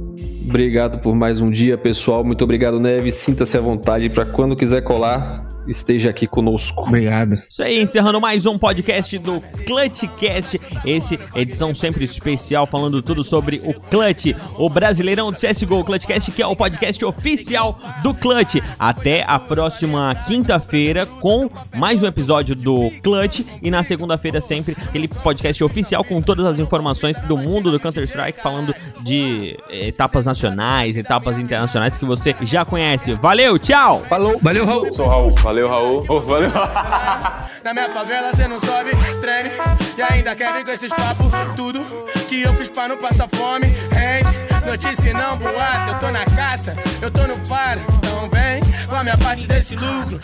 Obrigado 0.49 0.99
por 1.01 1.15
mais 1.15 1.41
um 1.41 1.51
dia, 1.51 1.77
pessoal. 1.77 2.23
Muito 2.23 2.45
obrigado, 2.45 2.79
Neves. 2.79 3.17
Sinta-se 3.17 3.59
à 3.59 3.61
vontade 3.61 4.09
para 4.09 4.25
quando 4.25 4.57
quiser 4.57 4.81
colar, 4.81 5.46
esteja 5.67 6.11
aqui 6.11 6.27
conosco. 6.27 6.83
Obrigado. 6.83 7.35
Isso 7.49 7.63
aí, 7.63 7.81
encerrando 7.81 8.21
mais 8.21 8.47
um 8.47 8.59
podcast 8.59 9.19
do 9.19 9.41
Clutchcast. 9.67 10.61
Esse 10.85 11.19
edição 11.35 11.75
sempre 11.75 12.05
especial, 12.05 12.67
falando 12.67 13.03
tudo 13.03 13.23
sobre 13.23 13.61
o 13.65 13.75
Clutch, 13.75 14.35
o 14.59 14.69
Brasileirão 14.69 15.33
de 15.33 15.41
CSGO, 15.41 15.81
o 15.81 15.85
Clutchcast, 15.85 16.31
que 16.31 16.43
é 16.43 16.47
o 16.47 16.57
podcast 16.57 17.05
oficial 17.05 17.79
do 18.03 18.15
Clutch. 18.15 18.57
Até 18.79 19.25
a 19.27 19.39
próxima 19.39 20.15
quinta-feira 20.27 21.07
com 21.07 21.51
mais 21.75 22.03
um 22.03 22.07
episódio 22.07 22.55
do 22.55 22.91
Clutch. 23.03 23.41
E 23.63 23.71
na 23.71 23.83
segunda-feira, 23.83 24.41
sempre 24.41 24.77
aquele 24.81 25.09
podcast 25.09 25.63
oficial 25.63 26.05
com 26.05 26.21
todas 26.21 26.45
as 26.45 26.59
informações 26.59 27.19
do 27.21 27.37
mundo 27.37 27.71
do 27.71 27.81
Counter-Strike, 27.81 28.41
falando 28.41 28.75
de 29.03 29.57
eh, 29.71 29.89
etapas 29.89 30.27
nacionais, 30.27 30.97
etapas 30.97 31.39
internacionais 31.39 31.97
que 31.97 32.05
você 32.05 32.35
já 32.43 32.65
conhece. 32.65 33.15
Valeu, 33.15 33.59
tchau! 33.59 34.03
Falou! 34.09 34.39
Valeu, 34.41 34.65
Raul! 34.65 34.93
Sou 34.93 35.07
o 35.07 35.09
Raul. 35.09 35.31
Valeu, 35.33 35.56
Raul. 35.65 36.05
Oh, 36.09 36.21
valeu. 36.21 36.51
Na 37.67 37.75
minha 37.75 37.91
favela 37.91 38.33
cê 38.35 38.47
não 38.47 38.61
sobe, 38.61 38.91
treme 39.21 39.51
E 39.97 40.03
ainda 40.03 40.37
quer 40.37 40.53
vir 40.53 40.65
com 40.65 40.71
esses 40.71 40.93
papos 40.93 41.27
Tudo 41.57 41.85
que 42.29 42.43
eu 42.43 42.55
fiz 42.55 42.71
pra 42.71 42.87
não 42.87 42.97
passar 42.97 43.29
fome 43.29 43.67
Rende, 43.91 44.65
notícia 44.65 45.11
e 45.11 45.13
não 45.13 45.37
boato 45.37 45.91
Eu 45.91 45.99
tô 45.99 46.11
na 46.13 46.25
caça, 46.27 46.77
eu 47.03 47.11
tô 47.11 47.27
no 47.27 47.45
faro 47.45 47.81
Então 47.99 48.29
vem 48.29 48.61
com 48.87 48.95
a 48.95 49.03
minha 49.03 49.19
parte 49.19 49.49
desse 49.49 49.75
lucro 49.75 50.21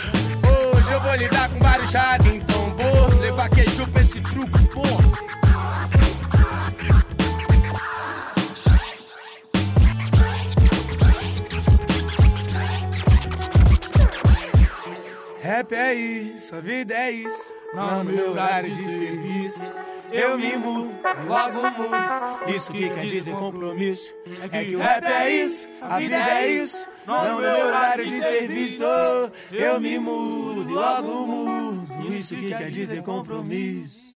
Hoje 0.76 0.92
eu 0.92 1.00
vou 1.00 1.14
lidar 1.16 1.48
com 1.48 1.58
vários 1.58 1.92
ratos 1.92 2.28
Então 2.28 2.76
vou 2.76 3.20
levar 3.20 3.48
queijo 3.48 3.88
pra 3.88 4.02
esse 4.02 4.20
truco, 4.20 4.58
porra 4.68 5.41
Rap 15.42 15.72
é 15.72 15.92
isso, 15.92 16.54
a 16.54 16.60
vida 16.60 16.94
é 16.94 17.10
isso. 17.10 17.52
Não 17.74 18.04
no 18.04 18.12
meu 18.12 18.30
horário 18.30 18.72
de 18.72 18.84
serviço. 18.84 19.72
Eu 20.12 20.38
me 20.38 20.56
mudo, 20.56 20.94
logo 21.26 21.62
mudo. 21.62 22.54
Isso 22.54 22.72
que 22.72 22.88
quer 22.88 23.06
dizer 23.06 23.34
compromisso. 23.34 24.14
É 24.52 24.64
que 24.64 24.76
o 24.76 24.78
rap 24.78 25.04
é 25.04 25.30
isso, 25.30 25.66
a 25.80 25.98
vida 25.98 26.14
é 26.14 26.46
isso. 26.46 26.88
Não 27.04 27.32
no 27.32 27.40
meu 27.40 27.66
horário 27.66 28.06
de 28.06 28.20
serviço. 28.20 28.84
Eu 29.50 29.80
me 29.80 29.98
mudo, 29.98 30.72
logo 30.72 31.26
mudo. 31.26 32.14
Isso 32.14 32.36
que 32.36 32.54
quer 32.54 32.70
dizer 32.70 33.02
compromisso. 33.02 34.02